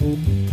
Olli, 0.00 0.48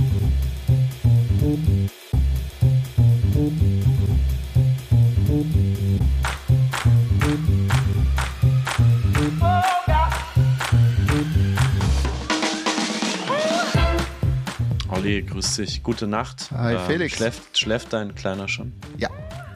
grüß 15.21 15.55
dich. 15.55 15.81
Gute 15.81 16.07
Nacht. 16.07 16.51
Hi, 16.51 16.73
ähm, 16.73 16.79
Felix. 16.85 17.15
Schläft, 17.15 17.57
schläft 17.57 17.93
dein 17.93 18.15
Kleiner 18.15 18.49
schon? 18.49 18.73
Ja, 18.97 19.09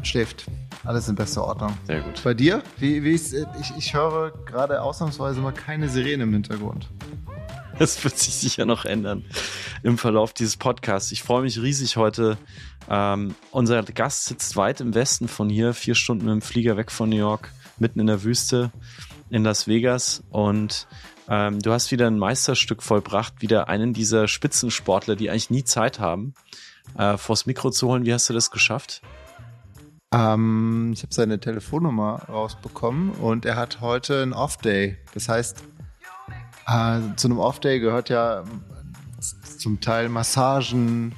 schläft. 0.03 0.45
Alles 0.85 1.09
in 1.09 1.15
bester 1.15 1.43
Ordnung. 1.43 1.77
Sehr 1.85 1.99
gut. 1.99 2.23
Bei 2.23 2.33
dir? 2.33 2.63
Wie, 2.77 3.03
wie 3.03 3.11
ich, 3.11 3.33
ich 3.77 3.93
höre 3.93 4.31
gerade 4.45 4.81
ausnahmsweise 4.81 5.41
mal 5.41 5.51
keine 5.51 5.89
Sirene 5.89 6.23
im 6.23 6.31
Hintergrund. 6.31 6.87
Das 7.81 8.03
wird 8.03 8.15
sich 8.15 8.35
sicher 8.35 8.67
noch 8.67 8.85
ändern 8.85 9.25
im 9.81 9.97
Verlauf 9.97 10.33
dieses 10.33 10.55
Podcasts. 10.55 11.11
Ich 11.11 11.23
freue 11.23 11.41
mich 11.41 11.59
riesig 11.59 11.97
heute. 11.97 12.37
Ähm, 12.87 13.33
unser 13.49 13.81
Gast 13.81 14.25
sitzt 14.25 14.55
weit 14.55 14.81
im 14.81 14.93
Westen 14.93 15.27
von 15.27 15.49
hier, 15.49 15.73
vier 15.73 15.95
Stunden 15.95 16.25
mit 16.25 16.31
dem 16.31 16.41
Flieger 16.43 16.77
weg 16.77 16.91
von 16.91 17.09
New 17.09 17.15
York, 17.15 17.51
mitten 17.79 17.99
in 17.99 18.05
der 18.05 18.21
Wüste 18.21 18.71
in 19.31 19.43
Las 19.43 19.67
Vegas. 19.67 20.21
Und 20.29 20.85
ähm, 21.27 21.57
du 21.57 21.71
hast 21.71 21.89
wieder 21.89 22.05
ein 22.05 22.19
Meisterstück 22.19 22.83
vollbracht, 22.83 23.41
wieder 23.41 23.67
einen 23.67 23.93
dieser 23.93 24.27
Spitzensportler, 24.27 25.15
die 25.15 25.31
eigentlich 25.31 25.49
nie 25.49 25.63
Zeit 25.63 25.99
haben, 25.99 26.35
äh, 26.99 27.17
vors 27.17 27.47
Mikro 27.47 27.71
zu 27.71 27.87
holen. 27.87 28.05
Wie 28.05 28.13
hast 28.13 28.29
du 28.29 28.33
das 28.33 28.51
geschafft? 28.51 29.01
Ähm, 30.13 30.91
ich 30.93 31.01
habe 31.01 31.15
seine 31.15 31.39
Telefonnummer 31.39 32.25
rausbekommen 32.29 33.09
und 33.13 33.43
er 33.43 33.55
hat 33.55 33.81
heute 33.81 34.21
einen 34.21 34.33
Off-Day. 34.33 34.99
Das 35.15 35.27
heißt, 35.27 35.63
äh, 36.71 37.15
zu 37.15 37.27
einem 37.27 37.39
Off-Day 37.39 37.79
gehört 37.79 38.09
ja 38.09 38.43
zum 39.57 39.79
Teil 39.81 40.09
Massagen, 40.09 41.13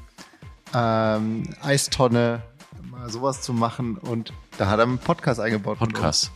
ähm, 0.73 1.49
Eistonne, 1.62 2.41
mal 2.90 3.09
sowas 3.09 3.41
zu 3.41 3.54
machen 3.54 3.98
und 3.98 4.34
da 4.57 4.68
hat 4.68 4.79
er 4.79 4.84
einen 4.84 4.98
Podcast 4.98 5.40
eingebaut. 5.40 5.79
Podcast. 5.79 6.31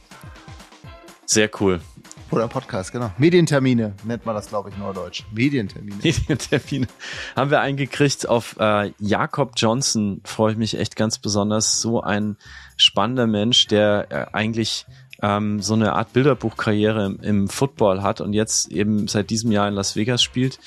Sehr 1.26 1.50
cool. 1.60 1.82
Oder 2.30 2.48
Podcast, 2.48 2.92
genau. 2.92 3.12
Medientermine 3.18 3.96
nennt 4.04 4.26
man 4.26 4.36
das, 4.36 4.50
glaube 4.50 4.70
ich, 4.70 4.78
neudeutsch. 4.78 5.24
Medientermine. 5.32 5.96
Medientermine 6.04 6.88
haben 7.36 7.52
wir 7.52 7.62
eingekriegt. 7.62 8.28
Auf 8.28 8.58
äh, 8.60 8.92
Jakob 9.00 9.54
Johnson 9.56 10.22
freue 10.26 10.52
ich 10.52 10.58
mich 10.58 10.78
echt 10.78 10.98
ganz 10.98 11.20
besonders. 11.20 11.80
So 11.80 12.02
ein 12.02 12.38
spannender 12.76 13.28
Mensch, 13.28 13.68
der 13.68 14.08
äh, 14.10 14.26
eigentlich 14.34 14.86
ähm, 15.22 15.62
so 15.62 15.74
eine 15.74 15.94
Art 15.94 16.14
Bilderbuchkarriere 16.14 17.06
im, 17.06 17.20
im, 17.22 17.48
Football 17.48 18.04
hat 18.04 18.22
und 18.22 18.34
jetzt 18.34 18.72
eben 18.72 19.08
seit 19.08 19.30
diesem 19.30 19.52
Jahr 19.52 19.68
in 19.68 19.74
Las 19.74 19.96
Vegas 19.96 20.22
spielt. 20.22 20.60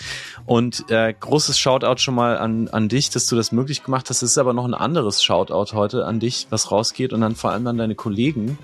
Und 0.46 0.90
äh, 0.90 1.14
großes 1.18 1.58
Shoutout 1.58 1.98
schon 1.98 2.14
mal 2.14 2.38
an, 2.38 2.68
an 2.68 2.88
dich, 2.88 3.10
dass 3.10 3.26
du 3.26 3.36
das 3.36 3.52
möglich 3.52 3.82
gemacht 3.84 4.10
hast. 4.10 4.22
Es 4.22 4.32
ist 4.32 4.38
aber 4.38 4.52
noch 4.52 4.64
ein 4.64 4.74
anderes 4.74 5.22
Shoutout 5.22 5.74
heute 5.74 6.04
an 6.04 6.20
dich, 6.20 6.46
was 6.50 6.70
rausgeht 6.70 7.12
und 7.12 7.20
dann 7.20 7.36
vor 7.36 7.52
allem 7.52 7.66
an 7.66 7.78
deine 7.78 7.94
Kollegen 7.94 8.58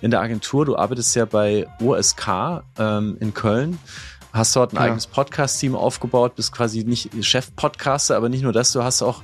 in 0.00 0.10
der 0.10 0.20
Agentur. 0.20 0.66
Du 0.66 0.76
arbeitest 0.76 1.14
ja 1.16 1.24
bei 1.24 1.66
OSK 1.80 2.62
ähm, 2.78 3.16
in 3.20 3.34
Köln 3.34 3.78
hast 4.32 4.54
dort 4.54 4.72
ein 4.72 4.76
ja. 4.76 4.82
eigenes 4.82 5.08
Podcast-Team 5.08 5.74
aufgebaut, 5.74 6.36
bist 6.36 6.52
quasi 6.52 6.84
nicht 6.84 7.10
Chef-Podcaster, 7.20 8.16
aber 8.16 8.28
nicht 8.28 8.42
nur 8.42 8.52
das, 8.52 8.72
du 8.72 8.82
hast 8.84 9.02
auch 9.02 9.22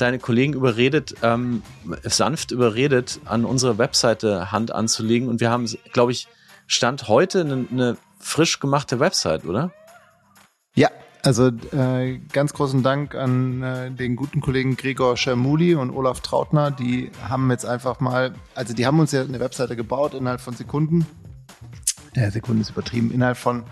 deine 0.00 0.18
Kollegen 0.18 0.54
überredet, 0.54 1.14
ähm, 1.22 1.62
sanft 2.02 2.50
überredet, 2.50 3.20
an 3.24 3.44
unsere 3.44 3.78
Webseite 3.78 4.52
Hand 4.52 4.72
anzulegen. 4.72 5.28
Und 5.28 5.40
wir 5.40 5.50
haben, 5.50 5.66
glaube 5.92 6.12
ich, 6.12 6.28
Stand 6.66 7.08
heute 7.08 7.40
eine, 7.40 7.66
eine 7.70 7.96
frisch 8.18 8.60
gemachte 8.60 9.00
Website, 9.00 9.44
oder? 9.44 9.72
Ja, 10.74 10.90
also 11.22 11.48
äh, 11.48 12.18
ganz 12.32 12.52
großen 12.52 12.82
Dank 12.82 13.14
an 13.14 13.62
äh, 13.62 13.90
den 13.90 14.16
guten 14.16 14.40
Kollegen 14.40 14.76
Gregor 14.76 15.16
Schermuli 15.16 15.74
und 15.74 15.90
Olaf 15.90 16.20
Trautner. 16.20 16.70
Die 16.70 17.10
haben 17.28 17.50
jetzt 17.50 17.66
einfach 17.66 18.00
mal, 18.00 18.34
also 18.54 18.74
die 18.74 18.86
haben 18.86 19.00
uns 19.00 19.12
ja 19.12 19.22
eine 19.22 19.40
Webseite 19.40 19.76
gebaut 19.76 20.14
innerhalb 20.14 20.40
von 20.40 20.54
Sekunden. 20.54 21.06
Ja, 22.18 22.30
Sekunden 22.30 22.60
ist 22.60 22.70
übertrieben. 22.70 23.12
Innerhalb 23.12 23.36
von 23.36 23.62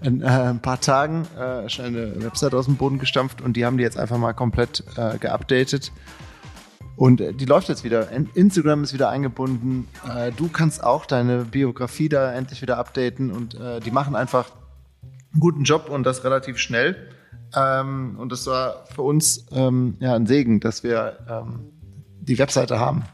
in 0.00 0.22
äh, 0.22 0.26
ein 0.26 0.60
paar 0.60 0.80
Tagen 0.80 1.26
äh, 1.36 1.68
schnell 1.68 1.88
eine 1.88 2.22
Website 2.22 2.54
aus 2.54 2.66
dem 2.66 2.76
Boden 2.76 2.98
gestampft 2.98 3.40
und 3.40 3.56
die 3.56 3.64
haben 3.64 3.78
die 3.78 3.82
jetzt 3.82 3.98
einfach 3.98 4.18
mal 4.18 4.32
komplett 4.32 4.84
äh, 4.96 5.18
geupdatet. 5.18 5.92
Und 6.94 7.20
äh, 7.20 7.34
die 7.34 7.44
läuft 7.44 7.68
jetzt 7.68 7.82
wieder. 7.82 8.10
Instagram 8.34 8.84
ist 8.84 8.92
wieder 8.92 9.08
eingebunden. 9.08 9.88
Äh, 10.08 10.30
du 10.32 10.48
kannst 10.48 10.84
auch 10.84 11.04
deine 11.04 11.44
Biografie 11.44 12.08
da 12.08 12.32
endlich 12.32 12.62
wieder 12.62 12.78
updaten 12.78 13.32
und 13.32 13.54
äh, 13.54 13.80
die 13.80 13.90
machen 13.90 14.14
einfach 14.14 14.50
einen 15.32 15.40
guten 15.40 15.64
Job 15.64 15.88
und 15.88 16.04
das 16.04 16.22
relativ 16.22 16.58
schnell. 16.58 16.96
Ähm, 17.54 18.16
und 18.18 18.30
das 18.30 18.46
war 18.46 18.84
für 18.94 19.02
uns 19.02 19.46
ähm, 19.50 19.96
ja 20.00 20.14
ein 20.14 20.26
Segen, 20.26 20.60
dass 20.60 20.84
wir 20.84 21.18
ähm, 21.28 21.72
die 22.20 22.38
Webseite 22.38 22.78
haben. 22.78 23.04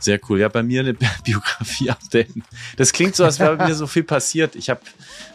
Sehr 0.00 0.20
cool. 0.28 0.40
Ja, 0.40 0.48
bei 0.48 0.62
mir 0.62 0.80
eine 0.80 0.94
Biografie 1.24 1.90
updaten. 1.90 2.44
Das 2.76 2.92
klingt 2.92 3.16
so, 3.16 3.24
als 3.24 3.38
wäre 3.38 3.56
mir 3.56 3.74
so 3.74 3.86
viel 3.86 4.04
passiert. 4.04 4.54
Ich 4.56 4.70
habe 4.70 4.80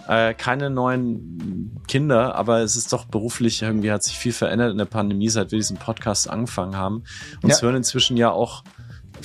äh, 0.08 0.34
keine 0.34 0.70
neuen 0.70 1.82
Kinder, 1.88 2.36
aber 2.36 2.60
es 2.60 2.76
ist 2.76 2.94
doch 2.94 3.06
beruflich 3.06 3.62
irgendwie 3.62 3.92
hat 3.92 4.04
sich 4.04 4.18
viel 4.18 4.34
verändert 4.34 4.72
in 4.72 4.78
der 4.78 4.86
Pandemie, 4.86 5.30
seit 5.30 5.52
wir 5.52 5.60
diesen 5.60 5.78
Podcast 5.78 6.30
angefangen 6.30 6.76
haben. 6.76 7.04
Und 7.42 7.50
ja. 7.50 7.56
es 7.56 7.62
hören 7.62 7.76
inzwischen 7.76 8.18
ja 8.18 8.32
auch 8.32 8.64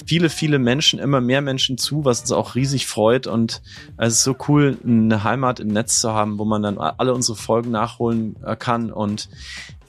viele, 0.06 0.31
viele 0.31 0.59
Menschen, 0.59 0.98
immer 0.98 1.20
mehr 1.20 1.41
Menschen 1.41 1.78
zu, 1.78 2.04
was 2.04 2.20
uns 2.20 2.32
auch 2.32 2.54
riesig 2.54 2.86
freut. 2.86 3.26
Und 3.26 3.62
es 3.97 4.14
ist 4.14 4.25
so 4.25 4.36
cool, 4.48 4.78
eine 4.84 5.25
Heimat 5.25 5.60
im 5.60 5.69
Netz 5.69 6.00
zu 6.00 6.12
haben, 6.12 6.38
wo 6.38 6.44
man 6.44 6.62
dann 6.62 6.78
alle 6.78 7.14
unsere 7.14 7.36
Folgen 7.36 7.70
nachholen 7.70 8.37
äh, 8.44 8.56
kann. 8.56 8.92
Und 8.92 9.28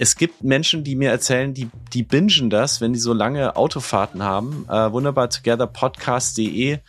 es 0.01 0.15
gibt 0.15 0.45
Menschen, 0.45 0.85
die 0.85 0.95
mir 0.95 1.11
erzählen, 1.11 1.53
die, 1.53 1.69
die 1.91 2.03
bingen 2.03 2.49
das, 2.49 2.79
wenn 2.79 2.93
die 2.93 2.99
so 2.99 3.11
lange 3.11 3.57
Autofahrten 3.57 4.23
haben. 4.23 4.65
Äh, 4.69 4.93
wunderbar 4.93 5.29
togetherpodcast.de. 5.29 6.79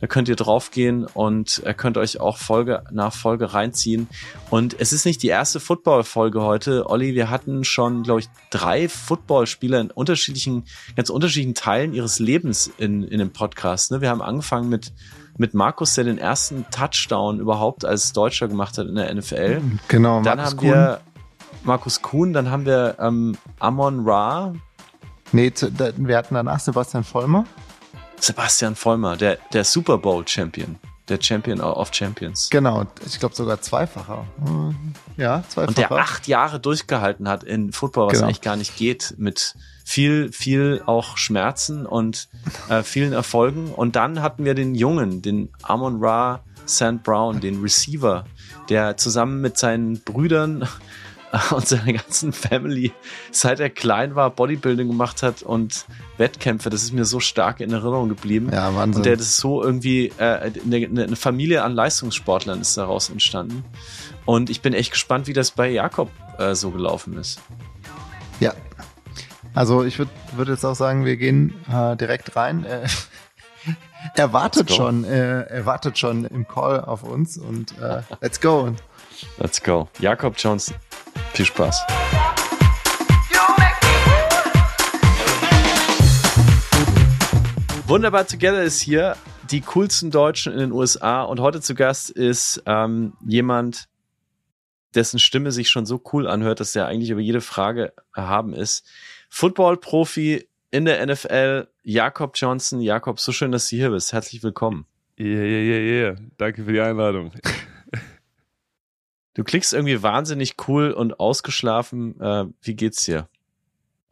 Da 0.00 0.06
könnt 0.06 0.28
ihr 0.28 0.36
draufgehen 0.36 1.06
und 1.06 1.62
äh, 1.64 1.72
könnt 1.72 1.96
euch 1.96 2.20
auch 2.20 2.36
Folge 2.36 2.84
nach 2.90 3.14
Folge 3.14 3.54
reinziehen. 3.54 4.06
Und 4.50 4.78
es 4.78 4.92
ist 4.92 5.06
nicht 5.06 5.22
die 5.22 5.28
erste 5.28 5.60
Football-Folge 5.60 6.42
heute. 6.42 6.90
Olli, 6.90 7.14
wir 7.14 7.30
hatten 7.30 7.64
schon, 7.64 8.02
glaube 8.02 8.20
ich, 8.20 8.28
drei 8.50 8.90
Footballspieler 8.90 9.80
in 9.80 9.90
unterschiedlichen, 9.90 10.64
ganz 10.94 11.08
unterschiedlichen 11.08 11.54
Teilen 11.54 11.94
ihres 11.94 12.18
Lebens 12.18 12.67
in, 12.76 13.02
in 13.04 13.18
dem 13.18 13.32
Podcast. 13.32 13.90
Ne? 13.90 14.00
Wir 14.00 14.10
haben 14.10 14.22
angefangen 14.22 14.68
mit 14.68 14.92
mit 15.38 15.54
Markus, 15.54 15.94
der 15.94 16.04
den 16.04 16.18
ersten 16.18 16.66
Touchdown 16.70 17.38
überhaupt 17.38 17.84
als 17.84 18.12
Deutscher 18.12 18.48
gemacht 18.48 18.76
hat 18.76 18.88
in 18.88 18.96
der 18.96 19.14
NFL. 19.14 19.62
Genau, 19.86 20.20
Dann 20.22 20.36
Markus 20.38 20.50
haben 20.50 20.56
Kuhn. 20.58 20.68
wir 20.70 21.00
Markus 21.62 22.02
Kuhn, 22.02 22.32
dann 22.32 22.50
haben 22.50 22.66
wir 22.66 22.96
ähm, 22.98 23.36
Amon 23.58 24.08
Ra. 24.08 24.54
Nee, 25.32 25.52
wir 25.96 26.16
hatten 26.16 26.34
danach 26.34 26.60
Sebastian 26.60 27.04
Vollmer. 27.04 27.44
Sebastian 28.20 28.74
Vollmer, 28.74 29.16
der, 29.16 29.38
der 29.52 29.64
Super 29.64 29.98
Bowl 29.98 30.26
Champion. 30.26 30.76
Der 31.08 31.18
Champion 31.22 31.60
of 31.60 31.94
Champions. 31.94 32.50
Genau, 32.50 32.84
ich 33.06 33.18
glaube 33.18 33.34
sogar 33.34 33.62
zweifacher. 33.62 34.26
Ja, 35.16 35.42
zweifacher. 35.48 35.68
Und 35.68 35.78
der 35.78 35.92
acht 35.92 36.26
Jahre 36.26 36.60
durchgehalten 36.60 37.28
hat 37.28 37.44
in 37.44 37.72
Football, 37.72 38.08
was 38.08 38.14
genau. 38.14 38.26
eigentlich 38.26 38.42
gar 38.42 38.56
nicht 38.56 38.76
geht, 38.76 39.14
mit 39.16 39.54
viel, 39.88 40.30
viel 40.32 40.82
auch 40.84 41.16
Schmerzen 41.16 41.86
und 41.86 42.28
äh, 42.68 42.82
vielen 42.82 43.14
Erfolgen. 43.14 43.72
Und 43.72 43.96
dann 43.96 44.20
hatten 44.20 44.44
wir 44.44 44.52
den 44.52 44.74
Jungen, 44.74 45.22
den 45.22 45.48
Amon 45.62 46.04
Ra 46.04 46.44
St. 46.68 47.02
Brown, 47.02 47.40
den 47.40 47.62
Receiver, 47.62 48.26
der 48.68 48.98
zusammen 48.98 49.40
mit 49.40 49.56
seinen 49.56 50.00
Brüdern 50.00 50.68
und 51.52 51.66
seiner 51.66 51.94
ganzen 51.94 52.34
Family, 52.34 52.92
seit 53.30 53.60
er 53.60 53.70
klein 53.70 54.14
war, 54.14 54.28
Bodybuilding 54.28 54.88
gemacht 54.88 55.22
hat 55.22 55.40
und 55.40 55.86
Wettkämpfe. 56.18 56.68
Das 56.68 56.82
ist 56.82 56.92
mir 56.92 57.06
so 57.06 57.18
stark 57.18 57.60
in 57.60 57.72
Erinnerung 57.72 58.10
geblieben. 58.10 58.50
Ja, 58.52 58.74
Wahnsinn. 58.74 58.98
Und 58.98 59.06
der 59.06 59.16
das 59.16 59.38
so 59.38 59.62
irgendwie, 59.62 60.12
äh, 60.18 60.52
eine, 60.66 60.86
eine 61.04 61.16
Familie 61.16 61.62
an 61.62 61.72
Leistungssportlern 61.72 62.60
ist 62.60 62.76
daraus 62.76 63.08
entstanden. 63.08 63.64
Und 64.26 64.50
ich 64.50 64.60
bin 64.60 64.74
echt 64.74 64.90
gespannt, 64.90 65.28
wie 65.28 65.32
das 65.32 65.52
bei 65.52 65.70
Jakob 65.70 66.10
äh, 66.36 66.54
so 66.54 66.72
gelaufen 66.72 67.16
ist. 67.16 67.40
Ja. 68.38 68.52
Also 69.58 69.82
ich 69.82 69.98
würde 69.98 70.12
würd 70.36 70.50
jetzt 70.50 70.64
auch 70.64 70.76
sagen, 70.76 71.04
wir 71.04 71.16
gehen 71.16 71.52
äh, 71.68 71.96
direkt 71.96 72.36
rein. 72.36 72.64
Äh, 72.64 72.86
er 74.14 74.32
wartet 74.32 74.72
schon, 74.72 75.02
äh, 75.02 75.40
er 75.40 75.66
wartet 75.66 75.98
schon 75.98 76.24
im 76.26 76.46
Call 76.46 76.80
auf 76.80 77.02
uns 77.02 77.36
und 77.36 77.76
äh, 77.80 78.02
let's 78.20 78.40
go. 78.40 78.72
Let's 79.38 79.60
go. 79.60 79.88
Jakob 79.98 80.36
Johnson. 80.38 80.76
Viel 81.32 81.46
Spaß. 81.46 81.82
Wunderbar 87.88 88.28
Together 88.28 88.62
ist 88.62 88.80
hier, 88.80 89.16
die 89.50 89.62
coolsten 89.62 90.12
Deutschen 90.12 90.52
in 90.52 90.60
den 90.60 90.70
USA. 90.70 91.22
Und 91.22 91.40
heute 91.40 91.60
zu 91.60 91.74
Gast 91.74 92.10
ist 92.10 92.62
ähm, 92.64 93.14
jemand, 93.26 93.88
dessen 94.94 95.18
Stimme 95.18 95.50
sich 95.50 95.68
schon 95.68 95.84
so 95.84 96.00
cool 96.12 96.28
anhört, 96.28 96.60
dass 96.60 96.76
er 96.76 96.86
eigentlich 96.86 97.10
über 97.10 97.20
jede 97.20 97.40
Frage 97.40 97.92
erhaben 98.14 98.54
ist. 98.54 98.86
Football-Profi 99.28 100.48
in 100.70 100.84
der 100.84 101.04
NFL, 101.06 101.68
Jakob 101.82 102.32
Johnson. 102.36 102.80
Jakob, 102.80 103.20
so 103.20 103.32
schön, 103.32 103.52
dass 103.52 103.68
du 103.68 103.76
hier 103.76 103.90
bist. 103.90 104.12
Herzlich 104.12 104.42
willkommen. 104.42 104.86
Yeah, 105.18 105.42
yeah, 105.42 105.62
yeah, 105.62 105.80
yeah. 105.80 106.16
Danke 106.36 106.64
für 106.64 106.72
die 106.72 106.80
Einladung. 106.80 107.32
Du 109.34 109.44
klickst 109.44 109.72
irgendwie 109.72 110.02
wahnsinnig 110.02 110.56
cool 110.66 110.90
und 110.90 111.20
ausgeschlafen. 111.20 112.20
Äh, 112.20 112.46
wie 112.60 112.74
geht's 112.74 113.04
dir? 113.04 113.28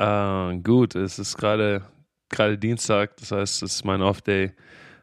Uh, 0.00 0.56
gut, 0.62 0.94
es 0.94 1.18
ist 1.18 1.36
gerade 1.36 1.82
gerade 2.28 2.58
Dienstag, 2.58 3.16
das 3.16 3.32
heißt, 3.32 3.62
es 3.62 3.74
ist 3.76 3.84
mein 3.84 4.02
Off-Day. 4.02 4.52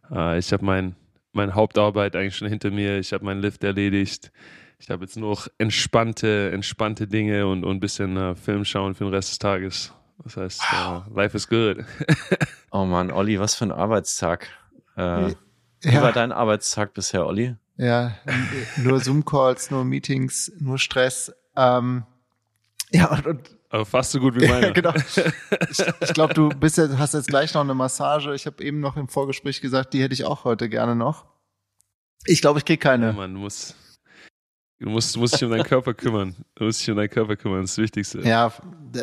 Uh, 0.09 0.33
ich 0.33 0.53
habe 0.53 0.63
mein, 0.63 0.95
meine 1.31 1.55
Hauptarbeit 1.55 2.15
eigentlich 2.15 2.35
schon 2.35 2.47
hinter 2.47 2.71
mir. 2.71 2.99
Ich 2.99 3.13
habe 3.13 3.25
meinen 3.25 3.41
Lift 3.41 3.63
erledigt. 3.63 4.31
Ich 4.79 4.89
habe 4.89 5.03
jetzt 5.03 5.17
noch 5.17 5.47
entspannte, 5.57 6.51
entspannte 6.53 7.07
Dinge 7.07 7.47
und, 7.47 7.63
und 7.63 7.77
ein 7.77 7.79
bisschen 7.79 8.17
uh, 8.17 8.35
Film 8.35 8.65
schauen 8.65 8.95
für 8.95 9.05
den 9.05 9.13
Rest 9.13 9.31
des 9.31 9.39
Tages. 9.39 9.93
Das 10.23 10.37
heißt, 10.37 10.61
wow. 10.71 11.03
life 11.13 11.35
is 11.35 11.47
good. 11.47 11.83
oh 12.71 12.85
Mann, 12.85 13.11
Olli, 13.11 13.39
was 13.39 13.55
für 13.55 13.65
ein 13.65 13.71
Arbeitstag. 13.71 14.47
Äh, 14.95 15.33
wie 15.81 15.95
war 15.95 16.11
dein 16.11 16.31
Arbeitstag 16.31 16.93
bisher, 16.93 17.25
Olli? 17.25 17.55
Ja, 17.77 18.15
nur 18.77 18.99
Zoom-Calls, 18.99 19.71
nur 19.71 19.83
Meetings, 19.83 20.51
nur 20.59 20.77
Stress. 20.77 21.33
Ähm, 21.55 22.05
ja, 22.91 23.11
und, 23.11 23.25
und 23.25 23.57
aber 23.73 23.87
fast 23.87 24.11
so 24.11 24.19
gut 24.19 24.39
wie 24.39 24.47
meine. 24.47 24.71
genau. 24.71 24.93
Ich, 25.71 25.79
ich 26.01 26.13
glaube, 26.13 26.35
du 26.35 26.49
bist 26.49 26.77
jetzt, 26.77 26.95
hast 26.99 27.15
jetzt 27.15 27.27
gleich 27.27 27.55
noch 27.55 27.61
eine 27.61 27.73
Massage. 27.73 28.35
Ich 28.35 28.45
habe 28.45 28.63
eben 28.63 28.79
noch 28.79 28.97
im 28.97 29.07
Vorgespräch 29.07 29.61
gesagt, 29.61 29.93
die 29.95 30.03
hätte 30.03 30.13
ich 30.13 30.25
auch 30.25 30.43
heute 30.43 30.69
gerne 30.69 30.95
noch. 30.95 31.25
Ich 32.25 32.41
glaube, 32.41 32.59
ich 32.59 32.65
krieg 32.65 32.79
keine. 32.79 33.07
Ja, 33.07 33.13
Mann, 33.13 33.33
du 33.33 33.39
musst, 33.39 33.75
du 34.83 34.89
musst, 34.89 35.15
du 35.15 35.19
musst 35.19 35.35
dich 35.35 35.43
um 35.45 35.51
deinen 35.51 35.63
Körper 35.63 35.93
kümmern. 35.93 36.35
Du 36.55 36.65
musst 36.65 36.81
dich 36.81 36.89
um 36.91 36.97
deinen 36.97 37.09
Körper 37.09 37.37
kümmern, 37.37 37.61
das 37.61 37.71
ist 37.71 37.77
das 37.77 37.83
Wichtigste. 37.83 38.21
Ja, 38.21 38.51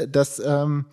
das, 0.09 0.39
ähm, 0.39 0.85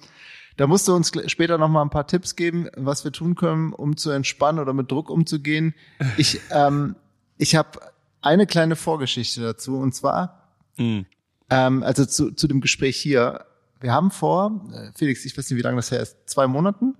da 0.56 0.66
musst 0.66 0.88
du 0.88 0.95
uns 0.95 1.12
später 1.28 1.57
noch 1.57 1.68
mal 1.68 1.81
ein 1.81 1.89
paar 1.89 2.07
Tipps 2.07 2.38
geben, 2.38 2.69
was 2.78 3.04
wir 3.04 3.12
tun 3.12 3.36
können, 3.36 3.74
um 3.74 3.98
zu 3.98 4.12
entspannen 4.12 4.60
oder 4.60 4.74
mit 4.74 4.89
Druck 4.89 5.10
umzugehen. 5.10 5.75
Ich, 6.16 6.39
ähm, 6.51 6.95
ich 7.38 7.56
habe 7.56 7.80
eine 8.22 8.48
kleine 8.48 8.78
Vorgeschichte 8.78 9.42
dazu 9.42 9.78
und 9.78 9.94
zwar, 9.94 10.48
mm. 10.78 11.01
ähm, 11.50 11.83
also 11.83 12.06
zu, 12.06 12.31
zu 12.31 12.48
dem 12.48 12.62
Gespräch 12.62 12.95
hier. 12.95 13.45
Wir 13.81 13.92
haben 13.92 14.10
vor, 14.10 14.66
äh, 14.74 14.92
Felix, 14.98 15.25
ich 15.25 15.38
weiß 15.38 15.50
nicht, 15.50 15.60
wie 15.60 15.63
lange 15.63 15.75
das 15.75 15.92
her 15.92 16.00
ist, 16.00 16.18
zwei 16.25 16.48
Monaten, 16.48 16.95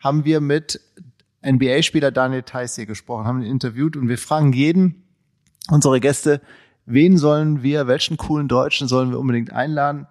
haben 0.00 0.24
wir 0.24 0.40
mit 0.40 0.80
NBA-Spieler 1.46 2.10
Daniel 2.10 2.42
Theiss 2.42 2.74
hier 2.74 2.86
gesprochen, 2.86 3.26
haben 3.26 3.42
ihn 3.42 3.50
interviewt 3.50 3.96
und 3.96 4.08
wir 4.08 4.18
fragen 4.18 4.52
jeden 4.52 5.04
unsere 5.70 6.00
Gäste, 6.00 6.40
wen 6.88 7.18
sollen 7.18 7.62
wir, 7.62 7.86
welchen 7.86 8.16
coolen 8.16 8.48
Deutschen 8.48 8.88
sollen 8.88 9.10
wir 9.10 9.18
unbedingt 9.18 9.52
einladen? 9.52 10.06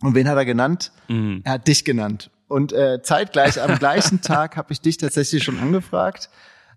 Und 0.00 0.14
wen 0.14 0.28
hat 0.28 0.36
er 0.36 0.44
genannt? 0.44 0.92
Mhm. 1.08 1.40
Er 1.44 1.52
hat 1.52 1.66
dich 1.66 1.84
genannt. 1.84 2.30
Und 2.46 2.72
äh, 2.72 3.02
zeitgleich 3.02 3.60
am 3.60 3.78
gleichen 3.78 4.20
Tag 4.20 4.56
habe 4.56 4.72
ich 4.72 4.80
dich 4.80 4.96
tatsächlich 4.96 5.42
schon 5.42 5.58
angefragt. 5.58 6.30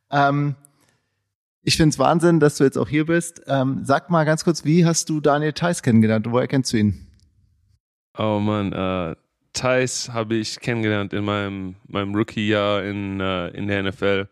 Ähm, 0.10 0.56
ich 1.64 1.78
finde 1.78 1.90
es 1.90 2.00
Wahnsinn, 2.00 2.40
dass 2.40 2.56
du 2.56 2.64
jetzt 2.64 2.78
auch 2.78 2.90
hier 2.90 3.06
bist. 3.06 3.42
Ähm, 3.46 3.82
sag 3.84 4.10
mal 4.10 4.24
ganz 4.24 4.44
kurz, 4.44 4.66
wie 4.66 4.86
hast 4.86 5.10
du 5.10 5.22
Daniel 5.22 5.54
Theiss 5.54 5.84
kennengelernt? 5.84 6.26
Woher 6.30 6.48
kennst 6.48 6.74
du 6.74 6.78
ihn? 6.78 7.08
Oh 8.18 8.40
man, 8.40 8.74
äh, 8.74 9.16
Theiss 9.54 10.10
habe 10.10 10.36
ich 10.36 10.60
kennengelernt 10.60 11.14
in 11.14 11.24
meinem, 11.24 11.76
meinem 11.88 12.16
Rookie-Jahr 12.16 12.84
in, 12.84 13.20
äh, 13.20 13.50
in 13.50 13.68
der 13.68 13.84
NFL. 13.84 14.28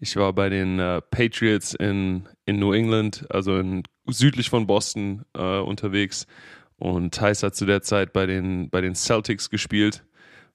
Ich 0.00 0.16
war 0.16 0.32
bei 0.32 0.48
den 0.48 0.78
äh, 0.78 1.00
Patriots 1.00 1.74
in, 1.74 2.28
in 2.44 2.58
New 2.58 2.72
England, 2.72 3.24
also 3.30 3.56
in, 3.58 3.84
südlich 4.06 4.50
von 4.50 4.66
Boston 4.66 5.24
äh, 5.34 5.58
unterwegs 5.58 6.26
und 6.76 7.14
Thais 7.14 7.42
hat 7.42 7.54
zu 7.54 7.66
der 7.66 7.82
Zeit 7.82 8.12
bei 8.12 8.26
den, 8.26 8.68
bei 8.70 8.80
den 8.80 8.94
Celtics 8.94 9.50
gespielt. 9.50 10.04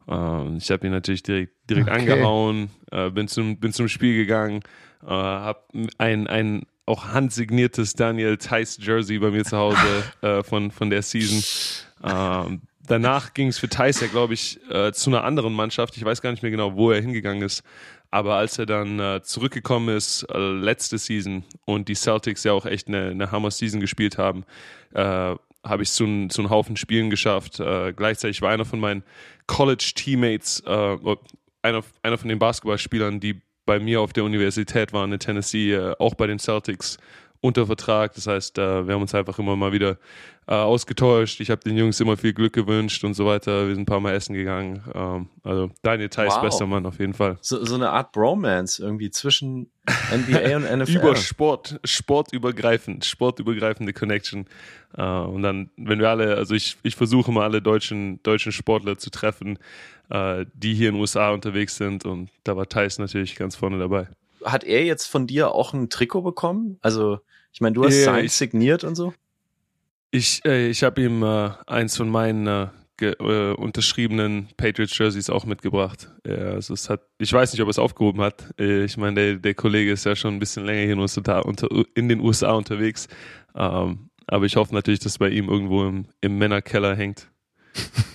Uh, 0.08 0.56
ich 0.58 0.72
habe 0.72 0.88
ihn 0.88 0.92
natürlich 0.92 1.22
direkt, 1.22 1.54
direkt 1.70 1.88
okay. 1.88 2.00
angehauen, 2.00 2.72
uh, 2.92 3.12
bin, 3.12 3.28
zum, 3.28 3.60
bin 3.60 3.74
zum 3.74 3.88
Spiel 3.88 4.16
gegangen, 4.16 4.62
uh, 5.04 5.10
habe 5.10 5.60
ein, 6.00 6.26
ein 6.26 6.64
auch 6.90 7.10
handsigniertes 7.10 7.94
Daniel 7.94 8.38
Theiss 8.38 8.80
Jersey 8.82 9.20
bei 9.20 9.30
mir 9.30 9.46
zu 9.46 9.58
Hause 9.58 9.78
äh, 10.22 10.42
von, 10.42 10.72
von 10.72 10.90
der 10.90 11.04
Season. 11.04 11.44
Ähm, 12.04 12.62
danach 12.88 13.36
ging 13.36 13.48
es 13.50 13.60
für 13.60 13.70
Theiss 13.70 14.02
ja, 14.02 14.08
glaube 14.08 14.34
ich, 14.34 14.60
äh, 14.72 14.92
zu 14.92 15.12
einer 15.12 15.24
anderen 15.24 15.54
Mannschaft. 15.54 15.96
Ich 15.96 16.04
weiß 16.04 16.22
gar 16.22 16.32
nicht 16.32 16.42
mehr 16.42 16.52
genau, 16.52 16.76
wo 16.76 16.90
er 16.92 17.00
hingegangen 17.00 17.44
ist. 17.44 17.64
Aber 18.12 18.36
als 18.36 18.58
er 18.58 18.66
dann 18.66 19.22
zurückgekommen 19.24 19.96
ist, 19.96 20.26
letzte 20.34 20.98
Season 20.98 21.44
und 21.66 21.90
die 21.90 21.94
Celtics 21.94 22.44
ja 22.44 22.54
auch 22.54 22.66
echt 22.66 22.88
eine, 22.88 23.10
eine 23.10 23.32
Hammer-Season 23.32 23.80
gespielt 23.80 24.18
haben, 24.18 24.46
habe 25.64 25.84
ich 25.84 25.92
zu, 25.92 26.28
zu 26.30 26.42
einem 26.42 26.50
Haufen 26.50 26.78
Spielen 26.78 27.10
geschafft. 27.10 27.60
Äh, 27.60 27.94
gleichzeitig 27.94 28.42
war 28.42 28.52
einer 28.52 28.66
von 28.66 28.80
meinen 28.80 29.04
College-Teammates, 29.48 30.64
äh, 30.66 30.98
einer, 31.62 31.84
einer 32.02 32.18
von 32.18 32.30
den 32.30 32.40
Basketballspielern, 32.40 33.20
die 33.20 33.42
bei 33.66 33.80
mir 33.80 34.02
auf 34.02 34.14
der 34.14 34.24
Universität 34.24 34.94
waren 34.94 35.12
in 35.12 35.20
Tennessee, 35.20 35.74
äh, 35.74 35.96
auch 36.00 36.16
bei 36.16 36.28
den 36.28 36.40
Celtics 36.40 36.98
unter 37.42 37.66
Vertrag. 37.66 38.14
Das 38.16 38.28
heißt, 38.28 38.58
äh, 38.58 38.88
wir 38.88 38.94
haben 38.94 39.02
uns 39.02 39.16
einfach 39.16 39.40
immer 39.40 39.56
mal 39.56 39.72
wieder 39.72 39.98
äh, 40.48 40.54
ausgetauscht. 40.54 41.40
Ich 41.40 41.50
habe 41.50 41.62
den 41.62 41.78
Jungs 41.78 42.00
immer 42.00 42.18
viel 42.18 42.34
Glück 42.34 42.54
gewünscht 42.54 43.04
und 43.04 43.14
so 43.14 43.26
weiter. 43.26 43.68
Wir 43.68 43.76
sind 43.76 43.84
ein 43.84 43.86
paar 43.86 44.00
Mal 44.00 44.14
essen 44.14 44.34
gegangen. 44.34 44.84
Ähm, 44.94 45.30
also 45.44 45.72
Daniel 45.82 46.10
Theiss, 46.10 46.34
wow. 46.34 46.42
bester 46.42 46.66
Mann 46.66 46.86
auf 46.86 47.00
jeden 47.00 47.14
Fall. 47.14 47.38
So, 47.42 47.64
so 47.64 47.76
eine 47.76 47.92
Art 47.92 48.12
Bromance 48.12 48.82
irgendwie 48.82 49.10
zwischen 49.10 49.72
NBA 50.12 50.58
und 50.58 50.80
NFL. 50.80 50.92
Über 50.98 51.16
Sport, 51.16 51.80
sportübergreifend, 51.86 53.06
sportübergreifende 53.06 53.94
Connection. 53.94 54.46
Äh, 54.98 55.04
und 55.04 55.42
dann, 55.42 55.70
wenn 55.78 56.00
wir 56.00 56.10
alle, 56.10 56.36
also 56.36 56.56
ich, 56.56 56.78
ich 56.84 56.96
versuche 56.96 57.32
mal 57.32 57.44
alle 57.44 57.62
deutschen, 57.62 58.22
deutschen 58.24 58.52
Sportler 58.52 58.98
zu 58.98 59.10
treffen, 59.10 59.60
die 60.12 60.74
hier 60.74 60.90
in 60.90 60.96
den 60.96 61.02
USA 61.02 61.30
unterwegs 61.30 61.76
sind. 61.76 62.04
Und 62.04 62.32
da 62.44 62.58
war 62.58 62.68
Theiss 62.68 62.98
natürlich 62.98 63.36
ganz 63.36 63.56
vorne 63.56 63.78
dabei. 63.78 64.08
Hat 64.44 64.64
er 64.64 64.86
jetzt 64.86 65.08
von 65.08 65.28
dir 65.28 65.52
auch 65.52 65.74
ein 65.74 65.90
Trikot 65.90 66.22
bekommen? 66.22 66.78
Also, 66.82 67.20
ich 67.52 67.62
meine, 67.62 67.74
du 67.74 67.86
hast 67.86 67.98
ja, 67.98 68.06
sein 68.06 68.28
signiert 68.28 68.84
und 68.84 68.96
so? 68.96 69.14
Ich, 70.12 70.44
äh, 70.46 70.70
ich 70.70 70.84
habe 70.84 71.02
ihm 71.02 71.24
äh, 71.24 71.52
eins 71.68 71.98
von 71.98 72.10
meinen 72.10 72.48
äh, 72.48 72.68
äh, 73.02 73.54
unterschriebenen 73.54 74.50
Patriots 74.58 74.98
Jerseys 74.98 75.30
auch 75.30 75.46
mitgebracht. 75.46 76.10
Ja, 76.26 76.52
also 76.52 76.74
es 76.74 76.90
hat, 76.90 77.02
ich 77.18 77.32
weiß 77.32 77.54
nicht, 77.54 77.62
ob 77.62 77.68
er 77.68 77.72
es 77.72 77.80
aufgehoben 77.80 78.22
hat. 78.22 78.54
Äh, 78.60 78.84
ich 78.84 78.98
meine, 78.98 79.16
der, 79.16 79.36
der 79.36 79.54
Kollege 79.54 79.92
ist 79.92 80.06
ja 80.06 80.16
schon 80.16 80.36
ein 80.36 80.40
bisschen 80.40 80.66
länger 80.66 80.82
hier 80.82 80.94
in, 80.94 81.00
USA, 81.00 81.40
unter, 81.40 81.68
in 81.96 82.10
den 82.10 82.20
USA 82.20 82.52
unterwegs. 82.54 83.08
Ähm, 83.56 84.10
aber 84.28 84.46
ich 84.46 84.56
hoffe 84.56 84.74
natürlich, 84.74 85.00
dass 85.00 85.14
es 85.14 85.18
bei 85.18 85.30
ihm 85.30 85.50
irgendwo 85.50 85.86
im, 85.86 86.06
im 86.22 86.38
Männerkeller 86.38 86.96
hängt. 86.96 87.28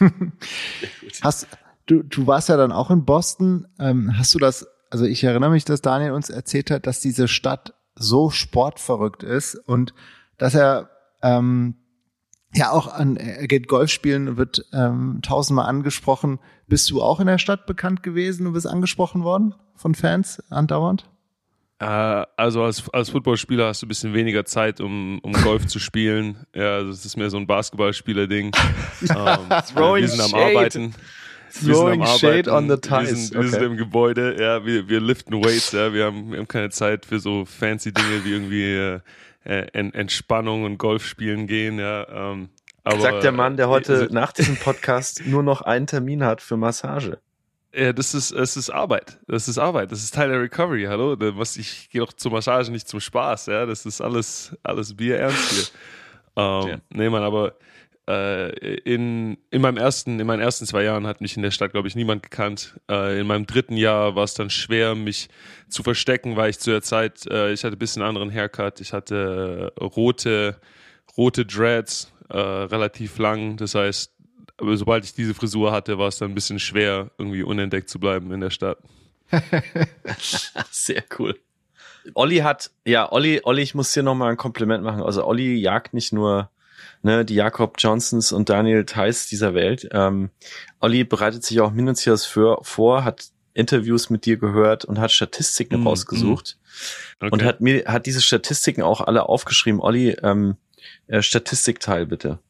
hast, 1.23 1.47
du, 1.87 2.03
du 2.03 2.27
warst 2.27 2.49
ja 2.49 2.57
dann 2.57 2.73
auch 2.73 2.91
in 2.91 3.05
Boston. 3.05 3.67
Ähm, 3.79 4.17
hast 4.17 4.35
du 4.35 4.39
das, 4.39 4.67
also 4.95 5.07
ich 5.07 5.25
erinnere 5.25 5.51
mich, 5.51 5.65
dass 5.65 5.83
Daniel 5.83 6.13
uns 6.13 6.31
erzählt 6.31 6.71
hat, 6.71 6.87
dass 6.87 7.01
diese 7.01 7.27
Stadt 7.27 7.75
so 7.97 8.31
sportverrückt 8.31 9.25
ist 9.25 9.57
und 9.57 9.93
dass 10.39 10.55
er 10.55 10.89
ähm, 11.21 11.75
ja 12.55 12.71
auch 12.71 12.87
an, 12.87 13.17
er 13.17 13.49
geht 13.49 13.67
Golf 13.67 13.91
spielen, 13.91 14.37
wird 14.37 14.65
ähm, 14.73 15.19
tausendmal 15.21 15.67
angesprochen. 15.67 16.39
Bist 16.69 16.89
du 16.91 17.03
auch 17.03 17.19
in 17.19 17.27
der 17.27 17.39
Stadt 17.39 17.67
bekannt 17.67 18.05
gewesen 18.05 18.47
und 18.47 18.53
bist 18.53 18.69
angesprochen 18.69 19.25
worden 19.25 19.57
von 19.75 19.97
Fans 19.97 20.41
andauernd? 20.49 21.11
Äh, 21.81 21.87
also 22.37 22.63
als, 22.63 22.89
als 22.91 23.11
Footballspieler 23.11 23.67
hast 23.67 23.83
du 23.83 23.87
ein 23.87 23.89
bisschen 23.89 24.15
weniger 24.15 24.45
Zeit, 24.45 24.81
um, 24.81 25.19
um 25.25 25.33
Golf 25.33 25.67
zu 25.67 25.81
spielen. 25.81 26.47
Ja, 26.55 26.77
also 26.77 26.93
das 26.93 27.05
ist 27.05 27.17
mehr 27.17 27.31
so 27.31 27.37
ein 27.37 27.49
Basketballspieler-Ding. 27.49 28.53
ähm, 29.11 29.39
wir 29.49 30.09
sind 30.09 30.21
am. 30.21 30.35
Arbeiten. 30.35 30.95
Wir 31.61 31.75
Throwing 31.75 32.05
shade 32.05 32.51
on 32.51 32.69
the 32.69 32.77
ties. 32.77 33.09
Wir 33.09 33.17
sind, 33.17 33.43
wir 33.43 33.49
sind 33.49 33.63
im 33.63 33.77
Gebäude, 33.77 34.37
ja, 34.41 34.65
wir, 34.65 34.89
wir 34.89 35.01
liften 35.01 35.35
Weights, 35.35 35.73
ja, 35.73 35.93
wir 35.93 36.07
haben, 36.07 36.33
wir 36.33 36.39
haben 36.39 36.49
keine 36.49 36.71
Zeit 36.71 37.07
für 37.07 37.21
so 37.21 37.45
fancy 37.45 37.93
Dinge 37.93 38.25
wie 38.25 38.33
irgendwie 38.33 38.65
äh, 38.65 39.01
äh, 39.45 39.67
Entspannung 39.73 40.65
und 40.65 40.79
Golf 40.79 41.07
spielen 41.07 41.47
gehen, 41.47 41.79
ja. 41.79 42.33
Ähm, 42.33 42.49
aber, 42.83 43.01
Sagt 43.01 43.23
der 43.23 43.33
Mann, 43.33 43.57
der 43.57 43.69
heute 43.69 43.93
also, 43.95 44.15
nach 44.15 44.33
diesem 44.33 44.57
Podcast 44.57 45.23
nur 45.25 45.43
noch 45.43 45.63
einen 45.63 45.87
Termin 45.87 46.25
hat 46.25 46.43
für 46.43 46.57
Massage. 46.57 47.19
Ja, 47.75 47.93
das 47.93 48.15
ist, 48.15 48.31
es 48.31 48.57
ist 48.57 48.71
Arbeit. 48.71 49.19
Das 49.27 49.49
ist 49.49 49.59
Arbeit. 49.59 49.91
Das 49.91 50.03
ist 50.05 50.15
Teil 50.15 50.29
der 50.29 50.41
Recovery. 50.41 50.85
Hallo, 50.85 51.17
was 51.19 51.57
ich 51.57 51.89
gehe 51.91 52.01
doch 52.01 52.13
zur 52.13 52.31
Massage 52.31 52.71
nicht 52.71 52.87
zum 52.89 53.01
Spaß. 53.01 53.47
Ja, 53.47 53.67
das 53.67 53.87
ist 53.87 54.01
alles, 54.01 54.55
alles 54.63 54.97
Bier 54.97 55.19
ernst 55.19 55.51
hier. 55.51 55.65
Ähm, 56.37 56.67
ja. 56.67 56.77
Nee, 56.91 57.09
man, 57.11 57.23
aber 57.23 57.55
in, 58.07 59.39
in 59.51 59.63
meinem 59.63 59.79
ersten, 59.79 60.21
in 60.21 60.27
meinen 60.27 60.41
ersten 60.41 60.67
zwei 60.67 60.83
Jahren 60.83 61.07
hat 61.07 61.21
mich 61.23 61.37
in 61.37 61.43
der 61.43 61.51
Stadt, 61.51 61.73
glaube 61.73 61.89
ich, 61.89 61.97
niemand 61.97 62.23
gekannt. 62.23 62.79
Äh, 62.91 63.21
in 63.21 63.27
meinem 63.27 63.47
dritten 63.47 63.77
Jahr 63.77 64.15
war 64.15 64.25
es 64.25 64.35
dann 64.35 64.51
schwer, 64.51 64.95
mich 64.95 65.29
zu 65.69 65.83
verstecken, 65.83 66.37
weil 66.37 66.51
ich 66.51 66.59
zu 66.59 66.71
der 66.71 66.83
Zeit, 66.83 67.27
äh, 67.27 67.53
ich 67.53 67.65
hatte 67.65 67.77
ein 67.77 67.79
bisschen 67.79 68.03
anderen 68.03 68.31
Haircut. 68.31 68.81
Ich 68.81 68.93
hatte 68.93 69.73
äh, 69.81 69.85
rote, 69.85 70.61
rote 71.17 71.47
Dreads, 71.47 72.13
äh, 72.29 72.37
relativ 72.39 73.19
lang. 73.19 73.57
Das 73.57 73.75
heißt, 73.75 74.13
sobald 74.61 75.05
ich 75.05 75.15
diese 75.15 75.35
Frisur 75.35 75.73
hatte, 75.73 75.99
war 75.99 76.09
es 76.09 76.19
dann 76.19 76.31
ein 76.31 76.35
bisschen 76.35 76.59
schwer, 76.59 77.11
irgendwie 77.17 77.43
unentdeckt 77.43 77.89
zu 77.89 77.99
bleiben 77.99 78.33
in 78.33 78.41
der 78.41 78.51
Stadt. 78.51 78.79
Sehr 80.71 81.03
cool. 81.19 81.39
Olli 82.13 82.39
hat, 82.39 82.71
ja, 82.85 83.11
Olli, 83.11 83.41
Olli, 83.45 83.63
ich 83.63 83.75
muss 83.75 83.93
dir 83.93 84.03
nochmal 84.03 84.31
ein 84.31 84.37
Kompliment 84.37 84.85
machen. 84.85 85.03
Also 85.03 85.27
Olli 85.27 85.55
jagt 85.55 85.95
nicht 85.95 86.13
nur 86.13 86.51
ne, 87.05 87.25
die 87.25 87.35
Jakob 87.35 87.77
Johnsons 87.79 88.33
und 88.33 88.49
Daniel 88.49 88.85
Theiss 88.85 89.29
dieser 89.29 89.55
Welt. 89.55 89.89
Ähm, 89.93 90.31
Olli 90.81 91.05
bereitet 91.05 91.45
sich 91.45 91.61
auch 91.61 91.71
minutiös 91.71 92.25
für, 92.25 92.59
vor, 92.63 93.05
hat 93.05 93.29
Interviews 93.53 94.11
mit 94.11 94.27
dir 94.27 94.37
gehört 94.37 94.85
und 94.85 94.99
hat 94.99 95.13
Statistiken 95.13 95.83
mm, 95.83 95.87
rausgesucht 95.87 96.57
mm. 96.59 97.25
Okay. 97.25 97.33
und 97.33 97.45
hat 97.45 97.61
mir 97.61 97.85
hat 97.87 98.07
diese 98.07 98.21
Statistiken 98.21 98.83
auch 98.83 99.01
alle 99.01 99.29
aufgeschrieben. 99.29 99.81
Olli, 99.81 100.17
ähm, 100.23 100.57
äh, 101.07 101.23
Statistikteil 101.23 102.07
bitte. 102.07 102.41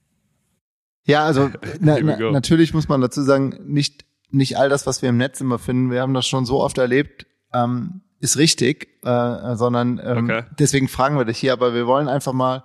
Ja, 1.04 1.24
also 1.24 1.50
na, 1.80 1.98
na, 2.00 2.30
natürlich 2.30 2.72
muss 2.72 2.88
man 2.88 3.02
dazu 3.02 3.22
sagen, 3.22 3.58
nicht, 3.66 4.06
nicht 4.30 4.56
all 4.56 4.70
das, 4.70 4.86
was 4.86 5.02
wir 5.02 5.10
im 5.10 5.18
Netz 5.18 5.40
immer 5.40 5.58
finden, 5.58 5.90
wir 5.90 6.00
haben 6.00 6.14
das 6.14 6.26
schon 6.26 6.46
so 6.46 6.62
oft 6.62 6.78
erlebt, 6.78 7.26
ähm, 7.52 8.00
ist 8.20 8.38
richtig, 8.38 8.88
äh, 9.04 9.56
sondern 9.56 10.00
ähm, 10.02 10.24
okay. 10.24 10.44
deswegen 10.58 10.88
fragen 10.88 11.18
wir 11.18 11.26
dich 11.26 11.38
hier, 11.38 11.52
aber 11.52 11.74
wir 11.74 11.86
wollen 11.86 12.08
einfach 12.08 12.32
mal, 12.32 12.64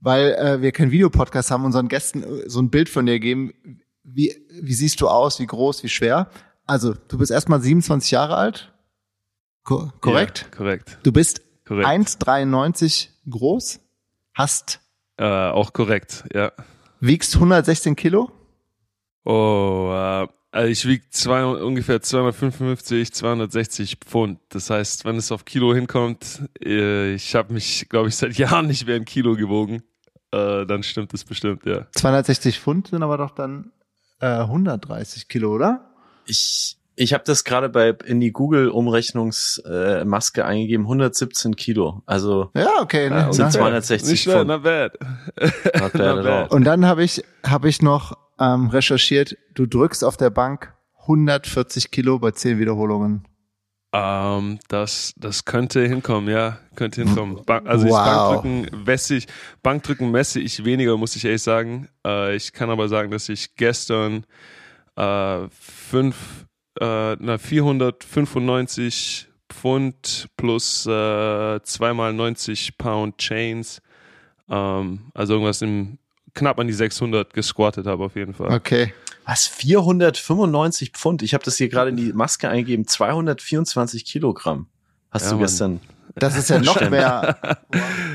weil 0.00 0.32
äh, 0.34 0.62
wir 0.62 0.72
keinen 0.72 0.90
Videopodcast 0.90 1.50
haben, 1.50 1.64
unseren 1.64 1.88
Gästen 1.88 2.22
äh, 2.22 2.48
so 2.48 2.60
ein 2.60 2.70
Bild 2.70 2.88
von 2.88 3.06
dir 3.06 3.18
geben. 3.18 3.52
Wie, 4.04 4.34
wie 4.50 4.74
siehst 4.74 5.00
du 5.00 5.08
aus, 5.08 5.38
wie 5.40 5.46
groß, 5.46 5.82
wie 5.82 5.88
schwer? 5.88 6.30
Also, 6.66 6.94
du 6.94 7.18
bist 7.18 7.30
erstmal 7.30 7.60
27 7.60 8.10
Jahre 8.10 8.36
alt. 8.36 8.72
Ko 9.64 9.92
korrekt? 10.00 10.46
Ja, 10.50 10.56
korrekt. 10.56 10.98
Du 11.02 11.12
bist 11.12 11.42
1,93 11.66 13.08
groß, 13.28 13.80
hast. 14.34 14.80
Äh, 15.16 15.24
auch 15.24 15.72
korrekt, 15.72 16.24
ja. 16.32 16.52
Wiegst 17.00 17.34
116 17.34 17.96
Kilo? 17.96 18.30
Oh, 19.24 19.90
äh, 19.92 20.28
also 20.50 20.68
ich 20.68 20.86
wiege 20.86 21.04
zwei, 21.10 21.44
ungefähr 21.44 22.00
255, 22.00 23.12
260 23.12 23.98
Pfund. 23.98 24.40
Das 24.48 24.70
heißt, 24.70 25.04
wenn 25.04 25.16
es 25.16 25.30
auf 25.30 25.44
Kilo 25.44 25.74
hinkommt, 25.74 26.42
äh, 26.64 27.14
ich 27.14 27.34
habe 27.34 27.52
mich, 27.52 27.88
glaube 27.88 28.08
ich, 28.08 28.16
seit 28.16 28.34
Jahren 28.38 28.66
nicht 28.66 28.86
mehr 28.86 28.96
in 28.96 29.04
Kilo 29.04 29.34
gewogen. 29.34 29.82
Äh, 30.30 30.66
dann 30.66 30.82
stimmt 30.82 31.12
es 31.14 31.24
bestimmt, 31.24 31.66
ja. 31.66 31.86
260 31.92 32.60
Pfund 32.60 32.88
sind 32.88 33.02
aber 33.02 33.18
doch 33.18 33.30
dann 33.30 33.72
äh, 34.20 34.26
130 34.26 35.28
Kilo, 35.28 35.54
oder? 35.54 35.90
Ich, 36.26 36.76
ich 36.96 37.14
habe 37.14 37.24
das 37.24 37.44
gerade 37.44 37.68
bei 37.68 37.90
in 38.04 38.20
die 38.20 38.32
Google-Umrechnungsmaske 38.32 40.40
äh, 40.40 40.44
eingegeben, 40.44 40.86
117 40.86 41.56
Kilo. 41.56 42.02
Also 42.04 42.50
ja, 42.54 42.80
okay, 42.80 43.08
ne? 43.08 43.28
äh, 43.28 43.32
260 43.32 44.10
Nicht 44.10 44.24
Pfund. 44.24 44.48
Not 44.48 44.62
bad. 44.62 44.98
Not 45.00 45.92
bad, 45.92 45.94
not 45.94 46.24
bad. 46.24 46.50
Und 46.50 46.64
dann 46.64 46.84
habe 46.84 47.04
ich 47.04 47.22
habe 47.44 47.68
ich 47.68 47.80
noch 47.80 48.27
ähm, 48.38 48.68
recherchiert, 48.68 49.36
du 49.54 49.66
drückst 49.66 50.04
auf 50.04 50.16
der 50.16 50.30
Bank 50.30 50.74
140 51.02 51.90
Kilo 51.90 52.18
bei 52.18 52.32
10 52.32 52.58
Wiederholungen. 52.58 53.26
Ähm, 53.92 54.58
das, 54.68 55.14
das 55.16 55.46
könnte 55.46 55.86
hinkommen, 55.86 56.28
ja, 56.28 56.58
könnte 56.74 57.02
hinkommen. 57.02 57.42
Ba 57.46 57.62
also 57.64 57.88
wow. 57.88 58.42
Bankdrücken 58.42 58.84
messe 58.84 59.14
ich, 59.14 59.26
Bankdrücken 59.62 60.10
messe 60.10 60.40
ich 60.40 60.64
weniger, 60.64 60.98
muss 60.98 61.16
ich 61.16 61.24
ehrlich 61.24 61.42
sagen. 61.42 61.88
Äh, 62.06 62.36
ich 62.36 62.52
kann 62.52 62.68
aber 62.68 62.88
sagen, 62.88 63.10
dass 63.10 63.30
ich 63.30 63.56
gestern 63.56 64.26
äh, 64.96 65.48
fünf, 65.50 66.46
äh, 66.80 67.16
na, 67.18 67.38
495 67.38 69.28
Pfund 69.48 70.28
plus 70.36 70.84
äh, 70.84 71.60
zweimal 71.62 72.12
90 72.12 72.76
Pound 72.76 73.16
Chains, 73.16 73.80
ähm, 74.50 75.10
also 75.14 75.32
irgendwas 75.32 75.62
im 75.62 75.98
knapp 76.38 76.58
an 76.58 76.66
die 76.66 76.72
600 76.72 77.32
gesquattet 77.32 77.86
habe 77.86 78.04
auf 78.04 78.16
jeden 78.16 78.34
Fall. 78.34 78.52
Okay. 78.52 78.92
Was? 79.24 79.46
495 79.46 80.92
Pfund? 80.92 81.22
Ich 81.22 81.34
habe 81.34 81.44
das 81.44 81.56
hier 81.56 81.68
gerade 81.68 81.90
in 81.90 81.96
die 81.96 82.12
Maske 82.12 82.48
eingegeben. 82.48 82.86
224 82.86 84.04
Kilogramm 84.04 84.68
hast 85.10 85.26
ja, 85.26 85.32
du 85.32 85.38
gestern. 85.38 85.72
Mann. 85.72 85.80
Das 86.14 86.36
ist 86.36 86.50
ja 86.50 86.58
noch 86.58 86.80
mehr. 86.88 87.38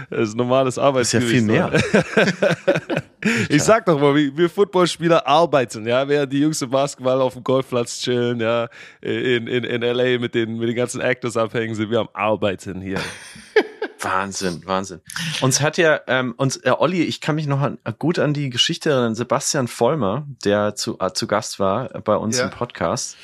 Das 0.09 0.29
ist 0.29 0.37
normales 0.37 0.77
Arbeitsgewicht. 0.77 1.49
Das 1.49 1.71
ist 1.71 1.81
ja 1.87 2.01
viel 2.01 2.61
mehr. 2.61 3.03
ich 3.49 3.63
sag 3.63 3.85
doch 3.85 3.99
mal, 3.99 4.13
wir 4.13 4.49
Footballspieler 4.49 5.25
arbeiten, 5.25 5.87
ja, 5.87 6.07
während 6.07 6.31
die 6.31 6.39
Jungs 6.39 6.61
im 6.61 6.69
Basketball 6.69 7.19
auf 7.21 7.33
dem 7.33 7.43
Golfplatz 7.43 7.99
chillen, 7.99 8.39
ja, 8.39 8.67
in, 9.01 9.47
in, 9.47 9.63
in 9.63 9.81
LA 9.81 10.19
mit 10.19 10.35
den, 10.35 10.57
mit 10.57 10.69
den 10.69 10.75
ganzen 10.75 11.01
Actors 11.01 11.35
abhängen, 11.35 11.73
sind 11.73 11.89
wir 11.89 11.99
am 11.99 12.09
Arbeiten 12.13 12.81
hier. 12.81 12.99
Wahnsinn, 14.03 14.61
Wahnsinn. 14.65 15.01
Uns 15.41 15.61
hat 15.61 15.77
ja, 15.77 16.01
ähm, 16.07 16.33
uns, 16.37 16.57
äh, 16.57 16.71
Olli, 16.71 17.03
ich 17.03 17.21
kann 17.21 17.35
mich 17.35 17.47
noch 17.47 17.61
an, 17.61 17.77
gut 17.99 18.19
an 18.19 18.33
die 18.33 18.49
Geschichte 18.49 18.89
erinnern, 18.89 19.15
Sebastian 19.15 19.67
Vollmer, 19.67 20.27
der 20.43 20.75
zu, 20.75 20.97
äh, 20.99 21.13
zu 21.13 21.27
Gast 21.27 21.59
war 21.59 21.89
bei 22.01 22.15
uns 22.15 22.37
ja. 22.37 22.45
im 22.45 22.49
Podcast, 22.51 23.17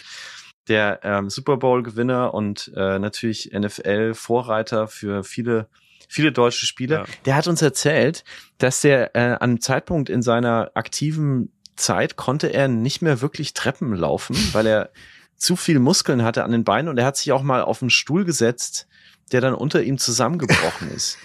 der 0.67 0.99
ähm, 1.03 1.29
Super 1.29 1.57
Bowl-Gewinner 1.57 2.33
und 2.33 2.71
äh, 2.75 2.99
natürlich 2.99 3.51
NFL-Vorreiter 3.53 4.87
für 4.87 5.23
viele, 5.23 5.67
viele 6.07 6.31
deutsche 6.31 6.65
Spiele, 6.65 6.95
ja. 6.95 7.05
der 7.25 7.35
hat 7.35 7.47
uns 7.47 7.61
erzählt, 7.61 8.23
dass 8.57 8.81
der 8.81 9.15
äh, 9.15 9.19
an 9.19 9.37
einem 9.37 9.61
Zeitpunkt 9.61 10.09
in 10.09 10.21
seiner 10.21 10.71
aktiven 10.75 11.51
Zeit 11.75 12.17
konnte 12.17 12.47
er 12.47 12.67
nicht 12.67 13.01
mehr 13.01 13.21
wirklich 13.21 13.53
Treppen 13.53 13.93
laufen, 13.95 14.35
weil 14.51 14.67
er 14.67 14.91
zu 15.37 15.55
viel 15.55 15.79
Muskeln 15.79 16.23
hatte 16.23 16.43
an 16.43 16.51
den 16.51 16.65
Beinen 16.65 16.89
und 16.89 16.97
er 16.97 17.05
hat 17.05 17.17
sich 17.17 17.31
auch 17.31 17.43
mal 17.43 17.61
auf 17.61 17.81
einen 17.81 17.89
Stuhl 17.89 18.25
gesetzt, 18.25 18.88
der 19.31 19.41
dann 19.41 19.53
unter 19.53 19.83
ihm 19.83 19.97
zusammengebrochen 19.97 20.91
ist. 20.95 21.17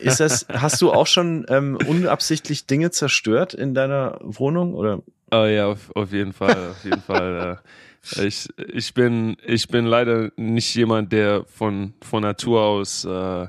ist 0.00 0.20
das, 0.20 0.46
hast 0.48 0.80
du 0.80 0.92
auch 0.92 1.06
schon 1.06 1.46
ähm, 1.48 1.76
unabsichtlich 1.86 2.66
Dinge 2.66 2.90
zerstört 2.90 3.54
in 3.54 3.74
deiner 3.74 4.18
Wohnung 4.22 4.74
oder? 4.74 5.02
Oh 5.30 5.44
ja, 5.44 5.66
auf, 5.66 5.94
auf 5.94 6.12
jeden 6.12 6.32
Fall, 6.32 6.70
auf 6.70 6.84
jeden 6.84 7.02
Fall. 7.02 7.58
Äh, 7.58 8.26
ich, 8.26 8.48
ich 8.56 8.94
bin, 8.94 9.36
ich 9.44 9.68
bin 9.68 9.84
leider 9.84 10.30
nicht 10.36 10.74
jemand, 10.74 11.12
der 11.12 11.44
von, 11.44 11.94
von 12.02 12.22
Natur 12.22 12.62
aus 12.62 13.04
äh, 13.04 13.48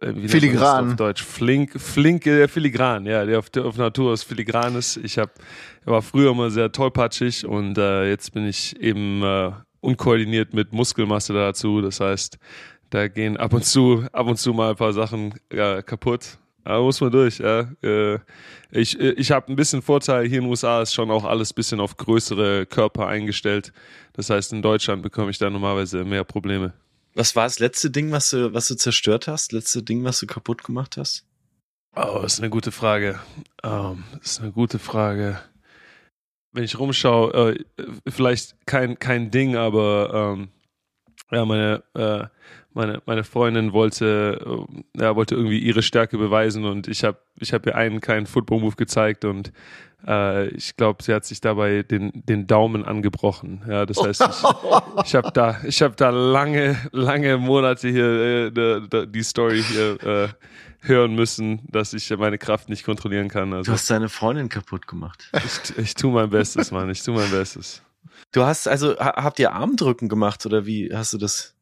filigran. 0.00 0.90
Auf 0.90 0.96
Deutsch. 0.96 1.22
Flink, 1.22 1.80
flink, 1.80 2.26
äh, 2.26 2.48
filigran, 2.48 3.06
ja, 3.06 3.24
der 3.24 3.38
auf, 3.38 3.54
auf 3.56 3.76
Natur 3.76 4.12
aus 4.12 4.22
filigran 4.22 4.76
ist. 4.76 4.96
Ich 4.98 5.18
hab, 5.18 5.30
war 5.84 6.02
früher 6.02 6.30
immer 6.30 6.50
sehr 6.50 6.72
tollpatschig 6.72 7.46
und 7.46 7.78
äh, 7.78 8.08
jetzt 8.08 8.32
bin 8.32 8.46
ich 8.46 8.80
eben 8.80 9.22
äh, 9.22 9.52
unkoordiniert 9.80 10.54
mit 10.54 10.72
Muskelmasse 10.72 11.34
dazu. 11.34 11.80
Das 11.80 12.00
heißt, 12.00 12.38
da 12.90 13.08
gehen 13.08 13.36
ab 13.36 13.52
und 13.52 13.64
zu, 13.64 14.04
ab 14.12 14.26
und 14.26 14.36
zu 14.38 14.52
mal 14.52 14.70
ein 14.70 14.76
paar 14.76 14.92
Sachen 14.92 15.34
ja, 15.52 15.82
kaputt. 15.82 16.38
Da 16.64 16.80
muss 16.80 17.00
man 17.00 17.10
durch. 17.10 17.38
Ja. 17.38 17.68
Äh, 17.82 18.18
ich 18.70 18.98
ich 18.98 19.30
habe 19.30 19.52
ein 19.52 19.56
bisschen 19.56 19.82
Vorteil. 19.82 20.26
Hier 20.26 20.38
in 20.38 20.44
den 20.44 20.50
USA 20.50 20.80
ist 20.80 20.94
schon 20.94 21.10
auch 21.10 21.24
alles 21.24 21.52
ein 21.52 21.56
bisschen 21.56 21.80
auf 21.80 21.96
größere 21.96 22.66
Körper 22.66 23.06
eingestellt. 23.06 23.72
Das 24.14 24.30
heißt, 24.30 24.52
in 24.52 24.62
Deutschland 24.62 25.02
bekomme 25.02 25.30
ich 25.30 25.38
da 25.38 25.50
normalerweise 25.50 26.04
mehr 26.04 26.24
Probleme. 26.24 26.72
Was 27.14 27.36
war 27.36 27.44
das 27.44 27.58
letzte 27.58 27.90
Ding, 27.90 28.10
was 28.10 28.30
du, 28.30 28.54
was 28.54 28.66
du 28.66 28.74
zerstört 28.74 29.28
hast? 29.28 29.52
Letzte 29.52 29.82
Ding, 29.82 30.02
was 30.04 30.18
du 30.18 30.26
kaputt 30.26 30.64
gemacht 30.64 30.96
hast? 30.96 31.24
Oh, 31.94 32.18
das 32.22 32.34
ist 32.34 32.40
eine 32.40 32.50
gute 32.50 32.72
Frage. 32.72 33.20
Um, 33.62 34.02
das 34.18 34.32
ist 34.32 34.40
eine 34.40 34.50
gute 34.50 34.80
Frage. 34.80 35.40
Wenn 36.52 36.64
ich 36.64 36.78
rumschaue, 36.78 37.52
äh, 37.52 37.64
vielleicht 38.08 38.56
kein, 38.66 38.98
kein 38.98 39.30
Ding, 39.30 39.54
aber 39.54 40.34
ähm, 40.34 40.48
ja, 41.30 41.44
meine, 41.44 41.84
äh, 41.94 42.26
meine, 42.74 43.02
meine 43.06 43.24
Freundin 43.24 43.72
wollte, 43.72 44.66
äh, 44.96 45.00
ja, 45.00 45.16
wollte 45.16 45.34
irgendwie 45.34 45.58
ihre 45.58 45.82
Stärke 45.82 46.18
beweisen 46.18 46.64
und 46.64 46.88
ich 46.88 47.04
habe 47.04 47.18
ich 47.38 47.52
hab 47.52 47.66
ihr 47.66 47.76
einen 47.76 48.00
keinen 48.00 48.26
Football-Move 48.26 48.76
gezeigt 48.76 49.24
und 49.24 49.52
äh, 50.06 50.48
ich 50.48 50.76
glaube, 50.76 51.02
sie 51.02 51.14
hat 51.14 51.24
sich 51.24 51.40
dabei 51.40 51.82
den, 51.82 52.10
den 52.14 52.46
Daumen 52.46 52.84
angebrochen. 52.84 53.62
Ja, 53.68 53.86
das 53.86 54.02
heißt, 54.02 54.20
ich, 54.22 55.06
ich 55.06 55.14
habe 55.14 55.30
da, 55.32 55.60
ich 55.64 55.82
habe 55.82 55.94
da 55.96 56.10
lange, 56.10 56.76
lange 56.92 57.38
Monate 57.38 57.88
hier 57.88 58.52
äh, 58.56 59.06
die 59.06 59.22
Story 59.22 59.62
hier 59.62 60.02
äh, 60.02 60.28
hören 60.80 61.14
müssen, 61.14 61.62
dass 61.70 61.94
ich 61.94 62.14
meine 62.16 62.38
Kraft 62.38 62.68
nicht 62.68 62.84
kontrollieren 62.84 63.28
kann. 63.28 63.52
Also, 63.52 63.70
du 63.70 63.72
hast 63.72 63.90
deine 63.90 64.08
Freundin 64.08 64.48
kaputt 64.48 64.86
gemacht. 64.86 65.30
Ich, 65.32 65.78
ich 65.78 65.94
tue 65.94 66.12
mein 66.12 66.30
Bestes, 66.30 66.70
Mann. 66.70 66.90
Ich 66.90 67.02
tue 67.02 67.14
mein 67.14 67.30
Bestes. 67.30 67.82
Du 68.32 68.44
hast 68.44 68.68
also, 68.68 68.96
habt 68.98 69.38
ihr 69.38 69.52
Armdrücken 69.52 70.08
gemacht 70.08 70.44
oder 70.44 70.66
wie 70.66 70.94
hast 70.94 71.12
du 71.12 71.18
das? 71.18 71.53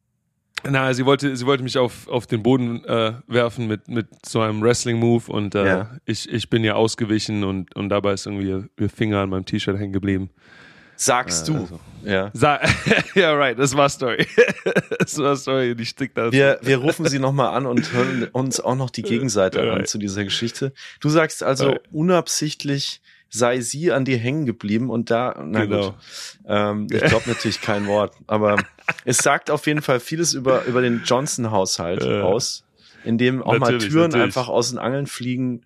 Na, 0.69 0.93
sie 0.93 1.05
wollte, 1.05 1.35
sie 1.35 1.45
wollte 1.45 1.63
mich 1.63 1.77
auf, 1.77 2.07
auf 2.07 2.25
den 2.27 2.41
Boden 2.41 2.83
äh, 2.85 3.13
werfen 3.27 3.67
mit, 3.67 3.87
mit 3.87 4.07
so 4.25 4.41
einem 4.41 4.61
Wrestling-Move 4.61 5.31
und 5.31 5.55
äh, 5.55 5.65
ja. 5.65 5.91
ich, 6.05 6.31
ich 6.31 6.49
bin 6.49 6.63
ja 6.63 6.75
ausgewichen 6.75 7.43
und, 7.43 7.75
und 7.75 7.89
dabei 7.89 8.13
ist 8.13 8.25
irgendwie 8.25 8.69
ihr 8.79 8.89
Finger 8.89 9.19
an 9.19 9.29
meinem 9.29 9.45
T-Shirt 9.45 9.77
hängen 9.77 9.93
geblieben. 9.93 10.29
Sagst 10.95 11.49
äh, 11.49 11.51
du. 11.51 11.59
Also. 11.59 11.79
Ja. 12.05 12.31
Sa 12.33 12.59
ja, 13.15 13.33
right, 13.33 13.57
das 13.57 13.75
war 13.75 13.89
Story. 13.89 14.25
das 14.99 15.17
war 15.17 15.35
Story, 15.35 15.75
die 15.75 15.85
stickt 15.85 16.17
da. 16.17 16.31
Wir, 16.31 16.59
wir 16.61 16.77
rufen 16.77 17.05
sie 17.07 17.19
nochmal 17.19 17.55
an 17.55 17.65
und 17.65 17.91
hören 17.91 18.27
uns 18.31 18.59
auch 18.59 18.75
noch 18.75 18.89
die 18.89 19.01
Gegenseite 19.03 19.59
right. 19.59 19.79
an 19.79 19.85
zu 19.85 19.97
dieser 19.97 20.23
Geschichte. 20.23 20.73
Du 20.99 21.09
sagst 21.09 21.43
also 21.43 21.69
right. 21.69 21.81
unabsichtlich 21.91 23.01
sei 23.33 23.61
sie 23.61 23.91
an 23.91 24.05
dir 24.05 24.17
hängen 24.17 24.45
geblieben 24.45 24.91
und 24.91 25.09
da, 25.09 25.43
na 25.43 25.65
genau. 25.65 25.85
gut, 25.87 25.95
ähm, 26.45 26.87
ich 26.91 27.03
glaube 27.03 27.27
natürlich 27.27 27.61
kein 27.61 27.87
Wort, 27.87 28.15
aber 28.27 28.57
es 29.05 29.17
sagt 29.17 29.49
auf 29.49 29.65
jeden 29.65 29.81
Fall 29.81 29.99
vieles 29.99 30.35
über, 30.35 30.65
über 30.65 30.81
den 30.81 31.01
Johnson-Haushalt 31.03 32.03
äh, 32.03 32.21
aus, 32.21 32.63
in 33.03 33.17
dem 33.17 33.41
auch 33.41 33.57
mal 33.57 33.79
Türen 33.79 34.11
natürlich. 34.11 34.23
einfach 34.23 34.49
aus 34.49 34.69
den 34.69 34.77
Angeln 34.77 35.07
fliegen, 35.07 35.65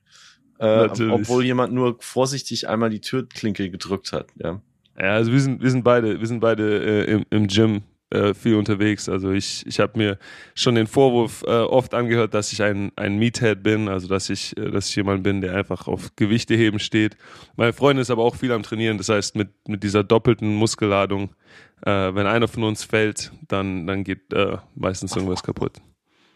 äh, 0.59 0.87
obwohl 1.09 1.43
jemand 1.43 1.73
nur 1.73 1.97
vorsichtig 1.99 2.69
einmal 2.69 2.89
die 2.89 3.01
Türklinke 3.01 3.69
gedrückt 3.69 4.13
hat, 4.13 4.27
ja. 4.41 4.61
Ja, 4.97 5.13
also 5.13 5.31
wir 5.31 5.41
sind, 5.41 5.61
wir 5.61 5.69
sind 5.69 5.83
beide, 5.83 6.19
wir 6.19 6.25
sind 6.25 6.39
beide 6.39 7.05
äh, 7.05 7.11
im, 7.11 7.25
im 7.29 7.47
Gym 7.47 7.83
äh, 8.09 8.33
viel 8.33 8.55
unterwegs. 8.55 9.09
Also 9.09 9.31
ich, 9.31 9.65
ich 9.67 9.81
habe 9.81 9.97
mir 9.97 10.17
schon 10.55 10.75
den 10.75 10.87
Vorwurf 10.87 11.43
äh, 11.45 11.49
oft 11.49 11.93
angehört, 11.93 12.33
dass 12.33 12.53
ich 12.53 12.63
ein, 12.63 12.93
ein 12.95 13.17
Meathead 13.17 13.61
bin, 13.61 13.89
also 13.89 14.07
dass 14.07 14.29
ich, 14.29 14.55
äh, 14.57 14.71
dass 14.71 14.87
ich 14.87 14.95
jemand 14.95 15.23
bin, 15.23 15.41
der 15.41 15.55
einfach 15.55 15.89
auf 15.89 16.15
Gewichte 16.15 16.55
heben 16.55 16.79
steht. 16.79 17.17
Meine 17.57 17.73
Freundin 17.73 18.01
ist 18.01 18.09
aber 18.09 18.23
auch 18.23 18.35
viel 18.35 18.53
am 18.53 18.63
Trainieren, 18.63 18.97
das 18.97 19.09
heißt 19.09 19.35
mit, 19.35 19.49
mit 19.67 19.83
dieser 19.83 20.05
doppelten 20.05 20.55
Muskelladung, 20.55 21.35
äh, 21.81 21.91
wenn 21.91 22.27
einer 22.27 22.47
von 22.47 22.63
uns 22.63 22.85
fällt, 22.85 23.33
dann, 23.49 23.85
dann 23.87 24.05
geht 24.05 24.31
äh, 24.31 24.55
meistens 24.73 25.13
irgendwas 25.13 25.43
kaputt. 25.43 25.81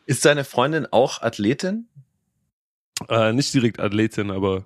Ist 0.05 0.25
deine 0.25 0.43
Freundin 0.43 0.87
auch 0.91 1.21
Athletin? 1.21 1.87
Nicht 3.31 3.51
direkt 3.55 3.79
Athletin, 3.79 4.29
aber 4.29 4.65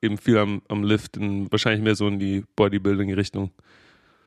eben 0.00 0.16
viel 0.16 0.38
am, 0.38 0.62
am 0.68 0.84
Lift, 0.84 1.16
in, 1.16 1.50
wahrscheinlich 1.50 1.82
mehr 1.82 1.96
so 1.96 2.06
in 2.06 2.20
die 2.20 2.44
Bodybuilding-Richtung. 2.54 3.50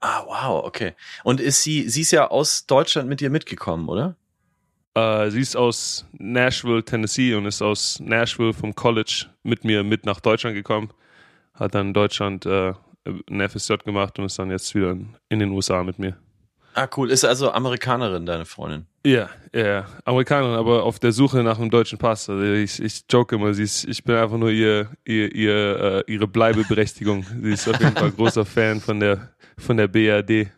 Ah, 0.02 0.24
wow, 0.26 0.66
okay. 0.66 0.94
Und 1.24 1.40
ist 1.40 1.62
sie, 1.62 1.88
sie 1.88 2.02
ist 2.02 2.12
ja 2.12 2.28
aus 2.28 2.66
Deutschland 2.66 3.08
mit 3.08 3.22
dir 3.22 3.30
mitgekommen, 3.30 3.88
oder? 3.88 4.16
Äh, 4.96 5.30
sie 5.30 5.42
ist 5.42 5.56
aus 5.56 6.06
Nashville, 6.18 6.84
Tennessee 6.84 7.34
und 7.36 7.46
ist 7.46 7.62
aus 7.62 8.00
Nashville 8.00 8.54
vom 8.54 8.76
College 8.76 9.28
mit 9.44 9.64
mir 9.64 9.84
mit 9.84 10.06
nach 10.06 10.20
Deutschland 10.20 10.56
gekommen. 10.56 10.90
Hat 11.54 11.76
dann 11.76 11.88
in 11.88 11.94
Deutschland 11.94 12.46
äh, 12.46 12.74
ein 13.06 13.50
FSJ 13.50 13.76
gemacht 13.86 14.20
und 14.20 14.26
ist 14.26 14.38
dann 14.38 14.52
jetzt 14.52 14.74
wieder 14.76 14.98
in, 15.30 15.40
den 15.40 15.52
USA 15.52 15.84
mit 15.84 15.98
mir. 16.00 16.18
Ah, 16.74 16.88
cool. 16.96 17.12
Ist 17.12 17.26
also 17.26 17.52
Amerikanerin, 17.52 18.26
deine 18.26 18.46
Freundin? 18.46 18.86
Ja, 19.06 19.30
ja, 19.54 19.86
Amerikanerin, 20.06 20.56
aber 20.56 20.84
auf 20.84 21.00
der 21.00 21.12
Suche 21.12 21.44
nach 21.44 21.60
einem 21.60 21.70
deutschen 21.70 21.98
Pass. 21.98 22.30
Also 22.30 22.44
ich, 22.44 22.82
ich 22.82 23.04
joke 23.10 23.36
immer, 23.36 23.54
sie 23.54 23.64
ist, 23.64 23.84
ich 23.86 24.04
bin 24.04 24.16
einfach 24.16 24.38
nur 24.38 24.52
ihr, 24.52 24.90
ihr, 25.06 25.34
ihr, 25.36 26.06
äh, 26.08 26.12
ihre 26.12 26.28
Bleibeberechtigung. 26.28 27.26
sie 27.42 27.52
ist 27.52 27.68
auf 27.68 27.80
jeden 27.80 27.96
Fall 27.96 28.12
großer 28.12 28.46
Fan 28.46 28.80
von 28.80 29.00
der, 29.00 29.31
von 29.58 29.78
der 29.78 29.88
BRD. 29.88 30.52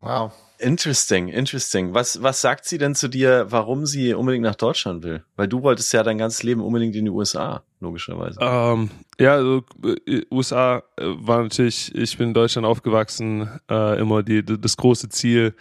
Wow. 0.00 0.32
Interesting, 0.60 1.28
interesting. 1.28 1.94
Was, 1.94 2.20
was 2.20 2.40
sagt 2.40 2.64
sie 2.64 2.78
denn 2.78 2.96
zu 2.96 3.06
dir, 3.06 3.46
warum 3.50 3.86
sie 3.86 4.12
unbedingt 4.12 4.42
nach 4.42 4.56
Deutschland 4.56 5.04
will? 5.04 5.22
Weil 5.36 5.46
du 5.46 5.62
wolltest 5.62 5.92
ja 5.92 6.02
dein 6.02 6.18
ganzes 6.18 6.42
Leben 6.42 6.60
unbedingt 6.60 6.96
in 6.96 7.04
die 7.04 7.10
USA, 7.10 7.62
logischerweise. 7.78 8.40
Ähm, 8.40 8.90
ja, 9.20 9.34
also 9.34 9.62
äh, 9.84 10.22
USA 10.32 10.82
äh, 10.96 11.04
war 11.04 11.42
natürlich, 11.42 11.94
ich 11.94 12.18
bin 12.18 12.28
in 12.28 12.34
Deutschland 12.34 12.66
aufgewachsen, 12.66 13.48
äh, 13.70 14.00
immer 14.00 14.24
die, 14.24 14.44
das 14.44 14.76
große 14.76 15.08
Ziel. 15.10 15.54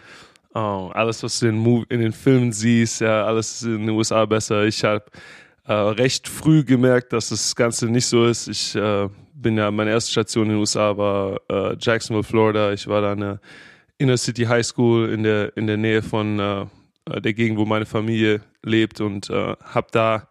Äh, 0.56 0.60
alles, 0.60 1.22
was 1.22 1.40
du 1.40 1.48
in 1.48 1.64
den, 1.64 1.86
in 1.90 2.00
den 2.00 2.14
Filmen 2.14 2.52
siehst, 2.52 3.02
ja, 3.02 3.24
alles 3.24 3.62
ist 3.62 3.64
in 3.64 3.86
den 3.86 3.90
USA 3.92 4.26
besser. 4.26 4.66
Ich 4.66 4.84
habe 4.84 5.06
äh, 5.66 5.74
recht 5.74 6.28
früh 6.28 6.64
gemerkt, 6.64 7.14
dass 7.14 7.30
das 7.30 7.56
Ganze 7.56 7.86
nicht 7.86 8.08
so 8.08 8.26
ist. 8.26 8.48
Ich 8.48 8.76
bin 9.42 9.58
ja, 9.58 9.72
meine 9.72 9.92
erste 9.92 10.12
Station 10.12 10.46
in 10.46 10.52
den 10.52 10.60
USA 10.60 10.98
war 10.98 11.40
Jacksonville, 11.80 12.24
Florida. 12.24 12.74
Ich 12.74 12.88
war 12.88 13.02
da 13.02 13.12
eine 13.12 13.40
Inner 13.98 14.18
City 14.18 14.44
High 14.44 14.66
School 14.66 15.10
in 15.10 15.24
der, 15.24 15.56
in 15.58 15.68
der 15.68 15.78
Nähe 15.78 16.02
von 16.02 16.40
äh, 16.40 16.66
äh, 17.10 17.22
der 17.22 17.34
Gegend, 17.34 17.58
wo 17.58 17.66
meine 17.66 17.86
Familie 17.86 18.42
lebt 18.64 19.02
und 19.02 19.30
äh, 19.30 19.56
habe 19.62 19.88
da, 19.92 20.28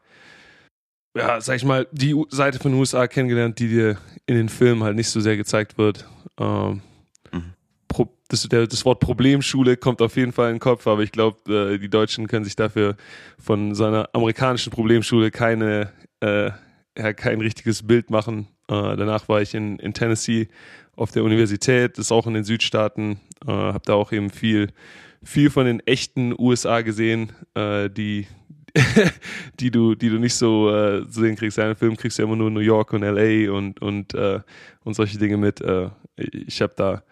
ja, 1.17 1.41
sag 1.41 1.57
ich 1.57 1.65
mal, 1.65 1.87
die 1.93 2.15
Seite 2.29 2.59
von 2.59 2.73
den 2.73 2.79
USA 2.79 3.07
kennengelernt, 3.07 3.59
die 3.59 3.69
dir 3.69 3.99
in 4.27 4.37
den 4.37 4.49
Filmen 4.49 4.83
halt 4.83 4.97
nicht 4.97 5.09
so 5.09 5.21
sehr 5.21 5.37
gezeigt 5.37 5.79
wird. 5.79 6.09
Ähm, 6.39 6.83
mhm. 7.33 7.53
das, 8.29 8.43
der, 8.43 8.67
das, 8.67 8.85
Wort 8.85 9.01
Problemschule 9.01 9.77
kommt 9.77 10.03
auf 10.03 10.17
jeden 10.17 10.33
Fall 10.33 10.51
in 10.51 10.57
den 10.57 10.61
Kopf, 10.61 10.87
aber 10.87 11.03
ich 11.03 11.13
glaube, 11.13 11.53
äh, 11.53 11.79
die 11.79 11.89
Deutschen 11.89 12.27
können 12.29 12.45
sich 12.45 12.57
dafür 12.57 12.97
von 13.39 13.75
seiner 13.75 14.11
amerikanischen 14.13 14.71
Problemschule 14.71 15.31
keine, 15.31 15.93
äh, 16.21 16.51
ja, 16.99 17.13
kein 17.15 17.41
richtiges 17.41 17.87
Bild 17.87 18.11
machen. 18.11 18.49
Äh, 18.69 18.97
danach 18.97 19.29
war 19.29 19.43
ich 19.43 19.55
in, 19.55 19.79
in 19.79 19.95
Tennessee 19.95 20.49
auf 20.97 21.13
der 21.13 21.25
Universität, 21.25 21.99
ist 21.99 22.13
auch 22.13 22.27
in 22.27 22.35
den 22.35 22.45
Südstaaten, 22.45 23.21
äh, 23.47 23.51
habe 23.51 23.83
da 23.85 23.95
auch 23.95 24.13
eben 24.13 24.31
viel, 24.31 24.69
viel 25.23 25.51
von 25.51 25.67
den 25.67 25.81
echten 25.81 26.35
USA 26.39 26.81
gesehen, 26.81 27.33
äh, 27.55 27.91
die, 27.91 28.27
die 29.61 29.71
du, 29.71 29.95
die 29.95 30.09
du 30.09 30.19
nicht 30.19 30.35
so 30.35 30.71
äh, 30.75 31.05
sehen 31.09 31.37
kriegst. 31.37 31.59
Ja, 31.59 31.71
Im 31.71 31.77
Film 31.77 31.97
kriegst 31.97 32.19
du 32.19 32.23
ja 32.23 32.27
immer 32.27 32.37
nur 32.37 32.51
New 32.51 32.61
York 32.61 32.93
und 32.93 33.03
LA 33.03 33.53
und 33.53 33.81
und 33.81 34.15
äh, 34.15 34.41
und 34.85 34.95
solche 34.95 35.19
Dinge 35.19 35.37
mit. 35.37 35.61
Äh, 35.61 35.91
ich 36.17 36.61
habe 36.63 36.75
da 36.77 37.03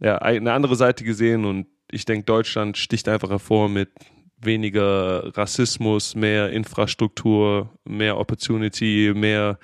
ja 0.00 0.18
eine 0.18 0.52
andere 0.52 0.76
Seite 0.76 1.04
gesehen 1.04 1.44
und 1.44 1.66
ich 1.90 2.04
denke, 2.04 2.24
Deutschland 2.24 2.76
sticht 2.76 3.08
einfach 3.08 3.30
hervor 3.30 3.68
mit 3.68 3.90
weniger 4.38 5.36
Rassismus, 5.36 6.14
mehr 6.14 6.50
Infrastruktur, 6.50 7.70
mehr 7.84 8.16
Opportunity, 8.16 9.12
mehr 9.14 9.58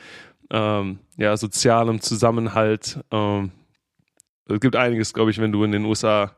ähm, 0.51 0.99
ja, 1.17 1.37
sozialem 1.37 2.01
Zusammenhalt. 2.01 3.01
Ähm, 3.11 3.53
es 4.49 4.61
gibt 4.61 4.77
einiges, 4.77 5.13
glaube 5.13 5.31
ich, 5.31 5.39
wenn 5.39 5.53
du 5.53 5.65
in 5.65 5.73
den 5.73 5.85
USA 5.85 6.37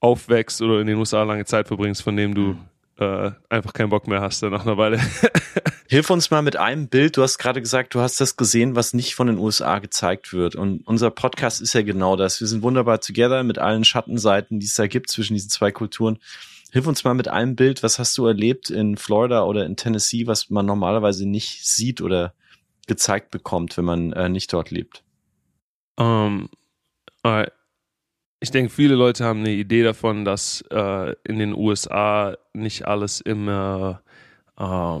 aufwächst 0.00 0.60
oder 0.62 0.80
in 0.80 0.86
den 0.86 0.96
USA 0.96 1.22
lange 1.22 1.44
Zeit 1.44 1.68
verbringst, 1.68 2.02
von 2.02 2.16
dem 2.16 2.34
du 2.34 2.40
mhm. 2.40 2.58
äh, 2.98 3.30
einfach 3.48 3.72
keinen 3.72 3.90
Bock 3.90 4.06
mehr 4.08 4.20
hast 4.20 4.42
dann 4.42 4.52
nach 4.52 4.66
einer 4.66 4.76
Weile. 4.76 5.00
Hilf 5.88 6.10
uns 6.10 6.30
mal 6.30 6.42
mit 6.42 6.56
einem 6.56 6.88
Bild. 6.88 7.16
Du 7.16 7.22
hast 7.22 7.38
gerade 7.38 7.60
gesagt, 7.60 7.94
du 7.94 8.00
hast 8.00 8.20
das 8.20 8.36
gesehen, 8.36 8.74
was 8.74 8.92
nicht 8.92 9.14
von 9.14 9.28
den 9.28 9.38
USA 9.38 9.78
gezeigt 9.78 10.32
wird. 10.32 10.56
Und 10.56 10.84
unser 10.86 11.10
Podcast 11.10 11.60
ist 11.60 11.74
ja 11.74 11.82
genau 11.82 12.16
das. 12.16 12.40
Wir 12.40 12.48
sind 12.48 12.62
wunderbar 12.62 13.00
together 13.00 13.44
mit 13.44 13.58
allen 13.58 13.84
Schattenseiten, 13.84 14.58
die 14.58 14.66
es 14.66 14.74
da 14.74 14.88
gibt 14.88 15.10
zwischen 15.10 15.34
diesen 15.34 15.50
zwei 15.50 15.70
Kulturen. 15.70 16.18
Hilf 16.72 16.88
uns 16.88 17.04
mal 17.04 17.14
mit 17.14 17.28
einem 17.28 17.54
Bild. 17.54 17.84
Was 17.84 18.00
hast 18.00 18.18
du 18.18 18.26
erlebt 18.26 18.70
in 18.70 18.96
Florida 18.96 19.44
oder 19.44 19.64
in 19.64 19.76
Tennessee, 19.76 20.26
was 20.26 20.50
man 20.50 20.66
normalerweise 20.66 21.28
nicht 21.28 21.64
sieht 21.64 22.00
oder 22.00 22.34
gezeigt 22.86 23.30
bekommt, 23.30 23.76
wenn 23.76 23.84
man 23.84 24.12
äh, 24.12 24.28
nicht 24.28 24.52
dort 24.52 24.70
lebt? 24.70 25.02
Um, 25.98 26.48
ähm, 27.24 27.42
äh, 27.44 27.50
ich 28.40 28.50
denke, 28.50 28.70
viele 28.70 28.94
Leute 28.94 29.24
haben 29.24 29.40
eine 29.40 29.52
Idee 29.52 29.82
davon, 29.82 30.24
dass 30.24 30.62
äh, 30.70 31.14
in 31.24 31.38
den 31.38 31.54
USA 31.54 32.36
nicht 32.52 32.86
alles 32.86 33.20
immer, 33.20 34.02
äh, 34.58 35.00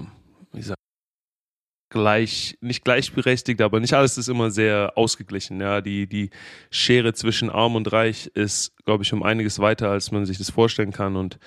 wie 0.52 0.62
sagt, 0.62 0.80
gleich, 1.90 2.58
nicht 2.60 2.84
gleichberechtigt, 2.84 3.60
aber 3.60 3.78
nicht 3.80 3.94
alles 3.94 4.18
ist 4.18 4.28
immer 4.28 4.50
sehr 4.50 4.92
ausgeglichen. 4.96 5.60
Ja, 5.60 5.80
die, 5.80 6.06
die 6.06 6.30
Schere 6.70 7.12
zwischen 7.12 7.50
Arm 7.50 7.76
und 7.76 7.92
Reich 7.92 8.26
ist, 8.34 8.76
glaube 8.84 9.04
ich, 9.04 9.12
um 9.12 9.22
einiges 9.22 9.58
weiter, 9.58 9.90
als 9.90 10.10
man 10.10 10.26
sich 10.26 10.38
das 10.38 10.50
vorstellen 10.50 10.92
kann. 10.92 11.16
Und 11.16 11.38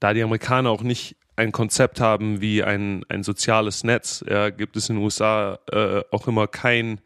da 0.00 0.14
die 0.14 0.22
Amerikaner 0.22 0.70
auch 0.70 0.82
nicht 0.82 1.16
ein 1.36 1.52
Konzept 1.52 2.00
haben 2.00 2.40
wie 2.40 2.62
ein, 2.62 3.04
ein 3.08 3.22
soziales 3.22 3.84
Netz, 3.84 4.24
ja, 4.28 4.50
gibt 4.50 4.76
es 4.76 4.88
in 4.88 4.96
den 4.96 5.04
USA 5.04 5.58
äh, 5.70 6.02
auch 6.10 6.26
immer 6.26 6.46
kein, 6.46 7.00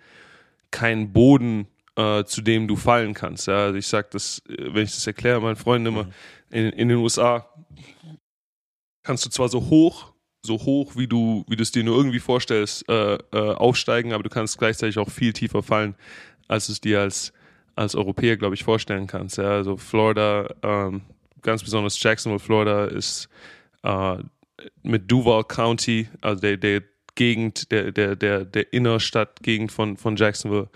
kein 0.71 1.13
Boden 1.13 1.67
äh, 1.97 2.25
zu 2.25 2.41
dem 2.41 2.69
du 2.69 2.77
fallen 2.77 3.15
kannst. 3.15 3.49
Ja? 3.49 3.65
Also 3.65 3.79
ich 3.79 3.87
sage 3.87 4.09
das, 4.13 4.43
äh, 4.49 4.75
wenn 4.75 4.85
ich 4.85 4.93
das 4.93 5.07
erkläre 5.07 5.41
meinen 5.41 5.57
Freunden 5.57 5.87
immer, 5.87 6.05
mhm. 6.05 6.13
in, 6.51 6.67
in 6.71 6.89
den 6.89 6.99
USA 6.99 7.49
kannst 9.03 9.27
du 9.27 9.31
zwar 9.31 9.49
so 9.49 9.69
hoch, 9.69 10.13
so 10.43 10.59
hoch, 10.59 10.97
wie 10.97 11.07
du, 11.07 11.45
wie 11.49 11.57
du 11.57 11.63
es 11.63 11.73
dir 11.73 11.85
nur 11.85 11.97
irgendwie 11.97 12.21
vorstellst, 12.21 12.89
äh, 12.89 13.15
äh, 13.15 13.55
aufsteigen, 13.55 14.13
aber 14.13 14.23
du 14.23 14.31
kannst 14.31 14.59
gleichzeitig 14.59 14.99
auch 14.99 15.11
viel 15.11 15.33
tiefer 15.33 15.63
fallen, 15.63 15.95
als 16.49 16.67
du 16.67 16.73
es 16.73 16.81
dir 16.81 17.01
als, 17.01 17.33
als 17.75 17.95
Europäer, 17.95 18.37
glaube 18.37 18.55
ich, 18.55 18.65
vorstellen 18.65 19.07
kannst. 19.07 19.39
Ja? 19.39 19.51
Also 19.51 19.77
Florida, 19.77 20.55
ähm, 20.63 21.03
ganz 21.43 21.63
besonders 21.63 22.01
Jacksonville, 22.03 22.39
Florida, 22.39 22.85
ist 22.87 23.29
äh, 23.83 24.17
mit 24.83 25.11
Duval 25.11 25.45
County, 25.45 26.09
also 26.21 26.41
der, 26.41 26.57
der 26.57 26.83
Gegend, 27.15 27.71
der, 27.71 27.93
der, 27.93 28.17
der, 28.17 28.45
der 28.45 28.73
Innerstadtgegend 28.73 29.73
von, 29.73 29.97
von 29.97 30.17
Jacksonville, 30.17 30.69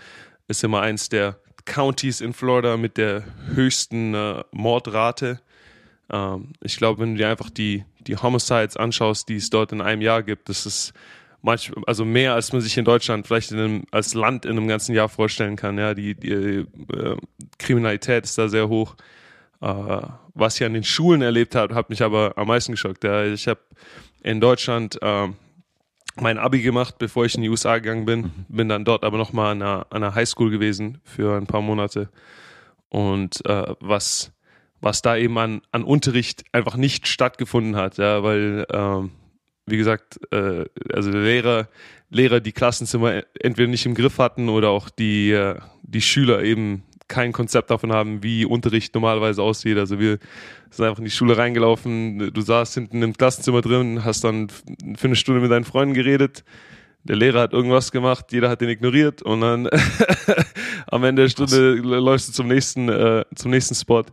ist 0.47 0.63
immer 0.63 0.81
eins 0.81 1.09
der 1.09 1.39
Counties 1.65 2.21
in 2.21 2.33
Florida 2.33 2.77
mit 2.77 2.97
der 2.97 3.23
höchsten 3.53 4.13
äh, 4.13 4.43
Mordrate. 4.51 5.41
Ähm, 6.09 6.53
ich 6.61 6.77
glaube, 6.77 7.01
wenn 7.01 7.13
du 7.13 7.17
dir 7.17 7.29
einfach 7.29 7.49
die, 7.49 7.83
die 7.99 8.17
Homicides 8.17 8.77
anschaust, 8.77 9.29
die 9.29 9.37
es 9.37 9.49
dort 9.49 9.71
in 9.71 9.81
einem 9.81 10.01
Jahr 10.01 10.21
gibt, 10.23 10.49
das 10.49 10.65
ist 10.65 10.93
manchmal, 11.41 11.83
also 11.87 12.05
mehr 12.05 12.33
als 12.33 12.53
man 12.53 12.61
sich 12.61 12.77
in 12.77 12.85
Deutschland 12.85 13.25
vielleicht 13.25 13.51
in 13.51 13.59
einem, 13.59 13.83
als 13.91 14.13
Land 14.13 14.45
in 14.45 14.51
einem 14.51 14.67
ganzen 14.67 14.93
Jahr 14.93 15.09
vorstellen 15.09 15.55
kann. 15.55 15.77
Ja, 15.77 15.93
die, 15.93 16.15
die 16.15 16.29
äh, 16.31 16.65
Kriminalität 17.57 18.25
ist 18.25 18.37
da 18.37 18.47
sehr 18.47 18.69
hoch. 18.69 18.95
Äh, 19.61 20.01
was 20.35 20.59
ich 20.59 20.65
an 20.65 20.73
den 20.73 20.83
Schulen 20.83 21.21
erlebt 21.21 21.55
habe, 21.55 21.73
hat 21.73 21.89
mich 21.89 22.03
aber 22.03 22.33
am 22.37 22.47
meisten 22.47 22.73
geschockt. 22.73 23.03
Ja. 23.03 23.23
Ich 23.25 23.47
habe 23.47 23.61
in 24.21 24.41
Deutschland 24.41 24.99
ähm, 25.01 25.35
mein 26.19 26.37
Abi 26.37 26.61
gemacht, 26.61 26.97
bevor 26.97 27.25
ich 27.25 27.35
in 27.35 27.41
die 27.41 27.49
USA 27.49 27.77
gegangen 27.77 28.05
bin. 28.05 28.21
Mhm. 28.21 28.45
Bin 28.49 28.69
dann 28.69 28.85
dort 28.85 29.03
aber 29.03 29.17
nochmal 29.17 29.53
an 29.53 29.61
einer, 29.61 29.87
an 29.89 30.03
einer 30.03 30.13
Highschool 30.13 30.51
gewesen 30.51 30.99
für 31.03 31.37
ein 31.37 31.47
paar 31.47 31.61
Monate. 31.61 32.09
Und 32.89 33.45
äh, 33.45 33.75
was, 33.79 34.31
was 34.81 35.01
da 35.01 35.17
eben 35.17 35.37
an, 35.37 35.61
an 35.71 35.83
Unterricht 35.83 36.43
einfach 36.51 36.75
nicht 36.75 37.07
stattgefunden 37.07 37.75
hat, 37.75 37.97
ja, 37.97 38.21
weil, 38.23 38.65
ähm, 38.71 39.11
wie 39.65 39.77
gesagt, 39.77 40.19
äh, 40.31 40.65
also 40.93 41.11
Lehrer, 41.11 41.69
Lehrer 42.09 42.39
die 42.39 42.51
Klassenzimmer 42.51 43.23
entweder 43.39 43.69
nicht 43.69 43.85
im 43.85 43.95
Griff 43.95 44.19
hatten 44.19 44.49
oder 44.49 44.69
auch 44.69 44.89
die, 44.89 45.31
äh, 45.31 45.59
die 45.81 46.01
Schüler 46.01 46.43
eben 46.43 46.83
kein 47.07 47.31
Konzept 47.31 47.69
davon 47.69 47.91
haben, 47.91 48.23
wie 48.23 48.45
Unterricht 48.45 48.93
normalerweise 48.93 49.41
aussieht. 49.41 49.77
Also 49.77 49.99
wir 49.99 50.17
sind 50.69 50.85
einfach 50.85 50.99
in 50.99 51.05
die 51.05 51.11
Schule 51.11 51.37
reingelaufen, 51.37 52.33
du 52.33 52.41
saßt 52.41 52.73
hinten 52.73 53.01
im 53.01 53.13
Klassenzimmer 53.13 53.61
drin, 53.61 54.03
hast 54.03 54.23
dann 54.23 54.49
für 54.49 55.07
eine 55.07 55.15
Stunde 55.15 55.41
mit 55.41 55.51
deinen 55.51 55.65
Freunden 55.65 55.93
geredet. 55.93 56.43
Der 57.03 57.15
Lehrer 57.15 57.41
hat 57.41 57.53
irgendwas 57.53 57.91
gemacht, 57.91 58.31
jeder 58.31 58.49
hat 58.49 58.61
den 58.61 58.69
ignoriert 58.69 59.21
und 59.21 59.41
dann 59.41 59.69
am 60.87 61.03
Ende 61.03 61.23
der 61.23 61.29
Stunde 61.29 61.75
läufst 61.75 62.29
du 62.29 62.33
zum 62.33 62.47
nächsten, 62.47 62.89
äh, 62.89 63.23
zum 63.35 63.51
nächsten 63.51 63.75
Spot. 63.75 64.03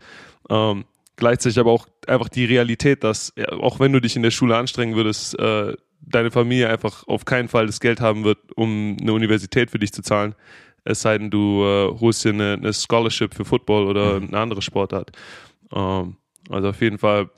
Ähm, 0.51 0.85
gleichzeitig 1.17 1.59
aber 1.59 1.71
auch 1.71 1.87
einfach 2.07 2.29
die 2.29 2.45
Realität, 2.45 3.03
dass 3.03 3.33
ja, 3.37 3.51
auch 3.53 3.81
wenn 3.81 3.93
du 3.93 4.01
dich 4.01 4.17
in 4.17 4.23
der 4.23 4.31
Schule 4.31 4.57
anstrengen 4.57 4.95
würdest, 4.95 5.39
äh, 5.39 5.75
deine 6.03 6.31
Familie 6.31 6.69
einfach 6.69 7.07
auf 7.07 7.25
keinen 7.25 7.49
Fall 7.49 7.67
das 7.67 7.81
Geld 7.81 8.01
haben 8.01 8.25
wird, 8.25 8.39
um 8.57 8.99
eine 9.01 9.15
Universität 9.15 9.71
für 9.71 9.79
dich 9.79 9.93
zu 9.93 10.03
zahlen 10.03 10.35
es 10.85 11.03
sei 11.03 11.19
denn, 11.19 11.31
du 11.31 11.63
äh, 11.65 12.01
holst 12.01 12.25
dir 12.25 12.31
eine, 12.31 12.55
eine, 12.55 12.73
Scholarship 12.73 13.35
für 13.35 13.45
Football 13.45 13.87
oder 13.87 14.21
mhm. 14.21 14.29
eine 14.29 14.39
andere 14.39 14.63
Sportart. 14.63 15.13
Ähm, 15.73 16.17
also 16.51 16.69
auf 16.69 16.81
jeden 16.81 16.99
Fall, 16.99 17.31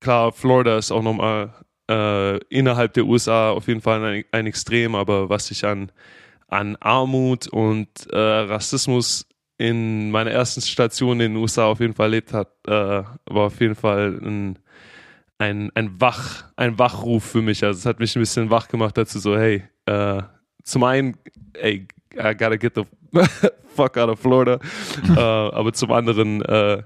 klar, 0.00 0.32
Florida 0.32 0.76
ist 0.76 0.92
auch 0.92 1.02
nochmal 1.02 1.54
äh, 1.88 2.38
innerhalb 2.48 2.92
der 2.94 3.06
USA 3.06 3.50
auf 3.50 3.68
jeden 3.68 3.80
Fall 3.80 4.04
ein, 4.04 4.24
ein 4.32 4.46
Extrem, 4.46 4.94
aber 4.94 5.28
was 5.28 5.50
ich 5.50 5.64
an, 5.64 5.90
an 6.48 6.76
Armut 6.76 7.46
und 7.48 7.88
äh, 8.10 8.18
Rassismus 8.18 9.26
in 9.58 10.10
meiner 10.10 10.30
ersten 10.30 10.60
Station 10.60 11.20
in 11.20 11.32
den 11.32 11.36
USA 11.36 11.66
auf 11.66 11.80
jeden 11.80 11.94
Fall 11.94 12.06
erlebt 12.06 12.32
hat, 12.32 12.48
äh, 12.66 12.70
war 12.70 13.46
auf 13.46 13.60
jeden 13.60 13.74
Fall 13.74 14.18
ein, 14.22 14.58
ein, 15.38 15.70
ein, 15.74 16.00
Wach, 16.00 16.44
ein 16.56 16.78
Wachruf 16.78 17.24
für 17.24 17.42
mich. 17.42 17.64
Also 17.64 17.78
es 17.78 17.86
hat 17.86 18.00
mich 18.00 18.14
ein 18.16 18.20
bisschen 18.20 18.50
wach 18.50 18.68
gemacht 18.68 18.98
dazu, 18.98 19.18
so, 19.18 19.36
hey, 19.36 19.64
äh, 19.86 20.22
zum 20.62 20.84
einen, 20.84 21.16
ey, 21.54 21.86
I 22.18 22.34
gotta 22.34 22.56
get 22.56 22.74
the 22.74 22.84
fuck 23.74 23.96
out 23.96 24.08
of 24.08 24.20
Florida. 24.20 24.58
äh, 25.08 25.20
aber 25.20 25.72
zum 25.72 25.92
anderen 25.92 26.42
äh, 26.42 26.82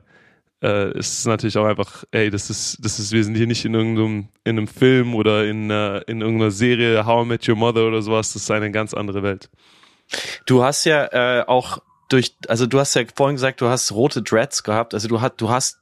äh, 0.62 0.98
ist 0.98 1.20
es 1.20 1.26
natürlich 1.26 1.56
auch 1.56 1.64
einfach, 1.64 2.04
ey, 2.10 2.30
das 2.30 2.50
ist, 2.50 2.84
das 2.84 2.98
ist, 2.98 3.12
wir 3.12 3.24
sind 3.24 3.34
hier 3.34 3.46
nicht 3.46 3.64
in 3.64 3.74
irgendeinem, 3.74 4.28
in 4.44 4.58
einem 4.58 4.66
Film 4.66 5.14
oder 5.14 5.46
in, 5.46 5.70
äh, 5.70 5.98
in 6.02 6.20
irgendeiner 6.20 6.50
Serie, 6.50 7.06
How 7.06 7.24
I 7.24 7.28
Met 7.28 7.48
Your 7.48 7.56
Mother 7.56 7.86
oder 7.86 8.02
sowas, 8.02 8.32
das 8.32 8.42
ist 8.42 8.50
eine 8.50 8.70
ganz 8.70 8.92
andere 8.94 9.22
Welt. 9.22 9.48
Du 10.44 10.62
hast 10.62 10.84
ja 10.84 11.06
äh, 11.12 11.44
auch 11.46 11.78
durch, 12.08 12.34
also 12.48 12.66
du 12.66 12.78
hast 12.78 12.94
ja 12.94 13.02
vorhin 13.14 13.36
gesagt, 13.36 13.60
du 13.60 13.68
hast 13.68 13.92
rote 13.92 14.22
Dreads 14.22 14.62
gehabt, 14.62 14.94
also 14.94 15.08
du 15.08 15.20
hast, 15.20 15.36
du 15.40 15.48
hast 15.48 15.79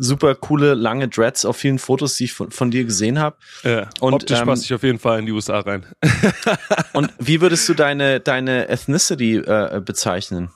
super 0.00 0.34
coole 0.34 0.74
lange 0.74 1.08
Dreads 1.08 1.44
auf 1.44 1.58
vielen 1.58 1.78
Fotos, 1.78 2.16
die 2.16 2.24
ich 2.24 2.32
von, 2.32 2.50
von 2.50 2.70
dir 2.70 2.84
gesehen 2.84 3.18
habe. 3.18 3.36
Ja, 3.62 3.88
und 4.00 4.14
optisch 4.14 4.40
ähm, 4.40 4.46
passe 4.46 4.64
ich 4.64 4.74
auf 4.74 4.82
jeden 4.82 4.98
Fall 4.98 5.18
in 5.18 5.26
die 5.26 5.32
USA 5.32 5.60
rein. 5.60 5.86
und 6.94 7.12
wie 7.18 7.40
würdest 7.40 7.68
du 7.68 7.74
deine 7.74 8.18
deine 8.18 8.68
Ethnicity 8.68 9.36
äh, 9.36 9.80
bezeichnen? 9.84 10.50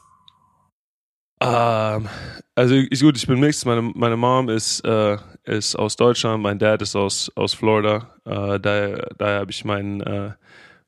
Ähm, 1.41 2.09
also 2.55 2.75
ich, 2.75 3.01
gut, 3.01 3.17
ich 3.17 3.27
bin 3.27 3.39
mixed. 3.39 3.67
Meine 3.67 3.83
meine 3.83 4.17
Mom 4.17 4.49
ist 4.49 4.81
äh, 4.85 5.19
ist 5.45 5.77
aus 5.77 5.97
Deutschland, 5.97 6.43
mein 6.43 6.59
Dad 6.59 6.81
ist 6.81 6.97
aus 6.97 7.31
aus 7.35 7.53
Florida. 7.53 8.15
Äh, 8.25 8.59
daher 8.59 9.09
daher 9.19 9.41
habe 9.41 9.51
ich 9.51 9.65
meinen 9.65 10.01
äh, 10.01 10.33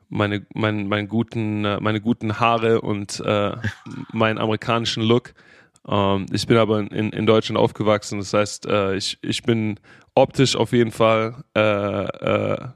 meine 0.08 0.46
mein, 0.54 0.88
mein 0.88 1.08
guten 1.08 1.64
äh, 1.64 1.78
meine 1.80 2.00
guten 2.00 2.40
Haare 2.40 2.80
und 2.80 3.20
äh, 3.20 3.52
meinen 4.12 4.38
amerikanischen 4.38 5.02
Look. 5.02 5.34
Ähm, 5.88 6.26
ich 6.32 6.46
bin 6.46 6.56
aber 6.56 6.80
in, 6.80 7.10
in 7.10 7.26
Deutschland 7.26 7.58
aufgewachsen, 7.58 8.18
das 8.18 8.32
heißt, 8.32 8.66
äh, 8.66 8.96
ich, 8.96 9.18
ich 9.22 9.42
bin 9.42 9.78
optisch 10.14 10.56
auf 10.56 10.72
jeden 10.72 10.90
Fall 10.90 11.44
äh, 11.56 11.60
äh, 11.60 12.68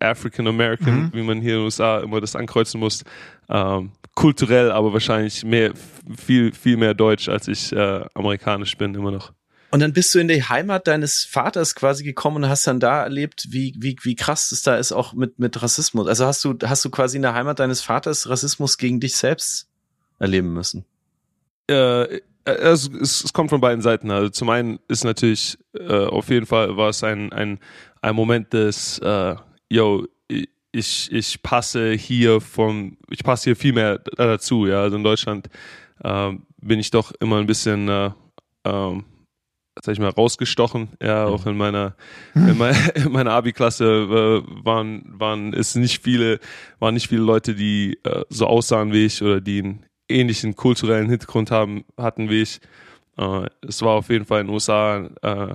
African 0.00 0.46
American, 0.46 1.04
mhm. 1.04 1.10
wie 1.12 1.22
man 1.22 1.40
hier 1.40 1.54
in 1.54 1.58
den 1.60 1.64
USA 1.64 2.00
immer 2.00 2.20
das 2.20 2.36
ankreuzen 2.36 2.80
muss. 2.80 3.04
Ähm, 3.48 3.92
kulturell, 4.14 4.72
aber 4.72 4.92
wahrscheinlich 4.92 5.44
mehr, 5.44 5.72
viel, 6.16 6.52
viel 6.52 6.76
mehr 6.76 6.94
deutsch, 6.94 7.28
als 7.28 7.46
ich 7.48 7.72
äh, 7.72 8.04
amerikanisch 8.14 8.76
bin, 8.76 8.94
immer 8.94 9.12
noch. 9.12 9.32
Und 9.70 9.80
dann 9.80 9.92
bist 9.92 10.14
du 10.14 10.18
in 10.18 10.28
die 10.28 10.42
Heimat 10.42 10.86
deines 10.86 11.24
Vaters 11.24 11.74
quasi 11.74 12.02
gekommen 12.02 12.42
und 12.42 12.48
hast 12.48 12.66
dann 12.66 12.80
da 12.80 13.02
erlebt, 13.02 13.48
wie, 13.50 13.74
wie, 13.78 13.96
wie 14.02 14.16
krass 14.16 14.50
es 14.50 14.62
da 14.62 14.76
ist, 14.76 14.92
auch 14.92 15.12
mit, 15.12 15.38
mit 15.38 15.62
Rassismus. 15.62 16.06
Also 16.08 16.24
hast 16.24 16.44
du, 16.44 16.56
hast 16.64 16.84
du 16.84 16.90
quasi 16.90 17.16
in 17.16 17.22
der 17.22 17.34
Heimat 17.34 17.58
deines 17.58 17.82
Vaters 17.82 18.28
Rassismus 18.28 18.78
gegen 18.78 18.98
dich 18.98 19.14
selbst 19.14 19.68
erleben 20.18 20.52
müssen? 20.52 20.84
Äh, 21.68 22.20
es, 22.54 22.88
es, 22.88 23.24
es 23.24 23.32
kommt 23.32 23.50
von 23.50 23.60
beiden 23.60 23.82
Seiten. 23.82 24.10
Also 24.10 24.28
zum 24.30 24.50
einen 24.50 24.78
ist 24.88 25.04
natürlich 25.04 25.58
äh, 25.74 26.06
auf 26.06 26.28
jeden 26.30 26.46
Fall 26.46 26.76
war 26.76 26.90
es 26.90 27.02
ein, 27.04 27.32
ein, 27.32 27.58
ein 28.02 28.14
Moment 28.14 28.52
des, 28.52 28.98
äh, 28.98 29.36
yo, 29.70 30.06
ich, 30.72 31.10
ich 31.10 31.42
passe 31.42 31.92
hier 31.92 32.40
von, 32.40 32.96
ich 33.10 33.24
passe 33.24 33.44
hier 33.44 33.56
viel 33.56 33.72
mehr 33.72 33.98
dazu. 33.98 34.66
Ja, 34.66 34.82
also 34.82 34.96
in 34.96 35.04
Deutschland 35.04 35.48
äh, 36.02 36.32
bin 36.60 36.78
ich 36.78 36.90
doch 36.90 37.12
immer 37.20 37.38
ein 37.38 37.46
bisschen, 37.46 37.88
äh, 37.88 38.10
ähm, 38.64 39.04
sag 39.82 39.92
ich 39.92 39.98
mal, 39.98 40.10
rausgestochen. 40.10 40.90
Ja, 41.02 41.26
auch 41.26 41.46
in 41.46 41.56
meiner, 41.56 41.96
in 42.34 42.58
meiner, 42.58 42.96
in 42.96 43.12
meiner 43.12 43.32
Abi-Klasse 43.32 43.84
äh, 43.84 44.64
waren, 44.64 45.02
waren 45.06 45.54
es 45.54 45.74
nicht 45.74 46.02
viele, 46.02 46.40
waren 46.78 46.94
nicht 46.94 47.08
viele 47.08 47.22
Leute, 47.22 47.54
die 47.54 47.98
äh, 48.04 48.24
so 48.28 48.46
aussahen 48.46 48.92
wie 48.92 49.06
ich 49.06 49.22
oder 49.22 49.40
die 49.40 49.62
einen 49.62 49.87
ähnlichen 50.08 50.56
kulturellen 50.56 51.08
Hintergrund 51.08 51.50
haben, 51.50 51.84
hatten 51.96 52.28
wie 52.30 52.42
ich. 52.42 52.60
Äh, 53.16 53.46
es 53.66 53.82
war 53.82 53.94
auf 53.94 54.08
jeden 54.08 54.24
Fall 54.24 54.40
in 54.40 54.46
den 54.46 54.54
USA 54.54 55.08
äh, 55.22 55.54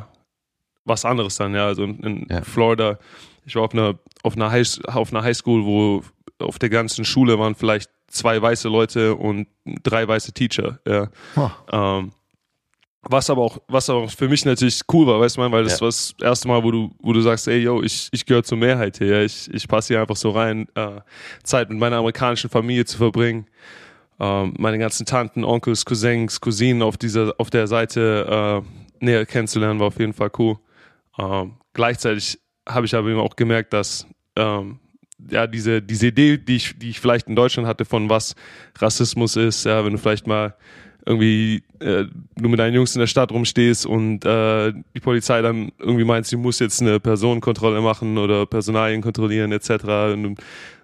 was 0.86 1.06
anderes 1.06 1.36
dann, 1.38 1.56
ja. 1.56 1.66
Also 1.66 1.84
in, 1.84 2.00
in 2.00 2.28
ja. 2.30 2.42
Florida, 2.42 3.00
ich 3.46 3.56
war 3.56 3.64
auf 3.64 3.74
einer, 3.74 3.98
auf 4.24 4.36
einer, 4.36 4.52
High, 4.52 4.80
auf 4.88 5.14
einer 5.14 5.24
Highschool, 5.24 5.66
wo 5.66 6.04
auf 6.40 6.60
der 6.60 6.70
ganzen 6.70 7.06
Schule 7.06 7.40
waren 7.40 7.56
vielleicht 7.56 7.90
zwei 8.08 8.42
weiße 8.42 8.68
Leute 8.68 9.16
und 9.16 9.48
drei 9.84 10.08
weiße 10.08 10.34
Teacher, 10.34 10.80
ja. 10.88 11.10
Oh. 11.36 11.50
Ähm, 11.72 12.12
was 13.06 13.30
aber 13.30 13.42
auch, 13.42 13.58
was 13.68 13.90
aber 13.90 14.00
auch 14.00 14.12
für 14.12 14.30
mich 14.30 14.46
natürlich 14.46 14.80
cool 14.94 15.06
war, 15.08 15.20
weißt 15.20 15.36
du, 15.36 15.42
weil 15.52 15.64
das 15.64 15.74
ja. 15.74 15.82
war 15.82 15.88
das 15.90 16.16
erste 16.22 16.48
Mal, 16.48 16.64
wo 16.64 16.72
du, 16.72 16.96
wo 17.02 17.12
du 17.12 17.20
sagst, 17.20 17.50
ey, 17.50 17.60
yo, 17.60 17.82
ich, 17.82 18.08
ich 18.12 18.26
gehöre 18.26 18.44
zur 18.44 18.58
Mehrheit 18.58 18.98
hier, 18.98 19.24
ich, 19.24 19.54
ich 19.54 19.68
passe 19.68 19.94
hier 19.94 20.02
einfach 20.02 20.16
so 20.16 20.30
rein, 20.30 20.68
äh, 20.76 21.02
Zeit 21.44 21.70
mit 21.70 21.80
meiner 21.80 21.98
amerikanischen 21.98 22.50
Familie 22.50 22.86
zu 22.86 22.98
verbringen 22.98 23.48
ähm, 24.24 24.54
meine 24.58 24.80
ganzen 24.80 25.06
Tanten, 25.06 25.44
Onkels, 25.44 25.84
Cousins, 25.84 26.40
Cousinen 26.40 26.82
auf 26.82 26.96
dieser, 26.96 27.34
auf 27.40 27.50
der 27.50 27.68
Seite 27.68 28.64
äh, 29.02 29.04
näher 29.04 29.26
kennenzulernen, 29.26 29.82
war 29.82 29.88
auf 29.88 30.00
jeden 30.00 30.14
Fall 30.14 30.32
cool. 30.38 30.58
Ähm, 31.20 31.56
gleichzeitig 31.74 32.40
habe 32.68 32.86
ich 32.86 32.96
aber 32.96 33.10
eben 33.10 33.20
auch 33.20 33.36
gemerkt, 33.36 33.74
dass 33.74 34.08
ähm, 34.38 34.80
ja 35.30 35.46
diese 35.46 35.82
diese 35.82 36.08
Idee, 36.08 36.38
die 36.38 36.56
ich 36.56 36.80
die 36.80 36.92
ich 36.92 37.02
vielleicht 37.02 37.28
in 37.28 37.36
Deutschland 37.36 37.68
hatte 37.68 37.84
von 37.84 38.10
was 38.10 38.36
Rassismus 38.78 39.36
ist, 39.36 39.66
ja, 39.66 39.84
wenn 39.84 39.92
du 39.92 39.98
vielleicht 39.98 40.26
mal 40.26 40.56
irgendwie 41.06 41.64
äh, 41.80 42.06
du 42.36 42.50
mit 42.50 42.60
deinen 42.60 42.76
Jungs 42.76 42.96
in 42.96 43.00
der 43.00 43.08
Stadt 43.08 43.32
rumstehst 43.32 43.86
und 43.86 44.26
äh, 44.26 44.74
die 44.96 45.00
Polizei 45.00 45.42
dann 45.42 45.72
irgendwie 45.80 46.06
meint, 46.06 46.26
sie 46.26 46.38
muss 46.38 46.60
jetzt 46.60 46.82
eine 46.82 47.00
Personenkontrolle 47.00 47.82
machen 47.82 48.18
oder 48.18 48.46
Personalien 48.46 49.02
kontrollieren 49.02 49.52
etc. 49.52 49.70
Und 50.14 50.40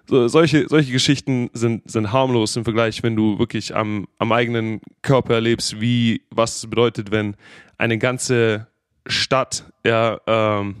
so, 0.06 0.28
solche, 0.28 0.68
solche 0.68 0.92
Geschichten 0.92 1.50
sind, 1.52 1.90
sind 1.90 2.12
harmlos 2.12 2.56
im 2.56 2.64
Vergleich, 2.64 3.02
wenn 3.02 3.16
du 3.16 3.38
wirklich 3.38 3.74
am, 3.74 4.08
am 4.18 4.32
eigenen 4.32 4.80
Körper 5.02 5.34
erlebst, 5.34 5.80
wie, 5.80 6.22
was 6.30 6.56
es 6.56 6.66
bedeutet, 6.68 7.10
wenn 7.10 7.36
eine 7.78 7.96
ganze 7.96 8.66
Stadt, 9.06 9.64
ja, 9.86 10.20
ähm, 10.26 10.76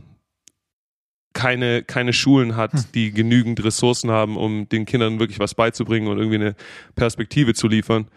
keine, 1.32 1.84
keine 1.84 2.12
Schulen 2.12 2.56
hat, 2.56 2.72
hm. 2.72 2.84
die 2.94 3.12
genügend 3.12 3.62
Ressourcen 3.64 4.10
haben, 4.10 4.36
um 4.36 4.68
den 4.68 4.84
Kindern 4.84 5.20
wirklich 5.20 5.38
was 5.38 5.54
beizubringen 5.54 6.08
und 6.08 6.18
irgendwie 6.18 6.36
eine 6.36 6.56
Perspektive 6.96 7.54
zu 7.54 7.68
liefern. 7.68 8.08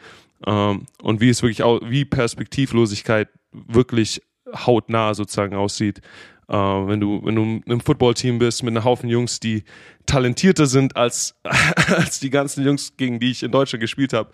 Ähm, 0.46 0.86
und 1.02 1.22
wie 1.22 1.30
es 1.30 1.42
wirklich 1.42 1.64
auch, 1.64 1.82
wie 1.84 2.06
Perspektivlosigkeit 2.06 3.30
wirklich 3.52 4.22
hautnah 4.54 5.14
sozusagen 5.14 5.56
aussieht. 5.56 6.02
Äh, 6.48 6.54
wenn 6.56 7.00
du, 7.00 7.22
wenn 7.24 7.36
du 7.36 7.62
im 7.66 7.80
Footballteam 7.80 8.40
bist 8.40 8.64
mit 8.64 8.76
einem 8.76 8.84
Haufen 8.84 9.10
Jungs, 9.10 9.40
die 9.40 9.64
talentierter 10.06 10.66
sind 10.66 10.96
als, 10.96 11.36
als 11.88 12.20
die 12.20 12.30
ganzen 12.30 12.66
Jungs, 12.66 12.98
gegen 12.98 13.20
die 13.20 13.32
ich 13.32 13.44
in 13.44 13.52
Deutschland 13.52 13.82
gespielt 13.82 14.14
habe. 14.14 14.32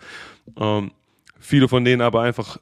Ähm, 0.58 0.90
viele 1.38 1.68
von 1.68 1.84
denen 1.84 2.02
aber 2.02 2.22
einfach 2.22 2.58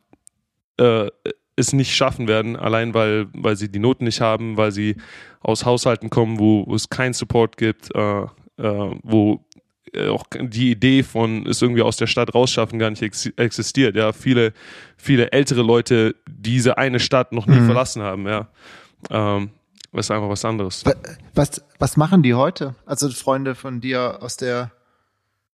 äh, 0.79 1.09
es 1.57 1.73
nicht 1.73 1.95
schaffen 1.95 2.29
werden, 2.29 2.57
allein 2.57 2.95
weil, 2.95 3.27
weil 3.33 3.57
sie 3.57 3.71
die 3.71 3.81
Noten 3.81 4.05
nicht 4.05 4.21
haben, 4.21 4.57
weil 4.57 4.71
sie 4.71 4.97
aus 5.41 5.65
Haushalten 5.65 6.09
kommen, 6.09 6.39
wo, 6.39 6.65
wo 6.67 6.75
es 6.75 6.89
keinen 6.89 7.15
Support 7.15 7.57
gibt, 7.57 7.93
äh, 7.95 8.23
äh, 8.23 8.27
wo 9.03 9.45
auch 10.11 10.25
die 10.41 10.71
Idee 10.71 11.03
von 11.03 11.47
es 11.47 11.63
irgendwie 11.63 11.83
aus 11.83 11.97
der 11.97 12.07
Stadt 12.07 12.35
rausschaffen 12.35 12.79
gar 12.79 12.91
nicht 12.91 13.03
ex 13.03 13.27
existiert. 13.37 13.97
Ja, 13.97 14.13
viele, 14.13 14.53
viele 14.97 15.33
ältere 15.33 15.63
Leute 15.63 16.15
diese 16.29 16.79
eine 16.79 17.01
Stadt 17.01 17.33
noch 17.33 17.47
nie 17.47 17.61
mhm. 17.61 17.67
verlassen 17.67 18.03
haben. 18.03 18.27
Ja, 18.27 18.49
ähm, 19.11 19.51
das 19.93 20.07
ist 20.07 20.11
einfach 20.11 20.29
was 20.29 20.45
anderes. 20.45 20.85
Was, 21.35 21.65
was 21.79 21.97
machen 21.97 22.23
die 22.23 22.35
heute? 22.35 22.75
Also 22.87 23.09
Freunde 23.11 23.55
von 23.55 23.81
dir 23.81 24.23
aus 24.23 24.37
der 24.37 24.71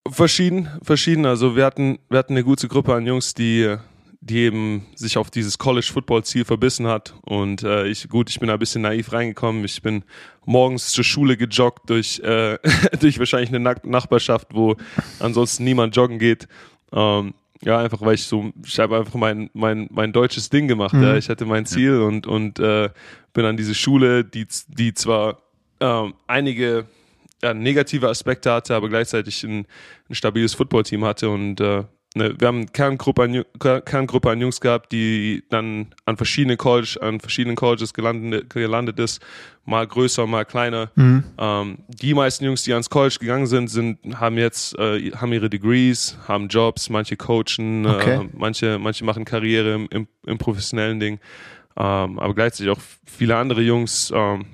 Verschieden, 0.06 0.68
verschieden. 0.82 1.24
Also 1.24 1.56
wir 1.56 1.64
hatten, 1.64 1.98
wir 2.10 2.18
hatten 2.18 2.34
eine 2.34 2.44
gute 2.44 2.68
Gruppe 2.68 2.94
an 2.94 3.06
Jungs, 3.06 3.32
die, 3.32 3.76
die 4.24 4.38
eben 4.38 4.86
sich 4.94 5.18
auf 5.18 5.30
dieses 5.30 5.58
College-Football-Ziel 5.58 6.46
verbissen 6.46 6.86
hat. 6.86 7.14
Und 7.22 7.62
äh, 7.62 7.86
ich, 7.86 8.08
gut, 8.08 8.30
ich 8.30 8.40
bin 8.40 8.48
ein 8.48 8.58
bisschen 8.58 8.80
naiv 8.80 9.12
reingekommen. 9.12 9.62
Ich 9.66 9.82
bin 9.82 10.02
morgens 10.46 10.88
zur 10.88 11.04
Schule 11.04 11.36
gejoggt 11.36 11.90
durch, 11.90 12.20
äh, 12.20 12.58
durch 13.00 13.18
wahrscheinlich 13.18 13.50
eine 13.50 13.60
Nachbarschaft, 13.60 14.48
wo 14.54 14.76
ansonsten 15.20 15.64
niemand 15.64 15.94
joggen 15.94 16.18
geht. 16.18 16.48
Ähm, 16.92 17.34
ja, 17.60 17.78
einfach 17.78 18.00
weil 18.00 18.14
ich 18.14 18.24
so, 18.24 18.50
ich 18.64 18.78
habe 18.78 18.96
einfach 18.96 19.14
mein, 19.14 19.50
mein, 19.52 19.88
mein 19.92 20.12
deutsches 20.12 20.48
Ding 20.48 20.68
gemacht. 20.68 20.94
Mhm. 20.94 21.02
Ja. 21.02 21.16
Ich 21.16 21.28
hatte 21.28 21.44
mein 21.44 21.66
Ziel 21.66 22.00
und, 22.00 22.26
und 22.26 22.58
äh, 22.58 22.88
bin 23.34 23.44
an 23.44 23.58
diese 23.58 23.74
Schule, 23.74 24.24
die, 24.24 24.46
die 24.68 24.94
zwar 24.94 25.42
ähm, 25.80 26.14
einige 26.26 26.86
ja, 27.42 27.52
negative 27.52 28.08
Aspekte 28.08 28.50
hatte, 28.50 28.74
aber 28.74 28.88
gleichzeitig 28.88 29.44
ein, 29.44 29.66
ein 30.08 30.14
stabiles 30.14 30.54
Footballteam 30.54 31.04
hatte 31.04 31.28
und 31.28 31.60
äh, 31.60 31.84
ne, 32.14 32.34
wir 32.38 32.48
haben 32.48 32.58
eine 32.58 32.66
Kerngruppe 32.66 33.22
an, 33.22 33.44
Kerngruppe 33.84 34.30
an 34.30 34.40
Jungs 34.40 34.60
gehabt, 34.60 34.92
die 34.92 35.42
dann 35.50 35.94
an 36.04 36.16
verschiedenen 36.16 36.56
College, 36.56 36.98
an 37.00 37.20
verschiedenen 37.20 37.56
Colleges 37.56 37.92
gelandet, 37.92 38.50
gelandet 38.50 38.98
ist, 38.98 39.20
mal 39.64 39.86
größer, 39.86 40.26
mal 40.26 40.44
kleiner. 40.44 40.90
Mhm. 40.94 41.24
Ähm, 41.38 41.78
die 41.88 42.14
meisten 42.14 42.44
Jungs, 42.44 42.62
die 42.62 42.72
ans 42.72 42.88
College 42.88 43.16
gegangen 43.20 43.46
sind, 43.46 43.68
sind 43.68 43.98
haben 44.18 44.38
jetzt 44.38 44.78
äh, 44.78 45.10
haben 45.12 45.32
ihre 45.32 45.50
Degrees, 45.50 46.16
haben 46.26 46.48
Jobs, 46.48 46.88
manche 46.88 47.16
coachen, 47.16 47.84
äh, 47.84 47.88
okay. 47.88 48.14
äh, 48.14 48.28
manche 48.32 48.78
manche 48.78 49.04
machen 49.04 49.24
Karriere 49.24 49.74
im, 49.74 49.88
im, 49.90 50.08
im 50.26 50.38
professionellen 50.38 51.00
Ding, 51.00 51.18
ähm, 51.76 52.18
aber 52.18 52.34
gleichzeitig 52.34 52.70
auch 52.70 52.80
viele 53.06 53.36
andere 53.36 53.60
Jungs. 53.62 54.12
Ähm, 54.14 54.46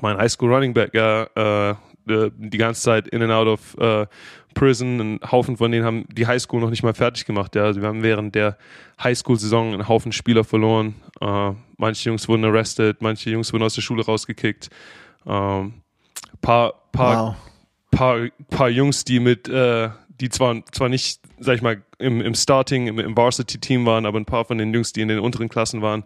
mein 0.00 0.16
Highschool 0.16 0.52
Running 0.52 0.72
Back, 0.72 0.94
äh, 0.94 1.66
die 2.06 2.58
ganze 2.58 2.82
Zeit 2.82 3.08
in 3.08 3.22
and 3.22 3.32
out 3.32 3.46
of 3.46 3.76
äh, 3.78 4.06
Prison. 4.54 5.00
Ein 5.00 5.20
Haufen 5.30 5.56
von 5.56 5.70
denen 5.70 5.84
haben 5.84 6.04
die 6.12 6.26
Highschool 6.26 6.60
noch 6.60 6.70
nicht 6.70 6.82
mal 6.82 6.94
fertig 6.94 7.24
gemacht. 7.24 7.54
Ja. 7.54 7.64
Also 7.64 7.80
wir 7.80 7.88
haben 7.88 8.02
während 8.02 8.34
der 8.34 8.56
Highschool-Saison 9.02 9.74
einen 9.74 9.88
Haufen 9.88 10.12
Spieler 10.12 10.44
verloren. 10.44 10.94
Äh, 11.20 11.52
manche 11.76 12.10
Jungs 12.10 12.28
wurden 12.28 12.44
arrested, 12.44 13.00
manche 13.00 13.30
Jungs 13.30 13.52
wurden 13.52 13.62
aus 13.62 13.74
der 13.74 13.82
Schule 13.82 14.04
rausgekickt. 14.04 14.70
Ähm, 15.26 15.74
paar, 16.40 16.74
paar, 16.92 17.26
wow. 17.26 17.36
paar, 17.90 18.28
paar 18.50 18.68
Jungs, 18.68 19.04
die 19.04 19.20
mit, 19.20 19.48
äh, 19.48 19.90
die 20.20 20.28
zwar, 20.28 20.62
zwar 20.72 20.88
nicht, 20.88 21.20
sag 21.38 21.56
ich 21.56 21.62
mal, 21.62 21.82
im, 21.98 22.20
im 22.20 22.34
Starting, 22.34 22.86
im, 22.86 22.98
im 22.98 23.16
Varsity-Team 23.16 23.86
waren, 23.86 24.06
aber 24.06 24.18
ein 24.18 24.24
paar 24.24 24.44
von 24.44 24.58
den 24.58 24.72
Jungs, 24.72 24.92
die 24.92 25.02
in 25.02 25.08
den 25.08 25.18
unteren 25.18 25.48
Klassen 25.48 25.82
waren, 25.82 26.04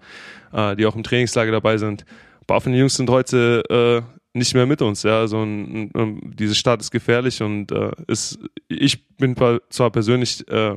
äh, 0.53 0.77
die 0.77 0.87
auch 0.87 0.97
im 0.97 1.03
Trainingslager 1.03 1.53
dabei 1.53 1.79
sind. 1.79 2.05
Ein 2.41 2.47
paar 2.47 2.61
von 2.61 2.73
den 2.73 2.81
Jungs 2.81 2.97
sind 2.97 3.09
heute 3.11 3.63
äh, 4.05 4.14
nicht 4.35 4.55
mehr 4.55 4.67
mit 4.67 4.83
uns. 4.83 5.03
Ja, 5.05 5.21
also 5.21 5.43
ein, 5.43 5.91
ein, 5.95 6.35
diese 6.37 6.55
Stadt 6.55 6.81
ist 6.81 6.91
gefährlich 6.91 7.41
und 7.41 7.73
äh, 7.73 7.93
ist, 8.09 8.39
ich 8.69 9.07
bin 9.17 9.37
zwar 9.71 9.91
persönlich 9.91 10.47
äh, 10.49 10.77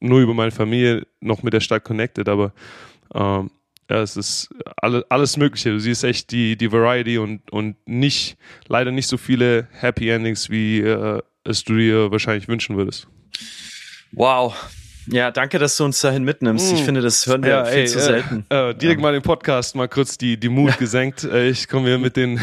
nur 0.00 0.20
über 0.20 0.34
meine 0.34 0.52
Familie 0.52 1.06
noch 1.20 1.42
mit 1.42 1.52
der 1.52 1.60
Stadt 1.60 1.84
connected, 1.84 2.28
aber 2.28 2.52
ähm, 3.14 3.50
ja, 3.90 4.02
es 4.02 4.16
ist 4.16 4.54
alle, 4.76 5.04
alles 5.08 5.38
Mögliche. 5.38 5.70
Du 5.70 5.80
siehst 5.80 6.04
echt 6.04 6.30
die, 6.30 6.56
die 6.56 6.70
Variety 6.70 7.18
und, 7.18 7.50
und 7.50 7.76
nicht, 7.86 8.36
leider 8.68 8.92
nicht 8.92 9.06
so 9.06 9.16
viele 9.16 9.66
Happy 9.72 10.10
Endings, 10.10 10.50
wie 10.50 10.80
äh, 10.80 11.22
es 11.44 11.64
du 11.64 11.76
dir 11.76 12.10
wahrscheinlich 12.10 12.48
wünschen 12.48 12.76
würdest. 12.76 13.08
Wow, 14.12 14.54
ja, 15.10 15.30
danke, 15.30 15.58
dass 15.58 15.76
du 15.76 15.84
uns 15.84 16.00
dahin 16.00 16.24
mitnimmst. 16.24 16.72
Ich 16.72 16.82
mm. 16.82 16.84
finde, 16.84 17.00
das 17.00 17.26
hören 17.26 17.42
wir 17.42 17.50
ja, 17.50 17.64
viel 17.64 17.80
ey, 17.80 17.86
zu 17.86 17.98
äh, 17.98 18.02
selten. 18.02 18.46
Äh, 18.48 18.74
direkt 18.74 19.00
ja. 19.00 19.02
mal 19.02 19.12
den 19.12 19.22
Podcast 19.22 19.74
mal 19.76 19.88
kurz 19.88 20.18
die, 20.18 20.38
die 20.38 20.48
Mut 20.48 20.78
gesenkt. 20.78 21.24
Äh, 21.24 21.48
ich 21.48 21.68
komme 21.68 21.88
hier 21.88 21.98
mit 21.98 22.16
den, 22.16 22.40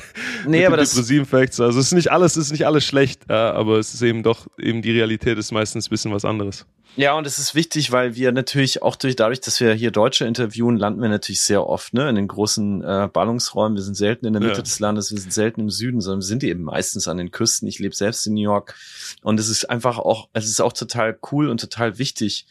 nee, 0.46 0.66
aber 0.66 0.76
den 0.76 0.84
depressiven 0.84 1.26
Facts. 1.26 1.60
Also 1.60 1.78
es 1.78 1.86
ist 1.86 1.92
nicht 1.92 2.10
alles, 2.10 2.36
es 2.36 2.46
ist 2.46 2.52
nicht 2.52 2.66
alles 2.66 2.84
schlecht, 2.84 3.30
aber 3.30 3.78
es 3.78 3.94
ist 3.94 4.02
eben 4.02 4.22
doch, 4.22 4.46
eben 4.58 4.82
die 4.82 4.92
Realität 4.92 5.38
ist 5.38 5.52
meistens 5.52 5.86
ein 5.86 5.90
bisschen 5.90 6.12
was 6.12 6.24
anderes. 6.24 6.66
Ja, 6.96 7.12
und 7.12 7.26
es 7.26 7.38
ist 7.38 7.54
wichtig, 7.54 7.92
weil 7.92 8.14
wir 8.14 8.32
natürlich 8.32 8.82
auch 8.82 8.96
durch, 8.96 9.16
dadurch, 9.16 9.42
dass 9.42 9.60
wir 9.60 9.74
hier 9.74 9.90
Deutsche 9.90 10.24
interviewen, 10.24 10.78
landen 10.78 11.02
wir 11.02 11.10
natürlich 11.10 11.42
sehr 11.42 11.66
oft 11.66 11.92
ne, 11.92 12.08
in 12.08 12.14
den 12.14 12.26
großen 12.26 12.82
äh, 12.82 13.08
Ballungsräumen. 13.12 13.76
Wir 13.76 13.82
sind 13.82 13.96
selten 13.96 14.24
in 14.24 14.32
der 14.32 14.40
Mitte 14.40 14.56
ja. 14.56 14.62
des 14.62 14.80
Landes, 14.80 15.10
wir 15.10 15.20
sind 15.20 15.32
selten 15.32 15.60
im 15.60 15.70
Süden, 15.70 16.00
sondern 16.00 16.20
wir 16.20 16.26
sind 16.26 16.42
eben 16.42 16.62
meistens 16.62 17.06
an 17.06 17.18
den 17.18 17.30
Küsten. 17.30 17.68
Ich 17.68 17.78
lebe 17.80 17.94
selbst 17.94 18.26
in 18.26 18.32
New 18.32 18.40
York. 18.40 18.74
Und 19.22 19.38
es 19.38 19.50
ist 19.50 19.68
einfach 19.68 19.98
auch, 19.98 20.30
es 20.32 20.46
ist 20.46 20.62
auch 20.62 20.72
total 20.72 21.18
cool 21.32 21.50
und 21.50 21.60
total 21.60 21.98
wichtig, 21.98 22.46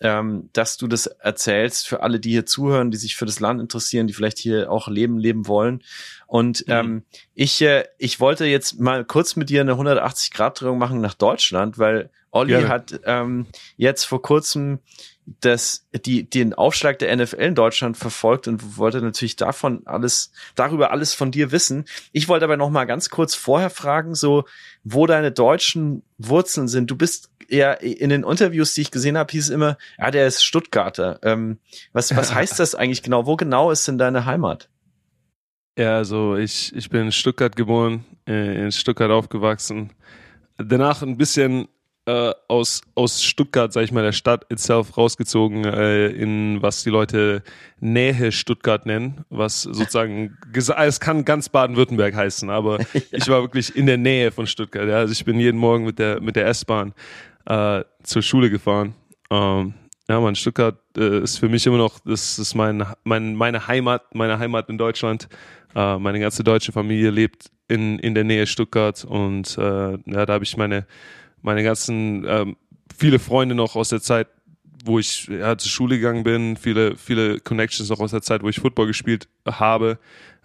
ähm, 0.00 0.48
dass 0.52 0.76
du 0.76 0.86
das 0.86 1.06
erzählst 1.06 1.88
für 1.88 2.02
alle, 2.02 2.20
die 2.20 2.30
hier 2.30 2.46
zuhören, 2.46 2.90
die 2.90 2.96
sich 2.96 3.16
für 3.16 3.26
das 3.26 3.40
Land 3.40 3.60
interessieren, 3.60 4.06
die 4.06 4.12
vielleicht 4.14 4.38
hier 4.38 4.70
auch 4.70 4.88
leben, 4.88 5.18
leben 5.18 5.46
wollen. 5.46 5.82
Und 6.26 6.66
mhm. 6.66 6.72
ähm, 6.72 7.02
ich, 7.34 7.60
äh, 7.62 7.84
ich 7.98 8.20
wollte 8.20 8.46
jetzt 8.46 8.80
mal 8.80 9.04
kurz 9.04 9.36
mit 9.36 9.50
dir 9.50 9.60
eine 9.60 9.74
180-Grad-Drehung 9.74 10.78
machen 10.78 11.00
nach 11.00 11.14
Deutschland, 11.14 11.78
weil 11.78 12.10
Olli 12.30 12.52
Gerne. 12.52 12.68
hat 12.68 13.00
ähm, 13.04 13.46
jetzt 13.76 14.04
vor 14.04 14.22
kurzem 14.22 14.78
das, 15.26 15.86
die, 16.04 16.28
den 16.28 16.54
Aufschlag 16.54 16.98
der 16.98 17.14
NFL 17.14 17.36
in 17.36 17.54
Deutschland 17.54 17.96
verfolgt 17.96 18.48
und 18.48 18.78
wollte 18.78 19.00
natürlich 19.00 19.36
davon 19.36 19.82
alles, 19.86 20.32
darüber 20.54 20.90
alles 20.90 21.14
von 21.14 21.30
dir 21.30 21.52
wissen. 21.52 21.84
Ich 22.12 22.28
wollte 22.28 22.44
aber 22.44 22.56
noch 22.56 22.70
mal 22.70 22.84
ganz 22.84 23.10
kurz 23.10 23.34
vorher 23.34 23.70
fragen, 23.70 24.14
so, 24.14 24.44
wo 24.82 25.06
deine 25.06 25.30
deutschen 25.30 26.02
Wurzeln 26.18 26.68
sind. 26.68 26.90
Du 26.90 26.96
bist 26.96 27.30
ja 27.48 27.72
in 27.72 28.10
den 28.10 28.24
Interviews, 28.24 28.74
die 28.74 28.82
ich 28.82 28.90
gesehen 28.90 29.16
habe, 29.16 29.30
hieß 29.30 29.44
es 29.44 29.50
immer, 29.50 29.76
ja, 29.98 30.10
der 30.10 30.26
ist 30.26 30.42
Stuttgarter. 30.42 31.20
Ähm, 31.22 31.58
was, 31.92 32.14
was 32.16 32.34
heißt 32.34 32.58
das 32.58 32.74
eigentlich 32.74 33.02
genau? 33.02 33.26
Wo 33.26 33.36
genau 33.36 33.70
ist 33.70 33.86
denn 33.86 33.98
deine 33.98 34.24
Heimat? 34.24 34.68
Ja, 35.78 35.96
also 35.96 36.36
ich, 36.36 36.74
ich 36.74 36.90
bin 36.90 37.02
in 37.06 37.12
Stuttgart 37.12 37.54
geboren, 37.54 38.04
äh, 38.26 38.64
in 38.64 38.72
Stuttgart 38.72 39.10
aufgewachsen. 39.10 39.92
Danach 40.58 41.02
ein 41.02 41.16
bisschen 41.16 41.68
äh, 42.10 42.34
aus, 42.48 42.82
aus 42.94 43.22
Stuttgart, 43.22 43.72
sag 43.72 43.84
ich 43.84 43.92
mal, 43.92 44.02
der 44.02 44.12
Stadt 44.12 44.44
itself 44.50 44.96
rausgezogen, 44.96 45.64
äh, 45.64 46.08
in 46.08 46.60
was 46.60 46.82
die 46.82 46.90
Leute 46.90 47.42
Nähe 47.78 48.32
Stuttgart 48.32 48.84
nennen, 48.84 49.24
was 49.30 49.62
sozusagen, 49.62 50.36
es 50.52 51.00
kann 51.00 51.24
ganz 51.24 51.48
Baden-Württemberg 51.48 52.14
heißen, 52.14 52.50
aber 52.50 52.80
ja. 52.94 53.00
ich 53.12 53.28
war 53.28 53.42
wirklich 53.42 53.76
in 53.76 53.86
der 53.86 53.96
Nähe 53.96 54.32
von 54.32 54.46
Stuttgart. 54.46 54.88
Ja. 54.88 54.96
Also 54.96 55.12
ich 55.12 55.24
bin 55.24 55.38
jeden 55.38 55.58
Morgen 55.58 55.84
mit 55.84 55.98
der, 55.98 56.20
mit 56.20 56.34
der 56.34 56.46
S-Bahn 56.48 56.94
äh, 57.46 57.84
zur 58.02 58.22
Schule 58.22 58.50
gefahren. 58.50 58.94
Ähm, 59.30 59.74
ja, 60.08 60.18
man, 60.18 60.34
Stuttgart 60.34 60.78
äh, 60.96 61.20
ist 61.20 61.38
für 61.38 61.48
mich 61.48 61.64
immer 61.66 61.78
noch, 61.78 62.00
das 62.00 62.40
ist 62.40 62.56
mein, 62.56 62.84
mein, 63.04 63.36
meine 63.36 63.68
Heimat, 63.68 64.14
meine 64.14 64.38
Heimat 64.40 64.68
in 64.68 64.78
Deutschland. 64.78 65.28
Äh, 65.76 65.98
meine 65.98 66.18
ganze 66.18 66.42
deutsche 66.42 66.72
Familie 66.72 67.10
lebt 67.10 67.50
in, 67.68 68.00
in 68.00 68.14
der 68.14 68.24
Nähe 68.24 68.48
Stuttgart 68.48 69.04
und 69.04 69.56
äh, 69.56 69.92
ja, 69.92 70.26
da 70.26 70.32
habe 70.32 70.42
ich 70.42 70.56
meine, 70.56 70.86
meine 71.42 71.62
ganzen, 71.62 72.24
ähm, 72.26 72.56
viele 72.96 73.18
Freunde 73.18 73.54
noch 73.54 73.76
aus 73.76 73.88
der 73.88 74.00
Zeit, 74.00 74.28
wo 74.84 74.98
ich 74.98 75.26
ja, 75.28 75.56
zur 75.58 75.70
Schule 75.70 75.96
gegangen 75.96 76.24
bin, 76.24 76.56
viele, 76.56 76.96
viele 76.96 77.40
Connections 77.40 77.90
noch 77.90 78.00
aus 78.00 78.12
der 78.12 78.22
Zeit, 78.22 78.42
wo 78.42 78.48
ich 78.48 78.60
Football 78.60 78.86
gespielt 78.86 79.28
habe. 79.46 79.98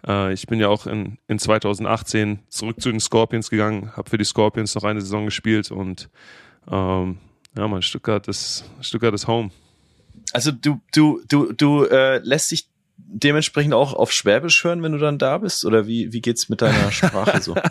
Äh, 0.06 0.32
ich 0.32 0.46
bin 0.46 0.60
ja 0.60 0.68
auch 0.68 0.86
in, 0.86 1.18
in 1.28 1.38
2018 1.38 2.40
zurück 2.48 2.80
zu 2.80 2.90
den 2.90 3.00
Scorpions 3.00 3.50
gegangen, 3.50 3.96
habe 3.96 4.10
für 4.10 4.18
die 4.18 4.24
Scorpions 4.24 4.74
noch 4.74 4.84
eine 4.84 5.00
Saison 5.00 5.24
gespielt 5.24 5.70
und 5.70 6.08
ähm, 6.70 7.18
ja, 7.56 7.68
man, 7.68 7.82
Stuttgart 7.82 8.28
ist, 8.28 8.64
Stuttgart 8.80 9.14
ist 9.14 9.26
Home. 9.26 9.50
Also 10.32 10.52
du, 10.52 10.80
du, 10.92 11.22
du, 11.28 11.52
du 11.52 11.84
äh, 11.84 12.18
lässt 12.18 12.50
dich 12.50 12.68
dementsprechend 12.96 13.74
auch 13.74 13.94
auf 13.94 14.12
Schwäbisch 14.12 14.62
hören, 14.64 14.82
wenn 14.82 14.92
du 14.92 14.98
dann 14.98 15.18
da 15.18 15.38
bist? 15.38 15.64
Oder 15.64 15.86
wie, 15.86 16.12
wie 16.12 16.20
geht's 16.20 16.48
mit 16.48 16.62
deiner 16.62 16.90
Sprache 16.90 17.40
so? 17.40 17.54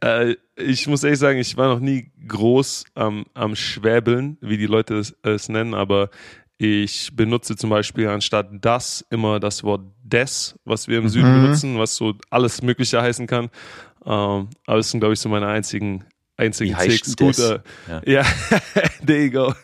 äh, 0.00 0.36
ich 0.56 0.86
muss 0.86 1.04
ehrlich 1.04 1.18
sagen, 1.18 1.38
ich 1.38 1.56
war 1.56 1.68
noch 1.68 1.80
nie 1.80 2.10
groß 2.26 2.84
am, 2.94 3.26
am 3.34 3.56
Schwäbeln, 3.56 4.38
wie 4.40 4.58
die 4.58 4.66
Leute 4.66 4.94
es, 4.94 5.14
es 5.22 5.48
nennen, 5.48 5.74
aber 5.74 6.10
ich 6.58 7.10
benutze 7.14 7.56
zum 7.56 7.70
Beispiel 7.70 8.08
anstatt 8.08 8.48
das 8.60 9.04
immer 9.10 9.40
das 9.40 9.64
Wort 9.64 9.82
des, 10.02 10.58
was 10.64 10.88
wir 10.88 10.98
im 10.98 11.08
Süden 11.08 11.38
mhm. 11.38 11.42
benutzen, 11.42 11.78
was 11.78 11.96
so 11.96 12.14
alles 12.28 12.60
Mögliche 12.60 13.00
heißen 13.00 13.26
kann. 13.26 13.48
Ähm, 14.04 14.48
aber 14.66 14.78
es 14.78 14.90
sind, 14.90 15.00
glaube 15.00 15.14
ich, 15.14 15.20
so 15.20 15.28
meine 15.28 15.46
einzigen 15.46 16.04
einzigen 16.40 16.76
Ticks. 16.76 17.16
Gut, 17.16 17.38
äh, 17.38 17.60
ja, 17.88 18.02
ja 18.04 18.24
there 19.06 19.24
you 19.24 19.30
go. 19.30 19.54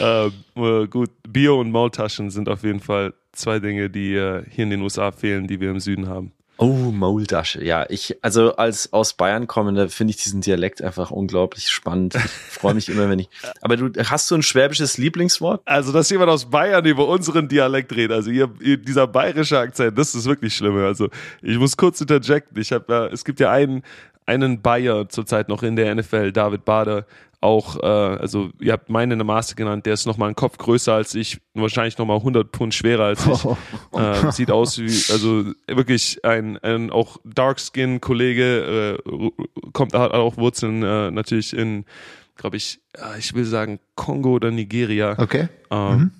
ähm, 0.00 0.32
äh, 0.56 0.86
gut, 0.88 1.10
Bio 1.28 1.60
und 1.60 1.70
Maultaschen 1.70 2.30
sind 2.30 2.48
auf 2.48 2.64
jeden 2.64 2.80
Fall 2.80 3.14
zwei 3.32 3.58
Dinge, 3.60 3.88
die 3.88 4.14
äh, 4.14 4.44
hier 4.50 4.64
in 4.64 4.70
den 4.70 4.82
USA 4.82 5.12
fehlen, 5.12 5.46
die 5.46 5.60
wir 5.60 5.70
im 5.70 5.80
Süden 5.80 6.08
haben. 6.08 6.32
Oh, 6.58 6.90
Maultasche. 6.90 7.62
Ja, 7.62 7.84
ich, 7.88 8.16
also 8.22 8.56
als 8.56 8.92
aus 8.92 9.12
Bayern 9.12 9.46
kommende 9.46 9.90
finde 9.90 10.12
ich 10.12 10.16
diesen 10.16 10.40
Dialekt 10.40 10.80
einfach 10.80 11.10
unglaublich 11.10 11.68
spannend. 11.68 12.14
Freue 12.14 12.74
mich 12.74 12.88
immer, 12.88 13.10
wenn 13.10 13.18
ich. 13.18 13.28
Aber 13.60 13.76
du 13.76 13.90
hast 14.04 14.30
du 14.30 14.36
ein 14.36 14.42
schwäbisches 14.42 14.96
Lieblingswort? 14.96 15.60
Also, 15.66 15.92
dass 15.92 16.08
jemand 16.08 16.30
aus 16.30 16.46
Bayern 16.46 16.84
über 16.86 17.08
unseren 17.08 17.48
Dialekt 17.48 17.94
redet, 17.94 18.16
also 18.16 18.30
ihr, 18.30 18.50
ihr, 18.60 18.78
dieser 18.78 19.06
bayerische 19.06 19.58
Akzent, 19.58 19.98
das 19.98 20.14
ist 20.14 20.24
wirklich 20.24 20.56
schlimm. 20.56 20.76
Also, 20.78 21.10
ich 21.42 21.58
muss 21.58 21.76
kurz 21.76 22.00
interjecten. 22.00 22.58
Ich 22.58 22.72
habe, 22.72 22.84
ja, 22.88 23.06
es 23.06 23.24
gibt 23.24 23.38
ja 23.38 23.50
einen, 23.50 23.82
einen 24.24 24.62
Bayer 24.62 25.08
zurzeit 25.10 25.48
noch 25.48 25.62
in 25.62 25.76
der 25.76 25.94
NFL, 25.94 26.32
David 26.32 26.64
Bader, 26.64 27.06
auch, 27.40 27.76
äh, 27.82 27.86
also 27.86 28.50
ihr 28.60 28.72
habt 28.72 28.88
meine 28.88 29.16
Master 29.22 29.54
genannt, 29.54 29.86
der 29.86 29.94
ist 29.94 30.06
nochmal 30.06 30.28
einen 30.28 30.36
Kopf 30.36 30.58
größer 30.58 30.94
als 30.94 31.14
ich, 31.14 31.38
wahrscheinlich 31.54 31.98
nochmal 31.98 32.18
100 32.18 32.50
Pfund 32.50 32.74
schwerer 32.74 33.04
als 33.04 33.26
ich. 33.26 33.44
Oh. 33.44 33.56
Äh, 33.96 34.30
sieht 34.30 34.50
aus 34.50 34.78
wie, 34.78 34.84
also 35.10 35.44
wirklich 35.66 36.22
ein, 36.22 36.58
ein 36.58 36.90
auch 36.90 37.16
Dark-Skin-Kollege, 37.24 38.98
äh, 39.02 39.30
kommt, 39.72 39.94
hat 39.94 40.12
auch 40.12 40.36
Wurzeln 40.36 40.82
äh, 40.82 41.10
natürlich 41.10 41.56
in, 41.56 41.86
glaube 42.34 42.58
ich, 42.58 42.80
äh, 42.94 43.18
ich 43.18 43.32
will 43.32 43.46
sagen 43.46 43.80
Kongo 43.94 44.32
oder 44.32 44.50
Nigeria. 44.50 45.18
Okay. 45.18 45.48
Ähm, 45.70 45.98
mhm. 45.98 46.10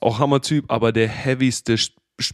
Auch 0.00 0.18
Hammer-Typ, 0.18 0.70
aber 0.70 0.92
der 0.92 1.08
heavyste 1.08 1.78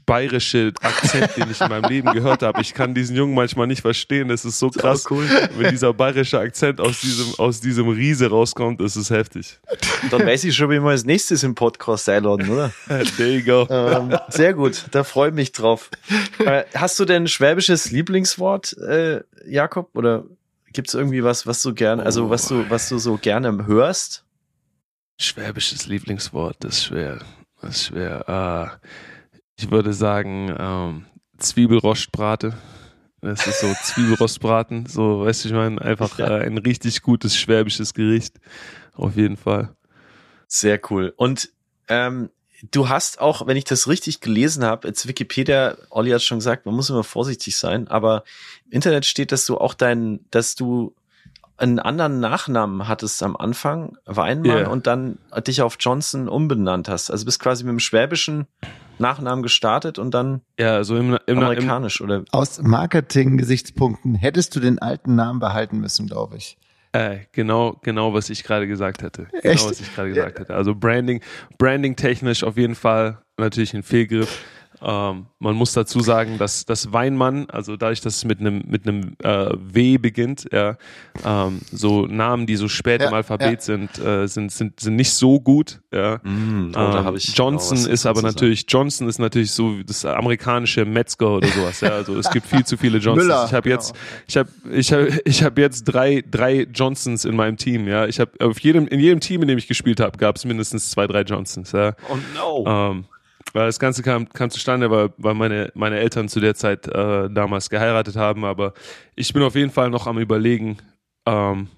bayerische 0.07 0.73
Akzent, 0.81 1.37
den 1.37 1.51
ich 1.51 1.61
in 1.61 1.69
meinem 1.69 1.89
Leben 1.89 2.13
gehört 2.13 2.43
habe. 2.43 2.61
Ich 2.61 2.73
kann 2.73 2.95
diesen 2.95 3.17
Jungen 3.17 3.35
manchmal 3.35 3.67
nicht 3.67 3.83
verstehen. 3.83 4.31
Es 4.31 4.45
ist 4.45 4.59
so 4.59 4.71
krass, 4.71 5.11
cool. 5.11 5.29
wenn 5.57 5.71
dieser 5.71 5.93
bayerische 5.93 6.39
Akzent 6.39 6.81
aus 6.81 7.01
diesem, 7.01 7.35
aus 7.39 7.61
diesem 7.61 7.89
Riese 7.89 8.31
rauskommt. 8.31 8.81
Ist 8.81 9.11
heftig. 9.11 9.59
Dann 10.11 10.25
weiß 10.25 10.45
ich 10.45 10.55
schon, 10.55 10.71
wie 10.71 10.81
wir 10.81 10.91
als 10.91 11.05
nächstes 11.05 11.43
im 11.43 11.55
Podcast 11.55 12.09
einladen, 12.09 12.49
oder? 12.49 12.73
There 13.17 13.31
you 13.31 13.45
go. 13.45 13.67
Ähm, 13.71 14.17
sehr 14.29 14.55
gut, 14.55 14.87
da 14.93 15.03
freue 15.03 15.31
ich 15.31 15.35
mich 15.35 15.53
drauf. 15.53 15.91
Äh, 16.39 16.65
hast 16.75 16.99
du 17.01 17.05
denn 17.05 17.27
schwäbisches 17.27 17.91
Lieblingswort, 17.91 18.77
äh, 18.79 19.21
Jakob? 19.47 19.91
Oder 19.95 20.25
gibt 20.73 20.89
es 20.89 20.95
irgendwie 20.95 21.25
was, 21.25 21.47
was 21.47 21.63
du 21.63 21.75
gerne, 21.75 22.03
also 22.05 22.31
was 22.31 22.47
du, 22.47 22.69
was 22.71 22.89
du 22.89 22.99
so 22.99 23.17
gerne 23.17 23.67
hörst? 23.67 24.25
Schwäbisches 25.19 25.87
Lieblingswort, 25.87 26.57
das 26.61 26.79
ist 26.79 26.85
schwer. 26.85 27.19
Das 27.61 27.77
ist 27.77 27.87
schwer. 27.87 28.29
Ah 28.29 28.73
ich 29.57 29.71
würde 29.71 29.93
sagen, 29.93 30.55
ähm, 30.59 31.07
Zwiebelrostbrate. 31.39 32.55
Das 33.21 33.47
ist 33.47 33.61
so 33.61 33.73
Zwiebelrostbraten. 33.83 34.87
So, 34.87 35.25
weißt 35.25 35.45
du, 35.45 35.49
ich 35.49 35.55
meine, 35.55 35.81
einfach 35.81 36.19
äh, 36.19 36.45
ein 36.45 36.59
richtig 36.59 37.03
gutes 37.03 37.37
schwäbisches 37.37 37.95
Gericht. 37.95 38.41
Auf 38.95 39.17
jeden 39.17 39.37
Fall. 39.37 39.75
Sehr 40.49 40.81
cool. 40.91 41.13
Und 41.17 41.51
ähm, 41.89 42.31
du 42.71 42.89
hast 42.89 43.21
auch, 43.21 43.47
wenn 43.47 43.57
ich 43.57 43.65
das 43.65 43.89
richtig 43.89 44.21
gelesen 44.21 44.65
habe, 44.65 44.89
jetzt 44.89 45.07
Wikipedia, 45.07 45.77
Olli 45.91 46.11
hat 46.11 46.23
schon 46.23 46.39
gesagt, 46.39 46.67
man 46.67 46.75
muss 46.75 46.91
immer 46.91 47.05
vorsichtig 47.05 47.57
sein, 47.57 47.89
aber 47.89 48.25
im 48.67 48.73
Internet 48.73 49.07
steht, 49.07 49.33
dass 49.33 49.47
du 49.47 49.57
auch 49.59 49.75
dein, 49.75 50.21
dass 50.31 50.55
du 50.55 50.95
einen 51.57 51.79
anderen 51.79 52.19
Nachnamen 52.19 52.89
hattest 52.89 53.23
am 53.23 53.37
Anfang, 53.37 53.97
Weinmann, 54.05 54.59
Yeah. 54.59 54.69
und 54.69 54.87
dann 54.89 55.19
dich 55.47 55.63
auf 55.63 55.77
Johnson 55.79 56.29
umbenannt 56.29 56.89
hast. 56.89 57.11
Also 57.11 57.25
bist 57.25 57.39
quasi 57.39 57.63
mit 57.63 57.71
dem 57.71 57.79
schwäbischen 57.79 58.47
Nachnamen 59.03 59.43
gestartet 59.43 59.99
und 59.99 60.15
dann 60.15 60.41
Ja, 60.59 60.83
so 60.85 60.97
im, 60.97 61.13
im, 61.13 61.19
im, 61.27 61.39
amerikanisch 61.39 62.01
oder 62.01 62.25
Aus 62.33 62.63
Marketing-Gesichtspunkten 62.63 64.15
hättest 64.15 64.57
du 64.57 64.61
den 64.61 64.79
alten 64.79 65.15
Namen 65.15 65.41
behalten 65.41 65.79
müssen, 65.79 66.07
glaube 66.07 66.37
ich. 66.39 66.57
Äh, 66.93 67.21
genau, 67.33 67.79
genau, 67.83 68.13
was 68.13 68.31
ich 68.31 68.45
gerade 68.45 68.67
gesagt 68.67 69.03
hätte. 69.03 69.27
Genau, 69.31 69.55
Echt? 69.55 69.69
was 69.69 69.81
ich 69.81 69.95
gerade 69.95 70.11
gesagt 70.11 70.39
hätte. 70.39 70.55
Also 70.55 70.75
Branding, 70.75 71.23
Branding 71.59 71.97
technisch 71.97 72.45
auf 72.45 72.57
jeden 72.57 72.75
Fall 72.75 73.19
natürlich 73.39 73.75
ein 73.75 73.83
Fehlgriff. 73.83 74.45
Ähm, 74.85 75.27
man 75.39 75.55
muss 75.55 75.73
dazu 75.73 76.01
sagen, 76.01 76.39
dass 76.39 76.65
das 76.65 76.93
Weinmann, 76.93 77.49
also 77.51 77.77
dadurch, 77.77 78.01
dass 78.01 78.17
es 78.17 78.25
mit 78.25 78.41
einem 78.41 78.63
mit 78.67 78.87
einem 78.87 79.17
äh, 79.23 79.51
W 79.57 79.99
beginnt, 79.99 80.49
ja, 80.51 80.77
ähm, 81.25 81.61
so 81.71 82.07
Namen, 82.07 82.47
die 82.47 82.57
so 82.57 82.69
spät 82.69 83.01
Ja, 83.01 83.09
im 83.09 83.15
Alphabet 83.15 83.53
ja. 83.53 83.61
sind, 83.61 83.99
äh, 83.99 84.27
sind 84.27 84.51
sind 84.51 84.81
sind 84.81 84.97
nicht 84.97 85.13
so 85.13 85.39
gut. 85.39 85.81
Ja. 85.93 86.19
Mm, 86.25 86.73
oh, 86.75 86.79
Ähm, 86.79 87.17
Johnson 87.17 87.79
ist 87.79 88.07
aber 88.07 88.23
natürlich 88.23 88.65
Johnson 88.69 89.09
ist 89.09 89.19
natürlich 89.19 89.53
so 89.53 89.83
das 89.83 90.05
amerikanische 90.05 90.85
Metzger 90.85 91.37
oder 91.37 91.49
sowas. 91.49 91.81
Ja, 91.81 91.91
also 91.91 92.19
es 92.19 92.31
gibt 92.31 92.47
viel 92.47 92.65
zu 92.65 92.77
viele 92.77 92.99
Johnsons. 92.99 93.27
Müller, 93.27 93.45
ich 93.47 93.53
habe 93.53 93.69
genau. 93.69 93.81
jetzt 93.81 93.95
ich 94.27 94.37
habe 94.37 94.49
ich 94.73 94.93
habe 94.93 95.21
ich 95.25 95.43
habe 95.45 95.61
jetzt 95.61 95.85
drei 95.85 96.25
drei 96.29 96.67
Johnsons 96.75 97.25
in 97.25 97.37
meinem 97.37 97.57
Team. 97.57 97.87
Ja, 97.87 98.07
ich 98.07 98.19
habe 98.19 98.33
auf 98.41 98.59
jedem 98.61 98.89
in 98.89 98.99
jedem 98.99 99.21
Team, 99.21 99.43
in 99.43 99.49
dem 99.49 99.59
ich 99.59 99.69
gespielt 99.69 100.01
habe, 100.01 100.19
gab 100.19 100.37
es 100.37 100.45
mindestens 100.45 100.91
zwei 100.91 101.07
drei 101.07 101.23
Johnsons. 101.23 101.71
Ja. 101.71 101.95
Oh 102.09 102.17
no. 102.35 102.65
Ähm, 102.67 103.05
das 103.53 103.79
Ganze 103.79 104.03
kam, 104.03 104.29
kam 104.29 104.51
zustande, 104.51 104.91
weil, 104.91 105.11
weil 105.19 105.35
meine, 105.35 105.71
meine 105.75 105.99
Eltern 105.99 106.29
zu 106.29 106.41
der 106.41 106.55
Zeit 106.55 106.87
äh, 106.87 107.29
damals 107.31 107.71
geheiratet 107.71 108.17
haben. 108.17 108.45
Aber 108.45 108.73
ich 109.15 109.33
bin 109.33 109.43
auf 109.43 109.55
jeden 109.55 109.71
Fall 109.71 109.91
noch 109.91 110.07
am 110.07 110.19
Überlegen, 110.19 110.79
ähm, 111.27 111.69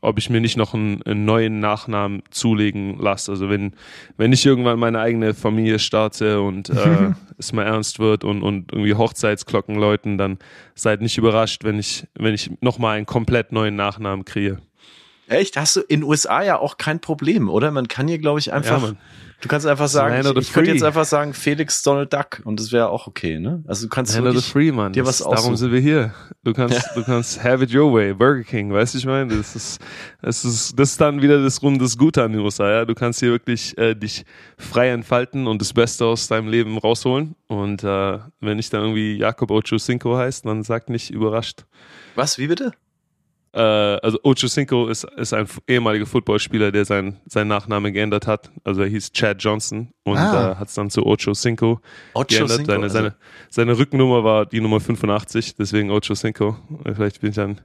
ob 0.00 0.18
ich 0.18 0.30
mir 0.30 0.40
nicht 0.40 0.56
noch 0.56 0.74
einen, 0.74 1.02
einen 1.02 1.24
neuen 1.24 1.58
Nachnamen 1.60 2.22
zulegen 2.30 2.98
lasse. 2.98 3.32
Also 3.32 3.50
wenn, 3.50 3.74
wenn 4.16 4.32
ich 4.32 4.46
irgendwann 4.46 4.78
meine 4.78 5.00
eigene 5.00 5.34
Familie 5.34 5.78
starte 5.78 6.40
und 6.40 6.70
äh, 6.70 7.12
es 7.38 7.52
mal 7.52 7.64
ernst 7.64 7.98
wird 7.98 8.24
und, 8.24 8.42
und 8.42 8.72
irgendwie 8.72 8.94
Hochzeitsglocken 8.94 9.74
läuten, 9.74 10.16
dann 10.16 10.38
seid 10.74 11.00
nicht 11.00 11.18
überrascht, 11.18 11.64
wenn 11.64 11.78
ich, 11.78 12.06
wenn 12.14 12.34
ich 12.34 12.50
nochmal 12.60 12.96
einen 12.96 13.06
komplett 13.06 13.52
neuen 13.52 13.76
Nachnamen 13.76 14.24
kriege. 14.24 14.58
Echt? 15.26 15.56
Hast 15.56 15.76
du 15.76 15.80
in 15.80 16.02
USA 16.02 16.42
ja 16.42 16.58
auch 16.58 16.78
kein 16.78 17.00
Problem, 17.00 17.50
oder? 17.50 17.70
Man 17.70 17.88
kann 17.88 18.08
hier, 18.08 18.18
glaube 18.18 18.38
ich, 18.38 18.52
einfach. 18.52 18.80
Mann. 18.80 18.98
Du 19.40 19.48
kannst 19.48 19.66
einfach 19.66 19.88
sagen, 19.88 20.20
ich, 20.20 20.36
ich 20.48 20.52
könnte 20.52 20.72
jetzt 20.72 20.82
einfach 20.82 21.04
sagen 21.04 21.34
Felix 21.34 21.82
Donald 21.82 22.12
Duck 22.12 22.40
und 22.44 22.58
das 22.58 22.72
wäre 22.72 22.88
auch 22.88 23.06
okay, 23.06 23.38
ne? 23.38 23.62
Also 23.66 23.86
du 23.86 23.90
kannst 23.90 24.14
Land 24.14 24.26
of 24.26 24.30
the 24.30 24.36
wirklich, 24.36 24.52
Free, 24.52 24.72
Mann. 24.72 24.92
dir 24.92 25.06
was 25.06 25.18
Darum 25.18 25.34
aussuchen. 25.34 25.56
sind 25.56 25.72
wir 25.72 25.80
hier. 25.80 26.14
Du 26.42 26.52
kannst, 26.52 26.82
du 26.94 27.02
kannst 27.04 27.42
have 27.42 27.62
it 27.62 27.74
your 27.74 27.92
way. 27.92 28.12
Burger 28.14 28.42
King, 28.42 28.72
weißt 28.72 28.94
du, 28.94 28.98
ich 28.98 29.06
meine? 29.06 29.36
Das 29.36 29.54
ist, 29.54 29.80
das 30.22 30.44
ist, 30.44 30.78
das 30.78 30.90
ist 30.90 31.00
dann 31.00 31.22
wieder 31.22 31.42
das 31.42 31.62
Runde 31.62 31.84
das 31.84 31.96
Gute 31.96 32.22
an 32.22 32.32
den 32.32 32.40
USA, 32.40 32.70
ja. 32.70 32.84
Du 32.84 32.94
kannst 32.94 33.20
hier 33.20 33.30
wirklich 33.30 33.76
äh, 33.78 33.94
dich 33.94 34.24
frei 34.56 34.90
entfalten 34.90 35.46
und 35.46 35.60
das 35.60 35.72
Beste 35.72 36.04
aus 36.06 36.28
deinem 36.28 36.48
Leben 36.48 36.78
rausholen. 36.78 37.34
Und 37.46 37.84
äh, 37.84 38.18
wenn 38.40 38.58
ich 38.58 38.70
dann 38.70 38.82
irgendwie 38.82 39.16
Jakob 39.16 39.50
Ocho 39.50 39.76
Cinco 39.76 40.16
heißt, 40.16 40.46
dann 40.46 40.62
sag 40.62 40.88
nicht 40.88 41.10
überrascht. 41.10 41.64
was, 42.14 42.38
wie 42.38 42.46
bitte? 42.48 42.72
Äh, 43.52 43.60
also 43.60 44.18
Ocho 44.24 44.46
Cinco 44.46 44.88
ist, 44.88 45.04
ist 45.16 45.32
ein 45.32 45.46
ehemaliger 45.66 46.04
Footballspieler, 46.06 46.70
der 46.70 46.84
sein, 46.84 47.18
seinen 47.26 47.48
Nachnamen 47.48 47.92
geändert 47.92 48.26
hat. 48.26 48.50
Also 48.64 48.82
er 48.82 48.88
hieß 48.88 49.12
Chad 49.12 49.42
Johnson 49.42 49.92
und 50.04 50.18
Ah. 50.18 50.52
äh, 50.52 50.54
hat 50.56 50.68
es 50.68 50.74
dann 50.74 50.90
zu 50.90 51.06
Ocho 51.06 51.32
Cinco 51.32 51.80
Ocho 52.14 52.26
geändert. 52.28 52.56
Cinco, 52.58 52.72
seine, 52.72 52.82
also- 52.84 52.94
seine, 52.98 53.14
seine 53.50 53.78
Rückennummer 53.78 54.22
war 54.24 54.46
die 54.46 54.60
Nummer 54.60 54.80
85, 54.80 55.56
deswegen 55.56 55.90
Ocho 55.90 56.14
Cinco. 56.14 56.56
Vielleicht 56.84 57.20
bin 57.20 57.30
ich 57.30 57.36
dann, 57.36 57.60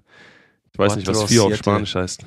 ich 0.72 0.80
weiß 0.80 0.96
nicht, 0.96 1.08
was 1.08 1.18
Cuatro 1.18 1.28
vier 1.28 1.42
auf 1.44 1.48
Siete. 1.50 1.58
Spanisch 1.60 1.96
heißt. 1.96 2.26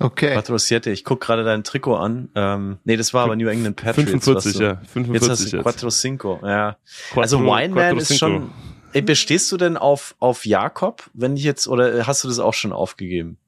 Okay. 0.00 0.32
Quattro 0.34 0.58
Siete. 0.58 0.90
Ich 0.90 1.04
guck 1.04 1.20
gerade 1.20 1.44
dein 1.44 1.62
Trikot 1.64 1.94
an. 1.96 2.28
Ähm, 2.34 2.78
nee, 2.84 2.96
das 2.96 3.14
war 3.14 3.24
aber 3.24 3.36
New 3.36 3.46
England 3.48 3.76
Patriots. 3.76 4.10
45, 4.24 4.44
was 4.52 4.52
du, 4.58 4.62
ja. 4.64 4.70
Jetzt 4.82 4.90
45 4.90 5.30
hast 5.30 5.40
du 5.52 5.56
jetzt. 5.56 5.62
Quattro 5.62 5.88
Cinco, 5.88 6.40
ja. 6.42 6.76
Quattro- 7.12 7.20
Also 7.22 7.40
Wineman 7.40 7.96
ist 7.98 8.18
schon. 8.18 8.50
Ey, 8.94 9.02
bestehst 9.02 9.50
du 9.50 9.56
denn 9.56 9.76
auf, 9.76 10.14
auf 10.20 10.46
Jakob, 10.46 11.10
wenn 11.14 11.36
ich 11.36 11.42
jetzt, 11.42 11.66
oder 11.66 12.06
hast 12.06 12.22
du 12.22 12.28
das 12.28 12.38
auch 12.38 12.54
schon 12.54 12.72
aufgegeben? 12.72 13.38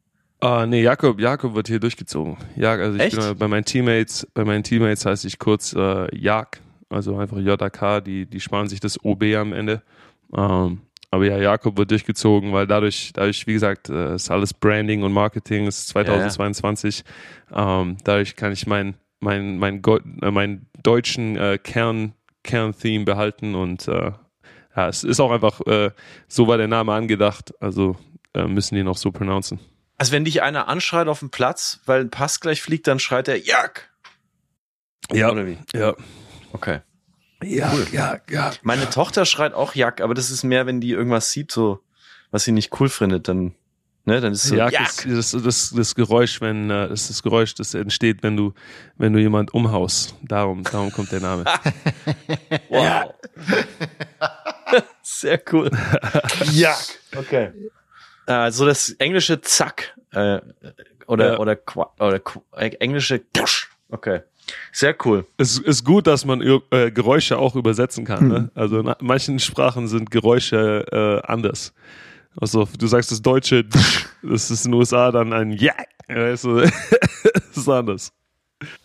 Ah, 0.41 0.67
nee, 0.67 0.83
Jakob, 0.83 1.21
Jakob 1.21 1.55
wird 1.55 1.69
hier 1.69 1.79
durchgezogen. 1.79 2.37
Ja, 2.57 2.73
also 2.73 2.97
ich 2.97 3.05
Echt? 3.05 3.17
bin 3.17 3.39
bei 3.39 3.47
meinen 3.47 3.65
Teammates, 3.65 4.27
bei 4.35 4.45
meinen 4.45 4.65
Teammates 4.65 5.07
heißt 5.07 5.25
ich 5.25 5.39
kurz 5.39 5.73
äh, 5.73 6.15
Jak, 6.17 6.61
also 6.89 7.17
einfach 7.17 7.39
JAK, 7.39 8.05
die, 8.05 8.27
die 8.27 8.41
sparen 8.41 8.69
sich 8.69 8.81
das 8.81 9.03
OB 9.05 9.23
am 9.37 9.53
Ende. 9.53 9.83
Ähm, 10.37 10.81
aber 11.13 11.27
ja, 11.27 11.39
Jakob 11.39 11.79
wird 11.79 11.93
durchgezogen, 11.93 12.53
weil 12.53 12.67
dadurch, 12.67 13.13
dadurch, 13.15 13.47
wie 13.47 13.53
gesagt, 13.53 13.89
äh, 13.89 14.17
ist 14.17 14.33
alles 14.33 14.53
Branding 14.53 15.05
und 15.05 15.13
Marketing, 15.13 15.69
es 15.69 15.79
ist 15.79 15.89
2022. 15.91 17.05
Ähm, 17.55 17.99
dadurch 18.03 18.35
kann 18.35 18.53
ich 18.53 18.67
mein, 18.67 18.97
mein, 19.21 19.59
mein, 19.59 19.81
äh, 20.23 20.31
meinen 20.33 20.67
deutschen 20.83 21.37
äh, 21.37 21.57
Kern, 21.63 22.15
Kern-Theme 22.43 23.05
behalten 23.05 23.55
und 23.55 23.87
äh, 23.87 24.11
ja, 24.77 24.89
es 24.89 25.05
ist 25.05 25.21
auch 25.21 25.31
einfach, 25.31 25.61
äh, 25.67 25.91
so 26.29 26.47
war 26.49 26.59
der 26.59 26.69
Name 26.69 26.93
angedacht, 26.93 27.55
also 27.61 27.97
äh, 28.35 28.45
müssen 28.47 28.75
die 28.75 28.83
noch 28.83 28.97
so 28.97 29.11
pronouncen. 29.11 29.59
Also 29.99 30.13
wenn 30.13 30.25
dich 30.27 30.43
einer 30.43 30.69
anschreit 30.69 31.09
auf 31.09 31.21
dem 31.21 31.31
Platz, 31.31 31.81
weil 31.87 32.03
ein 32.03 32.11
Pass 32.11 32.41
gleich 32.41 32.61
fliegt, 32.61 32.87
dann 32.87 32.99
schreit 32.99 33.29
er 33.29 33.39
Jak. 33.39 33.91
Ja, 35.13 35.31
Oder 35.31 35.47
wie? 35.47 35.59
ja. 35.75 35.95
Okay. 36.53 36.81
Ja, 37.43 37.73
ja, 37.93 38.19
ja. 38.31 38.53
Meine 38.63 38.89
Tochter 38.91 39.25
schreit 39.25 39.55
auch 39.55 39.75
Jak, 39.75 40.01
aber 40.01 40.15
das 40.15 40.31
ist 40.31 40.43
mehr, 40.43 40.67
wenn 40.67 40.81
die 40.81 40.91
irgendwas 40.91 41.31
sieht, 41.33 41.53
so, 41.53 41.81
was 42.31 42.45
sie 42.45 42.53
nicht 42.53 42.79
cool 42.81 42.89
findet, 42.89 43.29
dann, 43.29 43.55
ne, 44.05 44.21
dann 44.21 44.33
ist 44.33 44.43
so 44.45 44.55
Ja, 44.57 44.69
Jak. 44.69 45.05
das, 45.07 45.31
das, 45.33 45.43
das, 45.43 45.71
das 45.71 45.95
Geräusch, 45.95 46.41
wenn 46.41 46.71
äh, 46.71 46.89
das 46.89 47.03
ist 47.03 47.11
das 47.11 47.23
Geräusch, 47.23 47.55
das 47.55 47.73
entsteht, 47.75 48.23
wenn 48.23 48.37
du, 48.37 48.53
wenn 48.97 49.13
du 49.13 49.21
jemand 49.21 49.55
umhaust. 49.55 50.15
Darum, 50.23 50.63
darum 50.65 50.91
kommt 50.93 51.13
der 51.13 51.21
Name. 51.21 51.45
Wow. 52.69 53.15
Sehr 55.21 55.41
cool. 55.53 55.71
Jak. 56.53 56.77
Okay. 57.17 57.51
Äh, 58.27 58.51
so 58.51 58.67
das 58.67 58.91
englische 58.99 59.41
Zack 59.41 59.95
äh, 60.13 60.41
oder 61.07 61.33
Ja. 61.35 61.39
oder 61.39 61.59
oder 62.01 62.21
äh, 62.57 62.69
englische 62.81 63.21
Tusch. 63.33 63.71
Okay. 63.89 64.21
Sehr 64.73 64.95
cool. 65.05 65.27
es 65.39 65.59
ist 65.59 65.85
gut, 65.85 66.07
dass 66.07 66.25
man 66.25 66.41
äh, 66.71 66.91
Geräusche 66.91 67.39
auch 67.39 67.57
übersetzen 67.57 68.05
kann. 68.05 68.21
Hm. 68.21 68.29
Ne? 68.29 68.51
Also 68.55 68.79
in 68.81 68.95
manchen 69.01 69.39
Sprachen 69.41 69.89
sind 69.89 70.11
Geräusche 70.11 70.85
äh, 70.93 71.27
anders. 71.27 71.73
Also 72.41 72.69
du 72.79 72.87
sagst 72.87 73.11
das 73.11 73.23
Deutsche, 73.23 73.65
das 74.23 74.51
ist 74.51 74.65
in 74.67 74.73
den 74.73 74.79
USA 74.79 75.11
dann 75.11 75.33
ein 75.33 75.53
Ja. 75.53 75.75
Weißt 76.09 76.45
du? 76.45 76.61
das 76.61 77.57
ist 77.57 77.69
anders. 77.69 78.13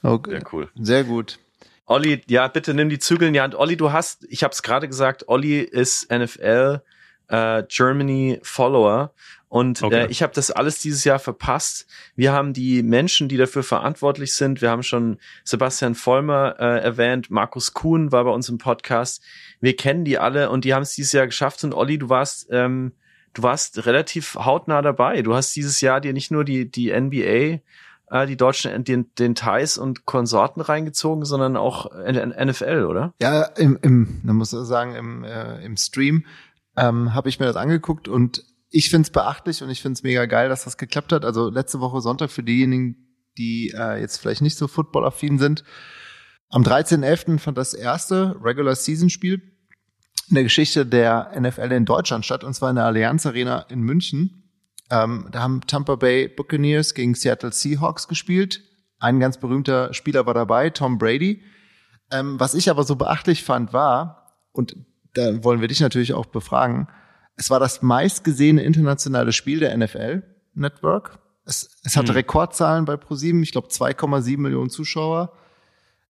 okay. 0.01 0.31
Sehr 0.31 0.43
cool. 0.53 0.69
Sehr 0.75 1.03
gut. 1.03 1.39
Olli, 1.85 2.21
ja, 2.27 2.47
bitte 2.47 2.73
nimm 2.73 2.89
die 2.89 2.99
Zügel 2.99 3.27
in 3.27 3.33
die 3.33 3.41
Hand. 3.41 3.55
Olli, 3.55 3.75
du 3.75 3.91
hast, 3.91 4.25
ich 4.29 4.43
habe 4.43 4.53
es 4.53 4.61
gerade 4.61 4.87
gesagt, 4.87 5.27
Olli 5.27 5.59
ist 5.59 6.09
NFL 6.11 6.81
äh, 7.27 7.63
Germany 7.67 8.39
Follower 8.43 9.13
und 9.47 9.83
Okay. 9.83 10.05
äh, 10.05 10.07
ich 10.07 10.21
habe 10.23 10.33
das 10.33 10.51
alles 10.51 10.79
dieses 10.79 11.03
Jahr 11.03 11.19
verpasst. 11.19 11.85
Wir 12.15 12.31
haben 12.31 12.53
die 12.53 12.83
Menschen, 12.83 13.27
die 13.27 13.35
dafür 13.37 13.63
verantwortlich 13.63 14.33
sind. 14.33 14.61
Wir 14.61 14.69
haben 14.69 14.83
schon 14.83 15.17
Sebastian 15.43 15.95
Vollmer 15.95 16.55
äh, 16.59 16.79
erwähnt, 16.81 17.29
Markus 17.29 17.73
Kuhn 17.73 18.11
war 18.13 18.23
bei 18.23 18.31
uns 18.31 18.47
im 18.47 18.57
Podcast. 18.57 19.21
Wir 19.59 19.75
kennen 19.75 20.05
die 20.05 20.17
alle 20.17 20.49
und 20.49 20.63
die 20.63 20.73
haben 20.73 20.83
es 20.83 20.95
dieses 20.95 21.11
Jahr 21.11 21.25
geschafft. 21.25 21.63
Und 21.65 21.73
Olli, 21.73 21.97
du 21.97 22.07
warst 22.07 22.47
ähm, 22.51 22.93
du 23.33 23.43
warst 23.43 23.85
relativ 23.85 24.35
hautnah 24.35 24.81
dabei. 24.81 25.21
Du 25.21 25.35
hast 25.35 25.53
dieses 25.55 25.81
Jahr 25.81 25.99
dir 25.99 26.13
nicht 26.13 26.31
nur 26.31 26.45
die 26.45 26.69
die 26.71 26.91
NBA 26.97 27.59
äh, 28.11 28.27
die 28.27 28.37
deutschen 28.37 28.83
den, 28.83 29.13
den 29.17 29.33
Thais 29.33 29.77
und 29.77 30.05
Konsorten 30.05 30.61
reingezogen, 30.61 31.25
sondern 31.25 31.57
auch 31.57 31.89
NFL, 31.91 32.85
oder? 32.87 33.13
Ja, 33.21 33.43
im, 33.43 33.79
im 33.81 34.21
man 34.23 34.35
muss 34.35 34.51
sagen, 34.51 34.95
im, 34.95 35.23
äh, 35.23 35.63
im 35.63 35.77
Stream 35.77 36.25
ähm, 36.77 37.13
habe 37.13 37.29
ich 37.29 37.39
mir 37.39 37.45
das 37.47 37.55
angeguckt 37.55 38.07
und 38.07 38.43
ich 38.69 38.89
finde 38.89 39.07
es 39.07 39.11
beachtlich 39.11 39.63
und 39.63 39.69
ich 39.69 39.81
finde 39.81 39.93
es 39.93 40.03
mega 40.03 40.25
geil, 40.25 40.49
dass 40.49 40.63
das 40.63 40.77
geklappt 40.77 41.11
hat. 41.11 41.25
Also 41.25 41.49
letzte 41.49 41.79
Woche 41.79 42.01
Sonntag 42.01 42.31
für 42.31 42.43
diejenigen, 42.43 42.95
die 43.37 43.73
äh, 43.75 43.99
jetzt 43.99 44.17
vielleicht 44.17 44.41
nicht 44.41 44.57
so 44.57 44.67
footballaffin 44.67 45.39
sind. 45.39 45.63
Am 46.49 46.63
13.11. 46.63 47.39
fand 47.39 47.57
das 47.57 47.73
erste 47.73 48.35
Regular 48.41 48.75
Season 48.75 49.09
Spiel 49.09 49.41
in 50.29 50.35
der 50.35 50.43
Geschichte 50.43 50.85
der 50.85 51.31
NFL 51.37 51.71
in 51.71 51.85
Deutschland 51.85 52.25
statt, 52.25 52.43
und 52.43 52.53
zwar 52.53 52.69
in 52.69 52.77
der 52.77 52.85
Allianz 52.85 53.25
Arena 53.25 53.61
in 53.69 53.81
München. 53.81 54.40
Ähm, 54.91 55.29
da 55.31 55.41
haben 55.41 55.61
Tampa 55.65 55.95
Bay 55.95 56.27
Buccaneers 56.27 56.93
gegen 56.93 57.15
Seattle 57.15 57.53
Seahawks 57.53 58.09
gespielt. 58.09 58.61
Ein 58.99 59.19
ganz 59.19 59.39
berühmter 59.39 59.93
Spieler 59.93 60.25
war 60.25 60.33
dabei, 60.33 60.69
Tom 60.69 60.97
Brady. 60.97 61.41
Ähm, 62.11 62.39
was 62.39 62.53
ich 62.53 62.69
aber 62.69 62.83
so 62.83 62.97
beachtlich 62.97 63.43
fand, 63.43 63.71
war, 63.71 64.35
und 64.51 64.75
da 65.13 65.43
wollen 65.43 65.61
wir 65.61 65.69
dich 65.69 65.79
natürlich 65.79 66.13
auch 66.13 66.25
befragen, 66.25 66.87
es 67.37 67.49
war 67.49 67.59
das 67.59 67.81
meistgesehene 67.81 68.61
internationale 68.61 69.31
Spiel 69.31 69.59
der 69.59 69.75
NFL 69.75 70.23
Network. 70.53 71.19
Es, 71.45 71.79
es 71.83 71.95
hatte 71.95 72.09
Hm. 72.09 72.17
Rekordzahlen 72.17 72.85
bei 72.85 72.97
ProSieben, 72.97 73.41
ich 73.43 73.53
glaube 73.53 73.69
2,7 73.69 74.37
Millionen 74.37 74.69
Zuschauer. 74.69 75.31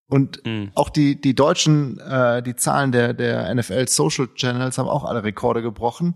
Und 0.08 0.46
mhm. 0.46 0.72
auch 0.76 0.90
die, 0.90 1.22
die 1.22 1.36
deutschen, 1.36 2.00
äh, 2.00 2.44
die 2.44 2.58
Zahlen 2.58 2.92
der, 2.92 3.14
der 3.14 3.54
NFL 3.56 3.88
Social 3.88 4.28
Channels 4.36 4.78
haben 4.78 4.90
auch 4.90 5.06
alle 5.06 5.24
Rekorde 5.24 5.62
gebrochen. 5.62 6.16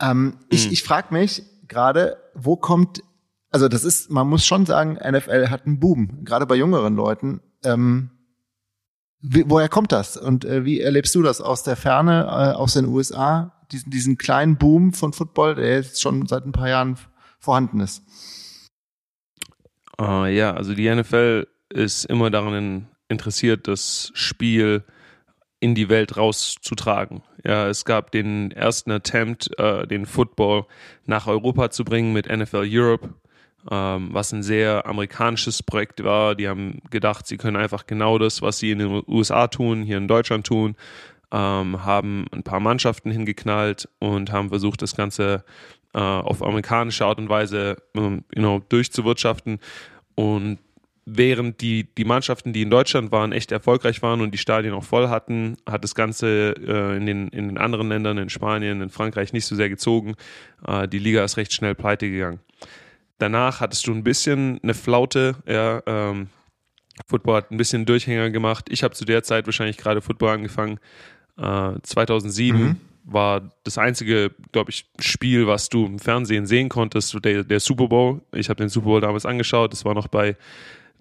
Ähm, 0.00 0.24
mhm. 0.24 0.34
Ich, 0.48 0.72
ich 0.72 0.82
frage 0.82 1.14
mich 1.14 1.44
gerade, 1.72 2.18
wo 2.34 2.56
kommt, 2.56 3.02
also 3.50 3.68
das 3.68 3.84
ist, 3.84 4.10
man 4.10 4.28
muss 4.28 4.44
schon 4.44 4.66
sagen, 4.66 4.94
NFL 4.94 5.48
hat 5.48 5.66
einen 5.66 5.80
Boom, 5.80 6.24
gerade 6.24 6.46
bei 6.46 6.54
jüngeren 6.54 6.94
Leuten. 6.94 7.40
Ähm, 7.64 8.10
wie, 9.20 9.44
woher 9.48 9.68
kommt 9.68 9.92
das? 9.92 10.16
Und 10.16 10.44
äh, 10.44 10.64
wie 10.64 10.80
erlebst 10.80 11.14
du 11.14 11.22
das 11.22 11.40
aus 11.40 11.62
der 11.62 11.76
Ferne, 11.76 12.24
äh, 12.24 12.56
aus 12.56 12.74
den 12.74 12.86
USA? 12.86 13.52
Diesen, 13.70 13.90
diesen 13.90 14.18
kleinen 14.18 14.58
Boom 14.58 14.92
von 14.92 15.12
Football, 15.12 15.54
der 15.54 15.76
jetzt 15.76 16.02
schon 16.02 16.26
seit 16.26 16.44
ein 16.44 16.52
paar 16.52 16.68
Jahren 16.68 16.98
vorhanden 17.38 17.80
ist. 17.80 18.02
Uh, 20.00 20.26
ja, 20.26 20.52
also 20.54 20.74
die 20.74 20.92
NFL 20.92 21.46
ist 21.70 22.04
immer 22.06 22.30
daran 22.30 22.88
interessiert, 23.08 23.68
das 23.68 24.10
Spiel 24.14 24.84
in 25.62 25.76
die 25.76 25.88
Welt 25.88 26.16
rauszutragen. 26.16 27.22
Ja, 27.44 27.68
es 27.68 27.84
gab 27.84 28.10
den 28.10 28.50
ersten 28.50 28.90
Attempt, 28.90 29.48
äh, 29.60 29.86
den 29.86 30.06
Football 30.06 30.66
nach 31.06 31.28
Europa 31.28 31.70
zu 31.70 31.84
bringen 31.84 32.12
mit 32.12 32.26
NFL 32.28 32.66
Europe, 32.68 33.10
ähm, 33.70 34.08
was 34.10 34.32
ein 34.32 34.42
sehr 34.42 34.86
amerikanisches 34.86 35.62
Projekt 35.62 36.02
war. 36.02 36.34
Die 36.34 36.48
haben 36.48 36.80
gedacht, 36.90 37.28
sie 37.28 37.36
können 37.36 37.56
einfach 37.56 37.86
genau 37.86 38.18
das, 38.18 38.42
was 38.42 38.58
sie 38.58 38.72
in 38.72 38.80
den 38.80 39.04
USA 39.06 39.46
tun, 39.46 39.84
hier 39.84 39.98
in 39.98 40.08
Deutschland 40.08 40.48
tun, 40.48 40.74
ähm, 41.30 41.84
haben 41.84 42.26
ein 42.32 42.42
paar 42.42 42.58
Mannschaften 42.58 43.12
hingeknallt 43.12 43.88
und 44.00 44.32
haben 44.32 44.48
versucht, 44.48 44.82
das 44.82 44.96
Ganze 44.96 45.44
äh, 45.94 46.00
auf 46.00 46.42
amerikanische 46.42 47.06
Art 47.06 47.18
und 47.18 47.28
Weise 47.28 47.76
ähm, 47.94 48.24
you 48.34 48.42
know, 48.42 48.60
durchzuwirtschaften. 48.68 49.60
Und 50.16 50.58
während 51.04 51.60
die, 51.60 51.92
die 51.94 52.04
Mannschaften, 52.04 52.52
die 52.52 52.62
in 52.62 52.70
Deutschland 52.70 53.10
waren, 53.10 53.32
echt 53.32 53.50
erfolgreich 53.50 54.02
waren 54.02 54.20
und 54.20 54.32
die 54.32 54.38
Stadien 54.38 54.72
auch 54.72 54.84
voll 54.84 55.08
hatten, 55.08 55.56
hat 55.68 55.82
das 55.82 55.94
Ganze 55.94 56.54
äh, 56.56 56.96
in, 56.96 57.06
den, 57.06 57.28
in 57.28 57.48
den 57.48 57.58
anderen 57.58 57.88
Ländern, 57.88 58.18
in 58.18 58.30
Spanien, 58.30 58.80
in 58.80 58.90
Frankreich 58.90 59.32
nicht 59.32 59.46
so 59.46 59.56
sehr 59.56 59.68
gezogen. 59.68 60.14
Äh, 60.66 60.86
die 60.86 60.98
Liga 60.98 61.24
ist 61.24 61.36
recht 61.36 61.52
schnell 61.52 61.74
pleite 61.74 62.08
gegangen. 62.08 62.40
Danach 63.18 63.60
hattest 63.60 63.86
du 63.86 63.92
ein 63.92 64.04
bisschen 64.04 64.60
eine 64.62 64.74
Flaute, 64.74 65.36
ja, 65.46 65.82
ähm, 65.86 66.28
Football 67.06 67.36
hat 67.36 67.50
ein 67.50 67.56
bisschen 67.56 67.84
Durchhänger 67.86 68.30
gemacht. 68.30 68.66
Ich 68.70 68.82
habe 68.82 68.94
zu 68.94 69.04
der 69.04 69.22
Zeit 69.22 69.46
wahrscheinlich 69.46 69.78
gerade 69.78 70.02
Football 70.02 70.34
angefangen. 70.34 70.78
Äh, 71.36 71.72
2007 71.82 72.60
mhm. 72.60 72.76
war 73.04 73.50
das 73.64 73.78
einzige, 73.78 74.30
glaube 74.52 74.70
ich, 74.70 74.86
Spiel, 75.00 75.46
was 75.46 75.68
du 75.68 75.86
im 75.86 75.98
Fernsehen 75.98 76.46
sehen 76.46 76.68
konntest, 76.68 77.16
der, 77.24 77.44
der 77.44 77.60
Super 77.60 77.88
Bowl. 77.88 78.20
Ich 78.32 78.48
habe 78.48 78.58
den 78.58 78.68
Super 78.68 78.86
Bowl 78.86 79.00
damals 79.00 79.26
angeschaut. 79.26 79.72
Das 79.72 79.84
war 79.84 79.94
noch 79.94 80.08
bei 80.08 80.36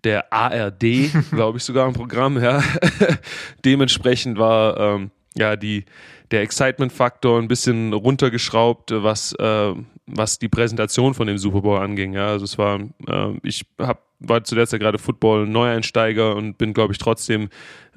der 0.04 0.32
ARD, 0.32 1.12
glaube 1.32 1.58
ich, 1.58 1.64
sogar 1.64 1.88
im 1.88 1.94
Programm, 1.94 2.42
ja. 2.42 2.64
Dementsprechend 3.66 4.38
war 4.38 4.78
ähm, 4.78 5.12
ja 5.36 5.56
die 5.56 5.86
der 6.32 6.42
Excitement-Faktor 6.44 7.40
ein 7.40 7.50
bisschen 7.50 7.92
runtergeschraubt, 7.92 8.92
was 8.92 9.34
äh, 9.34 9.74
was 10.14 10.40
die 10.40 10.50
Präsentation 10.50 11.14
von 11.14 11.28
dem 11.28 11.38
Super 11.38 11.62
Bowl 11.62 11.80
anging. 11.80 12.14
Ja, 12.14 12.28
also 12.28 12.46
es 12.46 12.58
war, 12.58 12.80
äh, 13.08 13.34
ich 13.44 13.66
hab, 13.80 14.04
war 14.20 14.44
zuletzt 14.44 14.74
ja 14.74 14.80
gerade 14.80 14.98
Football 14.98 15.48
Neueinsteiger 15.48 16.36
und 16.36 16.58
bin, 16.58 16.74
glaube 16.74 16.94
ich, 16.94 17.00
trotzdem 17.00 17.50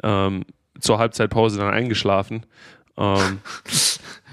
ähm, 0.02 0.44
zur 0.80 0.98
Halbzeitpause 0.98 1.58
dann 1.58 1.72
eingeschlafen. 1.72 2.46
Ähm, 2.96 3.40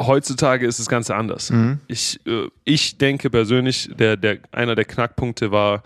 heutzutage 0.00 0.66
ist 0.66 0.78
das 0.78 0.88
Ganze 0.88 1.14
anders. 1.14 1.50
Mhm. 1.50 1.80
Ich, 1.86 2.18
äh, 2.26 2.48
ich 2.64 2.98
denke 2.98 3.30
persönlich, 3.30 3.90
der, 3.96 4.16
der, 4.16 4.38
einer 4.52 4.74
der 4.74 4.84
Knackpunkte 4.84 5.50
war 5.50 5.82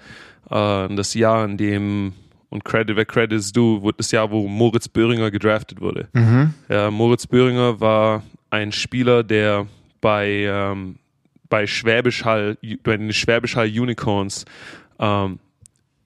äh, 0.50 0.94
das 0.94 1.14
Jahr, 1.14 1.44
in 1.44 1.56
dem, 1.56 2.12
und 2.50 2.64
Credit, 2.64 2.96
wer 2.96 3.04
Credit 3.04 3.38
ist 3.38 3.56
du, 3.56 3.90
das 3.96 4.10
Jahr, 4.12 4.30
wo 4.30 4.46
Moritz 4.46 4.88
Böhringer 4.88 5.30
gedraftet 5.30 5.80
wurde. 5.80 6.08
Mhm. 6.12 6.54
Ja, 6.68 6.90
Moritz 6.90 7.26
Böhringer 7.26 7.80
war 7.80 8.22
ein 8.50 8.72
Spieler, 8.72 9.24
der 9.24 9.66
bei, 10.00 10.28
ähm, 10.28 10.96
bei 11.48 11.66
Schwäbisch 11.66 12.24
Hall, 12.24 12.56
bei 12.82 12.96
den 12.96 13.12
Schwäbisch 13.12 13.56
Hall 13.56 13.66
Unicorns 13.66 14.44
ähm, 14.98 15.38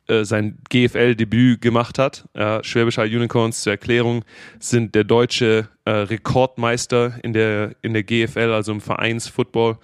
äh, 0.09 0.25
sein 0.25 0.59
GFL-Debüt 0.71 1.61
gemacht 1.61 1.99
hat. 1.99 2.29
Ja, 2.35 2.63
Schwäbisch 2.65 2.99
Hall 2.99 3.09
Unicorns 3.09 3.63
zur 3.63 3.73
Erklärung 3.73 4.25
sind 4.59 4.95
der 4.95 5.05
deutsche 5.05 5.69
äh, 5.85 5.91
Rekordmeister 5.91 7.19
in 7.23 7.33
der, 7.33 7.77
in 7.83 7.93
der 7.93 8.03
GFL, 8.03 8.53
also 8.53 8.73
im 8.73 8.81
Vereinsfootball. 8.81 9.79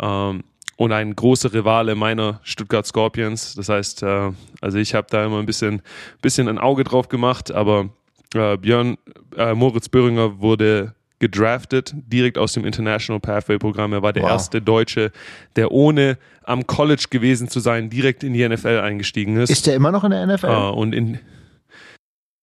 Ähm, 0.00 0.44
und 0.76 0.92
ein 0.92 1.14
großer 1.14 1.52
Rivale 1.52 1.94
meiner 1.94 2.40
Stuttgart 2.42 2.86
Scorpions. 2.86 3.54
Das 3.54 3.68
heißt, 3.68 4.02
äh, 4.02 4.32
also 4.62 4.78
ich 4.78 4.94
habe 4.94 5.06
da 5.10 5.26
immer 5.26 5.38
ein 5.38 5.46
bisschen, 5.46 5.82
bisschen 6.22 6.48
ein 6.48 6.58
Auge 6.58 6.84
drauf 6.84 7.08
gemacht, 7.08 7.52
aber 7.52 7.90
äh, 8.34 8.56
Björn 8.56 8.96
äh, 9.36 9.54
Moritz 9.54 9.88
Böhringer 9.88 10.40
wurde 10.40 10.94
gedraftet, 11.20 11.94
direkt 11.94 12.38
aus 12.38 12.54
dem 12.54 12.64
International 12.64 13.20
Pathway 13.20 13.58
Programm. 13.58 13.92
Er 13.92 14.02
war 14.02 14.12
der 14.12 14.24
wow. 14.24 14.30
erste 14.30 14.60
Deutsche, 14.60 15.12
der 15.54 15.70
ohne 15.70 16.18
am 16.42 16.66
College 16.66 17.04
gewesen 17.10 17.48
zu 17.48 17.60
sein, 17.60 17.90
direkt 17.90 18.24
in 18.24 18.32
die 18.32 18.46
NFL 18.46 18.80
eingestiegen 18.80 19.36
ist. 19.36 19.50
Ist 19.50 19.66
der 19.66 19.76
immer 19.76 19.92
noch 19.92 20.02
in 20.02 20.10
der 20.10 20.26
NFL? 20.26 20.46
Uh, 20.46 20.70
und 20.70 20.94
in, 20.94 21.14
uh, 21.14 21.18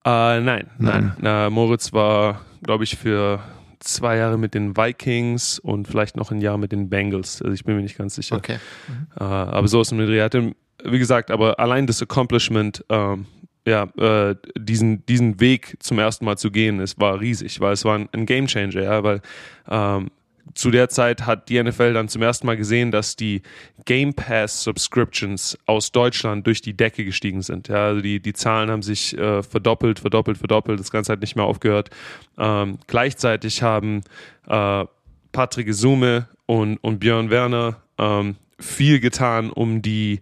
nein, 0.05 0.67
nein. 0.77 1.13
nein. 1.19 1.51
Moritz 1.51 1.91
war, 1.91 2.41
glaube 2.63 2.85
ich, 2.85 2.95
für 2.95 3.41
zwei 3.79 4.17
Jahre 4.17 4.37
mit 4.37 4.53
den 4.53 4.77
Vikings 4.77 5.59
und 5.59 5.87
vielleicht 5.87 6.15
noch 6.15 6.31
ein 6.31 6.39
Jahr 6.39 6.57
mit 6.57 6.71
den 6.71 6.89
Bengals. 6.89 7.41
Also 7.41 7.53
ich 7.53 7.63
bin 7.63 7.75
mir 7.75 7.81
nicht 7.81 7.97
ganz 7.97 8.15
sicher. 8.15 8.37
Okay. 8.37 8.59
Mhm. 8.87 9.07
Uh, 9.19 9.23
aber 9.23 9.67
so 9.67 9.81
ist 9.81 9.91
es 9.91 9.93
mit 9.93 10.07
Dreh. 10.07 10.51
Wie 10.83 10.99
gesagt, 10.99 11.31
aber 11.31 11.59
allein 11.59 11.87
das 11.87 12.01
Accomplishment 12.03 12.85
ähm, 12.89 13.25
ja, 13.67 13.83
äh, 13.97 14.35
diesen, 14.57 15.05
diesen 15.05 15.41
Weg 15.41 15.75
zum 15.79 15.99
ersten 15.99 16.23
Mal 16.23 16.37
zu 16.37 16.51
gehen, 16.51 16.79
es 16.79 16.97
war 16.99 17.19
riesig, 17.19 17.59
weil 17.59 17.73
es 17.73 17.83
war 17.83 17.97
ein, 17.97 18.07
ein 18.13 18.25
Game 18.25 18.47
Changer, 18.47 18.81
ja, 18.81 19.03
weil 19.03 19.21
ähm, 19.69 20.09
zu 20.53 20.71
der 20.71 20.87
Zeit 20.87 21.25
hat 21.25 21.49
die 21.49 21.61
NFL 21.61 21.91
dann 21.93 22.07
zum 22.07 22.21
ersten 22.21 22.47
Mal 22.47 22.55
gesehen, 22.55 22.91
dass 22.91 23.17
die 23.17 23.41
Game 23.83 24.13
Pass 24.13 24.63
Subscriptions 24.63 25.57
aus 25.65 25.91
Deutschland 25.91 26.47
durch 26.47 26.61
die 26.61 26.75
Decke 26.75 27.03
gestiegen 27.03 27.41
sind. 27.41 27.67
Ja, 27.67 27.87
also 27.87 28.01
die, 28.01 28.21
die 28.21 28.31
Zahlen 28.31 28.71
haben 28.71 28.81
sich 28.81 29.17
äh, 29.17 29.43
verdoppelt, 29.43 29.99
verdoppelt, 29.99 30.37
verdoppelt. 30.37 30.79
Das 30.79 30.89
Ganze 30.89 31.11
hat 31.11 31.19
nicht 31.19 31.35
mehr 31.35 31.45
aufgehört. 31.45 31.89
Ähm, 32.37 32.77
gleichzeitig 32.87 33.61
haben 33.61 34.01
äh, 34.47 34.85
Patrick 35.33 35.73
Sume 35.73 36.29
und, 36.45 36.77
und 36.77 36.99
Björn 36.99 37.29
Werner 37.29 37.81
ähm, 37.97 38.37
viel 38.57 39.01
getan, 39.01 39.49
um 39.49 39.81
die 39.81 40.21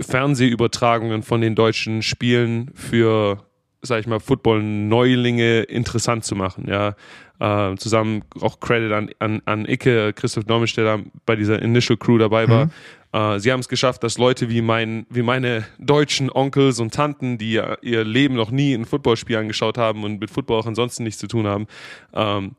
Fernsehübertragungen 0.00 1.22
von 1.22 1.40
den 1.40 1.54
deutschen 1.54 2.02
Spielen 2.02 2.70
für, 2.74 3.44
sag 3.82 4.00
ich 4.00 4.06
mal, 4.06 4.20
Football-Neulinge 4.20 5.62
interessant 5.62 6.24
zu 6.24 6.34
machen. 6.34 6.66
Ja, 6.68 6.94
äh, 7.40 7.76
zusammen 7.76 8.22
auch 8.40 8.60
Credit 8.60 8.92
an, 8.92 9.10
an, 9.18 9.42
an 9.44 9.66
Icke, 9.66 10.12
Christoph 10.12 10.44
Dormisch, 10.44 10.74
der 10.74 10.84
da 10.84 11.02
bei 11.26 11.36
dieser 11.36 11.60
Initial 11.60 11.96
Crew 11.96 12.18
dabei 12.18 12.48
war. 12.48 12.66
Mhm. 12.66 12.70
Äh, 13.12 13.40
sie 13.40 13.52
haben 13.52 13.60
es 13.60 13.68
geschafft, 13.68 14.02
dass 14.02 14.18
Leute 14.18 14.50
wie 14.50 14.62
mein, 14.62 15.06
wie 15.10 15.22
meine 15.22 15.64
deutschen 15.78 16.30
Onkels 16.30 16.80
und 16.80 16.92
Tanten, 16.92 17.38
die 17.38 17.60
ihr 17.82 18.04
Leben 18.04 18.34
noch 18.34 18.50
nie 18.50 18.74
ein 18.74 18.84
Footballspiel 18.84 19.36
angeschaut 19.36 19.78
haben 19.78 20.02
und 20.04 20.20
mit 20.20 20.30
Football 20.30 20.60
auch 20.60 20.66
ansonsten 20.66 21.04
nichts 21.04 21.20
zu 21.20 21.28
tun 21.28 21.46
haben, 21.46 21.66
ähm, 22.12 22.56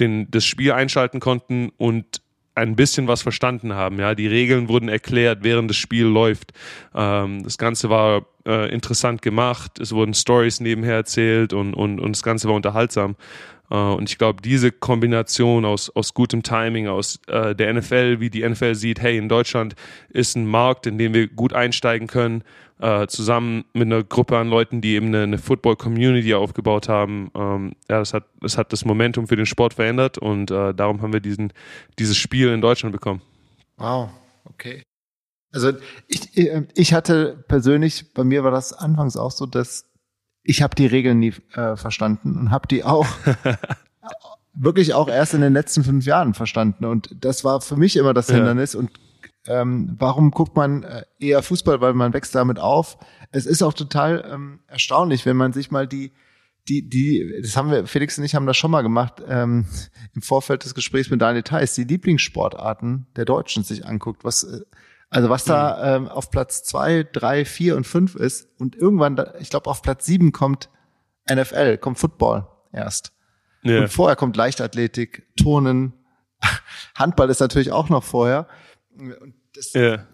den, 0.00 0.30
das 0.30 0.46
Spiel 0.46 0.72
einschalten 0.72 1.20
konnten 1.20 1.70
und 1.76 2.22
ein 2.60 2.76
bisschen 2.76 3.08
was 3.08 3.22
verstanden 3.22 3.74
haben. 3.74 3.98
Ja, 3.98 4.14
die 4.14 4.26
Regeln 4.26 4.68
wurden 4.68 4.88
erklärt, 4.88 5.38
während 5.42 5.70
das 5.70 5.76
Spiel 5.76 6.06
läuft. 6.06 6.52
Ähm, 6.94 7.42
das 7.42 7.58
Ganze 7.58 7.90
war 7.90 8.26
äh, 8.46 8.72
interessant 8.72 9.22
gemacht. 9.22 9.78
Es 9.78 9.92
wurden 9.92 10.14
Stories 10.14 10.60
nebenher 10.60 10.94
erzählt 10.94 11.52
und, 11.52 11.74
und, 11.74 12.00
und 12.00 12.16
das 12.16 12.22
Ganze 12.22 12.48
war 12.48 12.54
unterhaltsam. 12.54 13.16
Äh, 13.70 13.76
und 13.76 14.10
ich 14.10 14.18
glaube, 14.18 14.42
diese 14.42 14.72
Kombination 14.72 15.64
aus, 15.64 15.90
aus 15.90 16.14
gutem 16.14 16.42
Timing, 16.42 16.88
aus 16.88 17.20
äh, 17.28 17.54
der 17.54 17.72
NFL, 17.72 18.20
wie 18.20 18.30
die 18.30 18.46
NFL 18.46 18.74
sieht, 18.74 19.00
hey, 19.00 19.16
in 19.16 19.28
Deutschland 19.28 19.74
ist 20.08 20.36
ein 20.36 20.46
Markt, 20.46 20.86
in 20.86 20.98
dem 20.98 21.14
wir 21.14 21.28
gut 21.28 21.52
einsteigen 21.52 22.08
können, 22.08 22.42
äh, 22.80 23.06
zusammen 23.06 23.64
mit 23.72 23.86
einer 23.86 24.02
Gruppe 24.02 24.38
an 24.38 24.48
Leuten, 24.48 24.80
die 24.80 24.94
eben 24.94 25.06
eine, 25.06 25.22
eine 25.22 25.38
Football-Community 25.38 26.34
aufgebaut 26.34 26.88
haben. 26.88 27.30
Ähm, 27.34 27.72
ja, 27.88 27.98
das 27.98 28.14
hat, 28.14 28.24
das 28.40 28.56
hat 28.56 28.72
das 28.72 28.84
Momentum 28.84 29.26
für 29.26 29.36
den 29.36 29.46
Sport 29.46 29.74
verändert 29.74 30.18
und 30.18 30.50
äh, 30.50 30.74
darum 30.74 31.02
haben 31.02 31.12
wir 31.12 31.20
diesen, 31.20 31.52
dieses 31.98 32.16
Spiel 32.16 32.48
in 32.48 32.60
Deutschland 32.60 32.92
bekommen. 32.92 33.20
Wow, 33.76 34.10
okay. 34.44 34.82
Also 35.52 35.72
ich, 36.06 36.36
ich 36.74 36.94
hatte 36.94 37.44
persönlich, 37.48 38.14
bei 38.14 38.24
mir 38.24 38.44
war 38.44 38.50
das 38.50 38.72
anfangs 38.72 39.16
auch 39.16 39.32
so, 39.32 39.46
dass 39.46 39.84
ich 40.42 40.62
habe 40.62 40.74
die 40.74 40.86
Regeln 40.86 41.18
nie 41.18 41.34
äh, 41.54 41.76
verstanden 41.76 42.36
und 42.36 42.50
habe 42.50 42.68
die 42.68 42.84
auch 42.84 43.06
wirklich 44.54 44.94
auch 44.94 45.08
erst 45.08 45.34
in 45.34 45.40
den 45.40 45.52
letzten 45.52 45.84
fünf 45.84 46.06
Jahren 46.06 46.34
verstanden. 46.34 46.84
Und 46.84 47.14
das 47.20 47.44
war 47.44 47.60
für 47.60 47.76
mich 47.76 47.96
immer 47.96 48.14
das 48.14 48.30
Hindernis. 48.30 48.74
Ja. 48.74 48.80
Und 48.80 48.90
ähm, 49.46 49.96
warum 49.98 50.30
guckt 50.30 50.56
man 50.56 50.82
äh, 50.82 51.04
eher 51.18 51.42
Fußball, 51.42 51.80
weil 51.80 51.94
man 51.94 52.12
wächst 52.12 52.34
damit 52.34 52.58
auf. 52.58 52.98
Es 53.32 53.46
ist 53.46 53.62
auch 53.62 53.72
total 53.72 54.28
ähm, 54.30 54.60
erstaunlich, 54.66 55.24
wenn 55.24 55.36
man 55.36 55.52
sich 55.52 55.70
mal 55.70 55.86
die, 55.86 56.12
die, 56.68 56.88
die, 56.88 57.40
das 57.42 57.56
haben 57.56 57.70
wir, 57.70 57.86
Felix 57.86 58.18
und 58.18 58.24
ich 58.24 58.34
haben 58.34 58.46
das 58.46 58.56
schon 58.56 58.70
mal 58.70 58.82
gemacht, 58.82 59.22
ähm, 59.26 59.66
im 60.14 60.22
Vorfeld 60.22 60.64
des 60.64 60.74
Gesprächs 60.74 61.10
mit 61.10 61.22
Daniel 61.22 61.42
Theiss, 61.42 61.74
die 61.74 61.84
Lieblingssportarten 61.84 63.06
der 63.16 63.24
Deutschen 63.24 63.64
sich 63.64 63.86
anguckt, 63.86 64.24
was 64.24 64.44
äh, 64.44 64.60
Also 65.08 65.30
was 65.30 65.44
da 65.44 65.96
ähm, 65.96 66.08
auf 66.08 66.30
Platz 66.30 66.62
zwei, 66.62 67.04
drei, 67.10 67.44
vier 67.44 67.76
und 67.76 67.86
fünf 67.86 68.14
ist 68.14 68.48
und 68.58 68.76
irgendwann, 68.76 69.16
da, 69.16 69.34
ich 69.40 69.50
glaube 69.50 69.70
auf 69.70 69.82
Platz 69.82 70.04
sieben 70.04 70.32
kommt 70.32 70.68
NFL, 71.32 71.78
kommt 71.78 71.98
Football 71.98 72.46
erst. 72.72 73.12
Ja. 73.62 73.80
Und 73.80 73.88
vorher 73.88 74.16
kommt 74.16 74.36
Leichtathletik, 74.36 75.26
Turnen, 75.36 75.94
Handball 76.94 77.30
ist 77.30 77.40
natürlich 77.40 77.72
auch 77.72 77.88
noch 77.88 78.04
vorher. 78.04 78.46
Und 78.96 79.34
das, 79.54 79.72
Ja. 79.72 80.06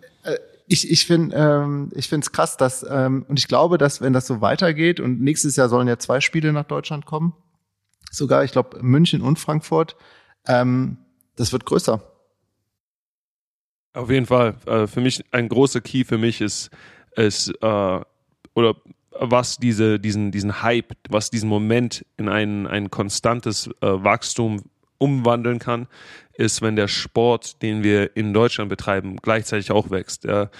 ich 0.67 0.91
ich 0.91 1.07
finde 1.07 1.37
ähm, 1.37 1.91
ich 1.95 2.09
finde 2.09 2.25
es 2.25 2.33
krass, 2.33 2.57
dass 2.57 2.85
ähm, 2.89 3.25
und 3.29 3.39
ich 3.39 3.49
glaube, 3.49 3.79
dass 3.79 4.01
wenn 4.01 4.13
das 4.13 4.27
so 4.27 4.41
weitergeht 4.41 5.01
und 5.01 5.21
nächstes 5.21 5.57
Jahr 5.57 5.69
sollen 5.69 5.89
ja 5.89 5.99
zwei 5.99 6.21
Spiele 6.21 6.53
nach 6.53 6.65
Deutschland 6.65 7.07
kommen, 7.07 7.35
sogar 8.11 8.45
ich 8.45 8.53
glaube 8.53 8.83
München 8.83 9.23
und 9.23 9.39
Frankfurt, 9.39 9.97
ähm, 10.47 10.99
das 11.37 11.53
wird 11.53 11.67
größer. 11.67 12.03
Auf 13.93 14.11
jeden 14.11 14.27
Fall. 14.27 14.57
Äh, 14.67 14.87
für 14.87 15.01
mich 15.01 15.25
ein 15.33 15.49
großer 15.49 15.81
Key 15.81 16.05
für 16.05 16.19
mich 16.19 16.43
ist, 16.43 16.71
ist 17.17 17.49
äh, 17.63 18.01
oder 18.55 18.75
was 19.19 19.57
diese, 19.57 19.99
diesen, 19.99 20.31
diesen 20.31 20.63
Hype, 20.63 20.93
was 21.09 21.31
diesen 21.31 21.49
Moment 21.49 22.05
in 22.19 22.29
ein, 22.29 22.67
ein 22.67 22.91
konstantes 22.91 23.69
äh, 23.81 23.87
Wachstum 23.87 24.63
umwandeln 24.99 25.59
kann, 25.59 25.87
ist, 26.35 26.63
wenn 26.63 26.77
der 26.77 26.89
Sport, 26.89 27.63
den 27.63 27.83
wir 27.83 28.17
in 28.17 28.33
Deutschland 28.33 28.69
betreiben, 28.69 29.17
gleichzeitig 29.17 29.71
auch 29.71 29.91
wächst. 29.91 30.25
Ja. 30.25 30.51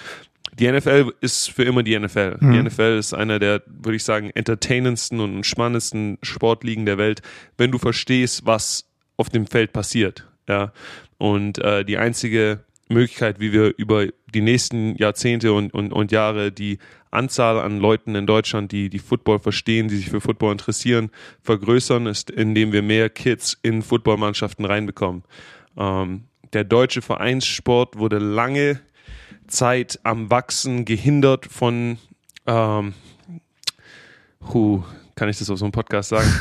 Die 0.59 0.71
NFL 0.71 1.13
ist 1.21 1.51
für 1.51 1.65
immer 1.65 1.83
die 1.83 1.99
NFL. 1.99 2.39
Die 2.41 2.63
NFL 2.63 2.97
ist 2.99 3.13
einer 3.13 3.39
der, 3.39 3.63
würde 3.67 3.97
ich 3.97 4.05
sagen, 4.05 4.31
entertainendsten 4.35 5.21
und 5.21 5.45
spannendsten 5.45 6.17
Sportligen 6.23 6.87
der 6.87 6.97
Welt, 6.97 7.21
wenn 7.59 7.71
du 7.71 7.79
verstehst, 7.79 8.47
was 8.47 8.87
auf 9.19 9.29
dem 9.29 9.47
Feld 9.47 9.75
passiert. 9.75 10.27
Ja. 10.49 10.73
Und 11.19 11.59
äh, 11.59 11.85
die 11.85 11.99
einzige 11.99 12.61
Möglichkeit, 12.89 13.41
wie 13.41 13.53
wir 13.53 13.75
über 13.77 14.07
die 14.33 14.41
nächsten 14.41 14.97
Jahrzehnte 14.97 15.53
und, 15.53 15.75
und, 15.75 15.93
und 15.93 16.13
Jahre 16.13 16.53
die 16.53 16.79
Anzahl 17.11 17.59
an 17.59 17.81
Leuten 17.81 18.15
in 18.15 18.27
Deutschland, 18.27 18.73
die 18.73 18.91
die 18.91 18.99
Football 18.99 19.39
verstehen, 19.39 19.89
die 19.89 19.97
sich 19.97 20.11
für 20.11 20.21
Football 20.21 20.53
interessieren, 20.53 21.11
vergrößern, 21.43 22.07
ist, 22.07 22.31
indem 22.31 22.73
wir 22.73 22.83
mehr 22.83 23.09
Kids 23.09 23.59
in 23.63 23.83
Footballmannschaften 23.83 24.65
reinbekommen. 24.65 25.25
Ähm, 25.77 26.25
der 26.53 26.65
deutsche 26.65 27.03
Vereinssport 27.03 27.99
wurde 27.99 28.19
lange 28.19 28.81
Zeit 29.49 29.99
am 30.03 30.31
Wachsen 30.31 30.85
gehindert 30.85 31.47
von, 31.47 31.99
ähm, 32.47 32.95
hu, 34.53 34.83
kann 35.15 35.29
ich 35.29 35.39
das 35.39 35.49
auf 35.51 35.59
so 35.59 35.65
einem 35.65 35.73
Podcast 35.73 36.11
sagen? 36.11 36.29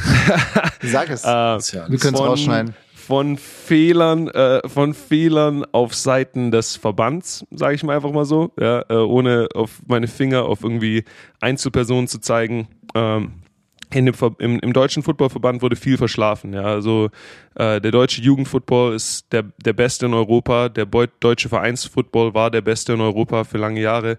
Sag 0.81 1.09
es. 1.09 1.23
Äh, 1.23 1.27
Wir 1.27 1.97
können 1.97 2.15
es 2.15 2.21
rausschneiden. 2.21 2.75
Von 3.05 3.37
Fehlern, 3.37 4.27
äh, 4.29 4.67
von 4.67 4.93
Fehlern 4.95 5.63
auf 5.71 5.93
Seiten 5.93 6.49
des 6.49 6.75
Verbands, 6.75 7.45
sage 7.51 7.75
ich 7.75 7.83
mal 7.83 7.95
einfach 7.95 8.11
mal 8.11 8.25
so, 8.25 8.51
ja, 8.59 8.83
äh, 8.89 8.95
ohne 8.95 9.47
auf 9.53 9.81
meine 9.87 10.07
Finger 10.07 10.45
auf 10.45 10.63
irgendwie 10.63 11.03
Einzelpersonen 11.39 12.07
zu 12.07 12.19
zeigen. 12.19 12.67
Ähm, 12.95 13.33
in 13.93 14.07
dem, 14.07 14.15
im, 14.39 14.59
Im 14.59 14.73
deutschen 14.73 15.03
Footballverband 15.03 15.61
wurde 15.61 15.75
viel 15.75 15.97
verschlafen. 15.97 16.53
Ja, 16.53 16.63
also 16.63 17.09
äh, 17.53 17.79
der 17.79 17.91
deutsche 17.91 18.21
Jugendfootball 18.21 18.95
ist 18.95 19.31
der, 19.31 19.43
der 19.63 19.73
beste 19.73 20.07
in 20.07 20.13
Europa. 20.13 20.69
Der 20.69 20.85
Beu 20.85 21.05
deutsche 21.19 21.47
Vereinsfootball 21.47 22.33
war 22.33 22.49
der 22.49 22.61
beste 22.61 22.93
in 22.93 23.01
Europa 23.01 23.43
für 23.43 23.59
lange 23.59 23.81
Jahre. 23.81 24.17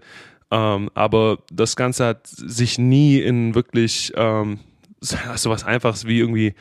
Ähm, 0.49 0.89
aber 0.93 1.39
das 1.51 1.75
Ganze 1.75 2.05
hat 2.05 2.25
sich 2.25 2.79
nie 2.79 3.19
in 3.19 3.53
wirklich 3.53 4.13
ähm, 4.15 4.59
so 5.01 5.49
was 5.49 5.65
Einfaches 5.65 6.07
wie 6.07 6.19
irgendwie 6.19 6.53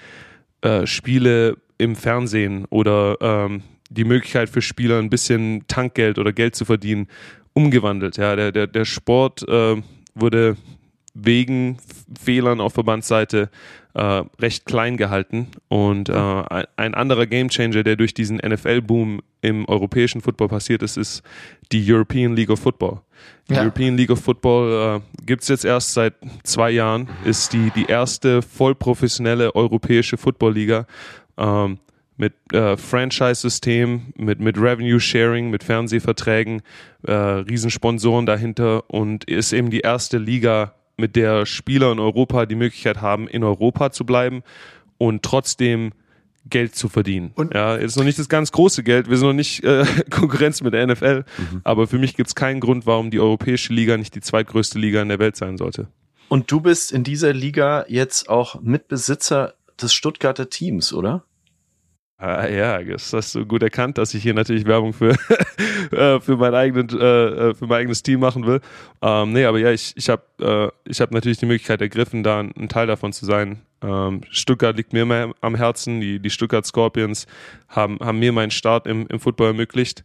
äh, 0.62 0.86
Spiele 0.86 1.56
im 1.78 1.96
Fernsehen 1.96 2.64
oder 2.70 3.16
ähm, 3.20 3.62
die 3.90 4.04
Möglichkeit 4.04 4.48
für 4.48 4.62
Spieler 4.62 4.98
ein 4.98 5.10
bisschen 5.10 5.64
Tankgeld 5.68 6.18
oder 6.18 6.32
Geld 6.32 6.54
zu 6.54 6.64
verdienen 6.64 7.08
umgewandelt. 7.52 8.16
Ja, 8.16 8.36
der, 8.36 8.52
der, 8.52 8.66
der 8.66 8.84
Sport 8.84 9.46
äh, 9.48 9.76
wurde 10.14 10.56
wegen 11.14 11.78
Fehlern 12.20 12.60
auf 12.60 12.74
Verbandsseite 12.74 13.48
äh, 13.94 14.22
recht 14.38 14.66
klein 14.66 14.98
gehalten 14.98 15.48
und 15.68 16.10
äh, 16.10 16.12
ein, 16.12 16.66
ein 16.76 16.94
anderer 16.94 17.26
Gamechanger, 17.26 17.82
der 17.82 17.96
durch 17.96 18.12
diesen 18.12 18.36
NFL-Boom 18.36 19.22
im 19.40 19.66
europäischen 19.66 20.20
Football 20.20 20.48
passiert 20.48 20.82
ist, 20.82 20.98
ist 20.98 21.22
die 21.72 21.90
European 21.90 22.36
League 22.36 22.50
of 22.50 22.60
Football. 22.60 23.00
Die 23.48 23.54
Ja. 23.54 23.62
European 23.62 23.96
League 23.96 24.10
of 24.10 24.20
Football 24.20 25.00
äh, 25.00 25.24
gibt 25.24 25.42
es 25.42 25.48
jetzt 25.48 25.64
erst 25.64 25.94
seit 25.94 26.14
zwei 26.42 26.70
Jahren, 26.70 27.08
ist 27.24 27.54
die, 27.54 27.70
die 27.74 27.86
erste 27.86 28.42
vollprofessionelle 28.42 29.54
europäische 29.54 30.18
Football-Liga 30.18 30.86
ähm, 31.36 31.78
mit 32.16 32.34
äh, 32.52 32.76
Franchise-System, 32.76 34.14
mit, 34.16 34.40
mit 34.40 34.56
Revenue-Sharing, 34.56 35.50
mit 35.50 35.62
Fernsehverträgen, 35.64 36.62
äh, 37.02 37.12
Riesensponsoren 37.12 38.26
dahinter 38.26 38.88
und 38.88 39.24
ist 39.24 39.52
eben 39.52 39.70
die 39.70 39.80
erste 39.80 40.18
Liga, 40.18 40.72
mit 40.96 41.14
der 41.14 41.44
Spieler 41.46 41.92
in 41.92 41.98
Europa 41.98 42.46
die 42.46 42.54
Möglichkeit 42.54 43.02
haben, 43.02 43.28
in 43.28 43.44
Europa 43.44 43.90
zu 43.90 44.06
bleiben 44.06 44.42
und 44.98 45.22
trotzdem 45.22 45.92
Geld 46.48 46.74
zu 46.74 46.88
verdienen. 46.88 47.32
Und- 47.34 47.54
ja, 47.54 47.74
ist 47.74 47.96
noch 47.96 48.04
nicht 48.04 48.18
das 48.18 48.28
ganz 48.28 48.52
große 48.52 48.82
Geld, 48.82 49.10
wir 49.10 49.16
sind 49.16 49.26
noch 49.26 49.34
nicht 49.34 49.62
äh, 49.64 49.84
Konkurrenz 50.10 50.62
mit 50.62 50.74
der 50.74 50.86
NFL, 50.86 51.24
aber 51.64 51.86
für 51.86 51.98
mich 51.98 52.16
gibt 52.16 52.28
es 52.28 52.34
keinen 52.34 52.60
Grund, 52.60 52.86
warum 52.86 53.10
die 53.10 53.20
europäische 53.20 53.72
Liga 53.72 53.96
nicht 53.96 54.14
die 54.14 54.20
zweitgrößte 54.20 54.78
Liga 54.78 55.02
in 55.02 55.08
der 55.08 55.18
Welt 55.18 55.36
sein 55.36 55.56
sollte. 55.58 55.88
Und 56.28 56.50
du 56.50 56.60
bist 56.60 56.92
in 56.92 57.04
dieser 57.04 57.32
Liga 57.32 57.84
jetzt 57.88 58.28
auch 58.28 58.60
Mitbesitzer 58.60 59.54
des 59.80 59.94
Stuttgarter 59.94 60.50
Teams, 60.50 60.92
oder? 60.92 61.24
Ah, 62.18 62.48
ja, 62.48 62.82
das 62.82 63.12
hast 63.12 63.34
du 63.34 63.44
gut 63.44 63.62
erkannt, 63.62 63.98
dass 63.98 64.14
ich 64.14 64.22
hier 64.22 64.32
natürlich 64.32 64.64
Werbung 64.64 64.94
für, 64.94 65.10
äh, 65.92 66.18
für, 66.18 66.38
mein, 66.38 66.54
eigenen, 66.54 66.88
äh, 66.98 67.04
äh, 67.50 67.54
für 67.54 67.66
mein 67.66 67.80
eigenes 67.80 68.02
Team 68.02 68.20
machen 68.20 68.46
will. 68.46 68.62
Ähm, 69.02 69.32
nee, 69.34 69.44
aber 69.44 69.58
ja, 69.58 69.70
ich, 69.70 69.92
ich 69.96 70.08
habe 70.08 70.72
ich 70.84 71.00
hab 71.02 71.10
natürlich 71.10 71.36
die 71.38 71.46
Möglichkeit 71.46 71.82
ergriffen, 71.82 72.22
da 72.22 72.40
ein, 72.40 72.68
Teil 72.70 72.86
davon 72.86 73.12
zu 73.12 73.26
sein. 73.26 73.60
Ähm, 73.82 74.22
Stuttgart 74.30 74.74
liegt 74.74 74.94
mir 74.94 75.04
mehr 75.04 75.34
am 75.42 75.54
Herzen. 75.56 76.00
Die, 76.00 76.18
die 76.18 76.30
Stuttgart 76.30 76.64
Scorpions 76.64 77.26
haben, 77.68 77.98
haben 78.00 78.18
mir 78.18 78.32
meinen 78.32 78.50
Start 78.50 78.86
im, 78.86 79.06
im 79.08 79.20
Football 79.20 79.48
ermöglicht. 79.48 80.02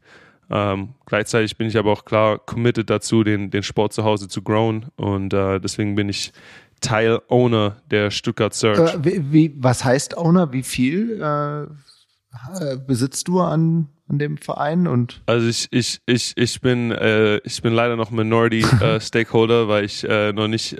Ähm, 0.50 0.96
gleichzeitig 1.06 1.56
bin 1.56 1.68
ich 1.68 1.78
aber 1.78 1.94
auch 1.94 2.04
klar 2.04 2.40
committed 2.40 2.90
dazu, 2.90 3.24
den, 3.24 3.52
den 3.52 3.64
Sport 3.64 3.94
zu 3.94 4.04
Hause 4.04 4.28
zu 4.28 4.42
growen. 4.42 4.88
Und 4.98 5.34
äh, 5.34 5.62
deswegen 5.62 5.96
bin 5.96 6.10
ich 6.10 6.34
Teil 6.82 7.22
Owner 7.30 7.78
der 7.90 8.12
Stuttgart 8.12 8.54
Surge. 8.54 8.82
Äh, 8.82 9.06
wie, 9.06 9.32
wie, 9.32 9.56
was 9.58 9.86
heißt 9.86 10.18
Owner? 10.18 10.52
Wie 10.52 10.64
viel 10.64 11.22
äh, 11.22 11.62
äh, 11.62 12.78
besitzt 12.86 13.28
du 13.28 13.40
an, 13.40 13.90
an 14.10 14.20
dem 14.20 14.38
Verein? 14.38 14.88
Und 14.88 15.22
Also 15.28 15.48
ich, 15.48 15.68
ich, 15.72 16.02
ich, 16.06 16.34
ich 16.36 16.60
bin 16.60 16.92
äh, 16.92 17.38
ich 17.38 17.62
bin 17.62 17.74
leider 17.74 17.96
noch 17.96 18.12
Minority 18.12 18.66
äh, 18.82 19.00
Stakeholder, 19.02 19.68
weil 19.68 19.86
ich 19.86 20.04
äh, 20.04 20.34
noch 20.34 20.48
nicht 20.48 20.76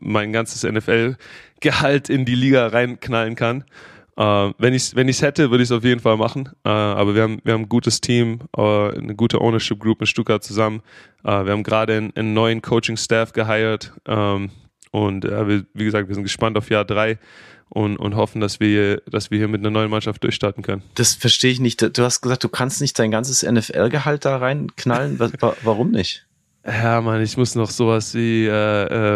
mein 0.00 0.32
ganzes 0.32 0.62
NFL-Gehalt 0.62 2.10
in 2.10 2.24
die 2.24 2.34
Liga 2.34 2.68
reinknallen 2.68 3.34
kann. 3.34 3.64
Wenn 4.16 4.74
ich 4.74 4.94
wenn 4.94 5.08
ich's 5.08 5.22
hätte, 5.22 5.50
würde 5.50 5.62
ich 5.62 5.70
es 5.70 5.72
auf 5.72 5.82
jeden 5.82 6.00
Fall 6.00 6.18
machen. 6.18 6.50
Aber 6.62 7.14
wir 7.14 7.22
haben 7.22 7.40
wir 7.42 7.54
haben 7.54 7.62
ein 7.62 7.68
gutes 7.70 8.02
Team, 8.02 8.40
eine 8.52 9.14
gute 9.16 9.40
Ownership 9.40 9.80
Group 9.80 10.02
in 10.02 10.06
Stuttgart 10.06 10.44
zusammen. 10.44 10.82
Wir 11.22 11.32
haben 11.32 11.62
gerade 11.62 11.96
einen, 11.96 12.14
einen 12.14 12.34
neuen 12.34 12.60
Coaching 12.60 12.98
Staff 12.98 13.32
gehired 13.32 13.94
ähm, 14.06 14.50
und 14.90 15.24
äh, 15.24 15.48
wir, 15.48 15.64
wie 15.74 15.84
gesagt, 15.84 16.08
wir 16.08 16.14
sind 16.14 16.24
gespannt 16.24 16.56
auf 16.56 16.70
Jahr 16.70 16.84
drei 16.84 17.18
und, 17.68 17.96
und 17.96 18.16
hoffen, 18.16 18.40
dass 18.40 18.60
wir 18.60 19.02
dass 19.10 19.30
wir 19.30 19.38
hier 19.38 19.48
mit 19.48 19.60
einer 19.60 19.70
neuen 19.70 19.90
Mannschaft 19.90 20.22
durchstarten 20.24 20.62
können. 20.62 20.82
Das 20.94 21.14
verstehe 21.14 21.52
ich 21.52 21.60
nicht. 21.60 21.96
Du 21.96 22.02
hast 22.02 22.20
gesagt, 22.20 22.44
du 22.44 22.48
kannst 22.48 22.80
nicht 22.80 22.98
dein 22.98 23.10
ganzes 23.10 23.42
NFL-Gehalt 23.42 24.24
da 24.24 24.36
reinknallen. 24.36 25.18
Warum 25.62 25.90
nicht? 25.90 26.26
Ja, 26.70 27.00
Mann, 27.00 27.20
ich 27.20 27.36
muss 27.36 27.56
noch 27.56 27.70
sowas 27.70 28.14
wie 28.14 28.46
äh, 28.46 28.50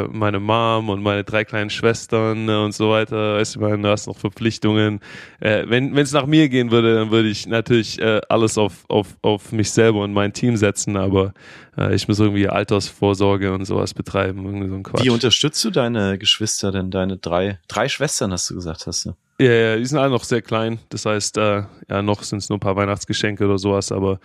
äh, 0.03 0.09
meine 0.11 0.41
Mom 0.41 0.89
und 0.89 1.03
meine 1.03 1.23
drei 1.23 1.45
kleinen 1.45 1.71
Schwestern 1.71 2.49
äh, 2.49 2.57
und 2.57 2.75
so 2.75 2.91
weiter. 2.91 3.37
Weißt 3.37 3.55
du, 3.55 3.61
man, 3.61 3.81
du 3.81 3.89
hast 3.89 4.09
noch 4.09 4.17
Verpflichtungen. 4.17 4.99
Äh, 5.39 5.65
wenn 5.69 5.97
es 5.97 6.13
nach 6.13 6.27
mir 6.27 6.49
gehen 6.49 6.73
würde, 6.73 6.95
dann 6.97 7.13
würde 7.13 7.29
ich 7.29 7.47
natürlich 7.47 8.01
äh, 8.01 8.21
alles 8.29 8.59
auf, 8.59 8.85
auf, 8.89 9.17
auf 9.23 9.53
mich 9.53 9.71
selber 9.71 10.03
und 10.03 10.13
mein 10.13 10.33
Team 10.33 10.57
setzen, 10.57 10.97
aber 10.97 11.33
äh, 11.79 11.95
ich 11.95 12.09
muss 12.09 12.19
irgendwie 12.19 12.49
Altersvorsorge 12.49 13.53
und 13.53 13.67
sowas 13.67 13.95
betreiben. 13.95 14.45
Irgendwie 14.45 14.69
so 14.69 14.75
ein 14.75 14.83
Quatsch. 14.83 15.05
Wie 15.05 15.11
unterstützt 15.11 15.65
du 15.65 15.71
deine 15.71 16.19
Geschwister 16.19 16.73
denn? 16.73 16.91
Deine 16.91 17.19
drei, 17.19 17.61
drei 17.69 17.89
Schwestern 17.89 18.33
hast 18.33 18.51
du 18.51 18.57
gesagt, 18.57 18.87
hast 18.89 19.07
du? 19.07 19.15
Ja, 19.41 19.53
ja, 19.53 19.77
die 19.77 19.85
sind 19.85 19.99
alle 19.99 20.11
noch 20.11 20.25
sehr 20.25 20.43
klein. 20.43 20.79
Das 20.91 21.07
heißt, 21.07 21.39
äh, 21.39 21.65
ja, 21.89 22.03
noch 22.03 22.23
sind 22.23 22.39
es 22.39 22.49
nur 22.49 22.59
ein 22.59 22.61
paar 22.61 22.77
Weihnachtsgeschenke 22.77 23.45
oder 23.45 23.59
sowas, 23.59 23.91
aber 23.91 24.21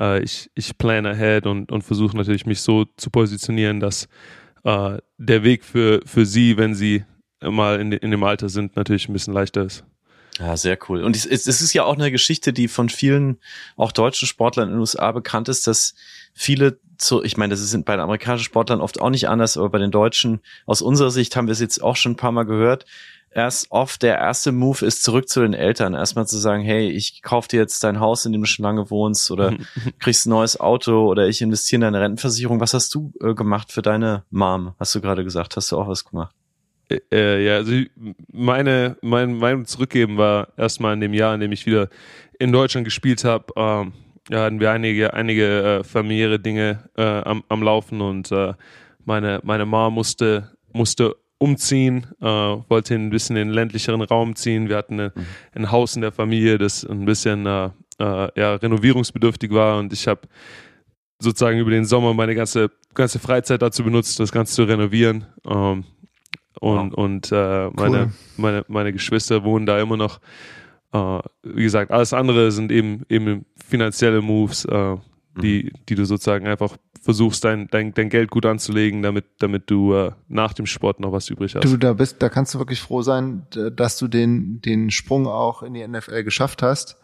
äh, 0.00 0.22
ich, 0.22 0.50
ich 0.54 0.78
plan 0.78 1.04
ahead 1.04 1.46
und, 1.46 1.70
und 1.70 1.82
versuche 1.82 2.16
natürlich, 2.16 2.46
mich 2.46 2.60
so 2.60 2.86
zu 2.96 3.10
positionieren, 3.10 3.80
dass 3.80 4.08
äh, 4.64 4.98
der 5.18 5.42
Weg 5.42 5.64
für, 5.64 6.00
für 6.06 6.24
sie, 6.24 6.56
wenn 6.56 6.74
sie 6.74 7.04
mal 7.42 7.78
in, 7.78 7.92
in 7.92 8.10
dem 8.10 8.24
Alter 8.24 8.48
sind, 8.48 8.74
natürlich 8.76 9.08
ein 9.08 9.12
bisschen 9.12 9.34
leichter 9.34 9.64
ist. 9.64 9.84
Ja, 10.38 10.56
sehr 10.56 10.78
cool. 10.88 11.02
Und 11.04 11.14
es, 11.14 11.26
es 11.26 11.46
ist 11.46 11.72
ja 11.74 11.84
auch 11.84 11.94
eine 11.94 12.10
Geschichte, 12.10 12.52
die 12.52 12.66
von 12.66 12.88
vielen, 12.88 13.38
auch 13.76 13.92
deutschen 13.92 14.26
Sportlern 14.26 14.68
in 14.68 14.74
den 14.74 14.80
USA 14.80 15.12
bekannt 15.12 15.48
ist, 15.48 15.66
dass 15.66 15.94
viele 16.32 16.80
zu, 16.98 17.22
ich 17.22 17.36
meine, 17.36 17.52
das 17.52 17.60
ist 17.60 17.84
bei 17.84 17.94
den 17.94 18.00
amerikanischen 18.00 18.44
Sportlern 18.44 18.80
oft 18.80 19.00
auch 19.00 19.10
nicht 19.10 19.28
anders, 19.28 19.56
aber 19.56 19.68
bei 19.68 19.78
den 19.78 19.90
Deutschen, 19.90 20.40
aus 20.66 20.82
unserer 20.82 21.10
Sicht 21.10 21.36
haben 21.36 21.46
wir 21.46 21.52
es 21.52 21.60
jetzt 21.60 21.82
auch 21.82 21.96
schon 21.96 22.12
ein 22.12 22.16
paar 22.16 22.32
Mal 22.32 22.44
gehört, 22.44 22.84
erst 23.34 23.70
oft 23.70 24.02
der 24.02 24.18
erste 24.18 24.52
Move 24.52 24.86
ist 24.86 25.02
zurück 25.02 25.28
zu 25.28 25.40
den 25.40 25.54
Eltern. 25.54 25.94
Erstmal 25.94 26.26
zu 26.26 26.38
sagen, 26.38 26.62
hey, 26.62 26.88
ich 26.88 27.22
kauf 27.22 27.48
dir 27.48 27.60
jetzt 27.60 27.82
dein 27.84 28.00
Haus, 28.00 28.24
in 28.24 28.32
dem 28.32 28.42
du 28.42 28.46
schon 28.46 28.62
lange 28.62 28.90
wohnst 28.90 29.30
oder 29.30 29.54
kriegst 29.98 30.26
ein 30.26 30.30
neues 30.30 30.58
Auto 30.58 31.08
oder 31.08 31.26
ich 31.28 31.42
investiere 31.42 31.76
in 31.76 31.92
deine 31.92 32.00
Rentenversicherung. 32.00 32.60
Was 32.60 32.74
hast 32.74 32.94
du 32.94 33.12
äh, 33.20 33.34
gemacht 33.34 33.72
für 33.72 33.82
deine 33.82 34.24
Mom? 34.30 34.74
Hast 34.78 34.94
du 34.94 35.00
gerade 35.00 35.24
gesagt? 35.24 35.56
Hast 35.56 35.72
du 35.72 35.78
auch 35.78 35.88
was 35.88 36.04
gemacht? 36.04 36.34
Äh, 36.88 37.00
äh 37.12 37.44
ja, 37.44 37.56
also 37.56 37.72
meine, 38.32 38.96
mein, 39.02 39.36
mein 39.36 39.66
Zurückgeben 39.66 40.16
war 40.16 40.48
erstmal 40.56 40.94
in 40.94 41.00
dem 41.00 41.14
Jahr, 41.14 41.34
in 41.34 41.40
dem 41.40 41.52
ich 41.52 41.66
wieder 41.66 41.88
in 42.38 42.52
Deutschland 42.52 42.84
gespielt 42.84 43.24
habe. 43.24 43.46
Ähm, 43.56 43.92
ja, 44.30 44.44
hatten 44.44 44.60
wir 44.60 44.70
einige, 44.70 45.12
einige 45.12 45.62
äh, 45.62 45.84
familiäre 45.84 46.38
Dinge 46.38 46.88
äh, 46.96 47.02
am, 47.02 47.44
am 47.48 47.62
Laufen 47.62 48.00
und 48.00 48.32
äh, 48.32 48.54
meine, 49.04 49.40
meine 49.42 49.66
Mom 49.66 49.94
musste, 49.94 50.56
musste 50.72 51.16
umziehen, 51.38 52.06
äh, 52.20 52.26
wollte 52.26 52.94
ein 52.94 53.10
bisschen 53.10 53.36
in 53.36 53.48
den 53.48 53.54
ländlicheren 53.54 54.02
Raum 54.02 54.36
ziehen. 54.36 54.68
Wir 54.68 54.76
hatten 54.76 54.94
eine, 54.94 55.12
mhm. 55.14 55.26
ein 55.54 55.70
Haus 55.70 55.96
in 55.96 56.02
der 56.02 56.12
Familie, 56.12 56.58
das 56.58 56.84
ein 56.84 57.04
bisschen 57.04 57.46
äh, 57.46 57.70
äh, 57.98 58.28
ja, 58.36 58.54
renovierungsbedürftig 58.54 59.50
war 59.52 59.78
und 59.78 59.92
ich 59.92 60.06
habe 60.08 60.22
sozusagen 61.18 61.58
über 61.58 61.70
den 61.70 61.84
Sommer 61.84 62.14
meine 62.14 62.34
ganze, 62.34 62.70
ganze 62.94 63.18
Freizeit 63.18 63.62
dazu 63.62 63.84
benutzt, 63.84 64.18
das 64.20 64.32
Ganze 64.32 64.54
zu 64.54 64.64
renovieren. 64.64 65.26
Ähm, 65.46 65.84
und 66.60 66.92
wow. 66.92 66.98
und 66.98 67.32
äh, 67.32 67.70
meine, 67.70 67.98
cool. 67.98 68.12
meine, 68.36 68.64
meine 68.68 68.92
Geschwister 68.92 69.44
wohnen 69.44 69.66
da 69.66 69.80
immer 69.80 69.96
noch. 69.96 70.20
Äh, 70.92 71.20
wie 71.42 71.62
gesagt, 71.62 71.90
alles 71.90 72.12
andere 72.12 72.52
sind 72.52 72.70
eben, 72.70 73.04
eben 73.08 73.44
finanzielle 73.56 74.22
Moves, 74.22 74.64
äh, 74.64 74.96
die, 75.42 75.64
mhm. 75.64 75.78
die 75.88 75.94
du 75.94 76.04
sozusagen 76.04 76.46
einfach 76.46 76.76
versuchst, 77.04 77.44
dein, 77.44 77.68
dein, 77.68 77.92
dein 77.92 78.08
Geld 78.08 78.30
gut 78.30 78.46
anzulegen, 78.46 79.02
damit, 79.02 79.26
damit 79.38 79.70
du 79.70 79.94
äh, 79.94 80.12
nach 80.28 80.54
dem 80.54 80.66
Sport 80.66 81.00
noch 81.00 81.12
was 81.12 81.28
übrig 81.28 81.54
hast. 81.54 81.64
Du, 81.64 81.76
da 81.76 81.92
bist, 81.92 82.22
da 82.22 82.30
kannst 82.30 82.54
du 82.54 82.58
wirklich 82.58 82.80
froh 82.80 83.02
sein, 83.02 83.46
dass 83.50 83.98
du 83.98 84.08
den, 84.08 84.60
den 84.62 84.90
Sprung 84.90 85.26
auch 85.26 85.62
in 85.62 85.74
die 85.74 85.86
NFL 85.86 86.24
geschafft 86.24 86.62
hast. 86.62 86.96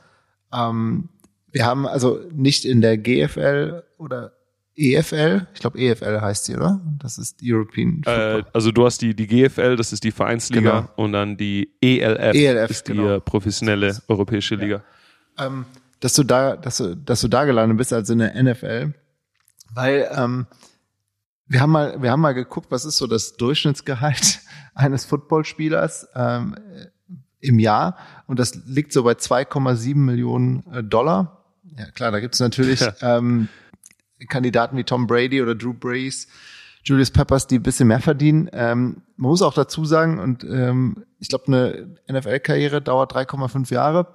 Ähm, 0.52 1.10
wir 1.52 1.66
haben 1.66 1.86
also 1.86 2.20
nicht 2.32 2.64
in 2.64 2.80
der 2.80 2.96
GFL 2.96 3.82
oder 3.98 4.32
EFL, 4.76 5.46
ich 5.52 5.60
glaube 5.60 5.78
EFL 5.78 6.20
heißt 6.20 6.46
sie, 6.46 6.56
oder? 6.56 6.80
Das 6.98 7.18
ist 7.18 7.42
die 7.42 7.52
European 7.52 8.02
äh, 8.06 8.42
Also 8.54 8.70
du 8.72 8.86
hast 8.86 9.02
die, 9.02 9.14
die 9.14 9.26
GFL, 9.26 9.76
das 9.76 9.92
ist 9.92 10.04
die 10.04 10.12
Vereinsliga 10.12 10.80
genau. 10.80 10.92
und 10.96 11.12
dann 11.12 11.36
die 11.36 11.70
ELF, 11.82 12.34
ELF 12.34 12.70
ist 12.70 12.84
genau. 12.86 13.02
die 13.02 13.08
äh, 13.16 13.20
professionelle 13.20 13.98
europäische 14.08 14.54
Liga. 14.54 14.82
Ja. 15.38 15.46
Ähm, 15.46 15.66
dass 16.00 16.14
du 16.14 16.22
da, 16.22 16.56
dass 16.56 16.78
du, 16.78 16.96
dass 16.96 17.20
du 17.20 17.28
da 17.28 17.44
gelandet 17.44 17.76
bist, 17.76 17.92
also 17.92 18.14
in 18.14 18.20
der 18.20 18.42
NFL, 18.42 18.94
weil 19.74 20.10
ähm, 20.14 20.46
wir 21.46 21.60
haben 21.60 21.70
mal, 21.70 22.00
wir 22.00 22.10
haben 22.10 22.20
mal 22.20 22.32
geguckt, 22.32 22.70
was 22.70 22.84
ist 22.84 22.96
so 22.96 23.06
das 23.06 23.36
Durchschnittsgehalt 23.36 24.40
eines 24.74 25.04
Footballspielers 25.04 26.08
ähm, 26.14 26.56
im 27.40 27.58
Jahr 27.58 27.96
und 28.26 28.38
das 28.38 28.54
liegt 28.66 28.92
so 28.92 29.02
bei 29.02 29.12
2,7 29.12 29.96
Millionen 29.96 30.64
äh, 30.72 30.84
Dollar. 30.84 31.44
Ja 31.76 31.90
klar, 31.90 32.10
da 32.10 32.20
gibt's 32.20 32.40
natürlich 32.40 32.80
ja. 32.80 32.94
ähm, 33.00 33.48
Kandidaten 34.28 34.76
wie 34.76 34.84
Tom 34.84 35.06
Brady 35.06 35.40
oder 35.40 35.54
Drew 35.54 35.72
Brees, 35.72 36.28
Julius 36.84 37.10
Peppers, 37.10 37.46
die 37.46 37.56
ein 37.56 37.62
bisschen 37.62 37.88
mehr 37.88 38.00
verdienen. 38.00 38.48
Ähm, 38.52 39.02
man 39.16 39.30
muss 39.30 39.42
auch 39.42 39.54
dazu 39.54 39.84
sagen, 39.84 40.18
und 40.18 40.44
ähm, 40.44 41.04
ich 41.18 41.28
glaube, 41.28 41.46
eine 41.46 41.96
NFL-Karriere 42.10 42.80
dauert 42.80 43.14
3,5 43.14 43.72
Jahre. 43.72 44.14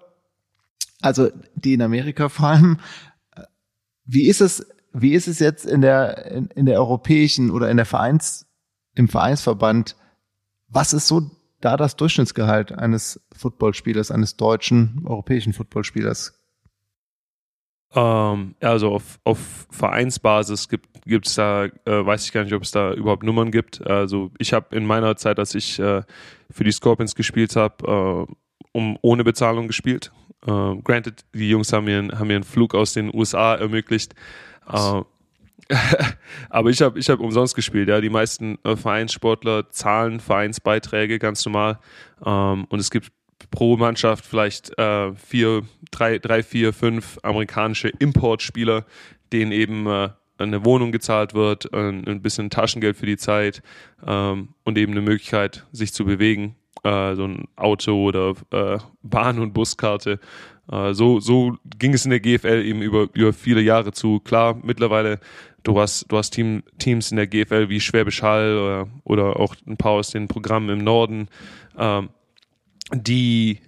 Also 1.01 1.29
die 1.55 1.73
in 1.73 1.81
Amerika 1.81 2.29
vor 2.29 2.47
allem. 2.47 2.79
Wie 4.05 4.27
ist 4.27 4.41
es, 4.41 4.65
wie 4.97 5.13
ist 5.13 5.27
es 5.27 5.39
jetzt 5.39 5.65
in 5.65 5.81
der, 5.81 6.25
in, 6.31 6.47
in 6.47 6.65
der 6.65 6.79
europäischen 6.79 7.51
oder 7.51 7.69
in 7.69 7.77
der 7.77 7.85
Vereins, 7.85 8.47
im 8.95 9.07
Vereinsverband? 9.07 9.95
Was 10.69 10.93
ist 10.93 11.07
so 11.07 11.29
da 11.59 11.77
das 11.77 11.95
Durchschnittsgehalt 11.95 12.71
eines 12.71 13.19
Footballspielers, 13.35 14.11
eines 14.11 14.37
deutschen 14.37 15.01
europäischen 15.05 15.53
Footballspielers? 15.53 16.39
Ähm, 17.93 18.55
also 18.61 18.91
auf, 18.91 19.19
auf 19.23 19.67
Vereinsbasis 19.69 20.69
gibt 20.69 21.27
es 21.27 21.35
da, 21.35 21.65
äh, 21.65 21.71
weiß 21.85 22.25
ich 22.25 22.31
gar 22.31 22.43
nicht, 22.43 22.53
ob 22.53 22.63
es 22.63 22.71
da 22.71 22.93
überhaupt 22.93 23.23
Nummern 23.23 23.51
gibt. 23.51 23.85
Also 23.85 24.31
ich 24.37 24.53
habe 24.53 24.75
in 24.75 24.85
meiner 24.85 25.17
Zeit, 25.17 25.39
als 25.39 25.55
ich 25.55 25.77
äh, 25.79 26.03
für 26.49 26.63
die 26.63 26.71
Scorpions 26.71 27.15
gespielt 27.15 27.55
habe, 27.55 28.27
äh, 28.29 28.33
um 28.71 28.97
ohne 29.01 29.23
Bezahlung 29.23 29.67
gespielt. 29.67 30.11
Äh, 30.45 30.75
granted, 30.83 31.25
die 31.33 31.49
Jungs 31.49 31.73
haben 31.73 31.85
mir, 31.85 32.07
haben 32.17 32.27
mir 32.27 32.35
einen 32.35 32.43
Flug 32.43 32.75
aus 32.75 32.93
den 32.93 33.13
USA 33.13 33.55
ermöglicht. 33.55 34.13
Äh, 34.71 35.01
aber 36.49 36.69
ich 36.69 36.81
habe 36.81 36.99
ich 36.99 37.09
hab 37.09 37.19
umsonst 37.19 37.55
gespielt. 37.55 37.89
Ja, 37.89 38.01
die 38.01 38.09
meisten 38.09 38.57
äh, 38.63 38.75
Vereinssportler 38.75 39.69
zahlen 39.71 40.19
Vereinsbeiträge 40.19 41.19
ganz 41.19 41.45
normal. 41.45 41.79
Ähm, 42.23 42.65
und 42.69 42.79
es 42.79 42.91
gibt 42.91 43.11
pro 43.51 43.77
Mannschaft 43.77 44.25
vielleicht 44.25 44.77
äh, 44.77 45.13
vier, 45.13 45.63
drei, 45.91 46.19
drei, 46.19 46.43
vier, 46.43 46.73
fünf 46.73 47.17
amerikanische 47.23 47.89
Importspieler, 47.89 48.85
denen 49.31 49.51
eben 49.51 49.87
äh, 49.87 50.09
eine 50.37 50.65
Wohnung 50.65 50.91
gezahlt 50.91 51.33
wird, 51.33 51.73
ein, 51.73 52.05
ein 52.07 52.21
bisschen 52.21 52.49
Taschengeld 52.49 52.97
für 52.97 53.05
die 53.05 53.17
Zeit 53.17 53.61
ähm, 54.05 54.49
und 54.63 54.77
eben 54.77 54.91
eine 54.91 55.01
Möglichkeit, 55.01 55.65
sich 55.71 55.93
zu 55.93 56.05
bewegen. 56.05 56.55
Äh, 56.83 57.15
so 57.15 57.25
ein 57.25 57.47
Auto 57.55 58.03
oder 58.03 58.33
äh, 58.51 58.77
Bahn- 59.01 59.39
und 59.39 59.53
Buskarte. 59.53 60.19
Äh, 60.71 60.93
so, 60.93 61.19
so 61.19 61.57
ging 61.77 61.93
es 61.93 62.05
in 62.05 62.11
der 62.11 62.19
GFL 62.19 62.63
eben 62.65 62.81
über, 62.81 63.07
über 63.13 63.33
viele 63.33 63.61
Jahre 63.61 63.91
zu. 63.91 64.19
Klar, 64.19 64.59
mittlerweile, 64.63 65.19
du 65.63 65.79
hast, 65.79 66.11
du 66.11 66.17
hast 66.17 66.31
Team, 66.31 66.63
Teams 66.77 67.11
in 67.11 67.17
der 67.17 67.27
GFL 67.27 67.69
wie 67.69 67.79
Schwäbisch 67.79 68.21
Hall 68.21 68.57
oder, 68.57 68.87
oder 69.03 69.39
auch 69.39 69.55
ein 69.67 69.77
paar 69.77 69.93
aus 69.93 70.11
den 70.11 70.27
Programmen 70.27 70.69
im 70.69 70.83
Norden. 70.83 71.27
Ähm, 71.77 72.09
die 72.93 73.59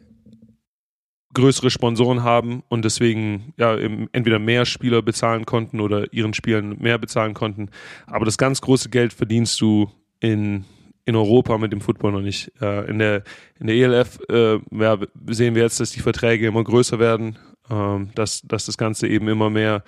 größere 1.33 1.69
Sponsoren 1.69 2.23
haben 2.23 2.63
und 2.67 2.83
deswegen 2.83 3.53
ja 3.57 3.75
entweder 3.77 4.39
mehr 4.39 4.65
Spieler 4.65 5.03
bezahlen 5.03 5.45
konnten 5.45 5.79
oder 5.79 6.11
ihren 6.11 6.33
Spielern 6.33 6.77
mehr 6.79 6.97
bezahlen 6.97 7.35
konnten. 7.35 7.69
Aber 8.07 8.25
das 8.25 8.39
ganz 8.39 8.59
große 8.61 8.89
Geld 8.89 9.13
verdienst 9.13 9.61
du 9.61 9.91
in, 10.19 10.65
in 11.08 11.16
Europa 11.16 11.58
mit 11.58 11.72
dem 11.72 11.80
Football 11.80 12.12
noch 12.12 12.22
nicht. 12.22 12.51
Äh, 12.62 12.89
in, 12.89 12.99
der, 12.99 13.24
in 13.60 13.68
der 13.68 13.76
ELF 13.78 14.20
äh, 14.30 14.60
ja, 14.72 14.97
sehen 15.28 15.55
wir 15.55 15.64
jetzt, 15.64 15.80
dass 15.80 15.91
die 15.91 16.01
Verträge 16.01 16.45
immer 16.45 16.64
größer 16.64 16.99
werden, 16.99 17.38
äh, 17.70 18.05
dass, 18.14 18.41
dass 18.41 18.66
das 18.66 18.78
Ganze 18.78 19.08
eben 19.08 19.30
immer 19.30 19.49
mehr 19.49 19.84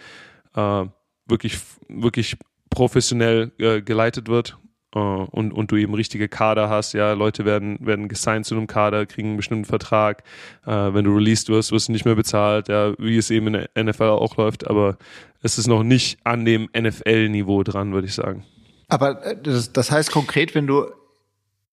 äh, 0.56 0.86
wirklich, 1.28 1.60
wirklich 1.90 2.38
professionell 2.70 3.52
äh, 3.60 3.82
geleitet 3.82 4.28
wird 4.28 4.58
Uh, 4.96 5.28
und, 5.30 5.54
und 5.54 5.70
du 5.70 5.76
eben 5.76 5.94
richtige 5.94 6.28
Kader 6.28 6.68
hast, 6.68 6.94
ja, 6.94 7.14
Leute 7.14 7.46
werden, 7.46 7.78
werden 7.80 8.08
gesigned 8.08 8.48
zu 8.48 8.56
einem 8.56 8.66
Kader, 8.66 9.06
kriegen 9.06 9.28
einen 9.28 9.38
bestimmten 9.38 9.66
Vertrag, 9.66 10.24
uh, 10.66 10.96
wenn 10.96 11.06
du 11.06 11.14
released 11.14 11.48
wirst, 11.48 11.72
wirst 11.72 11.90
du 11.90 11.92
nicht 11.92 12.06
mehr 12.06 12.16
bezahlt, 12.16 12.70
ja, 12.70 12.96
wie 12.98 13.16
es 13.16 13.30
eben 13.30 13.54
in 13.54 13.68
der 13.76 13.84
NFL 13.84 14.06
auch 14.06 14.36
läuft, 14.38 14.68
aber 14.68 14.98
es 15.44 15.60
ist 15.60 15.68
noch 15.68 15.84
nicht 15.84 16.18
an 16.24 16.44
dem 16.44 16.70
NFL-Niveau 16.76 17.62
dran, 17.62 17.94
würde 17.94 18.08
ich 18.08 18.16
sagen. 18.16 18.46
Aber 18.88 19.24
äh, 19.24 19.38
das, 19.40 19.72
das 19.72 19.92
heißt 19.92 20.12
konkret, 20.12 20.56
wenn 20.56 20.66
du 20.66 20.88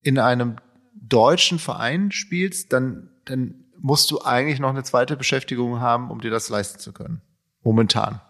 in 0.07 0.19
einem 0.19 0.57
deutschen 0.95 1.59
Verein 1.59 2.13
spielst, 2.13 2.73
dann, 2.73 3.11
dann 3.25 3.65
musst 3.79 4.11
du 4.11 4.23
eigentlich 4.23 4.61
noch 4.61 4.71
eine 4.71 4.85
zweite 4.85 5.17
Beschäftigung 5.17 5.81
haben, 5.81 6.11
um 6.11 6.21
dir 6.21 6.31
das 6.31 6.49
leisten 6.49 6.79
zu 6.79 6.93
können. 6.93 7.23
Momentan. 7.63 8.21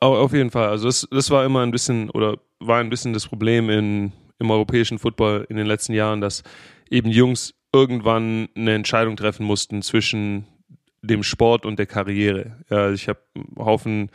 Auf 0.00 0.32
jeden 0.32 0.50
Fall. 0.50 0.68
Also 0.68 0.86
das, 0.86 1.08
das 1.10 1.30
war 1.30 1.44
immer 1.44 1.62
ein 1.62 1.70
bisschen 1.70 2.10
oder 2.10 2.38
war 2.60 2.78
ein 2.78 2.90
bisschen 2.90 3.12
das 3.12 3.26
Problem 3.26 3.70
in 3.70 4.12
im 4.38 4.50
europäischen 4.50 4.98
Football 4.98 5.46
in 5.48 5.56
den 5.56 5.66
letzten 5.66 5.94
Jahren, 5.94 6.20
dass 6.20 6.42
eben 6.90 7.10
Jungs 7.10 7.54
irgendwann 7.72 8.48
eine 8.54 8.74
Entscheidung 8.74 9.16
treffen 9.16 9.46
mussten 9.46 9.80
zwischen 9.80 10.46
dem 11.02 11.22
Sport 11.22 11.66
und 11.66 11.78
der 11.78 11.86
Karriere. 11.86 12.58
Ja, 12.68 12.90
ich 12.90 13.08
habe 13.08 13.20
einen 13.34 13.56
Haufen 13.56 14.10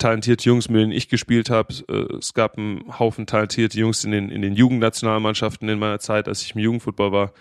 talentierte 0.00 0.48
Jungs, 0.48 0.68
mit 0.68 0.80
denen 0.80 0.92
ich 0.92 1.08
gespielt 1.08 1.50
habe. 1.50 1.72
Äh, 1.88 2.16
es 2.16 2.34
gab 2.34 2.58
einen 2.58 2.98
Haufen 2.98 3.26
talentierte 3.26 3.78
Jungs 3.78 4.04
in 4.04 4.10
den, 4.10 4.30
in 4.30 4.42
den 4.42 4.54
Jugendnationalmannschaften 4.54 5.68
in 5.68 5.78
meiner 5.78 6.00
Zeit, 6.00 6.26
als 6.26 6.42
ich 6.42 6.56
im 6.56 6.60
Jugendfootball 6.60 7.12
war. 7.12 7.32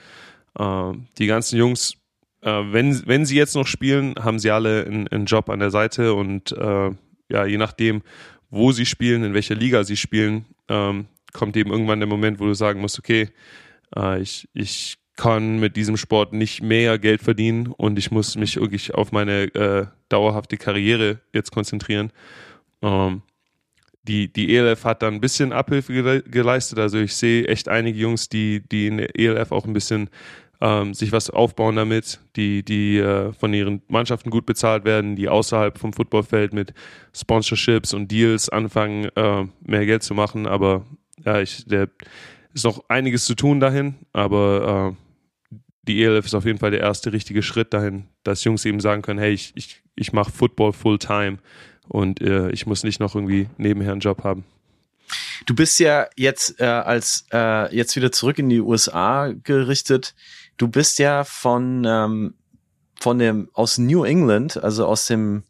Ähm, 0.60 1.08
die 1.18 1.26
ganzen 1.26 1.58
Jungs, 1.58 1.96
äh, 2.42 2.52
wenn, 2.52 3.08
wenn 3.08 3.26
sie 3.26 3.38
jetzt 3.38 3.56
noch 3.56 3.66
spielen, 3.66 4.14
haben 4.20 4.38
sie 4.38 4.52
alle 4.52 4.86
einen, 4.86 5.08
einen 5.08 5.26
Job 5.26 5.50
an 5.50 5.60
der 5.60 5.72
Seite 5.72 6.14
und 6.14 6.52
äh, 6.52 6.92
ja, 7.32 7.46
je 7.46 7.58
nachdem, 7.58 8.04
wo 8.52 8.72
sie 8.72 8.86
spielen, 8.86 9.24
in 9.24 9.34
welcher 9.34 9.56
Liga 9.56 9.84
sie 9.84 9.98
spielen, 9.98 10.46
ähm, 10.68 11.08
kommt 11.34 11.56
eben 11.58 11.72
irgendwann 11.72 12.00
der 12.00 12.08
Moment, 12.08 12.40
wo 12.40 12.46
du 12.46 12.54
sagen 12.54 12.82
musst, 12.82 13.00
okay, 13.00 13.30
ich, 14.22 14.48
ich 14.54 15.00
kann 15.20 15.60
mit 15.60 15.76
diesem 15.76 15.98
Sport 15.98 16.32
nicht 16.32 16.62
mehr 16.62 16.98
Geld 16.98 17.22
verdienen 17.22 17.68
und 17.68 18.00
ich 18.00 18.10
muss 18.10 18.38
mich 18.38 18.56
wirklich 18.56 18.94
auf 18.94 19.12
meine 19.12 19.54
äh, 19.54 19.88
dauerhafte 20.08 20.56
Karriere 20.56 21.20
jetzt 21.34 21.52
konzentrieren. 21.52 22.12
Ähm, 22.82 23.22
die, 24.04 24.32
die 24.32 24.56
ELF 24.56 24.86
hat 24.86 25.02
dann 25.04 25.16
ein 25.16 25.22
bisschen 25.22 25.54
Abhilfe 25.54 26.24
geleistet. 26.24 26.80
Also 26.80 26.98
ich 26.98 27.16
sehe 27.16 27.48
echt 27.48 27.68
einige 27.68 28.00
Jungs, 28.00 28.30
die, 28.30 28.68
die 28.68 28.88
in 28.88 28.98
der 28.98 29.18
ELF 29.18 29.52
auch 29.52 29.66
ein 29.66 29.74
bisschen 29.74 30.10
ähm, 30.62 30.94
sich 30.94 31.12
was 31.12 31.30
aufbauen 31.30 31.76
damit, 31.76 32.20
die, 32.36 32.64
die 32.64 32.98
äh, 32.98 33.32
von 33.34 33.54
ihren 33.54 33.82
Mannschaften 33.88 34.30
gut 34.30 34.46
bezahlt 34.46 34.84
werden, 34.84 35.16
die 35.16 35.30
außerhalb 35.30 35.78
vom 35.78 35.94
Footballfeld 35.94 36.54
mit 36.54 36.74
Sponsorships 37.14 37.94
und 37.94 38.12
Deals 38.12 38.50
anfangen, 38.50 39.10
äh, 39.16 39.46
mehr 39.62 39.86
Geld 39.86 40.04
zu 40.04 40.14
machen. 40.14 40.48
Aber 40.48 40.86
ja, 41.24 41.40
ich, 41.40 41.66
der 41.66 41.90
ist 42.54 42.66
noch 42.66 42.84
einiges 42.90 43.26
zu 43.26 43.36
tun 43.36 43.60
dahin, 43.60 43.96
aber 44.12 44.96
die 45.84 46.04
ELF 46.04 46.26
ist 46.26 46.36
auf 46.36 46.46
jeden 46.46 46.60
Fall 46.60 46.72
der 46.72 46.82
erste 46.82 47.14
richtige 47.14 47.42
Schritt 47.44 47.74
dahin, 47.74 48.06
dass 48.24 48.44
Jungs 48.44 48.66
eben 48.66 48.80
sagen 48.80 49.02
können, 49.02 49.20
hey, 49.20 49.34
ich, 49.34 49.52
ich, 49.56 49.82
ich 49.96 50.14
mache 50.14 50.32
Football 50.32 50.74
Fulltime 50.74 51.40
und 51.90 52.22
äh, 52.22 52.50
ich 52.52 52.66
muss 52.66 52.84
nicht 52.84 53.02
noch 53.02 53.16
irgendwie 53.16 53.50
nebenher 53.58 53.92
einen 53.92 54.02
Job 54.02 54.24
haben. 54.24 54.46
Du 55.46 55.56
bist 55.56 55.80
ja 55.80 56.08
jetzt 56.16 56.60
äh, 56.60 56.66
als 56.66 57.26
äh, 57.34 57.76
jetzt 57.76 57.96
wieder 57.96 58.12
zurück 58.12 58.40
in 58.40 58.50
die 58.50 58.62
USA 58.62 59.34
gerichtet. 59.44 60.16
Du 60.58 60.68
bist 60.68 61.00
ja 61.00 61.24
von 61.24 61.84
ähm, 61.86 62.36
von 63.00 63.18
dem 63.18 63.50
aus 63.54 63.78
New 63.78 64.04
England, 64.04 64.62
also 64.62 64.86
aus 64.86 65.08
dem 65.08 65.44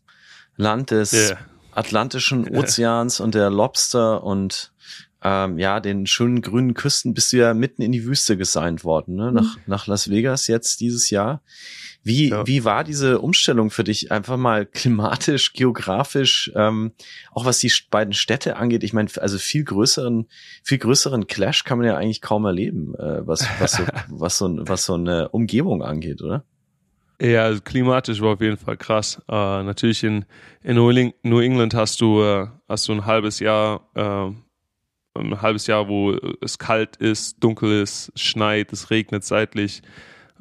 Land 0.56 0.92
des 0.92 1.14
yeah. 1.14 1.38
Atlantischen 1.72 2.48
Ozeans 2.56 3.20
yeah. 3.20 3.26
und 3.26 3.36
der 3.36 3.50
Lobster 3.50 4.24
und 4.24 4.72
ähm, 5.22 5.60
ja, 5.60 5.80
den 5.80 6.08
schönen 6.08 6.42
grünen 6.42 6.74
Küsten 6.74 7.14
bist 7.14 7.34
du 7.34 7.38
ja 7.38 7.54
mitten 7.54 7.82
in 7.82 7.92
die 7.92 8.06
Wüste 8.06 8.38
gesigned 8.38 8.84
worden, 8.84 9.16
ne? 9.16 9.32
nach, 9.32 9.58
mhm. 9.58 9.64
nach 9.66 9.88
Las 9.88 10.10
Vegas 10.10 10.48
jetzt 10.48 10.80
dieses 10.80 11.10
Jahr. 11.10 11.42
Wie, 12.02 12.30
ja. 12.30 12.48
wie 12.48 12.64
war 12.64 12.86
diese 12.86 13.20
Umstellung 13.20 13.70
für 13.70 13.84
dich? 13.84 14.12
Einfach 14.12 14.38
mal 14.38 14.66
klimatisch, 14.66 15.52
geografisch, 15.52 16.50
ähm, 16.56 16.94
auch 17.32 17.44
was 17.44 17.60
die 17.60 17.72
beiden 17.90 18.14
Städte 18.14 18.56
angeht. 18.56 18.84
Ich 18.84 18.94
meine, 18.94 19.10
also 19.18 19.38
viel 19.38 19.66
größeren, 19.66 20.28
viel 20.64 20.78
größeren 20.78 21.28
Clash 21.28 21.66
kann 21.66 21.80
man 21.80 21.88
ja 21.88 21.98
eigentlich 21.98 22.22
kaum 22.22 22.46
erleben, 22.46 22.96
äh, 22.96 23.28
was, 23.28 23.46
was, 23.60 23.74
so, 23.74 23.84
was, 24.08 24.38
so, 24.38 24.58
was 24.62 24.86
so 24.86 24.94
eine 24.94 25.30
Umgebung 25.30 25.84
angeht, 25.84 26.22
oder? 26.22 26.46
Ja, 27.22 27.44
also 27.44 27.60
klimatisch 27.60 28.22
war 28.22 28.34
auf 28.34 28.42
jeden 28.42 28.58
Fall 28.58 28.78
krass. 28.78 29.22
Äh, 29.28 29.64
natürlich 29.64 30.06
in, 30.06 30.24
in 30.64 30.76
New 30.76 31.40
England 31.42 31.74
hast 31.74 32.00
du, 32.00 32.24
äh, 32.24 32.48
hast 32.70 32.88
du 32.88 32.94
ein 32.94 33.06
halbes 33.06 33.42
Jahr, 33.42 33.90
äh, 33.94 34.32
ein 35.20 35.42
halbes 35.42 35.68
Jahr, 35.68 35.88
wo 35.88 36.16
es 36.42 36.58
kalt 36.58 36.98
ist, 36.98 37.44
dunkel 37.44 37.82
ist, 37.82 38.12
schneit, 38.16 38.72
es 38.74 38.90
regnet 38.90 39.24
seitlich. 39.24 39.82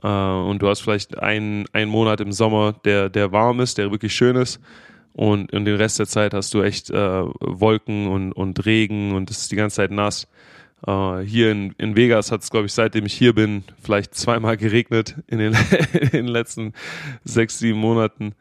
Äh, 0.03 0.09
und 0.09 0.61
du 0.61 0.69
hast 0.69 0.81
vielleicht 0.81 1.19
einen, 1.19 1.67
einen 1.73 1.91
Monat 1.91 2.21
im 2.21 2.33
Sommer, 2.33 2.75
der, 2.85 3.09
der 3.09 3.33
warm 3.33 3.61
ist, 3.61 3.79
der 3.79 3.91
wirklich 3.91 4.15
schön 4.15 4.37
ist. 4.37 4.61
Und, 5.13 5.53
und 5.53 5.65
den 5.65 5.77
Rest 5.77 5.99
der 5.99 6.07
Zeit 6.07 6.33
hast 6.33 6.55
du 6.55 6.63
echt 6.63 6.91
äh, 6.91 7.25
Wolken 7.41 8.07
und, 8.07 8.33
und 8.33 8.65
Regen 8.65 9.15
und 9.15 9.31
es 9.31 9.39
ist 9.39 9.53
die 9.53 9.57
ganze 9.57 9.77
Zeit 9.77 9.91
nass. 9.91 10.29
Uh, 10.87 11.19
hier 11.19 11.51
in, 11.51 11.73
in 11.79 11.97
Vegas 11.97 12.31
hat 12.31 12.43
es, 12.43 12.51
glaube 12.51 12.67
ich, 12.67 12.73
seitdem 12.73 13.05
ich 13.05 13.13
hier 13.13 13.35
bin, 13.35 13.65
vielleicht 13.83 14.15
zweimal 14.15 14.57
geregnet 14.57 15.17
in 15.27 15.39
den, 15.39 15.57
in 15.93 16.11
den 16.11 16.29
letzten 16.29 16.73
sechs, 17.25 17.59
sieben 17.59 17.81
Monaten. 17.81 18.35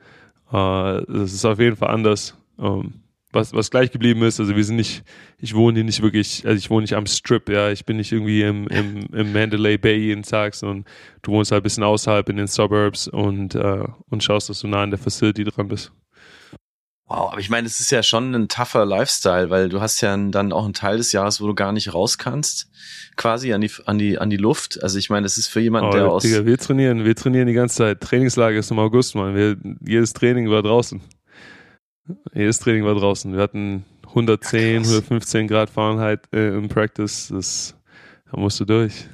Uh, 0.54 1.02
das 1.08 1.34
ist 1.34 1.46
auf 1.46 1.60
jeden 1.60 1.76
Fall 1.76 1.90
anders. 1.90 2.38
Um, 2.58 2.80
ähm, 2.82 2.94
was, 3.32 3.54
was 3.54 3.72
gleich 3.72 3.92
geblieben 3.92 4.24
ist, 4.24 4.40
also 4.40 4.56
wir 4.56 4.64
sind 4.64 4.78
nicht, 4.78 5.04
ich 5.38 5.54
wohne 5.54 5.76
hier 5.76 5.84
nicht 5.84 6.02
wirklich, 6.02 6.46
also 6.46 6.58
ich 6.58 6.70
wohne 6.70 6.82
nicht 6.82 6.96
am 6.96 7.06
Strip, 7.06 7.50
ja, 7.50 7.70
ich 7.70 7.86
bin 7.86 7.98
nicht 7.98 8.12
irgendwie 8.12 8.42
im, 8.42 8.68
im, 8.68 9.06
im 9.14 9.34
Mandalay 9.34 9.78
Bay 9.78 9.98
jeden 9.98 10.24
Tag, 10.24 10.56
sondern 10.56 10.86
du 11.22 11.32
wohnst 11.32 11.52
halt 11.52 11.62
ein 11.62 11.64
bisschen 11.64 11.84
außerhalb 11.84 12.28
in 12.30 12.38
den 12.38 12.48
Suburbs 12.48 13.08
und, 13.08 13.56
uh, 13.56 13.86
und 14.10 14.24
schaust, 14.24 14.50
dass 14.50 14.62
du 14.62 14.68
nah 14.68 14.84
an 14.84 14.92
der 14.92 15.00
Facility 15.00 15.44
dran 15.44 15.68
bist. 15.68 15.92
Wow, 17.10 17.32
aber 17.32 17.40
ich 17.40 17.50
meine, 17.50 17.66
es 17.66 17.80
ist 17.80 17.90
ja 17.90 18.04
schon 18.04 18.36
ein 18.36 18.50
tougher 18.50 18.86
Lifestyle, 18.86 19.50
weil 19.50 19.70
du 19.70 19.80
hast 19.80 20.02
ja 20.02 20.16
dann 20.18 20.52
auch 20.52 20.66
einen 20.66 20.74
Teil 20.74 20.98
des 20.98 21.14
Jahres, 21.14 21.40
wo 21.40 21.48
du 21.48 21.56
gar 21.56 21.72
nicht 21.72 21.94
raus 21.94 22.18
kannst, 22.18 22.70
quasi 23.16 23.54
an 23.54 23.62
die 23.62 23.72
an 23.86 23.98
die 23.98 24.18
an 24.18 24.30
die 24.30 24.36
Luft. 24.36 24.84
Also 24.84 25.00
ich 25.00 25.10
meine, 25.10 25.24
das 25.24 25.38
ist 25.38 25.48
für 25.48 25.62
jemanden, 25.62 25.92
oh, 25.92 25.94
der 25.94 26.12
aus 26.12 26.24
Digga, 26.24 26.46
wir 26.46 26.58
trainieren, 26.58 27.06
wir 27.06 27.16
trainieren 27.16 27.48
die 27.48 27.54
ganze 27.54 27.78
Zeit. 27.78 28.02
Trainingslager 28.02 28.60
ist 28.60 28.72
im 28.72 28.80
August. 28.80 29.16
Wir, 29.16 29.56
jedes 29.86 30.12
Training 30.12 30.50
war 30.50 30.62
draußen. 30.62 31.02
Jedes 32.34 32.60
Training 32.60 32.86
war 32.86 32.96
draußen. 32.96 33.34
Wir 33.34 33.42
hatten 33.42 33.86
110, 34.08 34.84
ja, 34.84 34.90
115 34.90 35.48
Grad 35.48 35.70
Fahrenheit 35.70 36.22
äh, 36.34 36.56
im 36.56 36.70
Practice. 36.70 37.30
Das 37.30 37.78
da 38.32 38.40
musst 38.40 38.60
du 38.60 38.66
durch. 38.66 39.08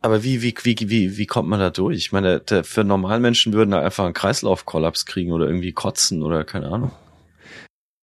Aber 0.00 0.22
wie, 0.22 0.42
wie, 0.42 0.54
wie, 0.62 0.76
wie, 0.90 1.16
wie 1.16 1.26
kommt 1.26 1.48
man 1.48 1.60
da 1.60 1.70
durch? 1.70 1.96
Ich 1.96 2.12
meine, 2.12 2.40
der, 2.40 2.64
für 2.64 2.84
Normalmenschen 2.84 3.52
würden 3.52 3.70
da 3.70 3.80
einfach 3.80 4.04
einen 4.04 4.14
Kreislaufkollaps 4.14 5.06
kriegen 5.06 5.32
oder 5.32 5.46
irgendwie 5.46 5.72
kotzen 5.72 6.22
oder 6.22 6.44
keine 6.44 6.68
Ahnung. 6.68 6.92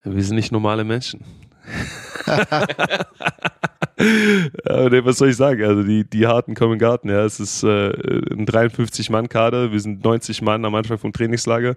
Wir 0.04 0.24
sind 0.24 0.36
nicht 0.36 0.52
normale 0.52 0.84
Menschen. 0.84 1.24
Ja, 4.66 5.06
was 5.06 5.18
soll 5.18 5.30
ich 5.30 5.36
sagen? 5.36 5.64
Also 5.64 5.84
die, 5.84 6.10
die 6.10 6.28
harten 6.28 6.56
kommen 6.56 6.74
im 6.74 6.80
Garten. 6.80 7.10
Ja, 7.10 7.24
es 7.24 7.40
ist 7.40 7.64
äh, 7.64 7.90
ein 7.90 8.46
53-Mann-Kader. 8.46 9.72
Wir 9.72 9.80
sind 9.80 10.04
90 10.04 10.42
Mann 10.42 10.66
am 10.66 10.76
Anfang 10.76 10.98
vom 10.98 11.14
Trainingslager. 11.14 11.76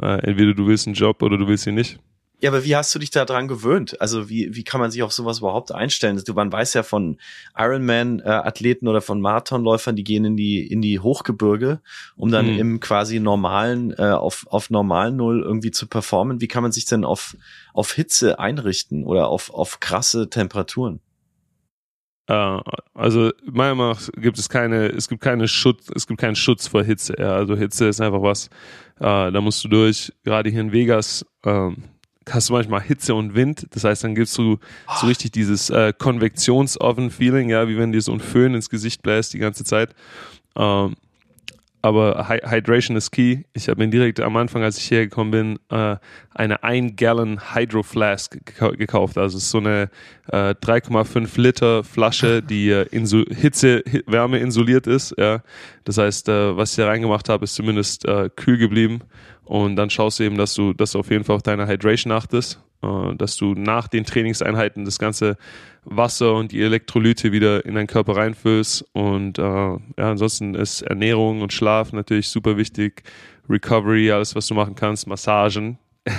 Äh, 0.00 0.26
entweder 0.26 0.54
du 0.54 0.66
willst 0.66 0.86
einen 0.86 0.94
Job 0.94 1.22
oder 1.22 1.38
du 1.38 1.48
willst 1.48 1.66
ihn 1.66 1.74
nicht. 1.74 1.98
Ja, 2.42 2.50
aber 2.50 2.64
wie 2.64 2.74
hast 2.74 2.92
du 2.92 2.98
dich 2.98 3.12
da 3.12 3.24
dran 3.24 3.46
gewöhnt? 3.46 4.00
Also 4.00 4.28
wie, 4.28 4.56
wie 4.56 4.64
kann 4.64 4.80
man 4.80 4.90
sich 4.90 5.04
auf 5.04 5.12
sowas 5.12 5.38
überhaupt 5.38 5.70
einstellen? 5.70 6.20
Du, 6.26 6.34
man 6.34 6.50
weiß 6.50 6.74
ja 6.74 6.82
von 6.82 7.18
Ironman-Athleten 7.56 8.88
oder 8.88 9.00
von 9.00 9.20
Marathonläufern, 9.20 9.94
die 9.94 10.02
gehen 10.02 10.24
in 10.24 10.36
die, 10.36 10.66
in 10.66 10.82
die 10.82 10.98
Hochgebirge, 10.98 11.80
um 12.16 12.32
dann 12.32 12.52
mhm. 12.52 12.58
im 12.58 12.80
quasi 12.80 13.20
normalen, 13.20 13.92
äh, 13.96 14.10
auf, 14.10 14.44
auf 14.50 14.70
normalen 14.70 15.14
Null 15.14 15.40
irgendwie 15.40 15.70
zu 15.70 15.86
performen. 15.86 16.40
Wie 16.40 16.48
kann 16.48 16.64
man 16.64 16.72
sich 16.72 16.84
denn 16.84 17.04
auf, 17.04 17.36
auf 17.74 17.92
Hitze 17.92 18.40
einrichten 18.40 19.04
oder 19.04 19.28
auf, 19.28 19.54
auf 19.54 19.78
krasse 19.78 20.28
Temperaturen? 20.28 20.98
Uh, 22.28 22.60
also 22.94 23.30
meiner 23.44 23.76
Meinung 23.76 23.92
nach 23.92 24.08
gibt 24.16 24.38
es 24.38 24.48
keine, 24.48 24.88
es 24.88 25.08
gibt 25.08 25.22
keine 25.22 25.46
Schutz, 25.46 25.90
es 25.94 26.08
gibt 26.08 26.20
keinen 26.20 26.36
Schutz 26.36 26.66
vor 26.66 26.82
Hitze. 26.82 27.14
Ja. 27.18 27.34
Also 27.34 27.56
Hitze 27.56 27.86
ist 27.86 28.00
einfach 28.00 28.22
was, 28.22 28.48
uh, 28.98 29.30
da 29.30 29.40
musst 29.40 29.62
du 29.62 29.68
durch. 29.68 30.12
Gerade 30.24 30.50
hier 30.50 30.60
in 30.60 30.72
Vegas, 30.72 31.24
uh, 31.46 31.72
hast 32.30 32.48
du 32.48 32.54
manchmal 32.54 32.82
Hitze 32.82 33.14
und 33.14 33.34
Wind. 33.34 33.66
Das 33.70 33.84
heißt, 33.84 34.04
dann 34.04 34.14
gibst 34.14 34.36
du 34.38 34.58
so 35.00 35.06
richtig 35.06 35.32
dieses 35.32 35.70
äh, 35.70 35.92
Konvektionsoven-Feeling, 35.96 37.48
ja, 37.50 37.68
wie 37.68 37.78
wenn 37.78 37.92
dir 37.92 38.00
so 38.00 38.12
ein 38.12 38.20
Föhn 38.20 38.54
ins 38.54 38.70
Gesicht 38.70 39.02
bläst 39.02 39.32
die 39.32 39.38
ganze 39.38 39.64
Zeit. 39.64 39.94
Ähm, 40.56 40.94
aber 41.84 42.28
Hydration 42.28 42.96
ist 42.96 43.10
key. 43.10 43.38
Ich 43.52 43.68
habe 43.68 43.82
mir 43.82 43.90
direkt 43.90 44.20
am 44.20 44.36
Anfang, 44.36 44.62
als 44.62 44.78
ich 44.78 44.88
hergekommen 44.88 45.30
bin, 45.32 45.58
äh, 45.76 45.96
eine 46.32 46.62
1 46.62 46.94
Gallon 46.94 47.40
Hydro 47.54 47.82
Flask 47.82 48.38
gekauft. 48.78 49.18
Also 49.18 49.36
es 49.36 49.44
ist 49.44 49.50
so 49.50 49.58
eine 49.58 49.90
äh, 50.28 50.54
3,5 50.54 51.40
Liter 51.40 51.82
Flasche, 51.82 52.40
die 52.40 52.70
äh, 52.70 52.86
Hitze, 52.90 53.82
Wärme 54.06 54.38
isoliert 54.38 54.86
ist. 54.86 55.12
Ja. 55.18 55.42
Das 55.82 55.98
heißt, 55.98 56.28
äh, 56.28 56.56
was 56.56 56.70
ich 56.70 56.76
da 56.76 56.86
reingemacht 56.86 57.28
habe, 57.28 57.44
ist 57.44 57.56
zumindest 57.56 58.04
äh, 58.06 58.30
kühl 58.34 58.58
geblieben. 58.58 59.00
Und 59.44 59.76
dann 59.76 59.90
schaust 59.90 60.18
du 60.18 60.24
eben, 60.24 60.36
dass 60.36 60.54
du, 60.54 60.72
dass 60.72 60.92
du 60.92 60.98
auf 61.00 61.10
jeden 61.10 61.24
Fall 61.24 61.36
auf 61.36 61.42
deine 61.42 61.66
Hydration 61.66 62.12
achtest, 62.12 62.60
äh, 62.82 63.14
dass 63.16 63.36
du 63.36 63.54
nach 63.54 63.88
den 63.88 64.04
Trainingseinheiten 64.04 64.84
das 64.84 64.98
ganze 64.98 65.36
Wasser 65.84 66.34
und 66.34 66.52
die 66.52 66.62
Elektrolyte 66.62 67.32
wieder 67.32 67.64
in 67.64 67.74
deinen 67.74 67.86
Körper 67.86 68.16
reinfüllst. 68.16 68.84
Und 68.92 69.38
äh, 69.38 69.42
ja, 69.42 69.78
ansonsten 69.96 70.54
ist 70.54 70.82
Ernährung 70.82 71.42
und 71.42 71.52
Schlaf 71.52 71.92
natürlich 71.92 72.28
super 72.28 72.56
wichtig. 72.56 73.02
Recovery, 73.48 74.10
alles, 74.12 74.34
was 74.34 74.46
du 74.46 74.54
machen 74.54 74.74
kannst, 74.74 75.06
Massagen. 75.06 75.78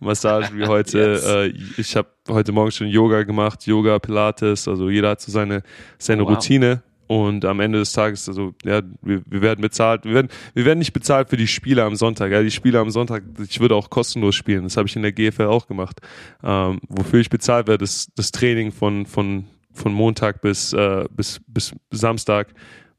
Massagen 0.00 0.58
wie 0.58 0.66
heute. 0.66 0.98
yes. 0.98 1.26
äh, 1.26 1.52
ich 1.76 1.96
habe 1.96 2.08
heute 2.28 2.52
Morgen 2.52 2.70
schon 2.70 2.88
Yoga 2.88 3.22
gemacht, 3.22 3.66
Yoga, 3.66 3.98
Pilates. 3.98 4.68
Also 4.68 4.90
jeder 4.90 5.10
hat 5.10 5.20
so 5.20 5.32
seine, 5.32 5.62
seine 5.98 6.22
oh, 6.22 6.26
wow. 6.26 6.34
Routine. 6.34 6.82
Und 7.06 7.44
am 7.44 7.60
Ende 7.60 7.78
des 7.78 7.92
Tages, 7.92 8.28
also 8.28 8.54
ja, 8.64 8.82
wir, 9.02 9.22
wir 9.26 9.40
werden 9.40 9.60
bezahlt. 9.60 10.04
Wir 10.04 10.14
werden, 10.14 10.28
wir 10.54 10.64
werden 10.64 10.80
nicht 10.80 10.92
bezahlt 10.92 11.30
für 11.30 11.36
die 11.36 11.46
Spiele 11.46 11.84
am 11.84 11.94
Sonntag. 11.94 12.32
Ja, 12.32 12.42
die 12.42 12.50
Spiele 12.50 12.80
am 12.80 12.90
Sonntag, 12.90 13.22
ich 13.48 13.60
würde 13.60 13.76
auch 13.76 13.90
kostenlos 13.90 14.34
spielen. 14.34 14.64
Das 14.64 14.76
habe 14.76 14.88
ich 14.88 14.96
in 14.96 15.02
der 15.02 15.12
GFL 15.12 15.46
auch 15.46 15.66
gemacht. 15.66 16.00
Ähm, 16.42 16.80
wofür 16.88 17.20
ich 17.20 17.30
bezahlt 17.30 17.68
werde, 17.68 17.84
ist 17.84 18.10
das 18.16 18.32
Training 18.32 18.72
von 18.72 19.06
von 19.06 19.44
von 19.72 19.92
Montag 19.92 20.40
bis 20.40 20.72
äh, 20.72 21.04
bis 21.10 21.40
bis 21.46 21.74
Samstag 21.90 22.48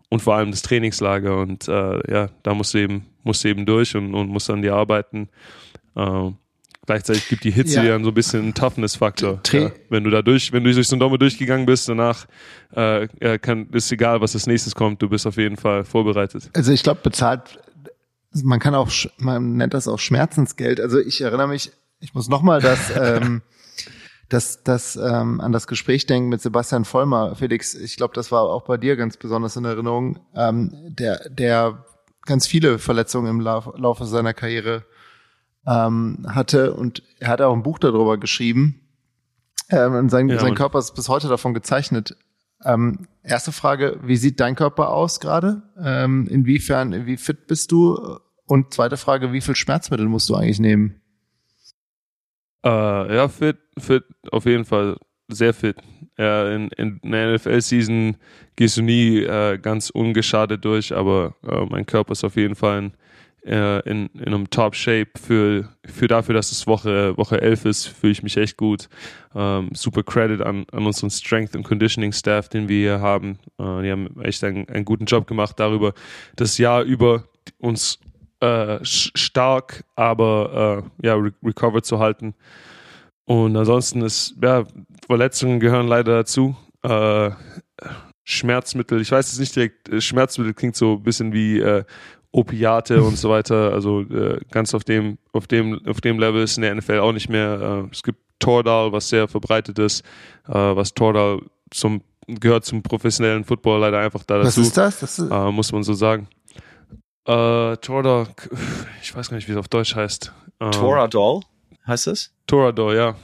und 0.10 0.22
vor 0.22 0.36
allem 0.36 0.52
das 0.52 0.62
Trainingslager. 0.62 1.38
Und 1.40 1.68
äh, 1.68 2.12
ja, 2.12 2.30
da 2.44 2.54
musst 2.54 2.74
du 2.74 2.78
eben 2.78 3.06
musst 3.24 3.44
du 3.44 3.50
eben 3.50 3.66
durch 3.66 3.96
und, 3.96 4.14
und 4.14 4.30
musst 4.30 4.50
an 4.50 4.62
dir 4.62 4.76
arbeiten. 4.76 5.28
Äh, 5.96 6.32
Gleichzeitig 6.88 7.28
gibt 7.28 7.44
die 7.44 7.52
Hitze 7.52 7.86
ja, 7.86 8.00
so 8.00 8.08
ein 8.08 8.14
bisschen 8.14 8.44
einen 8.44 8.54
Toughness-Faktor. 8.54 9.42
Ja. 9.52 9.72
Wenn 9.90 10.06
du 10.06 10.10
da 10.10 10.22
durch, 10.22 10.54
wenn 10.54 10.64
du 10.64 10.74
durch 10.74 10.88
so 10.88 10.96
ein 10.96 11.00
Domme 11.02 11.20
durchgegangen 11.20 11.66
bist, 11.66 11.90
danach 11.90 12.28
äh, 12.72 13.38
kann, 13.40 13.68
ist 13.74 13.92
egal, 13.92 14.22
was 14.22 14.34
als 14.36 14.48
nächstes 14.48 14.74
kommt, 14.74 15.02
du 15.02 15.10
bist 15.10 15.28
auf 15.28 15.36
jeden 15.36 15.58
Fall 15.58 15.84
vorbereitet. 15.84 16.50
Also 16.54 16.72
ich 16.72 16.84
glaube, 16.84 17.02
bezahlt, 17.04 17.60
man 18.42 18.62
kann 18.62 18.74
auch, 18.74 18.90
man 19.18 19.58
nennt 19.58 19.74
das 19.74 19.90
auch 19.90 20.00
Schmerzensgeld. 20.00 20.80
Also 20.80 20.98
ich 20.98 21.20
erinnere 21.20 21.50
mich, 21.50 21.74
ich 22.00 22.14
muss 22.14 22.30
nochmal 22.30 22.62
das, 22.62 22.90
ähm, 22.96 23.42
das, 24.30 24.64
das 24.64 24.96
ähm, 24.96 25.42
an 25.42 25.52
das 25.52 25.68
Gespräch 25.68 26.06
denken 26.06 26.30
mit 26.30 26.42
Sebastian 26.42 26.86
Vollmer. 26.86 27.36
Felix, 27.36 27.76
ich 27.76 27.98
glaube, 27.98 28.14
das 28.14 28.32
war 28.32 28.44
auch 28.44 28.64
bei 28.64 28.78
dir 28.78 28.96
ganz 28.96 29.18
besonders 29.18 29.58
in 29.58 29.66
Erinnerung, 29.66 30.20
ähm, 30.34 30.72
der, 30.88 31.28
der 31.28 31.84
ganz 32.26 32.48
viele 32.48 32.80
Verletzungen 32.80 33.28
im 33.28 33.42
Laufe 33.42 34.06
seiner 34.06 34.34
Karriere 34.34 34.86
ähm, 35.68 36.26
hatte 36.28 36.74
und 36.74 37.04
er 37.20 37.28
hat 37.28 37.42
auch 37.42 37.54
ein 37.54 37.64
Buch 37.64 37.78
darüber 37.78 38.18
geschrieben. 38.18 38.82
Ähm, 39.70 39.94
und 39.94 40.10
sein, 40.10 40.30
ja, 40.30 40.40
sein 40.40 40.56
Körper 40.56 40.80
ist 40.80 40.96
bis 40.96 41.10
heute 41.10 41.28
davon 41.28 41.54
gezeichnet. 41.54 42.16
Ähm, 42.64 43.08
erste 43.22 43.52
Frage, 43.52 44.00
wie 44.02 44.16
sieht 44.16 44.40
dein 44.40 44.56
Körper 44.56 44.92
aus 44.92 45.20
gerade? 45.20 45.62
Ähm, 45.80 46.28
inwiefern, 46.28 47.06
wie 47.06 47.18
fit 47.18 47.48
bist 47.48 47.72
du? 47.72 48.20
Und 48.46 48.74
zweite 48.74 48.96
Frage, 48.96 49.34
wie 49.34 49.42
viel 49.42 49.56
Schmerzmittel 49.56 50.08
musst 50.08 50.30
du 50.30 50.36
eigentlich 50.36 50.60
nehmen? 50.60 51.02
Äh, 52.66 53.16
ja, 53.16 53.28
fit, 53.28 53.58
fit, 53.78 54.06
auf 54.32 54.46
jeden 54.46 54.66
Fall 54.66 54.98
sehr 55.28 55.54
fit. 55.54 55.78
Ja, 56.18 56.50
in, 56.50 56.70
in 56.70 57.00
der 57.04 57.36
NFL-Season 57.36 58.18
gehst 58.56 58.78
du 58.78 58.82
nie 58.82 59.20
äh, 59.20 59.60
ganz 59.60 59.90
ungeschadet 59.90 60.64
durch, 60.66 60.96
aber 60.96 61.36
äh, 61.46 61.66
mein 61.66 61.86
Körper 61.86 62.14
ist 62.14 62.24
auf 62.24 62.38
jeden 62.38 62.56
Fall 62.56 62.80
in, 62.80 62.94
äh, 63.48 63.80
in, 63.90 64.08
in 64.08 64.26
einem 64.26 64.50
Top-Shape 64.50 65.12
für, 65.20 65.70
für 65.86 66.08
dafür, 66.08 66.36
dass 66.36 66.52
es 66.52 66.68
Woche, 66.68 67.16
Woche 67.18 67.42
11 67.42 67.66
ist, 67.66 67.88
fühle 67.88 68.12
ich 68.12 68.24
mich 68.24 68.38
echt 68.38 68.58
gut. 68.58 68.90
Ähm, 69.34 69.70
super 69.74 70.04
Credit 70.04 70.42
an, 70.42 70.66
an 70.72 70.86
unseren 70.86 71.10
Strength 71.10 71.56
and 71.56 71.66
Conditioning 71.66 72.12
Staff, 72.12 72.50
den 72.50 72.68
wir 72.68 72.78
hier 72.78 73.02
haben. 73.02 73.40
Äh, 73.58 73.84
die 73.84 73.92
haben 73.92 74.22
echt 74.22 74.44
einen, 74.44 74.68
einen 74.70 74.86
guten 74.86 75.06
Job 75.06 75.28
gemacht 75.28 75.60
darüber, 75.60 75.94
das 76.36 76.58
Jahr 76.58 76.84
über 76.84 77.24
uns 77.58 78.00
äh, 78.42 78.80
stark, 78.84 79.84
aber 79.96 80.84
äh, 81.02 81.08
ja, 81.08 81.16
re 81.16 81.32
recovered 81.44 81.86
zu 81.86 82.00
halten. 82.00 82.36
Und 83.26 83.56
ansonsten 83.58 84.02
ist, 84.02 84.36
ja, 84.42 84.64
Verletzungen 85.06 85.60
gehören 85.60 85.88
leider 85.88 86.18
dazu. 86.18 86.56
Äh, 86.84 87.32
Schmerzmittel, 88.30 89.00
ich 89.00 89.12
weiß 89.12 89.32
es 89.32 89.40
nicht 89.40 89.56
direkt, 89.56 89.88
äh, 89.88 90.02
Schmerzmittel 90.02 90.54
klingt 90.54 90.76
so 90.76 90.96
ein 90.96 91.04
bisschen 91.04 91.32
wie 91.32 91.60
äh, 91.60 91.86
Opiate 92.38 93.02
und 93.02 93.18
so 93.18 93.30
weiter. 93.30 93.74
Also 93.74 94.02
äh, 94.02 94.40
ganz 94.52 94.74
auf 94.76 94.84
dem, 94.84 95.18
auf 95.34 95.48
dem, 95.48 95.82
auf 95.88 96.02
dem 96.02 96.20
Level 96.20 96.44
ist 96.44 96.58
in 96.58 96.62
der 96.62 96.76
NFL 96.76 97.00
auch 97.00 97.12
nicht 97.12 97.30
mehr. 97.30 97.86
Äh, 97.86 97.92
es 97.92 98.04
gibt 98.04 98.20
Tordal, 98.40 98.92
was 98.92 99.10
sehr 99.10 99.28
verbreitet 99.28 99.80
ist, 99.80 100.02
äh, 100.48 100.54
was 100.54 100.94
Tordal 100.94 101.42
zum 101.72 102.02
gehört 102.28 102.66
zum 102.66 102.84
professionellen 102.84 103.46
Football 103.46 103.80
leider 103.80 104.00
einfach 104.00 104.24
da 104.24 104.38
dazu. 104.38 104.48
Was 104.48 104.58
ist 104.58 104.78
das? 104.78 105.00
das 105.00 105.18
ist 105.18 105.32
äh, 105.32 105.52
muss 105.52 105.72
man 105.72 105.84
so 105.84 105.94
sagen. 105.94 106.28
Äh, 107.26 107.78
Tordal, 107.78 108.28
ich 109.02 109.16
weiß 109.16 109.30
gar 109.30 109.36
nicht, 109.38 109.48
wie 109.48 109.54
es 109.54 109.58
auf 109.58 109.70
Deutsch 109.70 109.96
heißt. 109.96 110.32
Ähm, 110.60 110.72
Toradol 110.72 111.42
heißt 111.88 112.08
es? 112.08 112.34
Toradol, 112.46 112.96
ja. 112.96 113.16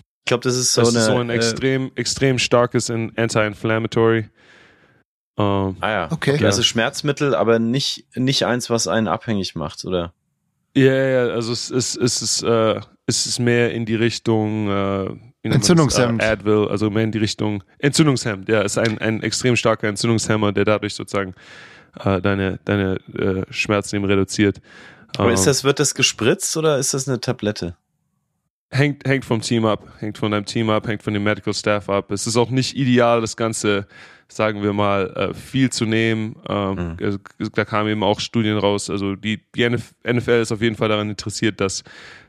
Ich 0.00 0.28
glaube, 0.28 0.44
das 0.44 0.56
ist 0.56 0.72
so 0.72 0.82
das 0.82 0.90
eine. 0.90 0.98
ist 0.98 1.06
so 1.06 1.16
ein 1.16 1.30
äh, 1.30 1.34
extrem, 1.34 1.90
extrem 1.94 2.38
starkes 2.38 2.90
Anti-Inflammatory. 2.90 4.28
Ähm, 5.38 5.76
ah 5.80 5.90
ja. 5.90 6.08
Okay. 6.10 6.42
Also 6.44 6.62
Schmerzmittel, 6.62 7.34
aber 7.34 7.58
nicht, 7.58 8.06
nicht 8.14 8.44
eins, 8.44 8.70
was 8.70 8.88
einen 8.88 9.08
abhängig 9.08 9.54
macht, 9.54 9.84
oder? 9.84 10.12
Ja, 10.74 10.92
ja, 10.92 11.26
also 11.28 11.52
es 11.52 11.70
ist, 11.70 11.96
es 11.96 12.22
ist, 12.22 12.42
äh, 12.42 12.80
es 13.06 13.26
ist 13.26 13.38
mehr 13.38 13.72
in 13.72 13.86
die 13.86 13.94
Richtung 13.94 14.68
äh, 14.68 15.04
das? 15.42 15.54
Entzündungshemmend. 15.56 16.22
Äh, 16.22 16.26
Advil, 16.26 16.68
also 16.68 16.90
mehr 16.90 17.04
in 17.04 17.12
die 17.12 17.18
Richtung 17.18 17.62
Entzündungshemd. 17.78 18.48
Ja, 18.48 18.62
ist 18.62 18.78
ein, 18.78 18.98
ein 18.98 19.22
extrem 19.22 19.56
starker 19.56 19.88
Entzündungshemmer, 19.88 20.52
der 20.52 20.64
dadurch 20.64 20.94
sozusagen 20.94 21.34
äh, 22.04 22.20
deine, 22.20 22.58
deine 22.64 22.96
äh, 23.14 23.44
Schmerzen 23.50 23.96
eben 23.96 24.04
reduziert. 24.04 24.60
Aber 25.16 25.28
Ähm, 25.28 25.34
ist 25.34 25.46
das, 25.46 25.64
wird 25.64 25.80
das 25.80 25.94
gespritzt 25.94 26.56
oder 26.56 26.78
ist 26.78 26.94
das 26.94 27.08
eine 27.08 27.20
Tablette? 27.20 27.76
hängt, 28.70 29.06
hängt 29.06 29.24
vom 29.24 29.40
Team 29.40 29.64
ab, 29.66 29.86
hängt 29.98 30.18
von 30.18 30.30
deinem 30.30 30.44
Team 30.44 30.70
ab, 30.70 30.86
hängt 30.86 31.02
von 31.02 31.14
dem 31.14 31.22
Medical 31.22 31.54
Staff 31.54 31.88
ab. 31.88 32.10
Es 32.10 32.26
ist 32.26 32.36
auch 32.36 32.50
nicht 32.50 32.76
ideal, 32.76 33.20
das 33.20 33.36
Ganze, 33.36 33.86
sagen 34.28 34.62
wir 34.62 34.72
mal, 34.72 35.10
äh, 35.10 35.34
viel 35.34 35.70
zu 35.70 35.84
nehmen. 35.84 36.36
Ähm, 36.48 36.96
also, 37.00 37.18
Da 37.54 37.64
kamen 37.64 37.90
eben 37.90 38.02
auch 38.02 38.20
Studien 38.20 38.58
raus. 38.58 38.90
Also 38.90 39.16
die, 39.16 39.40
die 39.54 39.62
NF 39.62 39.94
NFL 40.04 40.42
ist 40.42 40.52
auf 40.52 40.62
jeden 40.62 40.76
Fall 40.76 40.88
daran 40.88 41.10
interessiert, 41.10 41.60
dass, 41.60 41.84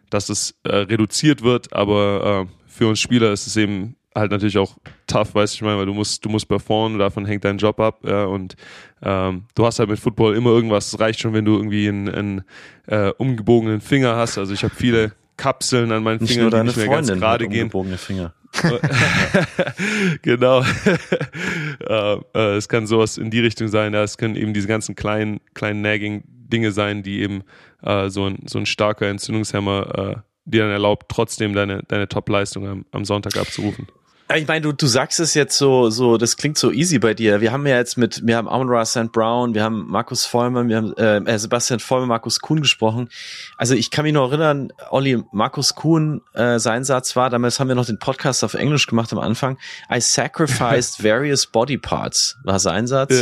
dass 0.09 0.29
es 0.29 0.55
äh, 0.63 0.75
reduziert 0.75 1.41
wird, 1.43 1.73
aber 1.73 2.47
äh, 2.47 2.53
für 2.67 2.87
uns 2.87 2.99
Spieler 2.99 3.31
ist 3.31 3.47
es 3.47 3.57
eben 3.57 3.95
halt 4.17 4.31
natürlich 4.31 4.57
auch 4.57 4.77
tough, 5.05 5.35
weißt 5.35 5.53
du, 5.53 5.55
ich 5.57 5.61
meine, 5.61 5.77
weil 5.77 5.85
du 5.85 5.93
musst, 5.93 6.25
du 6.25 6.29
musst 6.29 6.47
performen, 6.47 6.97
davon 6.97 7.25
hängt 7.25 7.45
dein 7.45 7.57
Job 7.57 7.79
ab 7.79 7.99
ja, 8.03 8.25
und 8.25 8.55
ähm, 9.03 9.43
du 9.55 9.65
hast 9.65 9.79
halt 9.79 9.89
mit 9.89 9.99
Football 9.99 10.35
immer 10.35 10.49
irgendwas, 10.49 10.93
es 10.93 10.99
reicht 10.99 11.19
schon, 11.19 11.33
wenn 11.33 11.45
du 11.45 11.55
irgendwie 11.55 11.87
einen, 11.87 12.09
einen 12.09 12.43
äh, 12.87 13.11
umgebogenen 13.17 13.79
Finger 13.79 14.15
hast, 14.15 14.37
also 14.37 14.53
ich 14.53 14.63
habe 14.63 14.73
viele 14.75 15.13
Kapseln 15.37 15.91
an 15.91 16.03
meinen 16.03 16.19
Nicht 16.19 16.33
Fingern, 16.33 16.43
nur 16.45 16.51
deine 16.51 16.63
die 16.71 16.79
nicht 16.79 16.87
mehr 16.87 16.95
ganz 16.95 17.07
gerade 17.07 17.47
gehen. 17.47 17.69
Finger. 17.97 18.33
genau. 20.21 20.63
äh, 21.87 22.15
äh, 22.33 22.55
es 22.55 22.67
kann 22.67 22.87
sowas 22.87 23.17
in 23.17 23.29
die 23.29 23.39
Richtung 23.39 23.67
sein. 23.67 23.93
Ja, 23.93 24.03
es 24.03 24.17
können 24.17 24.35
eben 24.35 24.53
diese 24.53 24.67
ganzen 24.67 24.95
kleinen, 24.95 25.39
kleinen 25.53 25.81
Nagging-Dinge 25.81 26.71
sein, 26.71 27.03
die 27.03 27.21
eben 27.21 27.43
äh, 27.83 28.09
so, 28.09 28.25
ein, 28.25 28.39
so 28.45 28.57
ein 28.57 28.65
starker 28.65 29.07
Entzündungshemmer 29.07 30.15
äh, 30.15 30.15
dir 30.45 30.63
dann 30.63 30.71
erlaubt, 30.71 31.07
trotzdem 31.09 31.53
deine, 31.53 31.83
deine 31.87 32.07
Top-Leistung 32.07 32.67
am, 32.67 32.85
am 32.91 33.05
Sonntag 33.05 33.37
abzurufen. 33.37 33.87
Ich 34.35 34.45
meine, 34.45 34.59
du, 34.59 34.73
du 34.73 34.87
sagst 34.87 35.21
es 35.21 35.35
jetzt 35.35 35.57
so, 35.57 35.89
so, 35.89 36.17
das 36.17 36.35
klingt 36.35 36.57
so 36.57 36.69
easy 36.69 36.99
bei 36.99 37.13
dir. 37.13 37.39
Wir 37.39 37.53
haben 37.53 37.65
ja 37.65 37.77
jetzt 37.77 37.97
mit, 37.97 38.27
wir 38.27 38.35
haben 38.35 38.49
Amon 38.49 38.67
Ra 38.67 38.83
St. 38.85 39.13
Brown, 39.13 39.53
wir 39.53 39.63
haben 39.63 39.85
Markus 39.87 40.25
Vollmer, 40.25 40.67
wir 40.67 40.75
haben 40.75 40.93
äh, 40.97 41.39
Sebastian 41.39 41.79
Vollmer, 41.79 42.07
Markus 42.07 42.41
Kuhn 42.41 42.59
gesprochen. 42.59 43.07
Also 43.55 43.73
ich 43.73 43.89
kann 43.89 44.03
mich 44.03 44.11
noch 44.11 44.29
erinnern, 44.29 44.73
Olli, 44.89 45.23
Markus 45.31 45.75
Kuhn, 45.75 46.21
äh, 46.33 46.59
sein 46.59 46.83
Satz 46.83 47.15
war, 47.15 47.29
damals 47.29 47.61
haben 47.61 47.69
wir 47.69 47.75
noch 47.75 47.85
den 47.85 47.99
Podcast 47.99 48.43
auf 48.43 48.53
Englisch 48.53 48.87
gemacht 48.87 49.13
am 49.13 49.19
Anfang, 49.19 49.57
I 49.89 50.01
sacrificed 50.01 51.01
various 51.03 51.45
body 51.47 51.77
parts, 51.77 52.37
war 52.43 52.59
sein 52.59 52.85
Satz. 52.85 53.13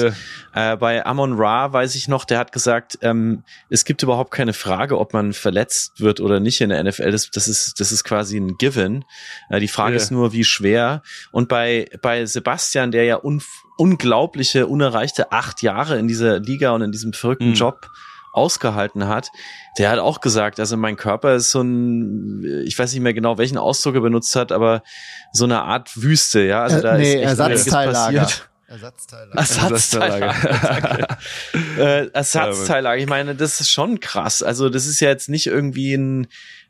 Ja. 0.56 0.74
Äh, 0.74 0.78
bei 0.78 1.06
Amon 1.06 1.34
Ra 1.38 1.72
weiß 1.72 1.94
ich 1.94 2.08
noch, 2.08 2.26
der 2.26 2.40
hat 2.40 2.52
gesagt, 2.52 2.98
ähm, 3.04 3.44
es 3.70 3.86
gibt 3.86 4.02
überhaupt 4.02 4.32
keine 4.32 4.54
Frage, 4.54 4.98
ob 4.98 5.14
man 5.14 5.34
verletzt 5.34 6.02
wird 6.02 6.20
oder 6.20 6.40
nicht 6.40 6.62
in 6.62 6.70
der 6.70 6.84
NFL. 6.84 7.12
Das, 7.12 7.30
das 7.30 7.48
ist, 7.48 7.80
das 7.80 7.92
ist 7.92 8.04
quasi 8.06 8.38
ein 8.38 8.58
Given. 8.58 9.06
Äh, 9.50 9.60
die 9.60 9.68
Frage 9.68 9.92
Ja. 9.92 9.98
ist 9.98 10.10
nur, 10.10 10.34
wie 10.34 10.44
schwer. 10.44 10.95
Und 11.32 11.50
bei, 11.50 11.90
bei 12.02 12.26
Sebastian, 12.26 12.92
der 12.92 13.04
ja 13.06 13.24
un, 13.24 13.42
unglaubliche, 13.78 14.68
unerreichte 14.68 15.32
acht 15.32 15.62
Jahre 15.62 15.98
in 15.98 16.08
dieser 16.08 16.40
Liga 16.40 16.72
und 16.72 16.82
in 16.82 16.92
diesem 16.92 17.14
verrückten 17.14 17.50
Mhm. 17.50 17.54
Job 17.56 17.90
ausgehalten 18.34 19.08
hat, 19.08 19.30
der 19.78 19.90
hat 19.90 20.00
auch 20.00 20.20
gesagt, 20.20 20.60
also 20.60 20.76
mein 20.76 20.98
Körper 20.98 21.36
ist 21.36 21.52
so 21.52 21.62
ein, 21.62 22.44
ich 22.66 22.78
weiß 22.78 22.92
nicht 22.92 23.02
mehr 23.02 23.14
genau, 23.14 23.38
welchen 23.38 23.58
Ausdruck 23.58 23.96
er 23.96 24.02
benutzt 24.02 24.36
hat, 24.36 24.52
aber 24.52 24.84
so 25.32 25.46
eine 25.46 25.62
Art 25.62 25.92
Wüste, 26.02 26.42
ja. 26.42 26.64
Also 26.64 26.80
Äh, 26.80 26.82
da 26.82 26.98
nee, 26.98 27.04
ist 27.14 27.16
echt 27.16 27.24
Ersatzteillager. 27.30 28.20
passiert. 28.22 28.50
Ersatzteile. 28.68 29.32
Ersatzteillager. 29.36 31.08
äh, 31.78 32.08
Ersatzteillager. 32.08 32.98
Ich 33.02 33.08
meine, 33.08 33.36
das 33.36 33.62
ist 33.62 33.70
schon 33.70 34.00
krass. 34.00 34.42
Also 34.44 34.70
das 34.70 34.86
ist 34.86 35.00
ja 35.00 35.10
jetzt 35.10 35.30
nicht 35.30 35.48
irgendwie 35.48 35.94
ein 35.94 36.28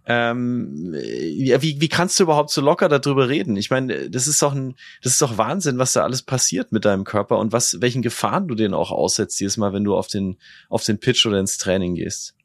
ähm, 0.07 0.93
wie, 0.93 1.81
wie 1.81 1.89
kannst 1.89 2.19
du 2.19 2.23
überhaupt 2.23 2.51
so 2.51 2.61
locker 2.61 2.89
darüber 2.89 3.27
reden? 3.27 3.57
Ich 3.57 3.71
meine, 3.71 4.09
das 4.09 4.27
ist 4.27 4.41
doch 4.41 4.53
ein, 4.53 4.75
das 5.01 5.13
ist 5.13 5.21
doch 5.21 5.37
Wahnsinn, 5.37 5.79
was 5.79 5.93
da 5.93 6.03
alles 6.03 6.21
passiert 6.21 6.71
mit 6.71 6.85
deinem 6.85 7.03
Körper 7.03 7.39
und 7.39 7.51
was, 7.51 7.81
welchen 7.81 8.01
Gefahren 8.01 8.47
du 8.47 8.55
den 8.55 8.73
auch 8.73 8.91
aussetzt 8.91 9.39
jedes 9.39 9.57
Mal, 9.57 9.73
wenn 9.73 9.83
du 9.83 9.95
auf 9.95 10.07
den, 10.07 10.37
auf 10.69 10.83
den 10.83 10.99
Pitch 10.99 11.25
oder 11.25 11.39
ins 11.39 11.57
Training 11.57 11.95
gehst. 11.95 12.35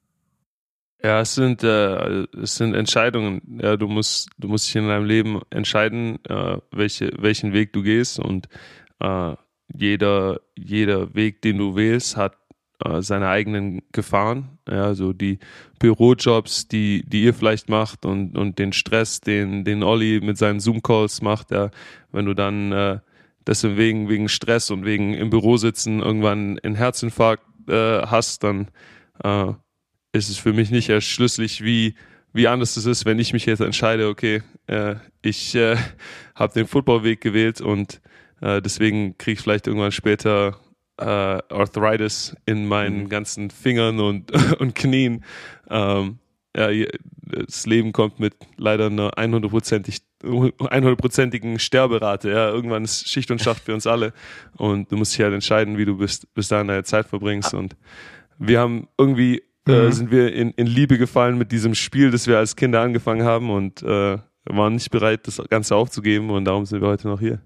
Ja, 1.03 1.21
es 1.21 1.35
sind, 1.35 1.63
äh, 1.63 2.27
es 2.43 2.57
sind 2.57 2.75
Entscheidungen. 2.75 3.59
Ja, 3.63 3.77
du 3.77 3.89
musst, 3.89 4.29
du 4.39 4.49
musst 4.49 4.69
dich 4.69 4.77
in 4.77 4.89
deinem 4.89 5.07
Leben 5.07 5.41
entscheiden, 5.51 6.19
äh, 6.27 6.59
welche, 6.73 7.11
welchen 7.19 7.53
Weg 7.53 7.73
du 7.73 7.83
gehst 7.83 8.19
und 8.19 8.49
äh, 9.01 9.35
jeder, 9.73 10.41
jeder 10.57 11.15
Weg, 11.15 11.43
den 11.43 11.59
du 11.59 11.77
wählst, 11.77 12.17
hat 12.17 12.37
äh, 12.85 13.03
seine 13.03 13.29
eigenen 13.29 13.83
Gefahren. 13.93 14.59
Ja, 14.69 14.85
also 14.85 15.13
die 15.13 15.39
Bürojobs, 15.79 16.69
die, 16.69 17.05
die 17.07 17.25
ihr 17.25 17.35
vielleicht 17.35 17.69
macht 17.69 18.05
und, 18.05 18.37
und 18.37 18.59
den 18.59 18.73
Stress, 18.73 19.21
den, 19.21 19.65
den 19.65 19.83
Olli 19.83 20.21
mit 20.23 20.39
seinen 20.39 20.61
Zoom-Calls 20.61 21.23
macht, 21.23 21.51
ja, 21.51 21.71
wenn 22.13 22.27
du 22.27 22.35
dann 22.35 22.73
äh, 22.73 22.99
deswegen 23.47 24.09
wegen 24.09 24.29
Stress 24.29 24.71
und 24.71 24.85
wegen 24.85 25.15
im 25.15 25.31
Büro 25.31 25.57
sitzen 25.57 26.01
irgendwann 26.01 26.59
einen 26.61 26.75
Herzinfarkt 26.75 27.45
äh, 27.69 28.03
hast, 28.07 28.45
dann 28.45 28.69
äh, 29.23 29.53
ist 30.13 30.29
es 30.29 30.39
für 30.39 30.53
mich 30.53 30.71
nicht 30.71 30.89
erschlüssig, 30.89 31.63
wie, 31.63 31.95
wie 32.33 32.49
anders 32.49 32.77
es 32.77 32.87
ist, 32.87 33.05
wenn 33.05 33.19
ich 33.19 33.33
mich 33.33 33.47
jetzt 33.47 33.61
entscheide, 33.61 34.09
okay, 34.09 34.43
äh, 34.67 34.97
ich 35.23 35.55
äh, 35.55 35.77
habe 36.35 36.53
den 36.53 36.67
Footballweg 36.67 37.21
gewählt 37.21 37.61
und 37.61 38.01
äh, 38.41 38.63
deswegen 38.63 39.17
kriege 39.19 39.35
ich 39.35 39.41
vielleicht 39.41 39.67
irgendwann 39.67 39.93
später 39.93 40.57
äh, 41.01 41.55
Arthritis 41.55 42.37
in 42.47 42.67
meinen 42.67 43.05
Mhm. 43.05 43.09
ganzen 43.09 43.51
Fingern 43.51 44.01
und, 44.01 44.31
und 44.61 44.75
Knien. 44.75 45.25
Ähm, 45.69 46.19
ja, 46.57 46.69
das 47.47 47.67
Leben 47.67 47.93
kommt 47.93 48.19
mit 48.19 48.35
leider 48.57 48.87
einer 48.87 49.11
100%ig 49.17 49.99
100%igen 50.23 51.59
Sterberate. 51.59 52.29
Ja, 52.31 52.51
irgendwann 52.51 52.85
ist 52.85 53.09
Schicht 53.09 53.31
und 53.31 53.41
Schacht 53.41 53.63
für 53.63 53.73
uns 53.73 53.87
alle 53.87 54.13
und 54.57 54.91
du 54.93 54.97
musst 54.97 55.13
dich 55.15 55.23
halt 55.23 55.33
entscheiden, 55.33 55.79
wie 55.79 55.85
du 55.87 55.97
bis, 55.97 56.27
bis 56.35 56.49
dahin 56.49 56.69
deine 56.69 56.85
Zeit 56.85 57.07
verbringst 57.07 57.55
und 57.55 57.77
wir 58.39 58.61
haben 58.61 58.89
irgendwie 58.99 59.43
äh, 59.69 59.87
Mhm. 59.87 59.93
sind 59.93 60.11
wir 60.11 60.33
in, 60.35 60.51
in 60.53 60.67
Liebe 60.67 60.99
gefallen 60.99 61.39
mit 61.39 61.53
diesem 61.53 61.75
Spiel, 61.75 62.11
das 62.11 62.27
wir 62.27 62.39
als 62.39 62.57
Kinder 62.57 62.81
angefangen 62.81 63.23
haben 63.25 63.51
und 63.51 63.83
äh, 63.83 64.19
waren 64.47 64.75
nicht 64.75 64.91
bereit, 64.91 65.27
das 65.27 65.41
Ganze 65.49 65.77
aufzugeben 65.77 66.31
und 66.31 66.45
darum 66.47 66.67
sind 66.67 66.81
wir 66.81 66.89
heute 66.89 67.09
noch 67.09 67.21
hier. 67.21 67.41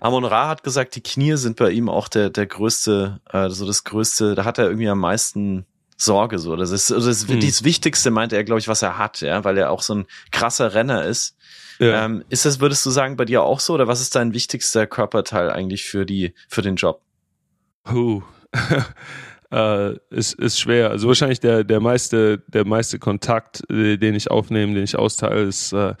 Amon 0.00 0.24
Ra 0.24 0.48
hat 0.48 0.62
gesagt, 0.62 0.94
die 0.94 1.02
Knie 1.02 1.36
sind 1.36 1.56
bei 1.56 1.70
ihm 1.70 1.88
auch 1.88 2.08
der, 2.08 2.30
der 2.30 2.46
größte, 2.46 3.20
äh, 3.30 3.48
so 3.50 3.66
das 3.66 3.84
größte, 3.84 4.34
da 4.34 4.44
hat 4.44 4.58
er 4.58 4.66
irgendwie 4.66 4.88
am 4.88 5.00
meisten 5.00 5.66
Sorge, 5.96 6.38
so. 6.38 6.56
Das 6.56 6.70
ist, 6.70 6.92
also 6.92 7.08
das, 7.08 7.26
Hm. 7.26 7.40
das 7.40 7.64
Wichtigste, 7.64 8.10
meinte 8.10 8.36
er, 8.36 8.44
glaube 8.44 8.60
ich, 8.60 8.68
was 8.68 8.82
er 8.82 8.98
hat, 8.98 9.20
ja, 9.20 9.44
weil 9.44 9.56
er 9.58 9.70
auch 9.70 9.82
so 9.82 9.94
ein 9.94 10.06
krasser 10.30 10.74
Renner 10.74 11.04
ist. 11.04 11.36
Ja. 11.78 12.04
Ähm, 12.04 12.24
ist 12.28 12.44
das, 12.44 12.60
würdest 12.60 12.84
du 12.86 12.90
sagen, 12.90 13.16
bei 13.16 13.24
dir 13.24 13.42
auch 13.42 13.60
so, 13.60 13.74
oder 13.74 13.86
was 13.86 14.00
ist 14.00 14.14
dein 14.14 14.32
wichtigster 14.32 14.86
Körperteil 14.86 15.50
eigentlich 15.50 15.84
für 15.84 16.06
die, 16.06 16.34
für 16.48 16.62
den 16.62 16.76
Job? 16.76 17.02
Puh. 17.84 18.22
äh, 19.50 19.94
ist, 20.10 20.34
ist 20.34 20.58
schwer. 20.58 20.90
Also 20.90 21.08
wahrscheinlich 21.08 21.40
der, 21.40 21.64
der 21.64 21.80
meiste, 21.80 22.42
der 22.46 22.66
meiste 22.66 22.98
Kontakt, 22.98 23.62
äh, 23.70 23.96
den 23.96 24.14
ich 24.14 24.30
aufnehme, 24.30 24.74
den 24.74 24.84
ich 24.84 24.96
austeile, 24.96 25.42
ist 25.42 25.72
äh, 25.72 25.94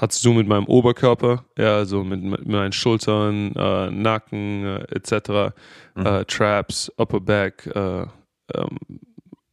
hat 0.00 0.12
zu 0.12 0.22
tun 0.22 0.36
mit 0.36 0.48
meinem 0.48 0.64
Oberkörper, 0.64 1.44
ja, 1.58 1.76
also 1.76 2.02
mit, 2.02 2.22
mit 2.22 2.46
meinen 2.46 2.72
Schultern, 2.72 3.54
äh, 3.54 3.90
Nacken 3.90 4.64
äh, 4.64 4.94
etc., 4.94 5.54
mhm. 5.94 6.06
äh, 6.06 6.24
Traps, 6.24 6.90
Upper 6.96 7.20
Back. 7.20 7.66
Äh, 7.66 8.06
ähm, 8.54 8.78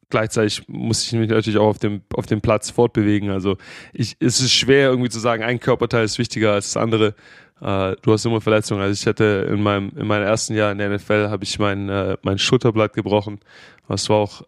gleichzeitig 0.09 0.63
muss 0.69 1.05
ich 1.05 1.11
mich 1.11 1.29
natürlich 1.29 1.59
auch 1.59 1.67
auf 1.67 1.79
dem, 1.79 2.01
auf 2.13 2.25
dem 2.27 2.39
Platz 2.39 2.69
fortbewegen. 2.69 3.29
Also 3.29 3.57
ich, 3.91 4.15
es 4.21 4.39
ist 4.39 4.53
schwer 4.53 4.89
irgendwie 4.89 5.09
zu 5.09 5.19
sagen, 5.19 5.43
ein 5.43 5.59
Körperteil 5.59 6.05
ist 6.05 6.17
wichtiger 6.17 6.53
als 6.53 6.71
das 6.71 6.81
andere. 6.81 7.13
Äh, 7.59 7.97
du 8.01 8.13
hast 8.13 8.25
immer 8.25 8.39
Verletzungen. 8.39 8.81
Also 8.81 8.93
ich 8.93 9.05
hatte 9.05 9.49
in 9.51 9.61
meinem, 9.61 9.91
in 9.97 10.07
meinem 10.07 10.23
ersten 10.23 10.55
Jahr 10.55 10.71
in 10.71 10.77
der 10.77 10.95
NFL 10.95 11.27
habe 11.27 11.43
ich 11.43 11.59
mein, 11.59 11.89
äh, 11.89 12.15
mein 12.21 12.37
Schulterblatt 12.37 12.93
gebrochen. 12.93 13.41
Das 13.89 14.09
war 14.09 14.17
auch 14.17 14.41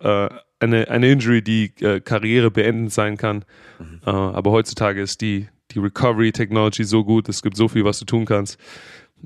eine, 0.62 0.90
eine 0.90 1.12
Injury, 1.12 1.42
die 1.42 1.72
äh, 1.80 2.02
Karriere 2.02 2.52
beendend 2.52 2.92
sein 2.92 3.16
kann. 3.16 3.46
Mhm. 3.80 4.02
Aber 4.04 4.52
heutzutage 4.52 5.02
ist 5.02 5.22
die, 5.22 5.48
die 5.72 5.80
Recovery 5.80 6.32
Technology 6.32 6.84
so 6.84 7.04
gut, 7.04 7.30
es 7.30 7.42
gibt 7.42 7.58
so 7.58 7.68
viel, 7.68 7.86
was 7.86 8.00
du 8.00 8.06
tun 8.06 8.26
kannst, 8.26 8.58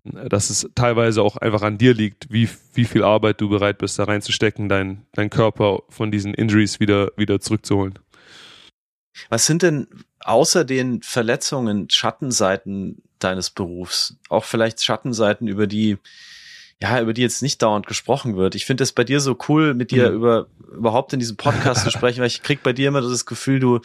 dass 0.04 0.50
es 0.50 0.70
teilweise 0.76 1.22
auch 1.22 1.38
einfach 1.38 1.62
an 1.62 1.78
dir 1.78 1.94
liegt, 1.94 2.32
wie, 2.32 2.50
wie 2.74 2.86
viel 2.86 3.04
Arbeit 3.04 3.39
du 3.41 3.50
bereit 3.50 3.78
bist, 3.78 4.00
da 4.00 4.06
reinzustecken, 4.06 4.70
deinen 4.70 5.06
dein 5.14 5.30
Körper 5.30 5.84
von 5.89 6.12
diesen 6.12 6.34
Injuries 6.34 6.80
wieder, 6.80 7.12
wieder 7.16 7.39
zurückzuholen. 7.39 8.00
Was 9.30 9.46
sind 9.46 9.62
denn 9.62 9.88
außer 10.22 10.66
den 10.66 11.02
Verletzungen 11.04 11.89
Schattenseiten 11.89 13.04
deines 13.20 13.52
Berufs? 13.52 14.18
Auch 14.30 14.44
vielleicht 14.44 14.84
Schattenseiten, 14.84 15.48
über 15.48 15.68
die, 15.68 15.98
ja, 16.82 17.00
über 17.00 17.14
die 17.14 17.22
jetzt 17.22 17.44
nicht 17.44 17.62
dauernd 17.62 17.86
gesprochen 17.86 18.36
wird. 18.36 18.56
Ich 18.56 18.66
finde 18.66 18.84
es 18.84 18.91
bei 18.91 19.04
dir 19.04 19.20
so 19.20 19.38
cool, 19.48 19.76
mit 19.76 19.91
dir 19.91 20.10
mhm. 20.10 20.16
über 20.16 20.48
überhaupt 20.76 21.14
in 21.14 21.20
diesem 21.20 21.38
Podcast 21.38 21.84
zu 21.84 21.91
sprechen, 21.91 22.22
weil 22.22 22.28
ich 22.28 22.41
krieg 22.41 22.64
bei 22.64 22.74
dir 22.74 22.88
immer 22.88 23.02
das 23.02 23.28
Gefühl, 23.28 23.60
du 23.60 23.80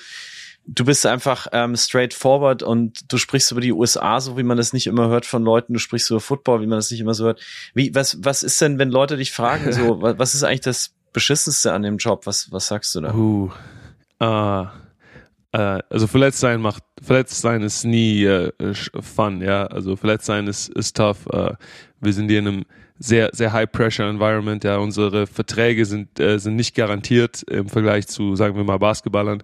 du 0.69 0.85
bist 0.85 1.07
einfach 1.07 1.47
ähm, 1.53 1.75
straightforward 1.77 2.62
und 2.62 3.11
du 3.11 3.16
sprichst 3.16 3.51
über 3.51 3.61
die 3.61 3.73
USA, 3.73 4.21
so 4.21 4.37
wie 4.37 4.43
man 4.43 4.57
das 4.57 4.73
nicht 4.73 4.87
immer 4.87 5.09
hört 5.09 5.25
von 5.25 5.43
Leuten. 5.43 5.73
Du 5.73 5.79
sprichst 5.79 6.11
über 6.11 6.21
Football, 6.21 6.61
wie 6.61 6.66
man 6.66 6.79
das 6.79 6.91
nicht 6.91 7.01
immer 7.01 7.14
so 7.14 7.25
hört. 7.25 7.41
Wie, 7.75 7.95
was, 7.95 8.19
was 8.23 8.43
ist 8.43 8.61
denn, 8.61 8.79
wenn 8.79 8.91
Leute 8.91 9.16
dich 9.16 9.33
fragen, 9.33 9.73
so, 9.73 10.01
was 10.19 10.35
ist 10.35 10.45
eigentlich 10.45 10.61
das 10.61 10.95
Beschissenste 11.12 11.73
an 11.73 11.83
dem 11.83 11.97
Job? 11.97 12.27
Was, 12.27 12.53
was 12.53 12.69
sagst 12.69 12.95
du 12.95 13.01
da? 13.01 13.14
Uh, 13.14 13.51
uh, 14.23 14.66
uh, 15.57 15.81
also 15.89 16.07
verletzt 16.07 16.41
sein 16.41 16.61
macht, 16.61 16.85
verletzt 17.03 17.41
sein 17.41 17.62
ist 17.62 17.85
nie 17.85 18.27
uh, 18.27 18.51
fun, 19.01 19.41
ja. 19.41 19.66
Also 19.66 19.97
verletzt 19.97 20.27
sein 20.27 20.47
ist, 20.47 20.69
ist 20.69 20.97
tough. 20.97 21.27
Uh, 21.33 21.53
wir 22.01 22.12
sind 22.12 22.29
hier 22.29 22.41
in 22.41 22.49
einem 22.49 22.64
sehr, 22.99 23.31
sehr 23.33 23.53
High-Pressure-Environment. 23.53 24.64
Ja, 24.64 24.79
unsere 24.79 25.27
Verträge 25.27 25.87
sind, 25.87 26.19
äh, 26.21 26.39
sind 26.39 26.57
nicht 26.57 26.75
garantiert 26.75 27.43
im 27.45 27.69
Vergleich 27.69 28.09
zu, 28.09 28.35
sagen 28.35 28.57
wir 28.57 28.64
mal, 28.64 28.79
Basketballern. 28.79 29.43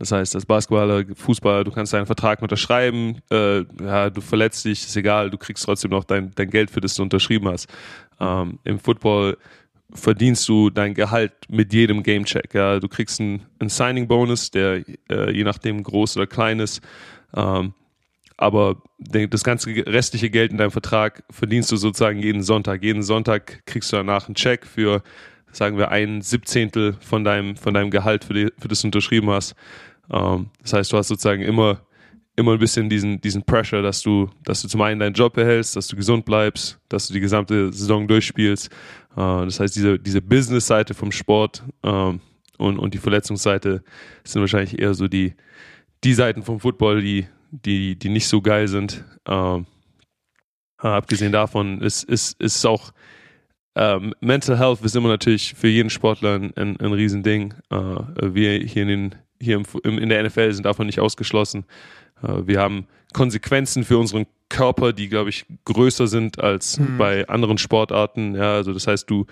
Das 0.00 0.12
heißt, 0.12 0.34
als 0.34 0.46
Basketballer, 0.46 1.04
Fußballer, 1.14 1.62
du 1.62 1.70
kannst 1.70 1.92
deinen 1.92 2.06
Vertrag 2.06 2.40
unterschreiben, 2.40 3.18
äh, 3.30 3.64
ja, 3.84 4.08
du 4.08 4.22
verletzt 4.22 4.64
dich, 4.64 4.80
ist 4.80 4.96
egal, 4.96 5.28
du 5.28 5.36
kriegst 5.36 5.62
trotzdem 5.62 5.90
noch 5.90 6.04
dein, 6.04 6.32
dein 6.34 6.48
Geld, 6.48 6.70
für 6.70 6.80
das 6.80 6.94
du 6.94 7.02
unterschrieben 7.02 7.46
hast. 7.48 7.68
Ähm, 8.18 8.58
Im 8.64 8.78
Football 8.78 9.36
verdienst 9.92 10.48
du 10.48 10.70
dein 10.70 10.94
Gehalt 10.94 11.34
mit 11.50 11.74
jedem 11.74 12.02
Gamecheck. 12.02 12.54
Ja. 12.54 12.80
Du 12.80 12.88
kriegst 12.88 13.20
einen, 13.20 13.42
einen 13.58 13.68
Signing-Bonus, 13.68 14.50
der 14.50 14.84
äh, 15.10 15.30
je 15.32 15.44
nachdem 15.44 15.82
groß 15.82 16.16
oder 16.16 16.26
klein 16.26 16.60
ist. 16.60 16.80
Ähm, 17.36 17.74
aber 18.38 18.82
das 18.98 19.44
ganze 19.44 19.68
restliche 19.86 20.30
Geld 20.30 20.50
in 20.50 20.56
deinem 20.56 20.70
Vertrag 20.70 21.24
verdienst 21.28 21.70
du 21.72 21.76
sozusagen 21.76 22.20
jeden 22.20 22.42
Sonntag. 22.42 22.82
Jeden 22.82 23.02
Sonntag 23.02 23.66
kriegst 23.66 23.92
du 23.92 23.96
danach 23.96 24.28
einen 24.28 24.34
Check 24.34 24.64
für, 24.64 25.02
sagen 25.52 25.78
wir, 25.78 25.90
ein 25.90 26.22
Siebzehntel 26.22 26.96
von 27.00 27.24
deinem, 27.24 27.56
von 27.56 27.74
deinem 27.74 27.90
Gehalt, 27.90 28.24
für, 28.24 28.34
die, 28.34 28.48
für 28.58 28.68
das 28.68 28.82
du 28.82 28.88
unterschrieben 28.88 29.30
hast. 29.30 29.54
Ähm, 30.12 30.50
das 30.62 30.72
heißt, 30.72 30.92
du 30.92 30.96
hast 30.96 31.08
sozusagen 31.08 31.42
immer, 31.42 31.80
immer 32.36 32.52
ein 32.52 32.58
bisschen 32.58 32.88
diesen, 32.88 33.20
diesen 33.20 33.42
Pressure, 33.42 33.82
dass 33.82 34.02
du, 34.02 34.30
dass 34.44 34.62
du 34.62 34.68
zum 34.68 34.80
einen 34.82 35.00
deinen 35.00 35.14
Job 35.14 35.34
behältst, 35.34 35.76
dass 35.76 35.88
du 35.88 35.96
gesund 35.96 36.24
bleibst, 36.24 36.78
dass 36.88 37.08
du 37.08 37.14
die 37.14 37.20
gesamte 37.20 37.72
Saison 37.72 38.06
durchspielst. 38.06 38.68
Äh, 39.16 39.44
das 39.44 39.60
heißt, 39.60 39.74
diese, 39.76 39.98
diese 39.98 40.22
Business-Seite 40.22 40.94
vom 40.94 41.12
Sport 41.12 41.62
ähm, 41.82 42.20
und, 42.58 42.78
und 42.78 42.94
die 42.94 42.98
Verletzungsseite 42.98 43.82
sind 44.24 44.40
wahrscheinlich 44.40 44.78
eher 44.78 44.94
so 44.94 45.08
die, 45.08 45.34
die 46.04 46.14
Seiten 46.14 46.42
vom 46.42 46.60
Football, 46.60 47.02
die, 47.02 47.26
die, 47.50 47.96
die 47.96 48.08
nicht 48.08 48.28
so 48.28 48.40
geil 48.40 48.68
sind. 48.68 49.04
Ähm, 49.26 49.66
äh, 50.82 50.86
abgesehen 50.88 51.32
davon 51.32 51.80
ist, 51.82 52.04
ist, 52.04 52.40
ist 52.40 52.64
auch 52.64 52.92
ähm, 53.76 54.14
Mental 54.20 54.58
Health 54.58 54.82
ist 54.82 54.96
immer 54.96 55.08
natürlich 55.08 55.54
für 55.54 55.68
jeden 55.68 55.90
Sportler 55.90 56.34
ein, 56.34 56.52
ein, 56.56 56.80
ein 56.80 56.92
Riesending. 56.92 57.54
Äh, 57.70 57.76
wir 57.76 58.58
hier 58.58 58.82
in 58.82 58.88
den 58.88 59.14
hier 59.40 59.56
im, 59.56 59.64
im, 59.84 59.98
in 59.98 60.08
der 60.08 60.22
NFL 60.22 60.52
sind 60.52 60.66
davon 60.66 60.86
nicht 60.86 61.00
ausgeschlossen. 61.00 61.64
Äh, 62.22 62.46
wir 62.46 62.60
haben 62.60 62.86
Konsequenzen 63.12 63.84
für 63.84 63.98
unseren 63.98 64.26
Körper, 64.48 64.92
die, 64.92 65.08
glaube 65.08 65.30
ich, 65.30 65.46
größer 65.64 66.06
sind 66.06 66.40
als 66.40 66.78
mhm. 66.78 66.98
bei 66.98 67.28
anderen 67.28 67.58
Sportarten. 67.58 68.34
Ja, 68.34 68.54
also 68.54 68.72
das 68.72 68.86
heißt, 68.86 69.08
du, 69.08 69.26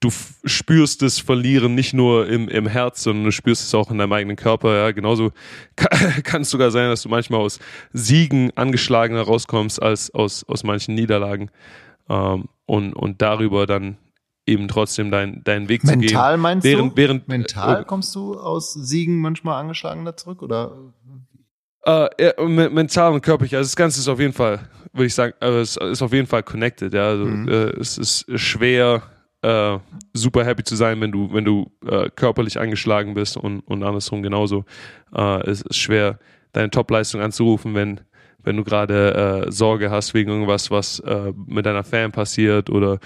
du 0.00 0.10
spürst 0.44 1.02
das 1.02 1.18
Verlieren 1.18 1.74
nicht 1.74 1.94
nur 1.94 2.28
im, 2.28 2.48
im 2.48 2.66
Herz, 2.66 3.02
sondern 3.02 3.24
du 3.24 3.32
spürst 3.32 3.64
es 3.64 3.74
auch 3.74 3.90
in 3.90 3.98
deinem 3.98 4.12
eigenen 4.12 4.36
Körper. 4.36 4.76
Ja, 4.76 4.90
genauso 4.92 5.32
kann 6.24 6.42
es 6.42 6.50
sogar 6.50 6.70
sein, 6.70 6.90
dass 6.90 7.02
du 7.02 7.08
manchmal 7.08 7.40
aus 7.40 7.58
Siegen 7.92 8.50
angeschlagener 8.56 9.22
rauskommst 9.22 9.82
als 9.82 10.12
aus, 10.12 10.44
aus 10.44 10.64
manchen 10.64 10.94
Niederlagen. 10.94 11.50
Ähm, 12.08 12.48
und, 12.66 12.92
und 12.94 13.22
darüber 13.22 13.66
dann 13.66 13.96
eben 14.46 14.68
trotzdem 14.68 15.10
deinen 15.10 15.42
dein 15.44 15.68
Weg 15.68 15.82
Mental 15.82 15.94
zu 15.94 16.00
gehen. 16.00 16.14
Mental 16.14 16.36
meinst 16.36 16.64
während, 16.64 16.92
du? 16.92 16.96
Während, 16.96 17.28
Mental 17.28 17.82
äh, 17.82 17.84
kommst 17.84 18.14
du 18.14 18.38
aus 18.38 18.72
Siegen 18.72 19.18
manchmal 19.18 19.60
angeschlagen 19.60 20.04
da 20.04 20.16
zurück 20.16 20.42
oder? 20.42 20.92
Äh, 21.84 22.08
ja, 22.20 22.44
mental 22.44 23.12
und 23.12 23.22
körperlich. 23.22 23.54
Also 23.54 23.68
das 23.68 23.76
Ganze 23.76 24.00
ist 24.00 24.08
auf 24.08 24.18
jeden 24.18 24.32
Fall, 24.32 24.68
würde 24.92 25.06
ich 25.06 25.14
sagen, 25.14 25.34
also 25.40 25.58
es 25.58 25.76
ist 25.76 26.02
auf 26.02 26.12
jeden 26.12 26.26
Fall 26.26 26.42
connected. 26.42 26.92
Ja, 26.94 27.08
also 27.08 27.24
mhm. 27.24 27.48
äh, 27.48 27.70
es 27.80 27.98
ist 27.98 28.26
schwer, 28.38 29.02
äh, 29.42 29.78
super 30.12 30.44
happy 30.44 30.64
zu 30.64 30.74
sein, 30.76 31.00
wenn 31.00 31.12
du 31.12 31.32
wenn 31.32 31.44
du 31.44 31.70
äh, 31.86 32.10
körperlich 32.10 32.58
angeschlagen 32.58 33.14
bist 33.14 33.36
und 33.36 33.60
und 33.60 33.82
andersrum 33.82 34.22
genauso. 34.22 34.64
Äh, 35.14 35.48
es 35.48 35.62
ist 35.62 35.76
schwer, 35.76 36.18
deine 36.52 36.70
Topleistung 36.70 37.20
anzurufen, 37.20 37.74
wenn 37.74 38.00
wenn 38.46 38.56
du 38.56 38.64
gerade 38.64 39.44
äh, 39.46 39.52
Sorge 39.52 39.90
hast 39.90 40.14
wegen 40.14 40.30
irgendwas, 40.30 40.70
was 40.70 41.00
äh, 41.00 41.32
mit 41.46 41.66
deiner 41.66 41.84
Fan 41.84 42.12
passiert 42.12 42.70
oder 42.70 42.98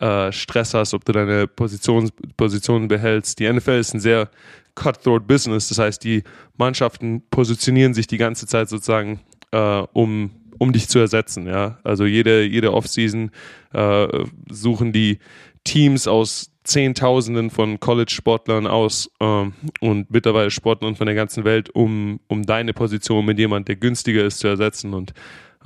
äh, 0.00 0.30
Stress 0.32 0.74
hast, 0.74 0.92
ob 0.92 1.04
du 1.04 1.12
deine 1.12 1.46
Position, 1.46 2.10
Position 2.36 2.88
behältst. 2.88 3.38
Die 3.38 3.50
NFL 3.50 3.78
ist 3.78 3.94
ein 3.94 4.00
sehr 4.00 4.28
cutthroat 4.74 5.26
Business, 5.26 5.68
das 5.68 5.78
heißt, 5.78 6.04
die 6.04 6.22
Mannschaften 6.56 7.22
positionieren 7.30 7.94
sich 7.94 8.06
die 8.06 8.18
ganze 8.18 8.46
Zeit 8.46 8.68
sozusagen, 8.68 9.20
äh, 9.52 9.82
um 9.92 10.30
um 10.60 10.72
dich 10.72 10.88
zu 10.88 10.98
ersetzen, 10.98 11.46
ja. 11.46 11.78
Also 11.84 12.04
jede, 12.04 12.42
jede 12.42 12.74
Offseason 12.74 13.30
äh, 13.72 14.08
suchen 14.50 14.92
die 14.92 15.20
Teams 15.68 16.08
aus 16.08 16.50
Zehntausenden 16.64 17.50
von 17.50 17.78
College-Sportlern 17.78 18.66
aus 18.66 19.10
ähm, 19.20 19.52
und 19.80 20.10
mittlerweile 20.10 20.50
Sportlern 20.50 20.96
von 20.96 21.06
der 21.06 21.14
ganzen 21.14 21.44
Welt, 21.44 21.70
um, 21.70 22.20
um 22.26 22.44
deine 22.44 22.72
Position 22.72 23.24
mit 23.24 23.38
jemand, 23.38 23.68
der 23.68 23.76
günstiger 23.76 24.24
ist, 24.24 24.38
zu 24.38 24.48
ersetzen. 24.48 24.94
Und 24.94 25.10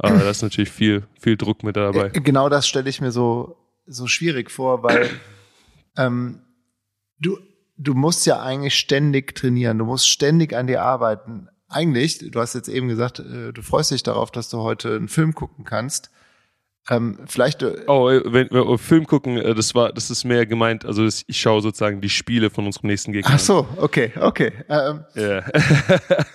äh, 0.03 0.09
da 0.09 0.31
ist 0.31 0.43
natürlich 0.43 0.71
viel, 0.71 1.05
viel 1.21 1.37
Druck 1.37 1.63
mit 1.63 1.77
dabei. 1.77 2.07
Äh, 2.07 2.21
genau 2.21 2.49
das 2.49 2.67
stelle 2.67 2.89
ich 2.89 3.01
mir 3.01 3.13
so, 3.13 3.57
so 3.87 4.07
schwierig 4.07 4.51
vor, 4.51 4.83
weil 4.83 5.09
ähm, 5.97 6.41
du, 7.19 7.39
du 7.77 7.95
musst 7.95 8.27
ja 8.27 8.41
eigentlich 8.41 8.75
ständig 8.75 9.35
trainieren, 9.35 9.79
du 9.79 9.85
musst 9.85 10.09
ständig 10.09 10.55
an 10.55 10.67
dir 10.67 10.83
arbeiten. 10.83 11.49
Eigentlich, 11.69 12.19
du 12.19 12.41
hast 12.41 12.55
jetzt 12.55 12.69
eben 12.69 12.89
gesagt, 12.89 13.19
äh, 13.19 13.53
du 13.53 13.63
freust 13.63 13.91
dich 13.91 14.03
darauf, 14.03 14.31
dass 14.31 14.49
du 14.49 14.59
heute 14.59 14.97
einen 14.97 15.09
Film 15.09 15.35
gucken 15.35 15.65
kannst. 15.65 16.12
Ähm, 16.91 17.19
vielleicht. 17.27 17.63
Äh, 17.63 17.85
oh, 17.87 18.09
äh, 18.09 18.23
wenn 18.25 18.51
wir 18.51 18.67
auf 18.67 18.81
Film 18.81 19.07
gucken, 19.07 19.37
äh, 19.37 19.55
das 19.55 19.75
war, 19.75 19.93
das 19.93 20.11
ist 20.11 20.25
mehr 20.25 20.47
gemeint. 20.47 20.85
Also 20.85 21.07
ich 21.07 21.41
schaue 21.41 21.63
sozusagen 21.63 22.01
die 22.01 22.09
Spiele 22.09 22.51
von 22.51 22.67
unserem 22.67 22.89
nächsten 22.89 23.13
Gegner. 23.13 23.33
Ach 23.35 23.39
so, 23.39 23.69
okay, 23.77 24.13
okay. 24.19 24.53
Ähm, 24.69 25.05
yeah. 25.17 25.45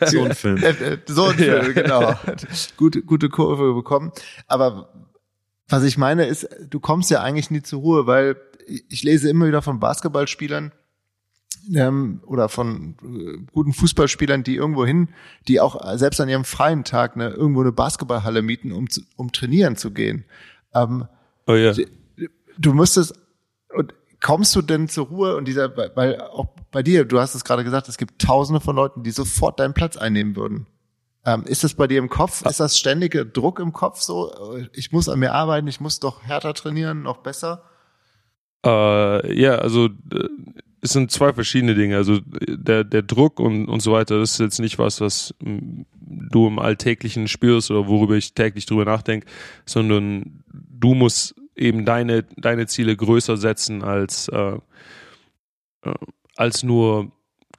so 0.05 0.23
ein 0.23 0.33
Film. 0.33 0.63
Äh, 0.63 0.97
so 1.05 1.25
ein 1.25 1.35
Film, 1.35 1.65
ja. 1.65 1.71
genau. 1.73 2.13
gute, 2.77 3.01
gute 3.01 3.29
Kurve 3.29 3.73
bekommen. 3.73 4.11
Aber 4.47 4.93
was 5.67 5.83
ich 5.83 5.97
meine 5.97 6.25
ist, 6.25 6.47
du 6.69 6.79
kommst 6.79 7.11
ja 7.11 7.21
eigentlich 7.21 7.51
nie 7.51 7.61
zur 7.61 7.81
Ruhe, 7.81 8.07
weil 8.07 8.37
ich 8.67 9.03
lese 9.03 9.29
immer 9.29 9.47
wieder 9.47 9.61
von 9.61 9.79
Basketballspielern, 9.79 10.71
ähm, 11.74 12.22
oder 12.26 12.49
von 12.49 12.95
äh, 13.03 13.45
guten 13.51 13.74
Fußballspielern, 13.74 14.43
die 14.43 14.55
irgendwo 14.55 14.86
hin, 14.86 15.09
die 15.47 15.59
auch 15.59 15.97
selbst 15.97 16.22
an 16.22 16.30
ihrem 16.30 16.45
freien 16.45 16.84
Tag 16.84 17.15
ne, 17.15 17.30
irgendwo 17.30 17.61
eine 17.61 17.72
Basketballhalle 17.72 18.41
mieten, 18.41 18.72
um, 18.72 18.89
zu, 18.89 19.01
um 19.15 19.32
trainieren 19.32 19.76
zu 19.76 19.91
gehen. 19.91 20.26
Ähm, 20.74 21.07
oh 21.47 21.53
ja. 21.53 21.74
Du 22.57 22.74
müsstest, 22.74 23.13
und 23.74 23.93
kommst 24.22 24.55
du 24.55 24.61
denn 24.61 24.88
zur 24.88 25.07
Ruhe 25.07 25.36
und 25.36 25.47
dieser, 25.47 25.76
weil 25.95 26.20
auch 26.22 26.47
bei 26.72 26.84
dir, 26.84 27.05
du 27.05 27.20
hast 27.20 27.36
es 27.36 27.43
gerade 27.43 27.63
gesagt, 27.63 27.88
es 27.88 27.97
gibt 27.97 28.22
tausende 28.22 28.59
von 28.59 28.76
Leuten, 28.76 29.03
die 29.03 29.11
sofort 29.11 29.59
deinen 29.59 29.74
Platz 29.74 29.97
einnehmen 29.97 30.36
würden. 30.36 30.68
Ähm, 31.26 31.43
ist 31.43 31.63
das 31.63 31.74
bei 31.74 31.88
dir 31.88 31.99
im 31.99 32.09
Kopf? 32.09 32.45
Ist 32.45 32.59
das 32.59 32.78
ständige 32.78 33.26
Druck 33.26 33.59
im 33.59 33.74
Kopf 33.74 34.01
so? 34.01 34.57
Ich 34.74 34.91
muss 34.91 35.09
an 35.09 35.20
mir 35.20 35.34
arbeiten, 35.34 35.68
ich 35.68 35.82
muss 35.82 35.99
doch 35.99 36.24
härter 36.24 36.53
trainieren, 36.53 37.03
noch 37.03 37.18
besser? 37.18 37.63
Äh, 38.65 39.39
ja, 39.39 39.55
also 39.55 39.88
äh, 39.88 40.30
es 40.82 40.91
sind 40.91 41.11
zwei 41.11 41.34
verschiedene 41.34 41.75
Dinge. 41.75 41.97
Also 41.97 42.19
der, 42.47 42.84
der 42.84 43.01
Druck 43.01 43.39
und, 43.39 43.67
und 43.67 43.82
so 43.82 43.91
weiter, 43.91 44.19
das 44.19 44.34
ist 44.34 44.39
jetzt 44.39 44.59
nicht 44.59 44.78
was, 44.80 45.01
was 45.01 45.34
du 45.39 46.47
im 46.47 46.59
Alltäglichen 46.59 47.28
spürst 47.28 47.71
oder 47.71 47.88
worüber 47.88 48.15
ich 48.15 48.34
täglich 48.34 48.65
drüber 48.65 48.86
nachdenke, 48.86 49.28
sondern 49.65 50.43
du 50.53 50.93
musst 50.93 51.36
eben 51.55 51.86
deine, 51.86 52.23
deine 52.38 52.67
Ziele 52.67 52.95
größer 52.95 53.38
setzen 53.38 53.84
als, 53.84 54.28
äh, 54.30 54.57
äh, 55.84 55.93
als 56.36 56.63
nur 56.63 57.11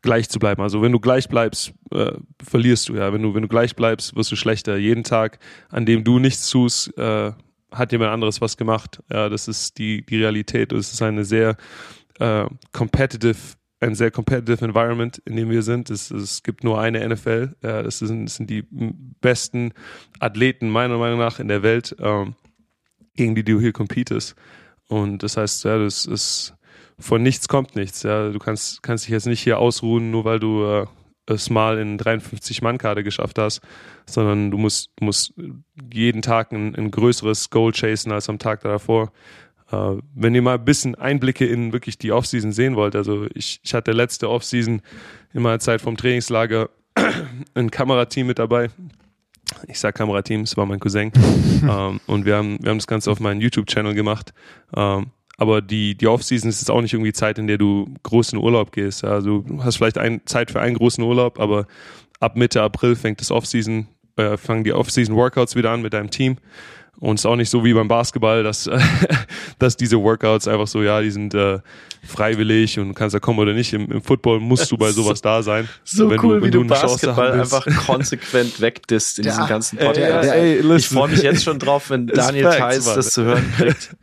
gleich 0.03 0.29
zu 0.29 0.39
bleiben. 0.39 0.62
Also 0.62 0.81
wenn 0.83 0.93
du 0.93 1.01
gleich 1.01 1.29
bleibst, 1.29 1.73
äh, 1.91 2.12
verlierst 2.43 2.89
du 2.89 2.95
ja. 2.95 3.12
Wenn 3.12 3.23
du, 3.23 3.35
wenn 3.35 3.43
du 3.43 3.49
gleich 3.49 3.75
bleibst, 3.75 4.14
wirst 4.14 4.31
du 4.31 4.37
schlechter. 4.37 4.77
Jeden 4.77 5.03
Tag, 5.03 5.41
an 5.71 5.87
dem 5.87 6.05
du 6.05 6.21
nichts 6.21 6.49
tust, 6.51 6.97
äh, 6.97 7.33
hat 7.73 7.93
jemand 7.93 8.12
anderes 8.12 8.41
was 8.41 8.57
gemacht. 8.57 9.03
Ja, 9.11 9.29
das 9.29 9.49
ist 9.49 9.79
die, 9.79 10.05
die 10.07 10.19
Realität. 10.19 10.73
Es 10.73 10.93
ist 10.93 11.03
eine 11.03 11.25
sehr 11.25 11.57
äh, 12.19 12.47
competitive, 12.73 13.57
ein 13.81 13.95
sehr 13.95 14.11
competitive 14.11 14.64
Environment, 14.64 15.19
in 15.25 15.37
dem 15.37 15.51
wir 15.51 15.62
sind. 15.62 15.91
Es, 15.91 16.11
es 16.11 16.43
gibt 16.43 16.64
nur 16.64 16.81
eine 16.81 17.07
NFL. 17.09 17.57
Ja, 17.62 17.83
das, 17.83 17.99
sind, 17.99 18.27
das 18.27 18.37
sind 18.37 18.51
die 18.51 18.64
besten 19.21 19.73
Athleten 20.19 20.69
meiner 20.69 20.99
Meinung 20.99 21.19
nach 21.19 21.39
in 21.39 21.49
der 21.49 21.62
Welt, 21.62 21.97
ähm, 22.01 22.35
gegen 23.14 23.35
die 23.35 23.45
du 23.45 23.61
hier 23.61 23.73
competest. 23.73 24.35
Und 24.89 25.23
das 25.23 25.37
heißt, 25.37 25.64
ja, 25.64 25.79
das 25.79 26.07
ist 26.07 26.55
von 26.99 27.23
nichts 27.23 27.49
kommt 27.49 27.77
nichts. 27.77 28.03
Ja, 28.03 28.31
du 28.31 28.39
kannst 28.39 28.83
kannst 28.83 29.05
dich 29.05 29.12
jetzt 29.12 29.27
nicht 29.27 29.43
hier 29.43 29.59
ausruhen, 29.59 30.11
nur 30.11 30.25
weil 30.25 30.41
du 30.41 30.64
äh, 30.64 30.87
es 31.27 31.51
mal 31.51 31.79
in 31.79 31.99
53 31.99 32.62
Mann 32.62 32.79
Karte 32.79 33.05
geschafft 33.05 33.39
hast, 33.39 33.61
sondern 34.07 34.51
du 34.51 34.59
musst 34.59 34.91
musst 35.01 35.35
jeden 35.93 36.23
Tag 36.23 36.53
ein, 36.53 36.75
ein 36.75 36.91
größeres 36.91 37.51
Goal 37.51 37.73
chasen 37.73 38.12
als 38.12 38.29
am 38.29 38.39
Tag 38.39 38.62
davor. 38.62 39.12
Uh, 39.71 40.01
wenn 40.14 40.35
ihr 40.35 40.41
mal 40.41 40.55
ein 40.55 40.64
bisschen 40.64 40.95
Einblicke 40.95 41.45
in 41.45 41.75
wirklich 41.75 41.99
die 41.99 42.11
Offseason 42.11 42.53
sehen 42.53 42.75
wollt, 42.75 42.97
also 42.97 43.27
ich, 43.35 43.61
ich 43.62 43.75
hatte 43.75 43.93
letzte 43.93 44.31
Offseason 44.31 44.81
in 45.35 45.43
meiner 45.43 45.59
Zeit 45.59 45.83
vom 45.83 45.97
Trainingslager 45.97 46.71
ein 47.55 47.71
Kamerateam 47.71 48.27
mit 48.27 48.39
dabei. 48.39 48.71
Ich 49.66 49.79
sag 49.79 49.95
Kamerateam, 49.95 50.43
es 50.43 50.57
war 50.57 50.64
mein 50.64 50.81
Cousin. 50.81 51.12
ähm, 51.69 52.01
und 52.07 52.25
wir 52.25 52.37
haben, 52.37 52.59
wir 52.62 52.71
haben 52.71 52.79
das 52.79 52.87
Ganze 52.87 53.11
auf 53.11 53.21
meinen 53.21 53.41
YouTube-Channel 53.41 53.95
gemacht. 53.95 54.33
Ähm, 54.75 55.09
aber 55.37 55.62
die, 55.62 55.95
die 55.95 56.07
Offseason 56.07 56.49
ist 56.49 56.61
jetzt 56.61 56.71
auch 56.71 56.83
nicht 56.83 56.93
irgendwie 56.93 57.12
Zeit, 57.12 57.39
in 57.39 57.47
der 57.47 57.59
du 57.59 57.89
groß 58.03 58.33
in 58.33 58.39
Urlaub 58.39 58.73
gehst. 58.73 59.05
Also 59.05 59.41
du 59.41 59.62
hast 59.62 59.77
vielleicht 59.77 59.97
ein, 59.97 60.23
Zeit 60.27 60.51
für 60.51 60.61
einen 60.61 60.77
großen 60.77 61.03
Urlaub, 61.03 61.39
aber 61.39 61.66
ab 62.21 62.37
Mitte 62.37 62.61
April 62.61 62.97
fängt 62.97 63.21
das 63.21 63.31
Offseason, 63.31 63.87
äh, 64.16 64.37
fangen 64.37 64.64
die 64.64 64.73
Offseason-Workouts 64.73 65.55
wieder 65.55 65.71
an 65.71 65.81
mit 65.81 65.93
deinem 65.93 66.11
Team. 66.11 66.39
Und 67.01 67.14
es 67.14 67.20
ist 67.20 67.26
auch 67.26 67.36
nicht 67.36 67.51
so 67.51 67.64
wie 67.64 67.72
beim 67.72 67.88
Basketball, 67.88 68.42
dass, 68.42 68.66
äh, 68.66 68.78
dass 69.59 69.76
diese 69.76 69.99
Workouts 69.99 70.49
einfach 70.49 70.66
so, 70.66 70.82
ja, 70.82 71.01
die 71.01 71.11
sind 71.11 71.32
äh, 71.34 71.61
freiwillig 72.05 72.78
und 72.78 72.94
kannst 72.94 73.14
da 73.14 73.20
kommen 73.20 73.38
oder 73.38 73.53
nicht. 73.53 73.72
Im, 73.72 73.90
Im, 73.90 74.03
Football 74.03 74.40
musst 74.40 74.70
du 74.70 74.76
bei 74.76 74.90
sowas 74.92 75.20
da 75.20 75.42
sein. 75.42 75.68
So 75.84 76.11
wenn 76.11 76.18
cool, 76.20 76.40
du, 76.40 76.46
wie 76.46 76.51
du, 76.51 76.62
du 76.62 76.68
Basketball 76.68 77.40
einfach 77.40 77.64
konsequent 77.86 78.61
wegdisst 78.61 79.18
in 79.18 79.24
diesem 79.24 79.46
ganzen 79.46 79.78
Podcast. 79.78 80.28
Ey, 80.30 80.61
ey, 80.61 80.76
ich 80.76 80.88
freue 80.88 81.09
mich 81.09 81.22
jetzt 81.22 81.44
schon 81.44 81.59
drauf, 81.59 81.90
wenn 81.90 82.07
Daniel 82.07 82.51
Theiss 82.51 82.84
das 82.84 83.12
zu 83.12 83.24
hören 83.24 83.53
kriegt. 83.57 83.96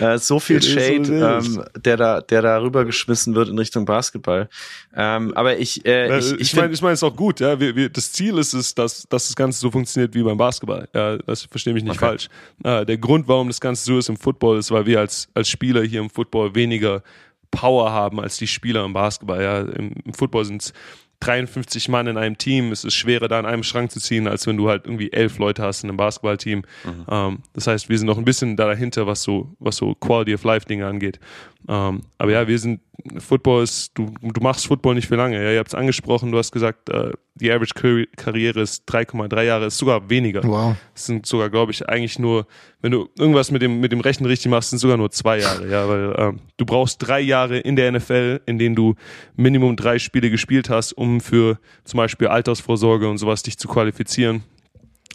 Äh, 0.00 0.18
so 0.18 0.40
viel 0.40 0.62
Shade, 0.62 1.40
ähm, 1.42 1.64
der 1.76 1.96
da, 1.96 2.20
der 2.20 2.42
da 2.42 2.60
rübergeschmissen 2.60 3.34
wird 3.34 3.48
in 3.48 3.58
Richtung 3.58 3.84
Basketball. 3.84 4.48
Ähm, 4.94 5.32
aber 5.34 5.58
ich, 5.58 5.84
äh, 5.84 6.18
ich, 6.18 6.32
ich, 6.32 6.40
ich 6.40 6.56
meine, 6.56 6.72
ich 6.72 6.80
meine, 6.80 6.94
es 6.94 7.00
ist 7.00 7.04
auch 7.04 7.16
gut. 7.16 7.40
Ja, 7.40 7.60
wir, 7.60 7.76
wir, 7.76 7.88
das 7.88 8.12
Ziel 8.12 8.38
ist 8.38 8.54
es, 8.54 8.74
dass, 8.74 9.06
dass 9.08 9.28
das 9.28 9.36
Ganze 9.36 9.60
so 9.60 9.70
funktioniert 9.70 10.14
wie 10.14 10.22
beim 10.22 10.38
Basketball. 10.38 10.88
Ja, 10.94 11.18
das 11.18 11.42
verstehe 11.42 11.74
mich 11.74 11.82
nicht 11.82 11.96
okay. 11.96 12.06
falsch. 12.06 12.28
Äh, 12.64 12.86
der 12.86 12.98
Grund, 12.98 13.28
warum 13.28 13.48
das 13.48 13.60
Ganze 13.60 13.84
so 13.84 13.98
ist 13.98 14.08
im 14.08 14.16
Football, 14.16 14.58
ist, 14.58 14.70
weil 14.70 14.86
wir 14.86 15.00
als 15.00 15.28
als 15.34 15.48
Spieler 15.48 15.82
hier 15.82 16.00
im 16.00 16.10
Football 16.10 16.54
weniger 16.54 17.02
Power 17.50 17.92
haben 17.92 18.20
als 18.20 18.36
die 18.36 18.46
Spieler 18.46 18.84
im 18.84 18.92
Basketball. 18.92 19.42
Ja, 19.42 19.60
im, 19.60 19.92
im 20.04 20.14
Football 20.14 20.44
sind 20.44 20.62
es 20.62 20.72
53 21.20 21.88
Mann 21.88 22.06
in 22.06 22.16
einem 22.16 22.38
Team. 22.38 22.70
Es 22.70 22.84
ist 22.84 22.94
schwerer, 22.94 23.28
da 23.28 23.40
in 23.40 23.46
einem 23.46 23.62
Schrank 23.64 23.90
zu 23.90 24.00
ziehen, 24.00 24.28
als 24.28 24.46
wenn 24.46 24.56
du 24.56 24.68
halt 24.68 24.84
irgendwie 24.84 25.12
elf 25.12 25.38
Leute 25.38 25.62
hast 25.62 25.82
in 25.82 25.90
einem 25.90 25.96
Basketballteam. 25.96 26.62
Mhm. 26.84 27.06
Ähm, 27.10 27.38
das 27.54 27.66
heißt, 27.66 27.88
wir 27.88 27.98
sind 27.98 28.06
noch 28.06 28.18
ein 28.18 28.24
bisschen 28.24 28.56
da 28.56 28.66
dahinter, 28.66 29.06
was 29.06 29.22
so, 29.22 29.54
was 29.58 29.76
so 29.76 29.94
Quality 29.94 30.34
of 30.34 30.44
Life 30.44 30.66
Dinge 30.66 30.86
angeht. 30.86 31.18
Ähm, 31.66 32.02
aber 32.16 32.30
ja, 32.30 32.46
wir 32.46 32.58
sind, 32.58 32.80
Football 33.18 33.64
ist, 33.64 33.90
du, 33.94 34.10
du 34.22 34.40
machst 34.40 34.66
Football 34.66 34.94
nicht 34.94 35.08
für 35.08 35.16
lange. 35.16 35.42
Ja, 35.42 35.52
ihr 35.52 35.58
habt 35.58 35.68
es 35.68 35.74
angesprochen, 35.74 36.30
du 36.30 36.38
hast 36.38 36.52
gesagt, 36.52 36.88
äh, 36.88 37.10
die 37.34 37.50
Average 37.50 38.06
Karriere 38.16 38.60
ist 38.60 38.88
3,3 38.88 39.42
Jahre, 39.42 39.66
ist 39.66 39.78
sogar 39.78 40.08
weniger. 40.08 40.42
Wow. 40.44 40.76
Es 40.94 41.06
sind 41.06 41.26
sogar, 41.26 41.50
glaube 41.50 41.72
ich, 41.72 41.88
eigentlich 41.88 42.18
nur, 42.18 42.46
wenn 42.80 42.92
du 42.92 43.08
irgendwas 43.18 43.50
mit 43.50 43.62
dem, 43.62 43.80
mit 43.80 43.92
dem 43.92 44.00
Rechten 44.00 44.24
richtig 44.24 44.50
machst, 44.50 44.70
sind 44.70 44.78
sogar 44.78 44.96
nur 44.96 45.10
zwei 45.10 45.38
Jahre, 45.38 45.68
ja, 45.68 45.88
weil 45.88 46.14
ähm, 46.16 46.40
du 46.56 46.64
brauchst 46.64 47.06
drei 47.06 47.20
Jahre 47.20 47.58
in 47.58 47.76
der 47.76 47.92
NFL, 47.92 48.40
in 48.46 48.58
denen 48.58 48.74
du 48.74 48.94
Minimum 49.36 49.76
drei 49.76 49.98
Spiele 49.98 50.30
gespielt 50.30 50.70
hast, 50.70 50.92
um 50.92 51.20
für 51.20 51.58
zum 51.84 51.98
Beispiel 51.98 52.28
Altersvorsorge 52.28 53.08
und 53.08 53.18
sowas 53.18 53.42
dich 53.42 53.58
zu 53.58 53.68
qualifizieren. 53.68 54.42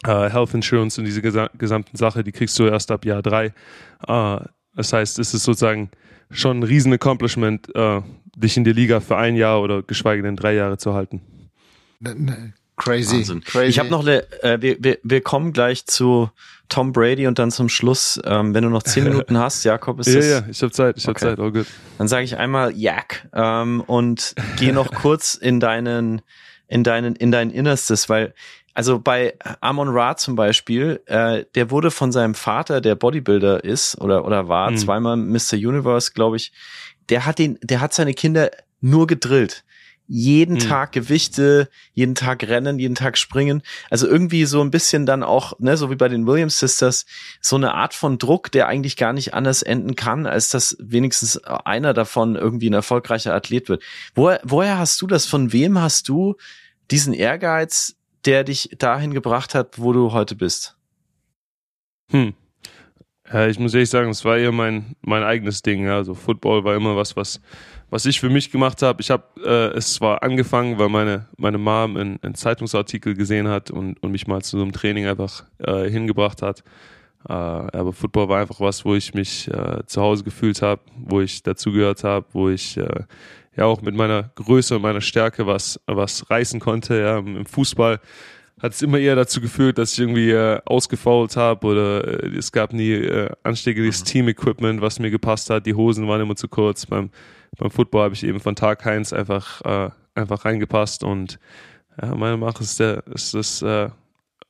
Uh, 0.06 0.28
Health 0.28 0.52
Insurance 0.52 1.00
und 1.00 1.06
diese 1.06 1.22
gesa 1.22 1.48
gesamten 1.56 1.96
Sache, 1.96 2.22
die 2.22 2.32
kriegst 2.32 2.58
du 2.58 2.66
erst 2.66 2.90
ab 2.90 3.06
Jahr 3.06 3.22
drei. 3.22 3.54
Uh, 4.06 4.40
das 4.76 4.92
heißt, 4.92 5.18
es 5.18 5.34
ist 5.34 5.44
sozusagen 5.44 5.90
schon 6.30 6.60
ein 6.60 6.62
riesen 6.62 6.92
Accomplishment, 6.92 7.68
uh, 7.76 8.02
dich 8.36 8.56
in 8.56 8.64
der 8.64 8.74
Liga 8.74 9.00
für 9.00 9.16
ein 9.16 9.36
Jahr 9.36 9.62
oder 9.62 9.82
geschweige 9.82 10.22
denn 10.22 10.36
drei 10.36 10.54
Jahre 10.54 10.78
zu 10.78 10.94
halten. 10.94 11.20
Crazy. 12.76 13.18
Wahnsinn. 13.18 13.44
Crazy. 13.44 13.68
Ich 13.68 13.78
habe 13.78 13.88
noch 13.88 14.00
eine, 14.00 14.24
äh, 14.42 14.60
wir, 14.60 14.76
wir, 14.80 14.98
wir 15.02 15.20
kommen 15.20 15.52
gleich 15.52 15.86
zu 15.86 16.30
Tom 16.68 16.92
Brady 16.92 17.26
und 17.26 17.38
dann 17.38 17.50
zum 17.50 17.68
Schluss, 17.68 18.20
ähm, 18.24 18.54
wenn 18.54 18.64
du 18.64 18.70
noch 18.70 18.82
zehn 18.82 19.04
Minuten 19.08 19.38
hast, 19.38 19.64
Jakob, 19.64 20.00
ist 20.00 20.08
ja, 20.08 20.14
das? 20.14 20.28
Ja, 20.28 20.44
ich 20.50 20.62
habe 20.62 20.72
Zeit, 20.72 20.96
ich 20.98 21.08
okay. 21.08 21.26
habe 21.26 21.36
Zeit, 21.36 21.44
all 21.44 21.52
gut. 21.52 21.66
Dann 21.98 22.08
sage 22.08 22.24
ich 22.24 22.36
einmal 22.36 22.76
Jack 22.76 23.28
ähm, 23.32 23.80
und 23.80 24.34
gehe 24.58 24.72
noch 24.72 24.92
kurz 24.94 25.34
in 25.34 25.60
deinen, 25.60 26.22
in 26.66 26.82
deinen, 26.82 27.14
in 27.14 27.30
dein 27.30 27.50
Innerstes, 27.50 28.08
weil 28.08 28.34
also 28.74 28.98
bei 28.98 29.34
Amon 29.60 29.88
Ra 29.88 30.16
zum 30.16 30.36
Beispiel, 30.36 31.00
äh, 31.06 31.44
der 31.54 31.70
wurde 31.70 31.90
von 31.90 32.12
seinem 32.12 32.34
Vater, 32.34 32.80
der 32.80 32.96
Bodybuilder 32.96 33.64
ist 33.64 34.00
oder 34.00 34.24
oder 34.24 34.48
war 34.48 34.70
mhm. 34.70 34.76
zweimal 34.76 35.16
Mr. 35.16 35.54
Universe, 35.54 36.12
glaube 36.12 36.36
ich. 36.36 36.52
Der 37.08 37.24
hat 37.24 37.38
den, 37.38 37.58
der 37.62 37.80
hat 37.80 37.94
seine 37.94 38.14
Kinder 38.14 38.50
nur 38.80 39.06
gedrillt 39.06 39.64
jeden 40.06 40.56
mhm. 40.56 40.60
Tag 40.60 40.92
Gewichte, 40.92 41.68
jeden 41.92 42.14
Tag 42.14 42.42
rennen, 42.44 42.78
jeden 42.78 42.94
Tag 42.94 43.16
springen. 43.16 43.62
Also 43.88 44.06
irgendwie 44.06 44.44
so 44.44 44.60
ein 44.60 44.70
bisschen 44.70 45.06
dann 45.06 45.22
auch, 45.22 45.58
ne, 45.60 45.76
so 45.76 45.90
wie 45.90 45.96
bei 45.96 46.08
den 46.08 46.26
Williams 46.26 46.58
Sisters, 46.58 47.06
so 47.40 47.56
eine 47.56 47.74
Art 47.74 47.94
von 47.94 48.18
Druck, 48.18 48.52
der 48.52 48.68
eigentlich 48.68 48.96
gar 48.96 49.12
nicht 49.12 49.32
anders 49.34 49.62
enden 49.62 49.96
kann, 49.96 50.26
als 50.26 50.50
dass 50.50 50.76
wenigstens 50.78 51.42
einer 51.44 51.94
davon 51.94 52.36
irgendwie 52.36 52.68
ein 52.68 52.74
erfolgreicher 52.74 53.34
Athlet 53.34 53.68
wird. 53.68 53.82
Woher, 54.14 54.40
woher 54.44 54.78
hast 54.78 55.00
du 55.00 55.06
das? 55.06 55.26
Von 55.26 55.52
wem 55.52 55.80
hast 55.80 56.08
du 56.08 56.36
diesen 56.90 57.14
Ehrgeiz, 57.14 57.96
der 58.24 58.44
dich 58.44 58.70
dahin 58.78 59.12
gebracht 59.12 59.54
hat, 59.54 59.78
wo 59.78 59.92
du 59.92 60.12
heute 60.12 60.34
bist? 60.36 60.76
Hm. 62.10 62.34
Ja, 63.32 63.46
ich 63.46 63.58
muss 63.58 63.74
ehrlich 63.74 63.90
sagen, 63.90 64.10
es 64.10 64.24
war 64.24 64.36
eher 64.36 64.52
mein, 64.52 64.96
mein 65.00 65.22
eigenes 65.22 65.62
Ding. 65.62 65.88
Also 65.88 66.14
Football 66.14 66.64
war 66.64 66.76
immer 66.76 66.94
was, 66.94 67.16
was 67.16 67.40
was 67.94 68.06
ich 68.06 68.18
für 68.18 68.28
mich 68.28 68.50
gemacht 68.50 68.82
habe, 68.82 69.00
ich 69.00 69.08
habe 69.08 69.22
äh, 69.44 69.76
es 69.78 69.94
zwar 69.94 70.24
angefangen, 70.24 70.78
weil 70.80 70.88
meine, 70.88 71.28
meine 71.36 71.58
Mom 71.58 71.96
einen, 71.96 72.34
Zeitungsartikel 72.34 73.14
gesehen 73.14 73.46
hat 73.46 73.70
und, 73.70 74.02
und 74.02 74.10
mich 74.10 74.26
mal 74.26 74.42
zu 74.42 74.56
so 74.58 74.64
einem 74.64 74.72
Training 74.72 75.06
einfach 75.06 75.44
äh, 75.58 75.88
hingebracht 75.88 76.42
hat. 76.42 76.64
Äh, 77.28 77.32
aber 77.32 77.92
Football 77.92 78.28
war 78.28 78.40
einfach 78.40 78.58
was, 78.58 78.84
wo 78.84 78.96
ich 78.96 79.14
mich 79.14 79.46
äh, 79.46 79.86
zu 79.86 80.02
Hause 80.02 80.24
gefühlt 80.24 80.60
habe, 80.60 80.82
wo 80.96 81.20
ich 81.20 81.44
dazugehört 81.44 82.02
habe, 82.02 82.26
wo 82.32 82.48
ich 82.48 82.76
äh, 82.76 83.04
ja 83.56 83.64
auch 83.64 83.82
mit 83.82 83.94
meiner 83.94 84.30
Größe 84.34 84.76
und 84.76 84.82
meiner 84.82 85.00
Stärke 85.00 85.46
was, 85.46 85.80
was 85.86 86.28
reißen 86.30 86.60
konnte. 86.60 87.00
Ja. 87.00 87.18
Im 87.18 87.46
Fußball 87.46 88.00
hat 88.60 88.72
es 88.72 88.82
immer 88.82 88.98
eher 88.98 89.16
dazu 89.16 89.40
geführt, 89.40 89.78
dass 89.78 89.92
ich 89.92 90.00
irgendwie 90.00 90.30
äh, 90.30 90.60
ausgefault 90.64 91.36
habe 91.36 91.66
oder 91.66 92.22
äh, 92.22 92.36
es 92.36 92.52
gab 92.52 92.72
nie 92.72 92.92
äh, 92.92 93.30
anständiges 93.42 94.00
mhm. 94.00 94.04
Team-Equipment, 94.06 94.80
was 94.80 94.98
mir 94.98 95.10
gepasst 95.10 95.50
hat. 95.50 95.66
Die 95.66 95.74
Hosen 95.74 96.08
waren 96.08 96.20
immer 96.20 96.36
zu 96.36 96.48
kurz. 96.48 96.86
Beim 96.86 97.10
beim 97.58 97.70
Football 97.70 98.04
habe 98.04 98.14
ich 98.14 98.24
eben 98.24 98.40
von 98.40 98.56
Tag 98.56 98.86
1 98.86 99.12
einfach, 99.12 99.60
äh, 99.62 99.90
einfach 100.14 100.44
reingepasst 100.44 101.04
und 101.04 101.38
ja, 102.00 102.08
meiner 102.08 102.36
Meinung 102.36 102.50
nach 102.50 102.60
ist 102.60 102.80
der, 102.80 103.04
ist 103.14 103.34
das 103.34 103.62
äh, 103.62 103.88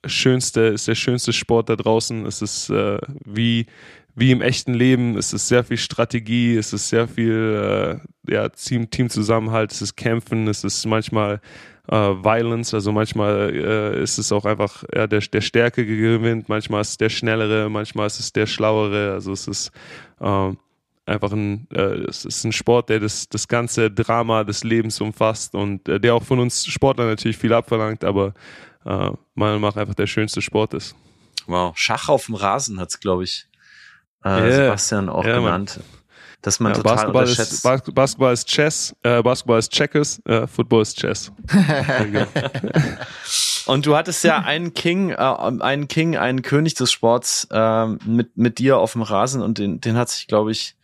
schönste, 0.07 0.61
ist 0.63 0.89
der 0.89 0.95
schönste 0.95 1.33
Sport 1.33 1.69
da 1.69 1.77
draußen. 1.77 2.25
Es 2.27 2.41
ist 2.41 2.71
äh, 2.71 2.99
wie, 3.25 3.67
wie 4.15 4.31
im 4.31 4.43
echten 4.43 4.75
Leben. 4.75 5.17
Es 5.17 5.33
ist 5.33 5.49
sehr 5.49 5.65
viel 5.65 5.77
Strategie, 5.77 6.57
es 6.57 6.73
ist 6.73 6.89
sehr 6.89 7.09
viel 7.09 8.01
äh, 8.27 8.33
ja, 8.33 8.49
Team, 8.49 8.91
Teamzusammenhalt, 8.91 9.73
es 9.73 9.83
ist 9.83 9.97
Kämpfen, 9.97 10.49
es 10.49 10.65
ist 10.65 10.87
manchmal 10.87 11.41
äh, 11.89 11.97
Violence, 11.97 12.75
also 12.75 12.93
manchmal 12.93 13.51
äh, 13.55 14.03
ist 14.03 14.19
es 14.19 14.33
auch 14.33 14.45
einfach 14.45 14.85
ja, 14.95 15.07
der, 15.07 15.21
der 15.21 15.41
Stärke 15.41 15.85
gewinnt, 15.85 16.49
manchmal 16.49 16.81
ist 16.81 16.91
es 16.91 16.97
der 16.97 17.11
Schnellere, 17.11 17.69
manchmal 17.69 18.07
ist 18.07 18.21
es 18.21 18.33
der 18.33 18.47
Schlauere. 18.47 19.13
Also 19.13 19.33
es 19.33 19.49
ist 19.49 19.73
äh, 20.21 20.53
einfach 21.07 21.33
ein, 21.33 21.67
äh, 21.73 22.07
es 22.09 22.25
ist 22.25 22.45
ein 22.45 22.53
Sport, 22.53 22.89
der 22.89 23.01
das, 23.01 23.29
das 23.29 23.49
ganze 23.49 23.91
Drama 23.91 24.45
des 24.45 24.65
Lebens 24.65 25.01
umfasst 25.01 25.55
und 25.55 25.89
äh, 25.89 26.01
der 26.01 26.15
auch 26.15 26.23
von 26.23 26.39
uns 26.39 26.65
Sportlern 26.67 27.09
natürlich 27.09 27.37
viel 27.37 27.53
abverlangt, 27.53 28.05
aber 28.05 28.35
äh, 28.85 29.11
meiner 29.35 29.59
Meinung 29.59 29.77
einfach 29.77 29.95
der 29.95 30.07
schönste 30.07 30.41
Sport 30.41 30.75
ist. 30.75 30.95
Wow, 31.47 31.77
Schach 31.77 32.09
auf 32.09 32.27
dem 32.27 32.37
Rasen 32.37 32.81
hat's, 32.81 33.01
glaube 33.01 33.25
ich, 33.25 33.47
äh, 34.25 34.29
yeah. 34.29 34.51
Sebastian 34.51 35.09
auch 35.09 35.25
yeah, 35.25 35.39
genannt. 35.39 35.81
dass 36.43 36.61
man 36.61 36.73
Ja, 36.73 36.79
total 36.79 36.95
Basketball, 36.95 37.23
unterschätzt. 37.23 37.53
ist, 37.53 37.63
Bas 37.63 37.83
Basketball 37.83 38.33
ist 38.33 38.49
Chess, 38.49 38.95
äh, 39.03 39.23
Basketball 39.23 39.59
ist 39.59 39.73
Checkers, 39.73 40.23
äh, 40.27 40.47
Football 40.47 40.83
ist 40.83 40.99
Chess. 40.99 41.33
Und 43.67 43.87
du 43.87 43.97
hattest 43.97 44.23
ja 44.25 44.41
einen 44.41 44.75
King, 44.75 45.11
äh, 45.11 45.15
einen 45.15 45.89
King, 45.89 46.17
einen 46.17 46.43
König 46.43 46.75
des 46.75 46.93
Sports 46.93 47.49
ähm, 47.51 47.99
mit 48.05 48.37
mit 48.37 48.59
dir 48.59 48.79
auf 48.79 48.93
dem 48.93 49.03
Rasen 49.03 49.43
und 49.43 49.59
den 49.59 49.81
den 49.81 49.97
hat 49.97 50.11
sich 50.11 50.27
glaube 50.27 50.53
ich 50.53 50.77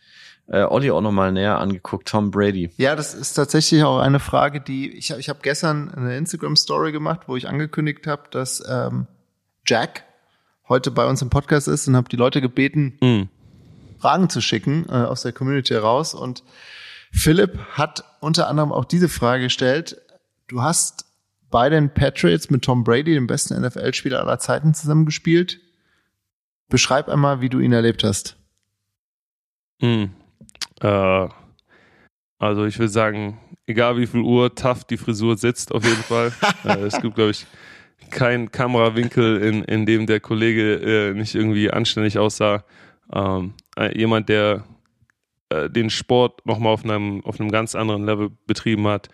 äh, 0.51 0.63
Olli 0.63 0.91
auch 0.91 1.01
noch 1.01 1.11
mal 1.11 1.31
näher 1.31 1.59
angeguckt, 1.59 2.09
Tom 2.09 2.31
Brady. 2.31 2.71
Ja, 2.77 2.95
das 2.95 3.13
ist 3.13 3.33
tatsächlich 3.33 3.83
auch 3.83 3.99
eine 3.99 4.19
Frage, 4.19 4.59
die 4.59 4.91
ich, 4.91 5.11
ich 5.11 5.29
habe 5.29 5.39
gestern 5.41 5.93
eine 5.93 6.17
Instagram-Story 6.17 6.91
gemacht, 6.91 7.21
wo 7.27 7.37
ich 7.37 7.47
angekündigt 7.47 8.05
habe, 8.05 8.23
dass 8.31 8.61
ähm, 8.69 9.07
Jack 9.65 10.03
heute 10.71 10.89
bei 10.89 11.05
uns 11.05 11.21
im 11.21 11.29
Podcast 11.29 11.67
ist 11.67 11.87
und 11.87 11.97
habe 11.97 12.09
die 12.09 12.15
Leute 12.15 12.41
gebeten, 12.41 12.97
Mhm. 13.01 13.29
Fragen 13.99 14.29
zu 14.29 14.41
schicken 14.41 14.87
äh, 14.89 14.93
aus 14.93 15.21
der 15.21 15.33
Community 15.33 15.73
heraus. 15.73 16.15
Und 16.15 16.43
Philipp 17.11 17.59
hat 17.73 18.03
unter 18.21 18.47
anderem 18.47 18.71
auch 18.71 18.85
diese 18.85 19.09
Frage 19.09 19.43
gestellt. 19.43 20.01
Du 20.47 20.61
hast 20.61 21.05
bei 21.51 21.69
den 21.69 21.93
Patriots 21.93 22.49
mit 22.49 22.63
Tom 22.63 22.83
Brady, 22.83 23.13
dem 23.13 23.27
besten 23.27 23.61
NFL-Spieler 23.61 24.21
aller 24.21 24.39
Zeiten, 24.39 24.73
zusammengespielt. 24.73 25.59
Beschreib 26.69 27.09
einmal, 27.09 27.41
wie 27.41 27.49
du 27.49 27.59
ihn 27.59 27.73
erlebt 27.73 28.03
hast. 28.03 28.37
Mhm. 29.81 30.13
Äh, 30.79 31.27
also 32.39 32.65
ich 32.65 32.79
würde 32.79 32.89
sagen, 32.89 33.39
egal 33.67 33.97
wie 33.97 34.07
viel 34.07 34.21
Uhr 34.21 34.55
tough 34.55 34.85
die 34.85 34.97
Frisur 34.97 35.37
sitzt, 35.37 35.73
auf 35.73 35.83
jeden 35.83 36.03
Fall. 36.03 36.31
äh, 36.63 36.85
es 36.85 36.99
gibt, 37.01 37.15
glaube 37.15 37.31
ich, 37.31 37.45
keinen 38.09 38.51
Kamerawinkel, 38.51 39.37
in, 39.41 39.63
in 39.63 39.85
dem 39.85 40.07
der 40.07 40.19
Kollege 40.19 40.75
äh, 40.75 41.13
nicht 41.13 41.35
irgendwie 41.35 41.71
anständig 41.71 42.17
aussah. 42.17 42.63
Ähm, 43.13 43.53
äh, 43.77 43.97
jemand, 43.97 44.29
der 44.29 44.63
äh, 45.49 45.69
den 45.69 45.89
Sport 45.89 46.45
nochmal 46.45 46.73
auf 46.73 46.83
einem, 46.83 47.23
auf 47.25 47.39
einem 47.39 47.51
ganz 47.51 47.75
anderen 47.75 48.05
Level 48.05 48.29
betrieben 48.47 48.87
hat. 48.87 49.09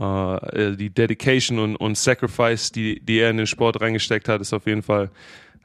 Äh, 0.00 0.76
die 0.76 0.90
Dedication 0.90 1.58
und, 1.58 1.76
und 1.76 1.96
Sacrifice, 1.96 2.72
die, 2.72 3.00
die 3.04 3.18
er 3.18 3.30
in 3.30 3.36
den 3.36 3.46
Sport 3.46 3.80
reingesteckt 3.80 4.28
hat, 4.28 4.40
ist 4.40 4.52
auf 4.52 4.66
jeden 4.66 4.82
Fall 4.82 5.10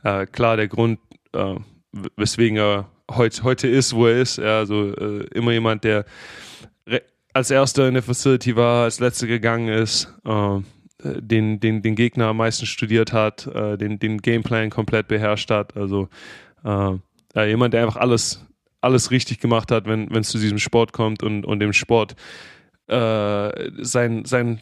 äh, 0.04 0.26
klar 0.26 0.58
der 0.58 0.68
Grund, 0.68 1.00
äh, 1.34 1.56
weswegen 2.16 2.58
er 2.58 2.90
heut, 3.10 3.44
heute 3.44 3.68
ist, 3.68 3.94
wo 3.94 4.08
er 4.08 4.22
ist. 4.22 4.38
Ja, 4.38 4.60
also 4.60 4.94
äh, 4.94 5.26
immer 5.34 5.52
jemand, 5.52 5.84
der 5.84 6.06
als 7.34 7.52
erster 7.52 7.88
in 7.88 7.94
der 7.94 8.04
Facility 8.04 8.56
war, 8.56 8.84
als 8.84 9.00
letzter 9.00 9.28
gegangen 9.28 9.70
ist, 9.70 10.14
äh, 10.26 10.60
den, 11.04 11.60
den, 11.60 11.82
den 11.82 11.96
Gegner 11.96 12.28
am 12.28 12.38
meisten 12.38 12.66
studiert 12.66 13.14
hat, 13.14 13.48
äh, 13.48 13.78
den, 13.78 14.00
den 14.00 14.20
Gameplan 14.20 14.70
komplett 14.70 15.08
beherrscht 15.08 15.50
hat. 15.52 15.76
Also 15.76 16.10
äh, 16.64 16.94
ja, 17.36 17.46
jemand, 17.46 17.74
der 17.74 17.84
einfach 17.84 17.98
alles, 17.98 18.46
alles 18.82 19.12
richtig 19.12 19.40
gemacht 19.40 19.72
hat, 19.72 19.86
wenn 19.86 20.14
es 20.14 20.30
zu 20.30 20.38
diesem 20.38 20.60
Sport 20.60 20.94
kommt 20.94 21.24
und, 21.24 21.46
und 21.46 21.60
dem 21.60 21.74
Sport 21.74 22.16
äh, 22.88 23.72
sein, 23.82 24.26
sein 24.26 24.62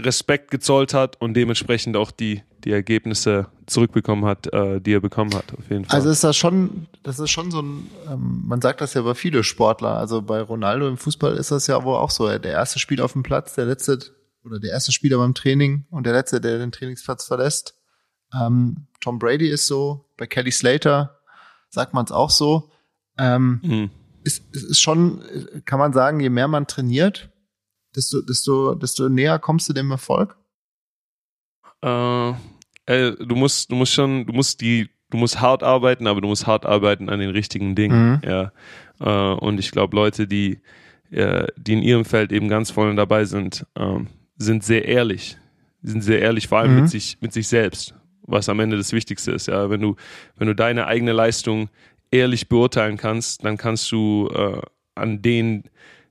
Respekt 0.00 0.50
gezollt 0.50 0.94
hat 0.94 1.20
und 1.20 1.34
dementsprechend 1.34 1.96
auch 1.96 2.10
die, 2.10 2.42
die 2.64 2.70
Ergebnisse 2.70 3.46
zurückbekommen 3.66 4.24
hat, 4.24 4.52
äh, 4.52 4.80
die 4.80 4.92
er 4.92 5.00
bekommen 5.00 5.34
hat, 5.34 5.52
auf 5.58 5.70
jeden 5.70 5.84
Fall. 5.84 5.96
Also 5.96 6.10
ist 6.10 6.22
das 6.22 6.36
schon, 6.36 6.86
das 7.02 7.18
ist 7.18 7.30
schon 7.30 7.50
so 7.50 7.60
ein, 7.60 7.90
ähm, 8.10 8.44
man 8.46 8.60
sagt 8.60 8.80
das 8.80 8.94
ja 8.94 9.02
bei 9.02 9.14
viele 9.14 9.42
Sportler, 9.42 9.96
also 9.96 10.22
bei 10.22 10.40
Ronaldo 10.40 10.88
im 10.88 10.96
Fußball 10.96 11.36
ist 11.36 11.50
das 11.50 11.66
ja 11.66 11.82
wohl 11.82 11.96
auch 11.96 12.10
so. 12.10 12.26
Der 12.26 12.52
erste 12.52 12.78
Spieler 12.78 13.04
auf 13.04 13.12
dem 13.12 13.24
Platz, 13.24 13.54
der 13.54 13.66
letzte 13.66 13.98
oder 14.48 14.58
der 14.58 14.70
erste 14.72 14.92
Spieler 14.92 15.18
beim 15.18 15.34
Training 15.34 15.86
und 15.90 16.04
der 16.06 16.12
letzte, 16.14 16.40
der 16.40 16.58
den 16.58 16.72
Trainingsplatz 16.72 17.24
verlässt. 17.26 17.74
Ähm, 18.34 18.86
Tom 19.00 19.18
Brady 19.18 19.48
ist 19.48 19.66
so, 19.66 20.06
bei 20.16 20.26
Kelly 20.26 20.50
Slater 20.52 21.18
sagt 21.70 21.94
man 21.94 22.04
es 22.04 22.12
auch 22.12 22.30
so. 22.30 22.70
Ähm, 23.18 23.60
Mhm. 23.62 23.90
ist, 24.24 24.42
ist 24.54 24.64
ist 24.64 24.80
schon, 24.80 25.22
kann 25.64 25.78
man 25.78 25.92
sagen, 25.92 26.20
je 26.20 26.28
mehr 26.30 26.48
man 26.48 26.66
trainiert, 26.66 27.30
desto, 27.96 28.20
desto, 28.22 28.74
desto 28.74 29.08
näher 29.08 29.38
kommst 29.38 29.68
du 29.68 29.72
dem 29.72 29.90
Erfolg. 29.90 30.36
Äh, 31.82 32.32
ey, 32.86 33.14
du 33.16 33.36
musst, 33.36 33.70
du 33.70 33.76
musst 33.76 33.92
schon, 33.92 34.26
du 34.26 34.32
musst 34.32 34.60
die, 34.60 34.88
du 35.10 35.16
musst 35.18 35.40
hart 35.40 35.62
arbeiten, 35.62 36.06
aber 36.06 36.20
du 36.20 36.28
musst 36.28 36.46
hart 36.46 36.66
arbeiten 36.66 37.08
an 37.08 37.20
den 37.20 37.30
richtigen 37.30 37.74
Dingen. 37.74 38.12
Mhm. 38.12 38.20
Ja. 38.28 38.52
Äh, 39.00 39.34
und 39.38 39.58
ich 39.58 39.70
glaube, 39.70 39.96
Leute, 39.96 40.26
die, 40.26 40.60
äh, 41.10 41.46
die 41.56 41.72
in 41.74 41.82
ihrem 41.82 42.04
Feld 42.04 42.32
eben 42.32 42.48
ganz 42.48 42.70
vorne 42.70 42.94
dabei 42.94 43.24
sind, 43.24 43.64
ähm, 43.76 44.08
sind 44.38 44.64
sehr 44.64 44.86
ehrlich. 44.86 45.36
Die 45.82 45.90
sind 45.90 46.02
sehr 46.02 46.20
ehrlich, 46.20 46.48
vor 46.48 46.58
allem 46.58 46.74
Mhm. 46.74 46.80
mit 46.82 46.90
sich, 46.90 47.18
mit 47.20 47.32
sich 47.32 47.48
selbst, 47.48 47.94
was 48.22 48.48
am 48.48 48.60
Ende 48.60 48.76
das 48.76 48.92
Wichtigste 48.92 49.32
ist. 49.32 49.46
Ja, 49.48 49.70
wenn 49.70 49.80
du, 49.80 49.96
wenn 50.36 50.48
du 50.48 50.54
deine 50.54 50.86
eigene 50.86 51.12
Leistung 51.12 51.68
ehrlich 52.10 52.48
beurteilen 52.48 52.96
kannst, 52.96 53.44
dann 53.44 53.56
kannst 53.56 53.90
du 53.92 54.28
äh, 54.34 54.60
an 54.94 55.22
den 55.22 55.64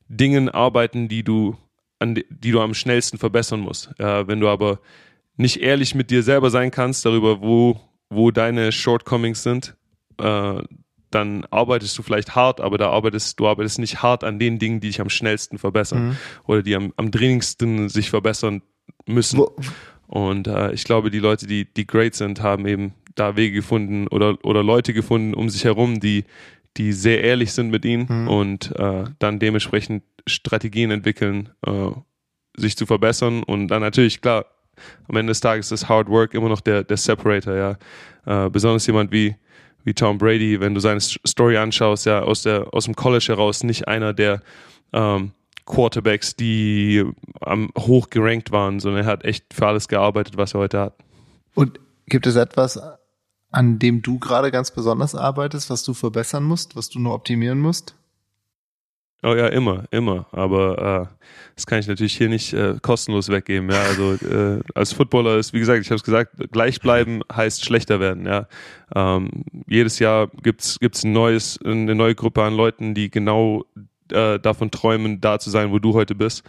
Dingen 0.08 0.48
arbeiten, 0.50 1.08
die 1.10 1.24
du, 1.24 1.58
an 2.00 2.16
die, 2.16 2.26
die 2.30 2.52
du 2.52 2.62
am 2.62 2.74
schnellsten 2.74 3.18
verbessern 3.18 3.60
musst. 3.60 3.92
Ja, 4.00 4.28
wenn 4.28 4.40
du 4.40 4.48
aber 4.48 4.80
nicht 5.36 5.58
ehrlich 5.62 5.96
mit 5.96 6.10
dir 6.10 6.24
selber 6.24 6.50
sein 6.50 6.72
kannst 6.72 7.06
darüber, 7.06 7.42
wo, 7.42 7.80
wo 8.10 8.32
deine 8.32 8.72
Shortcomings 8.72 9.44
sind, 9.44 9.76
äh, 10.20 10.62
dann 11.12 11.46
arbeitest 11.52 11.98
du 11.98 12.04
vielleicht 12.04 12.36
hart, 12.36 12.60
aber 12.62 12.78
da 12.78 12.90
arbeitest 12.90 13.40
du 13.40 13.48
arbeitest 13.48 13.80
nicht 13.80 14.02
hart 14.02 14.24
an 14.24 14.40
den 14.40 14.60
Dingen, 14.60 14.80
die 14.80 14.88
dich 14.88 15.00
am 15.02 15.10
schnellsten 15.10 15.58
verbessern 15.58 16.10
Mhm. 16.10 16.18
oder 16.46 16.64
die 16.64 16.76
am, 16.76 16.94
am 16.98 17.12
dringendsten 17.12 17.90
sich 17.90 18.10
verbessern 18.10 18.62
müssen. 19.06 19.40
Wo, 19.40 19.56
Und 20.08 20.48
äh, 20.48 20.72
ich 20.74 20.84
glaube, 20.84 21.10
die 21.12 21.20
Leute, 21.20 21.48
die, 21.48 21.66
die 21.66 21.86
great 21.88 22.16
sind, 22.16 22.42
haben 22.42 22.66
eben 22.68 22.94
da 23.16 23.36
Wege 23.36 23.56
gefunden 23.56 24.08
oder, 24.08 24.38
oder 24.44 24.64
Leute 24.64 24.94
gefunden 24.94 25.34
um 25.34 25.50
sich 25.50 25.64
herum, 25.66 26.00
die, 26.00 26.24
die 26.78 26.94
sehr 26.94 27.24
ehrlich 27.24 27.52
sind 27.54 27.70
mit 27.72 27.84
ihnen 27.86 28.06
Mhm. 28.08 28.28
und 28.28 28.76
äh, 28.80 29.06
dann 29.20 29.40
dementsprechend 29.40 30.04
Strategien 30.28 30.92
entwickeln, 30.92 31.50
äh, 31.66 31.90
sich 32.56 32.78
zu 32.78 32.86
verbessern. 32.86 33.44
Und 33.44 33.70
dann 33.70 33.82
natürlich, 33.82 34.22
klar, 34.22 34.46
am 35.08 35.16
Ende 35.16 35.32
des 35.32 35.40
Tages 35.40 35.72
ist 35.72 35.90
Hard 35.90 36.10
Work 36.10 36.34
immer 36.36 36.50
noch 36.50 36.62
der, 36.62 36.84
der 36.84 36.98
Separator, 36.98 37.56
ja. 37.56 37.78
Äh, 38.26 38.50
besonders 38.50 38.86
jemand 38.88 39.12
wie, 39.12 39.36
wie 39.88 39.94
Tom 39.94 40.18
Brady, 40.18 40.60
wenn 40.60 40.74
du 40.74 40.82
seine 40.82 41.00
Story 41.00 41.56
anschaust, 41.56 42.06
ja, 42.06 42.20
aus, 42.20 42.42
der, 42.42 42.74
aus 42.74 42.84
dem 42.84 42.96
College 42.96 43.28
heraus, 43.30 43.64
nicht 43.64 43.88
einer 43.88 44.14
der 44.14 44.42
ähm, 44.92 45.32
Quarterbacks, 45.66 46.36
die 46.36 47.06
am 47.40 47.70
hoch 47.78 48.10
gerankt 48.10 48.52
waren, 48.52 48.82
sondern 48.82 49.06
er 49.06 49.08
hat 49.10 49.24
echt 49.24 49.54
für 49.54 49.66
alles 49.66 49.88
gearbeitet, 49.88 50.36
was 50.36 50.54
er 50.54 50.60
heute 50.60 50.80
hat. 50.82 50.94
Und 51.56 51.80
gibt 52.06 52.28
es 52.28 52.36
etwas, 52.36 52.78
an 53.50 53.80
dem 53.80 54.02
du 54.02 54.20
gerade 54.20 54.52
ganz 54.52 54.72
besonders 54.72 55.16
arbeitest, 55.16 55.70
was 55.70 55.84
du 55.84 55.94
verbessern 55.94 56.44
musst, 56.44 56.76
was 56.76 56.90
du 56.90 57.00
nur 57.00 57.14
optimieren 57.14 57.60
musst? 57.60 57.96
Oh 59.24 59.34
ja, 59.34 59.48
immer, 59.48 59.86
immer. 59.92 60.28
Aber 60.32 61.10
äh, 61.12 61.26
das 61.56 61.66
kann 61.66 61.80
ich 61.80 61.88
natürlich 61.88 62.16
hier 62.16 62.30
nicht 62.30 62.54
äh, 62.54 62.76
kostenlos 62.82 63.30
weggeben. 63.30 63.70
Ja, 63.72 63.82
also 63.82 64.14
äh, 64.14 64.62
als 64.76 64.94
Footballer 64.94 65.38
ist, 65.38 65.54
wie 65.54 65.60
gesagt, 65.60 65.82
ich 65.82 65.88
habe 65.88 65.96
es 65.96 66.04
gesagt, 66.04 66.36
gleichbleiben 66.52 67.24
heißt 67.34 67.66
schlechter 67.66 68.00
werden. 68.00 68.28
Ja, 68.28 68.48
ähm, 68.96 69.44
jedes 69.68 69.98
Jahr 69.98 70.28
gibt's 70.44 70.80
gibt's 70.80 71.04
ein 71.04 71.14
neues, 71.14 71.60
eine 71.66 71.96
neue 71.96 72.14
Gruppe 72.14 72.44
an 72.44 72.54
Leuten, 72.54 72.94
die 72.94 73.10
genau 73.10 73.66
äh, 74.12 74.40
davon 74.40 74.70
träumen, 74.70 75.20
da 75.20 75.40
zu 75.40 75.50
sein, 75.50 75.72
wo 75.72 75.80
du 75.80 75.94
heute 75.94 76.14
bist. 76.14 76.44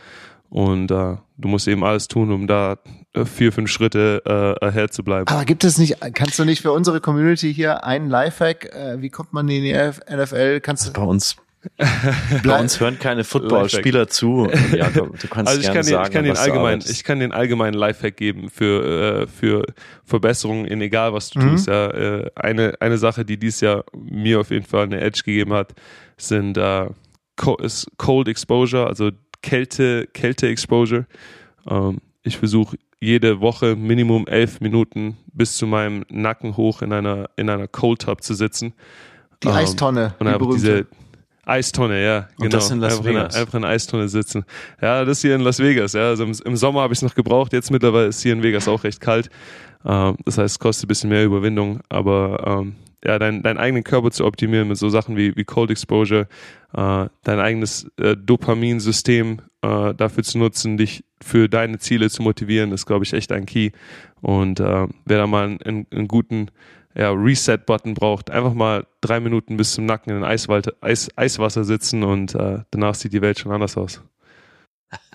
Und 0.51 0.91
äh, 0.91 1.17
du 1.37 1.49
musst 1.49 1.69
eben 1.69 1.85
alles 1.85 2.09
tun, 2.09 2.33
um 2.33 2.47
da 2.47 2.79
äh, 3.13 3.25
vier, 3.25 3.53
fünf 3.53 3.71
Schritte 3.71 4.23
äh, 4.25 4.65
ahead 4.65 4.93
zu 4.93 5.05
bleiben. 5.05 5.29
Aber 5.29 5.45
gibt 5.45 5.63
es 5.65 5.77
nicht, 5.77 5.97
kannst 6.15 6.39
du 6.39 6.45
nicht 6.45 6.63
für 6.63 6.73
unsere 6.73 7.01
Community 7.01 7.53
hier 7.53 7.85
einen 7.85 8.09
Lifehack, 8.09 8.65
äh, 8.75 9.01
wie 9.03 9.11
kommt 9.11 9.33
man 9.33 9.49
in 9.49 9.63
die 9.63 9.75
NFL? 9.75 10.61
Kannst 10.61 10.89
du 10.89 10.93
Bei 10.93 11.03
uns, 11.03 11.37
bei 12.45 12.61
uns 12.61 12.81
hören 12.81 12.99
keine 12.99 13.25
Footballspieler 13.25 14.09
zu. 14.09 14.49
Ja, 14.75 14.91
du, 14.91 15.07
du 15.21 15.29
kannst 15.29 15.49
Also 15.51 15.61
ich 15.61 15.67
gerne 15.71 15.75
kann, 15.75 15.85
den, 15.85 15.85
sagen, 15.85 16.07
ich, 16.07 16.13
kann 16.13 16.25
den 16.25 16.37
allgemein, 16.37 16.79
ich 16.89 17.05
kann 17.05 17.21
den 17.21 17.33
allgemeinen 17.33 17.75
Lifehack 17.75 18.17
geben 18.17 18.51
für, 18.51 19.23
äh, 19.23 19.27
für 19.27 19.65
Verbesserungen 20.05 20.65
in 20.67 20.81
egal 20.81 21.13
was 21.13 21.31
du 21.31 21.41
Mhm. 21.41 21.51
tust. 21.51 21.67
Ja. 21.69 21.89
Äh, 21.91 22.31
eine, 22.35 22.75
eine 22.81 22.99
Sache, 22.99 23.25
die 23.25 23.39
dieses 23.39 23.61
Jahr 23.61 23.85
mir 23.95 24.41
auf 24.41 24.51
jeden 24.51 24.67
Fall 24.67 24.85
eine 24.85 25.01
Edge 25.01 25.23
gegeben 25.25 25.53
hat, 25.53 25.75
sind 26.17 26.57
äh, 26.57 26.87
Cold 27.37 28.29
Exposure, 28.29 28.87
also 28.87 29.11
Kälte, 29.43 30.09
Kälte 30.13 30.49
Exposure. 30.49 31.07
Ähm, 31.69 31.99
ich 32.23 32.39
versuche 32.39 32.77
jede 33.01 33.41
Woche 33.41 33.77
Minimum 33.77 34.27
elf 34.27 34.61
Minuten 34.61 35.17
bis 35.33 35.57
zu 35.57 35.67
meinem 35.69 36.05
Nacken 36.09 36.57
hoch 36.57 36.83
in 36.83 36.93
einer, 36.93 37.31
in 37.37 37.49
einer 37.49 37.69
Cold 37.69 38.03
Tub 38.03 38.23
zu 38.23 38.35
sitzen. 38.35 38.75
die 39.45 39.49
Ähm, 39.49 39.55
Eistonne, 39.55 40.15
Und 40.19 40.27
die 40.27 40.33
berühmte. 40.39 40.55
diese 40.57 40.87
Eistonne, 41.49 42.05
ja, 42.05 42.29
genau. 42.37 42.45
Und 42.45 42.53
das 42.55 42.71
in 42.71 42.79
Las 42.81 42.93
einfach, 42.99 43.05
in, 43.07 43.17
Vegas. 43.17 43.35
einer- 43.35 43.41
einfach 43.43 43.59
in 43.59 43.65
Eistonne 43.65 44.09
sitzen. 44.09 44.45
Ja, 44.83 45.05
das 45.05 45.21
hier 45.23 45.35
in 45.35 45.41
Las 45.41 45.59
Vegas, 45.61 45.95
ja. 45.95 46.09
Also 46.09 46.25
im, 46.25 46.33
im 46.45 46.57
Sommer 46.57 46.83
habe 46.83 46.93
ich 46.93 46.99
es 46.99 47.03
noch 47.03 47.15
gebraucht, 47.15 47.53
jetzt 47.53 47.71
mittlerweile 47.71 48.07
ist 48.07 48.21
hier 48.23 48.33
in 48.35 48.43
Vegas 48.43 48.69
auch 48.69 48.85
recht 48.85 49.01
kalt. 49.01 49.31
Ähm, 49.85 50.17
das 50.25 50.39
heißt, 50.39 50.57
es 50.57 50.59
kostet 50.59 50.85
ein 50.85 50.89
bisschen 50.89 51.11
mehr 51.11 51.25
Überwindung, 51.25 51.81
aber 51.89 52.61
ähm, 52.63 52.75
ja, 53.05 53.19
dein, 53.19 53.43
deinen 53.43 53.59
eigenen 53.59 53.85
Körper 53.85 54.11
zu 54.11 54.25
optimieren 54.25 54.69
mit 54.69 54.77
so 54.77 54.89
Sachen 54.89 55.17
wie, 55.17 55.35
wie 55.37 55.45
Cold 55.45 55.71
Exposure, 55.71 56.27
äh, 56.77 57.07
dein 57.25 57.39
eigenes 57.41 57.87
äh, 58.01 58.17
Dopaminsystem 58.17 59.41
äh, 59.63 59.95
dafür 59.95 60.25
zu 60.25 60.39
nutzen, 60.39 60.77
dich 60.77 61.05
für 61.23 61.49
deine 61.49 61.79
Ziele 61.79 62.11
zu 62.11 62.23
motivieren, 62.23 62.73
ist, 62.73 62.87
glaube 62.87 63.05
ich, 63.05 63.13
echt 63.13 63.33
ein 63.33 63.47
Key. 63.47 63.71
Und 64.21 64.61
äh, 64.61 64.87
wer 65.05 65.19
da 65.19 65.27
mal 65.27 65.57
einen, 65.65 65.87
einen 65.91 66.09
guten 66.09 66.51
ja, 66.99 67.13
Reset-Button 67.13 67.95
braucht. 67.95 68.31
Einfach 68.31 68.55
mal 68.55 68.87
drei 69.01 69.21
Minuten 69.21 69.57
bis 69.57 69.73
zum 69.73 69.87
Nacken 69.87 70.17
in 70.17 70.25
Eiswald, 70.25 70.83
Eis, 70.83 71.09
Eiswasser 71.17 71.65
sitzen 71.65 72.03
und 72.03 72.35
äh, 72.35 72.65
danach 72.73 72.97
sieht 72.97 73.13
die 73.13 73.23
Welt 73.23 73.39
schon 73.39 73.53
anders 73.53 73.77
aus. 73.77 74.03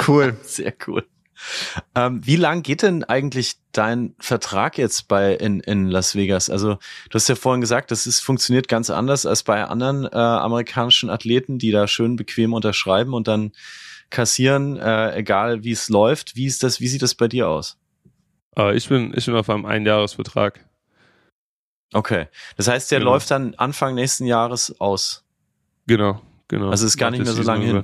Cool. 0.08 0.38
Sehr 0.44 0.74
cool. 0.88 1.06
Ähm, 1.94 2.26
wie 2.26 2.38
lang 2.38 2.64
geht 2.64 2.84
denn 2.84 3.04
eigentlich 3.04 3.56
dein 3.74 4.16
Vertrag 4.20 4.78
jetzt 4.78 5.10
bei 5.10 5.34
in, 5.34 5.60
in 5.60 5.90
Las 5.90 6.16
Vegas? 6.16 6.50
Also 6.50 6.76
du 7.10 7.16
hast 7.16 7.28
ja 7.28 7.36
vorhin 7.36 7.60
gesagt, 7.60 7.92
das 7.92 8.08
ist, 8.08 8.22
funktioniert 8.22 8.70
ganz 8.70 8.90
anders 8.90 9.26
als 9.26 9.44
bei 9.44 9.66
anderen 9.66 10.06
äh, 10.06 10.16
amerikanischen 10.16 11.10
Athleten, 11.10 11.60
die 11.60 11.72
da 11.72 11.90
schön 11.90 12.16
bequem 12.16 12.54
unterschreiben 12.54 13.14
und 13.14 13.28
dann 13.28 13.52
kassieren, 14.10 14.78
äh, 14.78 15.18
egal 15.18 15.66
wie 15.66 15.72
es 15.72 15.90
läuft. 15.90 16.38
Wie 16.38 16.46
ist 16.46 16.64
das? 16.64 16.80
Wie 16.80 16.88
sieht 16.88 17.02
das 17.02 17.16
bei 17.16 17.28
dir 17.28 17.50
aus? 17.50 17.78
Äh, 18.58 18.78
ich 18.78 18.88
bin 18.88 19.12
ich 19.14 19.26
bin 19.26 19.36
auf 19.36 19.50
einem 19.50 19.66
Einjahresvertrag. 19.66 20.66
Okay, 21.94 22.28
das 22.58 22.68
heißt, 22.68 22.92
der 22.92 23.00
genau. 23.00 23.12
läuft 23.12 23.32
dann 23.32 23.56
Anfang 23.56 23.96
nächsten 23.96 24.26
Jahres 24.26 24.80
aus. 24.80 25.24
Genau, 25.88 26.22
genau. 26.48 26.70
Also 26.70 26.86
ist 26.86 26.98
gar 26.98 27.12
nicht 27.12 27.24
mehr 27.24 27.34
so 27.34 27.44
lange 27.44 27.66
hin. 27.66 27.84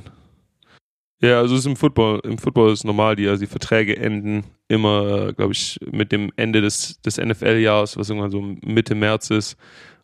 Ja, 1.21 1.39
also 1.39 1.55
es 1.55 1.61
ist 1.61 1.65
im 1.65 1.75
Football, 1.75 2.21
im 2.23 2.37
Football 2.37 2.71
ist 2.71 2.85
normal, 2.85 3.17
die, 3.17 3.27
also 3.27 3.41
die 3.41 3.49
Verträge 3.49 3.97
enden 3.97 4.45
immer, 4.69 5.33
glaube 5.33 5.51
ich, 5.51 5.77
mit 5.91 6.13
dem 6.13 6.31
Ende 6.37 6.61
des, 6.61 7.01
des 7.01 7.17
NFL-Jahres, 7.17 7.97
was 7.97 8.09
irgendwann 8.09 8.31
so 8.31 8.41
Mitte 8.41 8.95
März 8.95 9.29
ist. 9.29 9.57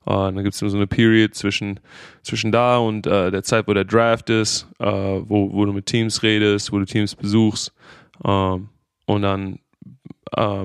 Uh, 0.08 0.30
dann 0.30 0.44
gibt 0.44 0.54
es 0.54 0.62
immer 0.62 0.70
so 0.70 0.78
eine 0.78 0.86
Period 0.86 1.34
zwischen, 1.34 1.80
zwischen 2.22 2.52
da 2.52 2.78
und 2.78 3.08
uh, 3.08 3.32
der 3.32 3.42
Zeit, 3.42 3.68
wo 3.68 3.74
der 3.74 3.86
Draft 3.86 4.30
ist, 4.30 4.68
uh, 4.80 5.24
wo, 5.28 5.52
wo 5.52 5.66
du 5.66 5.74
mit 5.74 5.88
Teams 5.88 6.22
redest, 6.22 6.72
wo 6.72 6.78
du 6.78 6.86
Teams 6.86 7.16
besuchst. 7.16 7.74
und 8.24 9.22
dann 9.22 9.60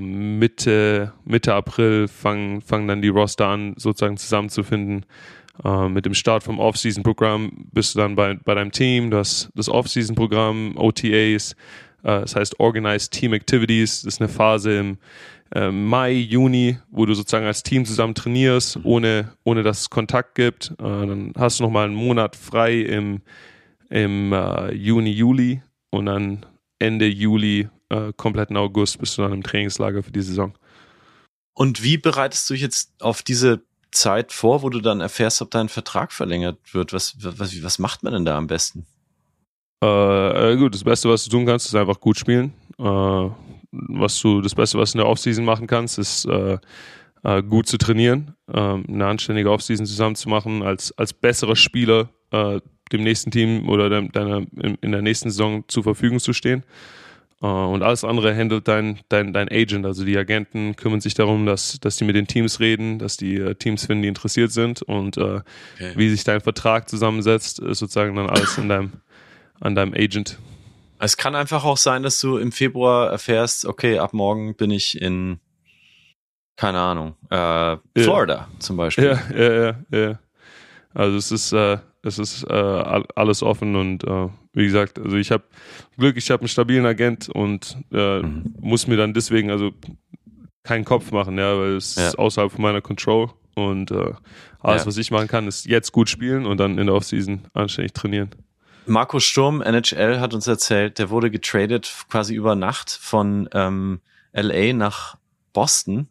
Mitte, 0.00 1.12
Mitte 1.24 1.54
April 1.54 2.08
fangen, 2.08 2.60
fangen 2.60 2.88
dann 2.88 3.02
die 3.02 3.08
Roster 3.08 3.48
an, 3.48 3.74
sozusagen 3.76 4.16
zusammenzufinden. 4.16 5.04
Uh, 5.62 5.90
mit 5.90 6.06
dem 6.06 6.14
Start 6.14 6.42
vom 6.42 6.58
Off-Season-Programm 6.58 7.66
bist 7.70 7.94
du 7.94 7.98
dann 7.98 8.16
bei, 8.16 8.32
bei 8.32 8.54
deinem 8.54 8.72
Team, 8.72 9.10
das, 9.10 9.50
das 9.54 9.68
Off-Season-Programm, 9.68 10.78
OTAs, 10.78 11.54
uh, 12.02 12.22
das 12.22 12.34
heißt 12.34 12.60
Organized 12.60 13.12
Team 13.12 13.34
Activities, 13.34 14.00
das 14.00 14.14
ist 14.14 14.20
eine 14.22 14.30
Phase 14.30 14.78
im 14.78 14.98
uh, 15.54 15.70
Mai, 15.70 16.12
Juni, 16.12 16.78
wo 16.90 17.04
du 17.04 17.12
sozusagen 17.12 17.44
als 17.44 17.62
Team 17.62 17.84
zusammen 17.84 18.14
trainierst, 18.14 18.78
ohne, 18.84 19.32
ohne 19.44 19.62
dass 19.62 19.80
es 19.82 19.90
Kontakt 19.90 20.34
gibt. 20.34 20.72
dann 20.78 21.34
hast 21.36 21.60
du 21.60 21.64
nochmal 21.64 21.84
einen 21.86 21.94
Monat 21.94 22.36
frei 22.36 22.80
im, 22.80 23.20
im 23.90 24.34
Juni, 24.72 25.10
Juli 25.10 25.62
und 25.90 26.06
dann 26.06 26.46
Ende 26.78 27.06
Juli, 27.06 27.68
kompletten 28.16 28.56
August 28.56 28.98
bist 29.00 29.18
du 29.18 29.22
dann 29.22 29.32
im 29.32 29.42
Trainingslager 29.42 30.02
für 30.02 30.12
die 30.12 30.22
Saison. 30.22 30.54
Und 31.54 31.82
wie 31.82 31.98
bereitest 31.98 32.48
du 32.48 32.54
dich 32.54 32.62
jetzt 32.62 32.92
auf 33.00 33.22
diese 33.22 33.62
Zeit 33.92 34.32
vor, 34.32 34.62
wo 34.62 34.70
du 34.70 34.80
dann 34.80 35.00
erfährst, 35.00 35.42
ob 35.42 35.50
dein 35.50 35.68
Vertrag 35.68 36.12
verlängert 36.12 36.58
wird? 36.72 36.92
Was, 36.92 37.16
was, 37.20 37.62
was 37.62 37.78
macht 37.78 38.02
man 38.02 38.12
denn 38.12 38.24
da 38.24 38.38
am 38.38 38.46
besten? 38.46 38.86
Äh, 39.82 40.56
gut, 40.56 40.74
das 40.74 40.84
Beste, 40.84 41.08
was 41.08 41.24
du 41.24 41.30
tun 41.30 41.46
kannst, 41.46 41.66
ist 41.66 41.74
einfach 41.74 42.00
gut 42.00 42.18
spielen. 42.18 42.52
Äh, 42.78 43.30
was 43.72 44.20
du, 44.20 44.40
das 44.40 44.54
Beste, 44.54 44.78
was 44.78 44.92
du 44.92 44.98
in 44.98 45.02
der 45.02 45.10
Offseason 45.10 45.44
machen 45.44 45.66
kannst, 45.66 45.98
ist 45.98 46.24
äh, 46.26 46.58
äh 47.22 47.42
gut 47.42 47.66
zu 47.66 47.78
trainieren, 47.78 48.34
ähm, 48.52 48.84
eine 48.88 49.06
anständige 49.06 49.50
Offseason 49.50 49.86
zusammen 49.86 50.16
zu 50.16 50.28
machen, 50.28 50.62
als, 50.62 50.96
als 50.98 51.12
besserer 51.12 51.56
Spieler 51.56 52.10
äh, 52.30 52.60
dem 52.92 53.02
nächsten 53.02 53.30
Team 53.30 53.68
oder 53.68 53.88
deiner, 53.88 54.38
in, 54.38 54.76
in 54.80 54.92
der 54.92 55.02
nächsten 55.02 55.30
Saison 55.30 55.64
zur 55.68 55.82
Verfügung 55.82 56.18
zu 56.18 56.32
stehen. 56.32 56.64
Uh, 57.42 57.72
und 57.72 57.82
alles 57.82 58.04
andere 58.04 58.36
handelt 58.36 58.68
dein, 58.68 59.00
dein, 59.08 59.32
dein 59.32 59.48
Agent. 59.48 59.86
Also 59.86 60.04
die 60.04 60.16
Agenten 60.18 60.76
kümmern 60.76 61.00
sich 61.00 61.14
darum, 61.14 61.46
dass, 61.46 61.80
dass 61.80 61.96
die 61.96 62.04
mit 62.04 62.14
den 62.14 62.26
Teams 62.26 62.60
reden, 62.60 62.98
dass 62.98 63.16
die 63.16 63.40
uh, 63.40 63.54
Teams 63.54 63.86
finden, 63.86 64.02
die 64.02 64.08
interessiert 64.08 64.52
sind. 64.52 64.82
Und 64.82 65.16
uh, 65.16 65.40
okay. 65.76 65.92
wie 65.96 66.10
sich 66.10 66.22
dein 66.24 66.42
Vertrag 66.42 66.90
zusammensetzt, 66.90 67.58
ist 67.58 67.78
sozusagen 67.78 68.14
dann 68.16 68.28
alles 68.28 68.58
in 68.58 68.68
deinem, 68.68 68.92
an 69.58 69.74
deinem 69.74 69.94
Agent. 69.94 70.38
Es 70.98 71.16
kann 71.16 71.34
einfach 71.34 71.64
auch 71.64 71.78
sein, 71.78 72.02
dass 72.02 72.20
du 72.20 72.36
im 72.36 72.52
Februar 72.52 73.10
erfährst, 73.10 73.64
okay, 73.64 73.98
ab 73.98 74.12
morgen 74.12 74.54
bin 74.54 74.70
ich 74.70 75.00
in, 75.00 75.40
keine 76.56 76.78
Ahnung, 76.78 77.14
äh, 77.30 77.78
Florida 77.96 78.34
ja. 78.34 78.48
zum 78.58 78.76
Beispiel. 78.76 79.18
Ja, 79.32 79.34
ja, 79.34 79.52
ja, 79.90 79.98
ja. 79.98 80.18
Also 80.92 81.16
es 81.16 81.32
ist, 81.32 81.52
äh, 81.54 81.78
es 82.02 82.18
ist 82.18 82.44
äh, 82.44 83.02
alles 83.14 83.42
offen 83.42 83.76
und 83.76 84.04
äh, 84.04 84.28
wie 84.52 84.64
gesagt, 84.64 84.98
also 84.98 85.16
ich 85.16 85.30
habe 85.30 85.44
Glück, 85.96 86.16
ich 86.16 86.30
habe 86.30 86.42
einen 86.42 86.48
stabilen 86.48 86.86
Agent 86.86 87.28
und 87.28 87.76
äh, 87.92 88.20
mhm. 88.20 88.54
muss 88.60 88.86
mir 88.86 88.96
dann 88.96 89.14
deswegen 89.14 89.50
also 89.50 89.72
keinen 90.62 90.84
Kopf 90.84 91.12
machen, 91.12 91.38
ja, 91.38 91.58
weil 91.58 91.76
es 91.76 91.94
ja. 91.94 92.08
ist 92.08 92.18
außerhalb 92.18 92.52
von 92.52 92.62
meiner 92.62 92.80
Control 92.80 93.30
und 93.54 93.90
äh, 93.90 94.12
alles, 94.60 94.82
ja. 94.82 94.86
was 94.86 94.96
ich 94.96 95.10
machen 95.10 95.28
kann, 95.28 95.46
ist 95.46 95.66
jetzt 95.66 95.92
gut 95.92 96.08
spielen 96.08 96.46
und 96.46 96.58
dann 96.58 96.78
in 96.78 96.86
der 96.86 96.94
Offseason 96.94 97.42
anständig 97.54 97.92
trainieren. 97.92 98.30
Markus 98.86 99.24
Sturm, 99.24 99.62
NHL, 99.62 100.20
hat 100.20 100.34
uns 100.34 100.46
erzählt, 100.46 100.98
der 100.98 101.10
wurde 101.10 101.30
getradet 101.30 101.92
quasi 102.10 102.34
über 102.34 102.56
Nacht 102.56 102.90
von 102.90 103.48
ähm, 103.52 104.00
LA 104.32 104.72
nach 104.72 105.16
Boston, 105.52 106.08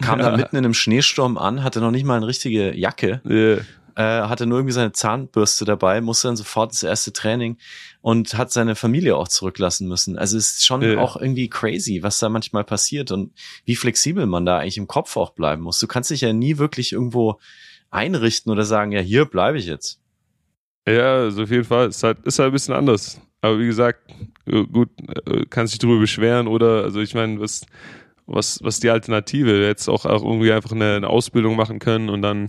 kam 0.00 0.20
ja. 0.20 0.30
da 0.30 0.36
mitten 0.36 0.56
in 0.56 0.64
einem 0.64 0.74
Schneesturm 0.74 1.38
an, 1.38 1.62
hatte 1.64 1.80
noch 1.80 1.90
nicht 1.90 2.04
mal 2.04 2.16
eine 2.16 2.26
richtige 2.26 2.76
Jacke. 2.76 3.20
Yeah 3.24 3.60
äh, 3.98 4.22
hatte 4.28 4.46
nur 4.46 4.58
irgendwie 4.58 4.74
seine 4.74 4.92
Zahnbürste 4.92 5.64
dabei, 5.64 6.00
musste 6.00 6.28
dann 6.28 6.36
sofort 6.36 6.70
ins 6.70 6.84
erste 6.84 7.12
Training 7.12 7.56
und 8.00 8.38
hat 8.38 8.52
seine 8.52 8.76
Familie 8.76 9.16
auch 9.16 9.26
zurücklassen 9.26 9.88
müssen. 9.88 10.16
Also 10.16 10.38
es 10.38 10.52
ist 10.52 10.64
schon 10.64 10.82
ja. 10.82 10.98
auch 10.98 11.16
irgendwie 11.16 11.48
crazy, 11.48 12.00
was 12.04 12.20
da 12.20 12.28
manchmal 12.28 12.62
passiert 12.62 13.10
und 13.10 13.32
wie 13.64 13.74
flexibel 13.74 14.26
man 14.26 14.46
da 14.46 14.58
eigentlich 14.58 14.78
im 14.78 14.86
Kopf 14.86 15.16
auch 15.16 15.30
bleiben 15.30 15.62
muss. 15.62 15.80
Du 15.80 15.88
kannst 15.88 16.10
dich 16.10 16.20
ja 16.20 16.32
nie 16.32 16.58
wirklich 16.58 16.92
irgendwo 16.92 17.40
einrichten 17.90 18.52
oder 18.52 18.64
sagen, 18.64 18.92
ja, 18.92 19.00
hier 19.00 19.24
bleibe 19.24 19.58
ich 19.58 19.66
jetzt. 19.66 19.98
Ja, 20.86 21.16
also 21.16 21.42
auf 21.42 21.50
jeden 21.50 21.64
Fall. 21.64 21.88
Ist 21.88 22.04
halt, 22.04 22.18
ist 22.24 22.38
halt 22.38 22.50
ein 22.50 22.52
bisschen 22.52 22.74
anders. 22.74 23.20
Aber 23.40 23.58
wie 23.58 23.66
gesagt, 23.66 24.08
äh, 24.46 24.62
gut, 24.62 24.90
äh, 25.26 25.44
kannst 25.50 25.72
dich 25.72 25.80
darüber 25.80 25.98
beschweren 25.98 26.46
oder, 26.46 26.84
also 26.84 27.00
ich 27.00 27.14
meine, 27.14 27.40
was, 27.40 27.66
was, 28.28 28.60
was 28.62 28.80
die 28.80 28.90
Alternative? 28.90 29.66
Jetzt 29.66 29.88
auch, 29.88 30.04
auch 30.04 30.22
irgendwie 30.22 30.52
einfach 30.52 30.72
eine, 30.72 30.96
eine 30.96 31.08
Ausbildung 31.08 31.56
machen 31.56 31.78
können 31.78 32.08
und 32.08 32.22
dann 32.22 32.48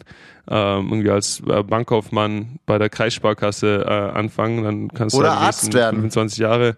ähm, 0.49 0.89
irgendwie 0.89 1.09
als 1.09 1.41
äh, 1.47 1.63
Bankkaufmann 1.63 2.59
bei 2.65 2.77
der 2.77 2.89
Kreissparkasse 2.89 3.85
äh, 3.87 4.17
anfangen, 4.17 4.63
dann 4.63 4.87
kannst 4.89 5.15
Oder 5.15 5.29
du 5.29 5.33
Arzt 5.33 5.73
werden. 5.73 5.97
25 5.97 6.39
Jahre 6.39 6.77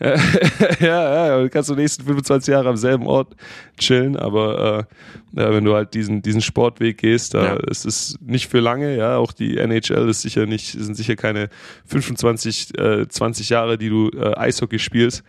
ja, 0.80 1.40
ja, 1.40 1.48
kannst 1.50 1.68
du 1.68 1.74
die 1.74 1.82
nächsten 1.82 2.04
25 2.04 2.52
Jahre 2.52 2.70
am 2.70 2.78
selben 2.78 3.06
Ort 3.06 3.36
chillen, 3.78 4.16
aber 4.16 4.86
äh, 5.34 5.40
ja, 5.40 5.52
wenn 5.52 5.62
du 5.62 5.74
halt 5.74 5.92
diesen, 5.92 6.22
diesen 6.22 6.40
Sportweg 6.40 6.96
gehst, 6.96 7.34
da 7.34 7.44
ja. 7.44 7.56
ist 7.68 7.84
es 7.84 8.16
nicht 8.24 8.48
für 8.48 8.60
lange, 8.60 8.96
ja, 8.96 9.18
auch 9.18 9.32
die 9.32 9.58
NHL 9.58 10.08
ist 10.08 10.22
sicher 10.22 10.46
nicht, 10.46 10.72
sind 10.72 10.94
sicher 10.94 11.16
keine 11.16 11.50
25, 11.84 12.78
äh, 12.78 13.08
20 13.08 13.50
Jahre, 13.50 13.76
die 13.76 13.90
du 13.90 14.08
äh, 14.16 14.34
Eishockey 14.38 14.78
spielst. 14.78 15.22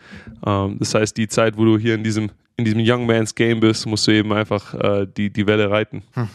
Ähm, 0.45 0.77
das 0.80 0.95
heißt, 0.95 1.18
die 1.18 1.27
Zeit, 1.27 1.57
wo 1.57 1.65
du 1.65 1.77
hier 1.77 1.95
in 1.95 2.06
diesem 2.06 2.31
in 2.57 2.65
diesem 2.65 2.82
Young 2.84 3.06
Man's 3.06 3.34
Game 3.34 3.60
bist, 3.60 3.86
musst 3.86 4.07
du 4.07 4.11
eben 4.11 4.32
einfach 4.34 4.73
äh, 4.73 5.07
die, 5.07 5.30
die 5.30 5.48
Welle 5.48 5.69
reiten. 5.69 6.03
Hm. 6.14 6.30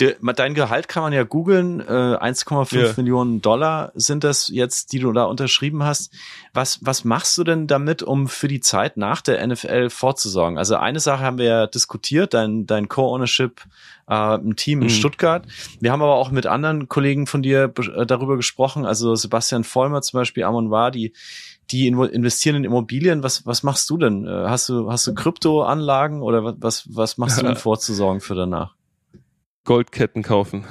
De, 0.00 0.16
dein 0.36 0.54
Gehalt 0.54 0.88
kann 0.88 1.02
man 1.02 1.12
ja 1.12 1.22
googeln. 1.22 1.80
Äh, 1.80 1.84
1,5 1.84 2.74
yeah. 2.74 2.94
Millionen 2.96 3.42
Dollar 3.42 3.92
sind 3.94 4.24
das 4.24 4.48
jetzt, 4.48 4.92
die 4.92 4.98
du 4.98 5.12
da 5.12 5.24
unterschrieben 5.24 5.82
hast. 5.82 6.14
Was, 6.54 6.78
was 6.82 7.04
machst 7.04 7.36
du 7.36 7.44
denn 7.44 7.66
damit, 7.66 8.02
um 8.02 8.26
für 8.26 8.48
die 8.48 8.60
Zeit 8.60 8.96
nach 8.96 9.20
der 9.20 9.46
NFL 9.46 9.90
vorzusorgen? 9.90 10.56
Also 10.56 10.76
eine 10.76 10.98
Sache 10.98 11.22
haben 11.22 11.36
wir 11.36 11.44
ja 11.44 11.66
diskutiert, 11.66 12.32
dein, 12.32 12.66
dein 12.66 12.88
Co-Ownership, 12.88 13.60
äh, 14.08 14.14
ein 14.14 14.56
Team 14.56 14.80
in 14.80 14.86
mhm. 14.86 14.90
Stuttgart. 14.90 15.46
Wir 15.80 15.92
haben 15.92 16.02
aber 16.02 16.14
auch 16.14 16.30
mit 16.30 16.46
anderen 16.46 16.88
Kollegen 16.88 17.26
von 17.26 17.42
dir 17.42 17.70
äh, 17.94 18.06
darüber 18.06 18.36
gesprochen, 18.36 18.86
also 18.86 19.14
Sebastian 19.14 19.62
Vollmer 19.62 20.00
zum 20.00 20.20
Beispiel, 20.20 20.44
Amon 20.44 20.70
Wadi, 20.70 21.12
die 21.70 21.86
investieren 21.86 22.56
in 22.56 22.64
Immobilien. 22.64 23.22
Was, 23.22 23.44
was 23.44 23.62
machst 23.62 23.90
du 23.90 23.98
denn? 23.98 24.26
Äh, 24.26 24.48
hast 24.48 24.70
du, 24.70 24.90
hast 24.90 25.06
du 25.06 25.14
Kryptoanlagen 25.14 26.22
oder 26.22 26.56
was, 26.62 26.84
was 26.88 27.18
machst 27.18 27.38
du 27.38 27.42
denn 27.46 27.56
vorzusorgen 27.56 28.22
für 28.22 28.34
danach? 28.34 28.74
Goldketten 29.64 30.22
kaufen. 30.22 30.64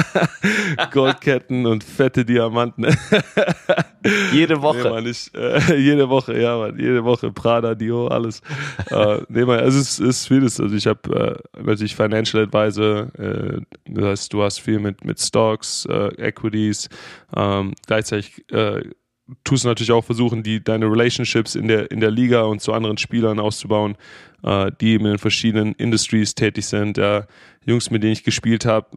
Goldketten 0.92 1.66
und 1.66 1.82
fette 1.82 2.24
Diamanten. 2.24 2.86
jede 4.32 4.62
Woche. 4.62 4.82
Nee, 4.84 4.90
Mann, 4.90 5.06
ich, 5.06 5.30
äh, 5.34 5.76
jede 5.76 6.08
Woche, 6.08 6.40
ja, 6.40 6.56
Mann, 6.56 6.78
jede 6.78 7.02
Woche. 7.04 7.32
Prada, 7.32 7.74
Dior, 7.74 8.12
alles. 8.12 8.40
äh, 8.90 9.22
nee, 9.28 9.44
Mann, 9.44 9.58
also 9.58 9.78
es 9.80 9.98
ist 9.98 10.28
vieles. 10.28 10.60
Also 10.60 10.74
ich 10.74 10.86
habe 10.86 11.40
äh, 11.56 11.60
natürlich 11.60 11.96
Financial 11.96 12.44
Advisor, 12.44 13.08
äh, 13.18 13.60
das 13.86 14.04
heißt, 14.04 14.32
du 14.32 14.42
hast 14.42 14.60
viel 14.60 14.78
mit, 14.78 15.04
mit 15.04 15.20
Stocks, 15.20 15.84
äh, 15.86 16.08
Equities, 16.16 16.88
ähm, 17.36 17.72
gleichzeitig 17.86 18.44
äh, 18.52 18.82
tust 19.44 19.64
natürlich 19.64 19.92
auch 19.92 20.04
versuchen, 20.04 20.42
die, 20.42 20.62
deine 20.62 20.86
Relationships 20.86 21.54
in 21.54 21.68
der, 21.68 21.90
in 21.90 22.00
der 22.00 22.10
Liga 22.10 22.42
und 22.42 22.60
zu 22.60 22.72
anderen 22.72 22.98
Spielern 22.98 23.40
auszubauen, 23.40 23.96
äh, 24.42 24.70
die 24.80 24.92
eben 24.92 25.06
in 25.06 25.18
verschiedenen 25.18 25.74
Industries 25.74 26.34
tätig 26.34 26.66
sind. 26.66 26.98
Ja, 26.98 27.26
Jungs, 27.64 27.90
mit 27.90 28.02
denen 28.02 28.12
ich 28.12 28.24
gespielt 28.24 28.64
habe, 28.64 28.88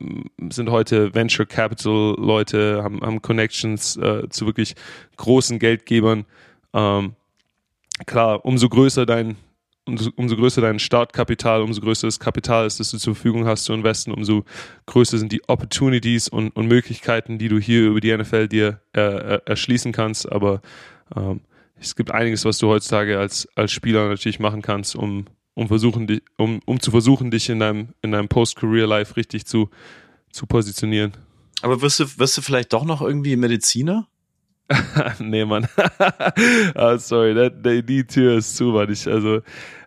sind 0.50 0.70
heute 0.70 1.14
Venture 1.14 1.46
Capital 1.46 2.16
Leute, 2.18 2.82
haben, 2.84 3.02
haben 3.02 3.22
Connections 3.22 3.98
äh, 3.98 4.28
zu 4.30 4.46
wirklich 4.46 4.76
großen 5.18 5.60
Geldgebern. 5.60 6.26
Ähm, 6.74 7.14
klar, 8.06 8.44
umso 8.46 8.70
größer 8.70 9.06
dein, 9.06 9.38
umso, 9.86 10.36
größer 10.36 10.62
dein 10.62 10.80
Startkapital, 10.80 11.62
umso 11.62 11.82
größer 11.82 12.08
das 12.08 12.20
Kapital 12.20 12.66
ist, 12.66 12.80
das 12.80 12.92
du 12.92 12.98
zur 12.98 13.16
Verfügung 13.16 13.46
hast 13.46 13.66
zu 13.66 13.74
investen, 13.74 14.12
umso 14.12 14.44
größer 14.88 15.18
sind 15.18 15.32
die 15.32 15.48
Opportunities 15.48 16.28
und, 16.28 16.50
und 16.56 16.68
Möglichkeiten, 16.68 17.38
die 17.38 17.50
du 17.50 17.60
hier 17.60 17.88
über 17.88 18.02
die 18.02 18.16
NFL 18.16 18.48
dir 18.48 18.82
äh, 18.96 19.02
äh, 19.02 19.42
erschließen 19.46 19.92
kannst. 19.92 20.32
Aber 20.32 20.62
ähm, 21.16 21.42
es 21.80 21.96
gibt 21.96 22.12
einiges, 22.12 22.46
was 22.46 22.58
du 22.58 22.68
heutzutage 22.68 23.20
als, 23.20 23.48
als 23.56 23.72
Spieler 23.72 24.08
natürlich 24.08 24.40
machen 24.40 24.62
kannst, 24.62 24.96
um, 24.96 25.26
um, 25.54 25.68
versuchen, 25.68 26.22
um, 26.38 26.60
um 26.66 26.80
zu 26.80 26.92
versuchen, 26.92 27.32
dich 27.32 27.50
in 27.50 27.60
deinem, 27.60 27.90
in 28.02 28.12
deinem 28.12 28.28
Post-Career-Life 28.28 29.16
richtig 29.18 29.46
zu, 29.46 29.70
zu 30.32 30.48
positionieren. 30.48 31.14
Aber 31.62 31.82
wirst 31.82 32.00
du, 32.00 32.06
wirst 32.18 32.38
du 32.38 32.42
vielleicht 32.42 32.74
doch 32.74 32.86
noch 32.86 33.02
irgendwie 33.02 33.36
Mediziner? 33.36 34.08
nee, 35.20 35.46
Mann. 35.46 35.68
ah, 36.76 36.98
sorry, 36.98 37.52
die, 37.64 37.84
die 37.84 38.06
Tür 38.06 38.38
ist 38.38 38.56
zu, 38.56 38.66
Mann. 38.66 38.92
Ich, 38.92 39.08
also, 39.08 39.42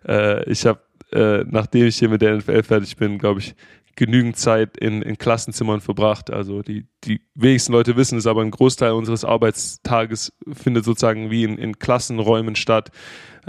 äh, 0.07 0.49
ich 0.49 0.65
habe, 0.65 0.79
äh, 1.11 1.43
nachdem 1.47 1.85
ich 1.87 1.97
hier 1.97 2.09
mit 2.09 2.21
der 2.21 2.37
NFL 2.37 2.63
fertig 2.63 2.95
bin, 2.95 3.17
glaube 3.17 3.39
ich, 3.39 3.55
genügend 3.99 4.37
Zeit 4.37 4.77
in, 4.77 5.01
in 5.01 5.17
Klassenzimmern 5.17 5.81
verbracht. 5.81 6.31
Also 6.31 6.61
die, 6.61 6.85
die 7.03 7.19
wenigsten 7.35 7.73
Leute 7.73 7.97
wissen 7.97 8.17
es, 8.17 8.27
aber 8.27 8.41
ein 8.41 8.51
Großteil 8.51 8.93
unseres 8.93 9.25
Arbeitstages 9.25 10.31
findet 10.53 10.85
sozusagen 10.85 11.29
wie 11.31 11.43
in, 11.43 11.57
in 11.57 11.77
Klassenräumen 11.79 12.55
statt, 12.55 12.91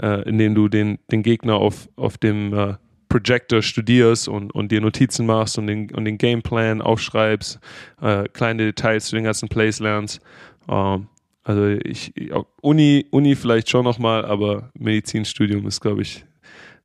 äh, 0.01 0.27
in 0.27 0.37
denen 0.37 0.53
du 0.53 0.67
den, 0.67 0.99
den 1.09 1.23
Gegner 1.23 1.55
auf, 1.55 1.87
auf 1.95 2.17
dem 2.17 2.53
äh, 2.53 2.75
Projector 3.07 3.61
studierst 3.61 4.27
und, 4.27 4.53
und 4.53 4.73
dir 4.73 4.81
Notizen 4.81 5.25
machst 5.25 5.57
und 5.57 5.67
den, 5.67 5.89
und 5.91 6.03
den 6.03 6.17
Gameplan 6.17 6.81
aufschreibst, 6.81 7.59
äh, 8.01 8.25
kleine 8.33 8.65
Details 8.65 9.05
zu 9.05 9.15
den 9.15 9.23
ganzen 9.23 9.47
Plays 9.47 9.79
lernst. 9.79 10.19
Ähm, 10.69 11.07
also 11.43 11.67
ich, 11.67 12.13
Uni, 12.61 13.05
Uni 13.11 13.35
vielleicht 13.35 13.69
schon 13.69 13.83
nochmal, 13.83 14.25
aber 14.25 14.71
Medizinstudium 14.77 15.65
ist, 15.67 15.81
glaube 15.81 16.01
ich, 16.01 16.23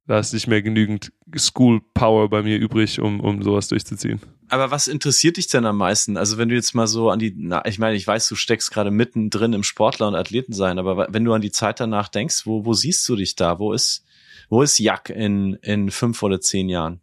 da 0.07 0.19
ist 0.19 0.33
nicht 0.33 0.47
mehr 0.47 0.63
genügend 0.63 1.13
School 1.37 1.81
Power 1.93 2.31
bei 2.31 2.43
mir 2.43 2.59
übrig, 2.59 3.01
um, 3.01 3.21
um 3.21 3.43
sowas 3.43 3.69
durchzuziehen. 3.69 4.21
Aber 4.49 4.71
was 4.71 4.87
interessiert 4.87 5.37
dich 5.37 5.49
denn 5.49 5.67
am 5.67 5.79
meisten? 5.79 6.17
Also 6.17 6.39
wenn 6.39 6.49
du 6.49 6.55
jetzt 6.55 6.75
mal 6.75 6.87
so 6.87 7.11
an 7.11 7.19
die, 7.19 7.35
na, 7.37 7.65
ich 7.67 7.81
meine, 7.81 7.97
ich 7.97 8.07
weiß, 8.07 8.29
du 8.29 8.37
steckst 8.37 8.71
gerade 8.71 8.93
mittendrin 8.93 9.53
im 9.53 9.65
Sportler 9.65 10.07
und 10.07 10.15
Athleten 10.15 10.53
sein, 10.53 10.79
aber 10.79 11.09
wenn 11.11 11.25
du 11.25 11.33
an 11.33 11.41
die 11.41 11.51
Zeit 11.51 11.81
danach 11.81 12.09
denkst, 12.09 12.47
wo, 12.47 12.65
wo 12.65 12.73
siehst 12.73 13.09
du 13.09 13.17
dich 13.17 13.35
da? 13.35 13.59
Wo 13.59 13.73
ist, 13.73 14.05
wo 14.49 14.63
ist 14.63 14.79
Jack 14.79 15.11
in, 15.11 15.55
in 15.63 15.91
fünf 15.91 16.23
oder 16.23 16.41
zehn 16.41 16.69
Jahren? 16.69 17.01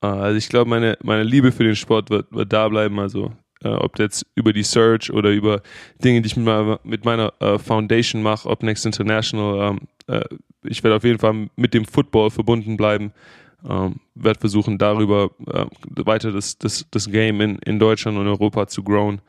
Ah, 0.00 0.20
also 0.20 0.36
ich 0.36 0.48
glaube, 0.48 0.68
meine, 0.68 0.98
meine 1.02 1.22
Liebe 1.22 1.52
für 1.52 1.64
den 1.64 1.76
Sport 1.76 2.10
wird, 2.10 2.32
wird 2.32 2.52
da 2.52 2.68
bleiben. 2.68 2.98
Also 2.98 3.32
äh, 3.64 3.68
ob 3.68 3.98
jetzt 3.98 4.26
über 4.34 4.52
die 4.52 4.62
Search 4.62 5.12
oder 5.12 5.30
über 5.30 5.62
Dinge, 6.02 6.22
die 6.22 6.26
ich 6.26 6.36
mit 6.36 6.46
meiner, 6.46 6.80
mit 6.84 7.04
meiner 7.04 7.32
äh, 7.40 7.58
Foundation 7.58 8.22
mache, 8.22 8.48
ob 8.48 8.62
Next 8.62 8.86
International. 8.86 9.70
Ähm, 9.70 9.80
äh, 10.06 10.24
ich 10.64 10.82
werde 10.82 10.96
auf 10.96 11.04
jeden 11.04 11.18
Fall 11.18 11.48
mit 11.56 11.74
dem 11.74 11.84
Football 11.84 12.30
verbunden 12.30 12.76
bleiben. 12.76 13.12
Ähm, 13.68 13.96
werde 14.14 14.38
versuchen, 14.38 14.78
darüber 14.78 15.30
äh, 15.46 15.66
weiter 16.04 16.30
das, 16.30 16.58
das, 16.58 16.86
das 16.90 17.10
Game 17.10 17.40
in, 17.40 17.58
in 17.58 17.78
Deutschland 17.78 18.16
und 18.16 18.28
Europa 18.28 18.68
zu 18.68 18.84
growen. 18.84 19.20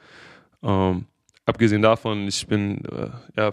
Ähm, 0.61 1.05
abgesehen 1.45 1.81
davon, 1.81 2.27
ich 2.27 2.45
bin 2.45 2.83
äh, 2.85 3.09
ja, 3.35 3.51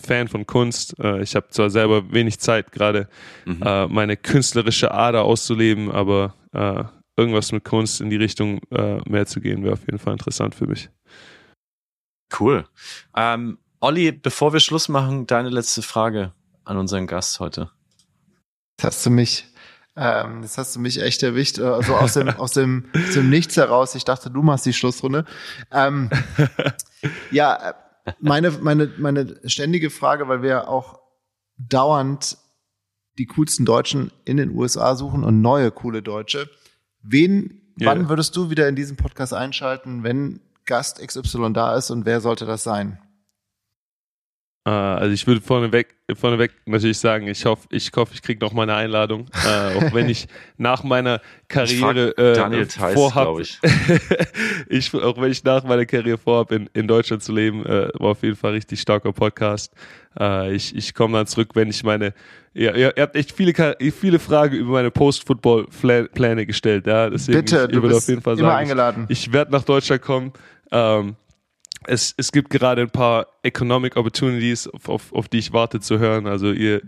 Fan 0.00 0.28
von 0.28 0.46
Kunst. 0.46 0.98
Äh, 1.00 1.22
ich 1.22 1.34
habe 1.34 1.48
zwar 1.50 1.70
selber 1.70 2.12
wenig 2.12 2.38
Zeit, 2.38 2.70
gerade 2.70 3.08
mhm. 3.44 3.60
äh, 3.64 3.88
meine 3.88 4.16
künstlerische 4.16 4.92
Ader 4.92 5.24
auszuleben, 5.24 5.90
aber 5.90 6.34
äh, 6.52 6.84
irgendwas 7.18 7.52
mit 7.52 7.64
Kunst 7.64 8.00
in 8.00 8.10
die 8.10 8.16
Richtung 8.16 8.60
äh, 8.70 9.00
mehr 9.08 9.26
zu 9.26 9.40
gehen, 9.40 9.64
wäre 9.64 9.74
auf 9.74 9.86
jeden 9.86 9.98
Fall 9.98 10.12
interessant 10.12 10.54
für 10.54 10.66
mich. 10.66 10.88
Cool. 12.38 12.64
Ähm, 13.16 13.58
Olli, 13.80 14.12
bevor 14.12 14.52
wir 14.52 14.60
Schluss 14.60 14.88
machen, 14.88 15.26
deine 15.26 15.50
letzte 15.50 15.82
Frage 15.82 16.32
an 16.64 16.76
unseren 16.76 17.06
Gast 17.06 17.40
heute. 17.40 17.70
Das 18.76 18.96
hast 18.96 19.06
du 19.06 19.10
mich, 19.10 19.46
ähm, 19.96 20.42
das 20.42 20.58
hast 20.58 20.76
du 20.76 20.80
mich 20.80 21.00
echt 21.00 21.22
erwischt, 21.22 21.58
also 21.58 21.94
aus 21.94 22.14
dem, 22.14 22.28
aus 22.38 22.52
dem, 22.52 22.90
aus 22.94 23.14
dem 23.14 23.30
Nichts 23.30 23.56
heraus. 23.56 23.94
Ich 23.94 24.04
dachte, 24.04 24.30
du 24.30 24.42
machst 24.42 24.66
die 24.66 24.72
Schlussrunde. 24.72 25.24
Ähm, 25.72 26.10
ja, 27.30 27.74
meine, 28.20 28.50
meine, 28.50 28.92
meine 28.98 29.40
ständige 29.44 29.90
Frage, 29.90 30.28
weil 30.28 30.42
wir 30.42 30.68
auch 30.68 31.00
dauernd 31.56 32.38
die 33.18 33.26
coolsten 33.26 33.64
Deutschen 33.64 34.12
in 34.24 34.36
den 34.36 34.50
USA 34.50 34.94
suchen 34.94 35.24
und 35.24 35.40
neue 35.40 35.70
coole 35.70 36.02
Deutsche. 36.02 36.48
Wen, 37.10 37.62
yeah. 37.80 37.90
wann 37.90 38.08
würdest 38.08 38.36
du 38.36 38.50
wieder 38.50 38.68
in 38.68 38.76
diesen 38.76 38.96
Podcast 38.96 39.32
einschalten, 39.32 40.02
wenn 40.02 40.40
Gast 40.66 41.00
XY 41.06 41.52
da 41.54 41.74
ist 41.74 41.90
und 41.90 42.04
wer 42.04 42.20
sollte 42.20 42.44
das 42.44 42.62
sein? 42.62 42.98
Uh, 44.68 44.98
also 44.98 45.14
ich 45.14 45.26
würde 45.26 45.40
vorneweg, 45.40 45.94
vorneweg 46.14 46.50
natürlich 46.66 46.98
sagen, 46.98 47.26
ich 47.26 47.46
hoffe, 47.46 47.66
ich 47.70 47.90
hoffe, 47.96 48.12
ich 48.12 48.20
kriege 48.20 48.44
noch 48.44 48.52
mal 48.52 48.64
eine 48.64 48.74
Einladung, 48.74 49.22
uh, 49.22 49.78
auch 49.78 49.94
wenn 49.94 50.10
ich 50.10 50.26
nach 50.58 50.84
meiner 50.84 51.22
Karriere 51.48 52.14
äh, 52.18 52.34
Daniel 52.34 52.66
Theiss, 52.66 52.92
vorhab, 52.92 53.38
ich. 53.38 53.58
ich. 54.68 54.94
auch 54.94 55.18
wenn 55.18 55.32
ich 55.32 55.42
nach 55.42 55.64
meiner 55.64 55.86
Karriere 55.86 56.18
vorhabe, 56.18 56.56
in, 56.56 56.70
in 56.74 56.86
Deutschland 56.86 57.22
zu 57.22 57.32
leben, 57.32 57.64
äh, 57.64 57.88
war 57.94 58.10
auf 58.10 58.22
jeden 58.22 58.36
Fall 58.36 58.52
richtig 58.52 58.78
starker 58.82 59.10
Podcast. 59.10 59.72
Äh, 60.20 60.54
ich 60.54 60.76
ich 60.76 60.92
komme 60.92 61.16
dann 61.16 61.26
zurück, 61.26 61.52
wenn 61.54 61.70
ich 61.70 61.82
meine 61.82 62.12
ja, 62.52 62.74
ihr, 62.74 62.94
ihr 62.94 63.02
habt 63.02 63.16
echt 63.16 63.32
viele, 63.32 63.54
viele 63.92 64.18
Fragen 64.18 64.56
über 64.56 64.72
meine 64.72 64.90
Post-Football-Pläne 64.90 66.44
gestellt. 66.44 66.86
Ja, 66.86 67.08
deswegen 67.08 67.38
Bitte, 67.38 67.56
ich, 67.56 67.62
ich 67.62 67.70
du 67.70 67.80
bist 67.80 67.94
auf 67.94 68.08
jeden 68.08 68.20
Fall 68.20 68.38
immer 68.38 68.48
sagen, 68.48 68.58
eingeladen. 68.58 69.06
Ich, 69.08 69.28
ich 69.28 69.32
werde 69.32 69.52
nach 69.52 69.62
Deutschland 69.62 70.02
kommen. 70.02 70.32
Ähm, 70.70 71.16
es, 71.88 72.14
es 72.16 72.32
gibt 72.32 72.50
gerade 72.50 72.82
ein 72.82 72.90
paar 72.90 73.26
Economic 73.42 73.96
Opportunities, 73.96 74.68
auf, 74.68 74.88
auf, 74.88 75.12
auf 75.12 75.28
die 75.28 75.38
ich 75.38 75.52
warte 75.52 75.80
zu 75.80 75.98
hören. 75.98 76.26
Also 76.26 76.52
ihr 76.52 76.82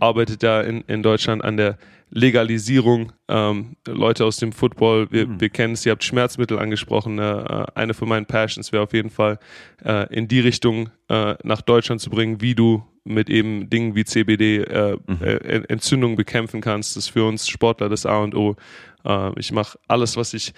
arbeitet 0.00 0.42
ja 0.42 0.60
in, 0.62 0.82
in 0.82 1.02
Deutschland 1.02 1.44
an 1.44 1.56
der 1.56 1.78
Legalisierung. 2.10 3.12
Ähm, 3.28 3.76
Leute 3.86 4.24
aus 4.24 4.36
dem 4.38 4.52
Football, 4.52 5.08
wir, 5.10 5.26
mhm. 5.26 5.40
wir 5.40 5.48
kennen 5.50 5.74
es, 5.74 5.84
ihr 5.84 5.92
habt 5.92 6.04
Schmerzmittel 6.04 6.58
angesprochen. 6.58 7.18
Äh, 7.18 7.66
eine 7.74 7.94
von 7.94 8.08
meinen 8.08 8.26
Passions 8.26 8.72
wäre 8.72 8.84
auf 8.84 8.92
jeden 8.92 9.10
Fall 9.10 9.38
äh, 9.84 10.12
in 10.14 10.28
die 10.28 10.40
Richtung 10.40 10.90
äh, 11.08 11.34
nach 11.42 11.62
Deutschland 11.62 12.00
zu 12.00 12.10
bringen, 12.10 12.40
wie 12.40 12.54
du 12.54 12.84
mit 13.04 13.30
eben 13.30 13.70
Dingen 13.70 13.94
wie 13.94 14.04
CBD 14.04 14.58
äh, 14.58 14.96
mhm. 15.06 15.22
äh, 15.22 15.62
Entzündungen 15.68 16.16
bekämpfen 16.16 16.60
kannst. 16.60 16.96
Das 16.96 17.04
ist 17.04 17.10
für 17.10 17.24
uns 17.24 17.48
Sportler 17.48 17.88
das 17.88 18.06
A 18.06 18.18
und 18.18 18.34
O. 18.34 18.56
Äh, 19.04 19.38
ich 19.38 19.52
mache 19.52 19.78
alles, 19.86 20.16
was 20.16 20.34
ich 20.34 20.52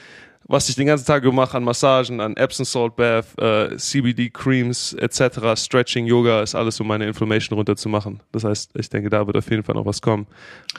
was 0.48 0.66
ich 0.70 0.76
den 0.76 0.86
ganzen 0.86 1.04
Tag 1.04 1.22
gemacht 1.22 1.54
an 1.54 1.62
Massagen, 1.62 2.22
an 2.22 2.34
Epsom 2.36 2.64
Salt 2.64 2.96
Bath, 2.96 3.38
äh, 3.38 3.76
CBD 3.76 4.30
Creams 4.30 4.94
etc., 4.94 5.54
Stretching, 5.54 6.06
Yoga, 6.06 6.42
ist 6.42 6.54
alles, 6.54 6.80
um 6.80 6.88
meine 6.88 7.06
Inflammation 7.06 7.56
runterzumachen. 7.58 8.20
Das 8.32 8.44
heißt, 8.44 8.70
ich 8.74 8.88
denke, 8.88 9.10
da 9.10 9.26
wird 9.26 9.36
auf 9.36 9.50
jeden 9.50 9.62
Fall 9.62 9.74
noch 9.74 9.84
was 9.84 10.00
kommen. 10.00 10.26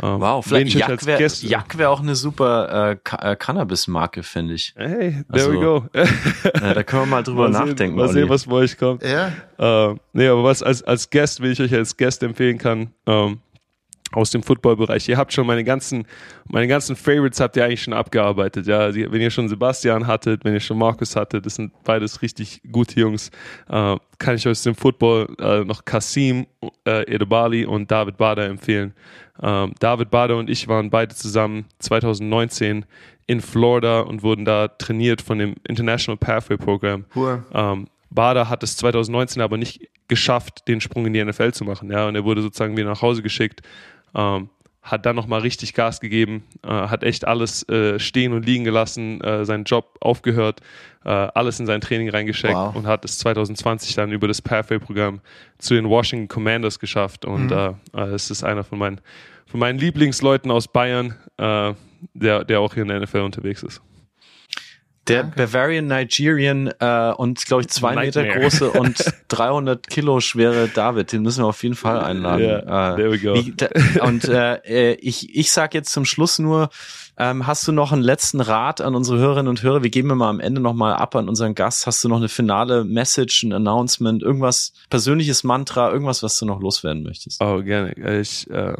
Ähm, 0.01 0.19
wow, 0.19 0.43
vielleicht 0.43 0.73
Jack 0.73 1.05
wäre 1.05 1.19
wär 1.21 1.89
auch 1.91 2.01
eine 2.01 2.15
super 2.15 2.97
äh, 2.99 3.31
äh, 3.31 3.35
Cannabis-Marke, 3.35 4.23
finde 4.23 4.55
ich. 4.55 4.73
Hey, 4.75 5.23
there 5.31 5.47
also, 5.47 5.53
we 5.53 5.59
go. 5.59 5.85
äh, 5.93 6.73
da 6.73 6.81
können 6.81 7.03
wir 7.03 7.05
mal 7.05 7.23
drüber 7.23 7.47
mal 7.47 7.65
nachdenken. 7.67 7.95
Mal 7.95 8.09
sehen, 8.09 8.27
was 8.27 8.47
bei 8.47 8.55
euch 8.55 8.75
kommt. 8.75 9.03
Ja. 9.03 9.31
Äh, 9.59 9.95
nee, 10.13 10.27
aber 10.27 10.43
was 10.43 10.63
als, 10.63 10.81
als 10.81 11.11
Guest, 11.11 11.41
wenn 11.41 11.51
ich 11.51 11.61
euch 11.61 11.73
als 11.75 11.95
Guest 11.95 12.23
empfehlen 12.23 12.57
kann, 12.57 12.91
ähm, 13.05 13.39
aus 14.11 14.31
dem 14.31 14.43
Footballbereich. 14.43 15.07
Ihr 15.09 15.17
habt 15.17 15.33
schon 15.33 15.45
meine 15.45 15.63
ganzen, 15.63 16.05
meine 16.47 16.67
ganzen 16.67 16.95
Favorites 16.95 17.39
habt 17.39 17.55
ihr 17.55 17.65
eigentlich 17.65 17.83
schon 17.83 17.93
abgearbeitet. 17.93 18.67
Ja, 18.67 18.93
wenn 18.93 19.21
ihr 19.21 19.29
schon 19.29 19.47
Sebastian 19.49 20.07
hattet, 20.07 20.43
wenn 20.43 20.53
ihr 20.53 20.59
schon 20.59 20.77
Markus 20.77 21.15
hattet, 21.15 21.45
das 21.45 21.55
sind 21.55 21.71
beides 21.83 22.21
richtig 22.21 22.61
gute 22.71 22.99
Jungs. 22.99 23.29
Äh, 23.69 23.97
kann 24.17 24.35
ich 24.35 24.45
euch 24.45 24.51
aus 24.51 24.63
dem 24.63 24.75
Football 24.75 25.27
äh, 25.39 25.63
noch 25.63 25.85
Kasim 25.85 26.47
äh, 26.85 27.03
Edebali 27.13 27.65
und 27.65 27.89
David 27.89 28.17
Bader 28.17 28.45
empfehlen. 28.45 28.93
Ähm, 29.41 29.73
David 29.79 30.09
Bader 30.09 30.37
und 30.37 30.49
ich 30.49 30.67
waren 30.67 30.89
beide 30.89 31.15
zusammen 31.15 31.65
2019 31.79 32.85
in 33.27 33.41
Florida 33.41 34.01
und 34.01 34.23
wurden 34.23 34.43
da 34.43 34.67
trainiert 34.67 35.21
von 35.21 35.37
dem 35.37 35.55
International 35.67 36.17
Pathway 36.17 36.57
Program. 36.57 37.05
Cool. 37.15 37.43
Ähm, 37.53 37.87
Bader 38.09 38.49
hat 38.49 38.63
es 38.63 38.75
2019 38.77 39.41
aber 39.41 39.57
nicht 39.57 39.87
geschafft, 40.07 40.67
den 40.67 40.81
Sprung 40.81 41.05
in 41.05 41.13
die 41.13 41.23
NFL 41.23 41.51
zu 41.51 41.63
machen. 41.63 41.91
Ja, 41.91 42.07
und 42.07 42.15
er 42.15 42.23
wurde 42.25 42.41
sozusagen 42.41 42.75
wieder 42.75 42.89
nach 42.89 43.01
Hause 43.01 43.21
geschickt. 43.21 43.61
Ähm, 44.15 44.49
hat 44.81 45.05
dann 45.05 45.15
nochmal 45.15 45.41
richtig 45.41 45.73
Gas 45.73 45.99
gegeben, 45.99 46.43
äh, 46.63 46.69
hat 46.69 47.03
echt 47.03 47.27
alles 47.27 47.67
äh, 47.69 47.99
stehen 47.99 48.33
und 48.33 48.45
liegen 48.45 48.63
gelassen, 48.63 49.21
äh, 49.21 49.45
seinen 49.45 49.65
Job 49.65 49.97
aufgehört, 49.99 50.61
äh, 51.05 51.09
alles 51.09 51.59
in 51.59 51.65
sein 51.65 51.81
Training 51.81 52.09
reingesteckt 52.09 52.55
wow. 52.55 52.75
und 52.75 52.87
hat 52.87 53.05
es 53.05 53.19
2020 53.19 53.95
dann 53.95 54.11
über 54.11 54.27
das 54.27 54.41
Pathway-Programm 54.41 55.21
zu 55.57 55.73
den 55.75 55.89
Washington 55.89 56.27
Commanders 56.27 56.79
geschafft. 56.79 57.25
Und 57.25 57.47
mhm. 57.47 57.75
Äh, 57.93 58.01
äh, 58.01 58.13
es 58.13 58.31
ist 58.31 58.43
einer 58.43 58.63
von 58.63 58.79
meinen, 58.79 59.01
von 59.45 59.59
meinen 59.59 59.79
Lieblingsleuten 59.79 60.51
aus 60.51 60.67
Bayern, 60.67 61.15
der, 61.37 62.43
der 62.43 62.59
auch 62.59 62.73
hier 62.73 62.83
in 62.83 62.89
der 62.89 62.99
NFL 62.99 63.21
unterwegs 63.21 63.63
ist. 63.63 63.81
Der 65.09 65.23
Danke. 65.23 65.37
Bavarian 65.37 65.87
Nigerian 65.87 66.67
äh, 66.79 67.13
und 67.17 67.45
glaube 67.45 67.63
ich 67.63 67.69
zwei 67.69 67.95
Nightmare. 67.95 68.27
Meter 68.27 68.39
große 68.39 68.71
und 68.71 69.13
300 69.27 69.87
Kilo 69.87 70.19
schwere 70.19 70.67
David, 70.67 71.11
den 71.11 71.23
müssen 71.23 71.43
wir 71.43 71.47
auf 71.47 71.63
jeden 71.63 71.75
Fall 71.75 71.99
einladen. 71.99 72.41
Yeah, 72.41 72.93
äh, 72.93 72.95
there 72.95 73.11
we 73.11 73.19
go. 73.19 73.33
Wie, 73.33 73.53
da, 73.55 73.67
und 74.03 74.25
äh, 74.25 74.55
äh, 74.65 74.93
ich, 75.01 75.35
ich 75.35 75.51
sag 75.51 75.73
jetzt 75.73 75.91
zum 75.91 76.05
Schluss 76.05 76.39
nur, 76.39 76.69
ähm, 77.17 77.47
hast 77.47 77.67
du 77.67 77.71
noch 77.71 77.91
einen 77.91 78.03
letzten 78.03 78.39
Rat 78.39 78.81
an 78.81 78.95
unsere 78.95 79.17
Hörerinnen 79.17 79.49
und 79.49 79.63
Hörer? 79.63 79.83
Wir 79.83 79.89
geben 79.89 80.11
immer 80.11 80.27
am 80.27 80.39
Ende 80.39 80.61
nochmal 80.61 80.93
ab 80.93 81.15
an 81.15 81.27
unseren 81.27 81.55
Gast. 81.55 81.87
Hast 81.87 82.03
du 82.03 82.07
noch 82.07 82.17
eine 82.17 82.29
finale 82.29 82.85
Message, 82.85 83.43
ein 83.43 83.51
Announcement, 83.51 84.23
irgendwas 84.23 84.73
persönliches 84.89 85.43
Mantra, 85.43 85.91
irgendwas, 85.91 86.23
was 86.23 86.39
du 86.39 86.45
noch 86.45 86.61
loswerden 86.61 87.03
möchtest? 87.03 87.41
Oh, 87.41 87.61
gerne. 87.61 87.93
Ich 88.21 88.49
äh 88.49 88.73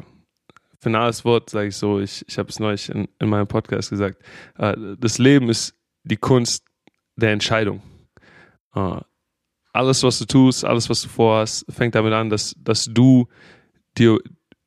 finales 0.81 1.25
Wort 1.25 1.49
sage 1.49 1.67
ich 1.67 1.75
so, 1.75 1.99
ich, 1.99 2.23
ich 2.27 2.37
habe 2.37 2.49
es 2.49 2.59
neulich 2.59 2.89
in, 2.89 3.09
in 3.19 3.29
meinem 3.29 3.47
Podcast 3.47 3.89
gesagt, 3.89 4.21
äh, 4.57 4.75
das 4.97 5.17
Leben 5.17 5.49
ist 5.49 5.75
die 6.03 6.17
Kunst 6.17 6.63
der 7.15 7.31
Entscheidung. 7.31 7.81
Äh, 8.75 9.01
alles, 9.73 10.03
was 10.03 10.19
du 10.19 10.25
tust, 10.25 10.65
alles, 10.65 10.89
was 10.89 11.01
du 11.01 11.09
vorhast, 11.09 11.65
fängt 11.69 11.95
damit 11.95 12.13
an, 12.13 12.29
dass, 12.29 12.55
dass 12.57 12.85
du 12.85 13.27
dir 13.97 14.17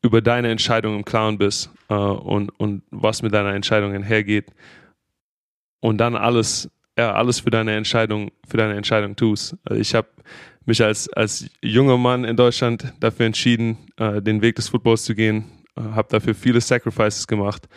über 0.03 0.21
deine 0.21 0.51
Entscheidung 0.51 0.97
im 0.97 1.05
Klaren 1.05 1.39
bist 1.39 1.71
äh, 1.89 1.95
und, 1.95 2.51
und 2.59 2.83
was 2.91 3.23
mit 3.23 3.33
deiner 3.33 3.55
Entscheidung 3.55 3.93
einhergeht 3.93 4.47
und 5.81 5.99
dann 5.99 6.17
alles, 6.17 6.71
ja, 6.99 7.13
alles 7.13 7.41
für 7.41 7.51
deine 7.51 7.77
Entscheidung, 7.77 8.31
für 8.47 8.57
deine 8.57 8.75
Entscheidung 8.75 9.17
tust. 9.17 9.57
Also 9.65 9.81
ich 9.81 9.95
habe 9.95 10.09
mich 10.65 10.83
als, 10.83 11.13
als 11.13 11.49
junger 11.61 11.99
Mann 11.99 12.25
in 12.25 12.37
Deutschland 12.37 12.93
dafür 13.01 13.27
entschieden, 13.27 13.79
äh, 13.97 14.23
den 14.23 14.43
Weg 14.43 14.57
des 14.57 14.69
Footballs 14.69 15.05
zu 15.05 15.15
gehen, 15.15 15.45
habe 15.77 16.09
dafür 16.11 16.35
viele 16.35 16.61
Sacrifices 16.61 17.27
gemacht, 17.27 17.69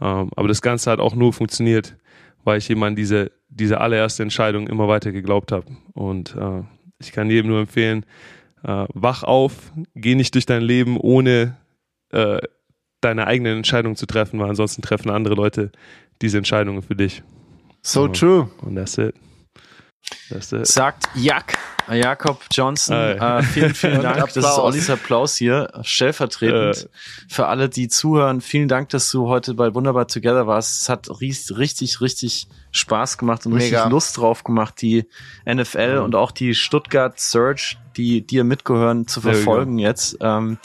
ähm, 0.00 0.30
aber 0.34 0.48
das 0.48 0.62
Ganze 0.62 0.90
hat 0.90 1.00
auch 1.00 1.14
nur 1.14 1.32
funktioniert, 1.32 1.96
weil 2.44 2.58
ich 2.58 2.70
eben 2.70 2.82
an 2.84 2.96
diese, 2.96 3.32
diese 3.48 3.80
allererste 3.80 4.22
Entscheidung 4.22 4.68
immer 4.68 4.88
weiter 4.88 5.12
geglaubt 5.12 5.52
habe. 5.52 5.66
Und 5.92 6.34
äh, 6.36 6.62
ich 6.98 7.12
kann 7.12 7.30
jedem 7.30 7.50
nur 7.50 7.60
empfehlen, 7.60 8.04
äh, 8.64 8.86
wach 8.94 9.22
auf, 9.22 9.72
geh 9.94 10.14
nicht 10.14 10.34
durch 10.34 10.46
dein 10.46 10.62
Leben, 10.62 10.96
ohne 10.98 11.56
äh, 12.10 12.38
deine 13.00 13.26
eigenen 13.26 13.58
Entscheidungen 13.58 13.96
zu 13.96 14.06
treffen, 14.06 14.38
weil 14.38 14.48
ansonsten 14.48 14.82
treffen 14.82 15.10
andere 15.10 15.34
Leute 15.34 15.72
diese 16.20 16.38
Entscheidungen 16.38 16.82
für 16.82 16.94
dich. 16.94 17.22
So 17.82 18.04
und, 18.04 18.18
true. 18.18 18.48
Und 18.62 18.76
that's 18.76 18.96
it. 18.98 19.14
It. 20.30 20.66
Sagt 20.66 21.08
Jak, 21.14 21.58
Jakob 21.90 22.42
Johnson. 22.50 22.96
Äh, 22.96 23.42
vielen, 23.42 23.74
vielen 23.74 24.02
Dank. 24.02 24.32
Das 24.32 24.36
ist 24.36 24.58
Ollis 24.58 24.90
Applaus 24.90 25.36
hier, 25.36 25.70
stellvertretend. 25.82 26.84
Äh. 26.84 26.88
Für 27.28 27.46
alle, 27.46 27.68
die 27.68 27.88
zuhören, 27.88 28.40
vielen 28.40 28.68
Dank, 28.68 28.88
dass 28.90 29.10
du 29.10 29.28
heute 29.28 29.54
bei 29.54 29.74
Wunderbar 29.74 30.06
Together 30.06 30.46
warst. 30.46 30.82
Es 30.82 30.88
hat 30.88 31.08
richtig, 31.20 32.00
richtig 32.00 32.48
Spaß 32.72 33.18
gemacht 33.18 33.46
und 33.46 33.52
Mega. 33.52 33.78
richtig 33.78 33.90
Lust 33.90 34.16
drauf 34.16 34.44
gemacht, 34.44 34.80
die 34.80 35.04
NFL 35.46 35.98
mhm. 35.98 36.04
und 36.04 36.14
auch 36.14 36.30
die 36.30 36.54
Stuttgart 36.54 37.20
Search, 37.20 37.78
die 37.96 38.26
dir 38.26 38.44
mitgehören, 38.44 39.06
zu 39.06 39.20
verfolgen 39.20 39.78
jetzt. 39.78 40.16
Ähm, 40.20 40.58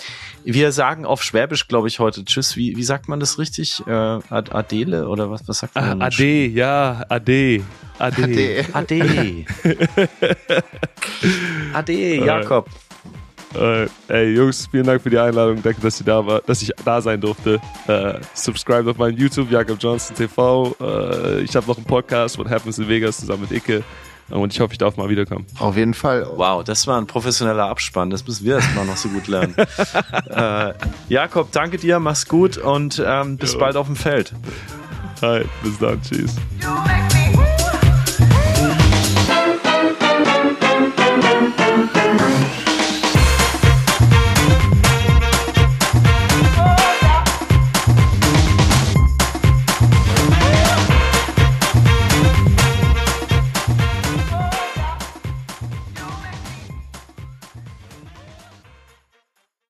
wir 0.45 0.71
sagen 0.71 1.05
auf 1.05 1.21
Schwäbisch, 1.21 1.67
glaube 1.67 1.89
ich, 1.89 1.99
heute 1.99 2.23
Tschüss. 2.23 2.55
Wie, 2.55 2.77
wie 2.77 2.83
sagt 2.83 3.09
man 3.09 3.19
das 3.19 3.37
richtig? 3.37 3.85
Äh, 3.85 3.91
Adele 3.91 5.09
oder 5.09 5.29
was, 5.29 5.47
was 5.47 5.59
sagt 5.59 5.75
man? 5.75 6.01
Ah, 6.01 6.05
Ade, 6.05 6.45
ja, 6.47 7.05
Ade. 7.09 7.63
Ade. 7.99 8.65
Ade. 8.73 9.45
Ade, 11.73 12.15
Jakob. 12.25 12.69
Äh, 13.55 13.87
ey, 14.07 14.35
Jungs, 14.35 14.67
vielen 14.69 14.85
Dank 14.85 15.01
für 15.01 15.09
die 15.09 15.17
Einladung. 15.17 15.61
Danke, 15.61 15.81
dass, 15.81 15.99
ihr 15.99 16.05
da 16.05 16.25
war, 16.25 16.41
dass 16.41 16.61
ich 16.61 16.71
da 16.83 17.01
sein 17.01 17.19
durfte. 17.21 17.59
Äh, 17.87 18.19
subscribe 18.33 18.89
auf 18.89 18.97
meinen 18.97 19.17
YouTube, 19.17 19.49
Jakob 19.49 19.77
Johnson 19.79 20.15
TV. 20.15 20.75
Äh, 20.79 21.41
ich 21.41 21.55
habe 21.55 21.67
noch 21.67 21.77
einen 21.77 21.85
Podcast, 21.85 22.37
What 22.37 22.49
Happens 22.49 22.77
in 22.77 22.87
Vegas, 22.87 23.19
zusammen 23.19 23.47
mit 23.49 23.51
Icke. 23.51 23.83
Und 24.29 24.53
ich 24.53 24.59
hoffe, 24.59 24.73
ich 24.73 24.77
darf 24.77 24.97
mal 24.97 25.09
wiederkommen. 25.09 25.45
Auf 25.57 25.77
jeden 25.77 25.93
Fall. 25.93 26.27
Wow, 26.35 26.63
das 26.63 26.85
war 26.85 26.99
ein 26.99 27.07
professioneller 27.07 27.67
Abspann. 27.67 28.09
Das 28.09 28.27
müssen 28.27 28.45
wir 28.45 28.55
erstmal 28.55 28.85
noch 28.85 28.97
so 28.97 29.07
gut 29.09 29.27
lernen. 29.27 29.55
äh, 30.29 30.73
Jakob, 31.07 31.51
danke 31.53 31.77
dir, 31.77 31.99
mach's 31.99 32.27
gut 32.27 32.57
und 32.57 33.01
ähm, 33.05 33.37
bis 33.37 33.53
ja. 33.53 33.59
bald 33.59 33.77
auf 33.77 33.87
dem 33.87 33.95
Feld. 33.95 34.33
Hi, 35.21 35.45
bis 35.63 35.77
dann, 35.79 36.01
tschüss. 36.01 36.35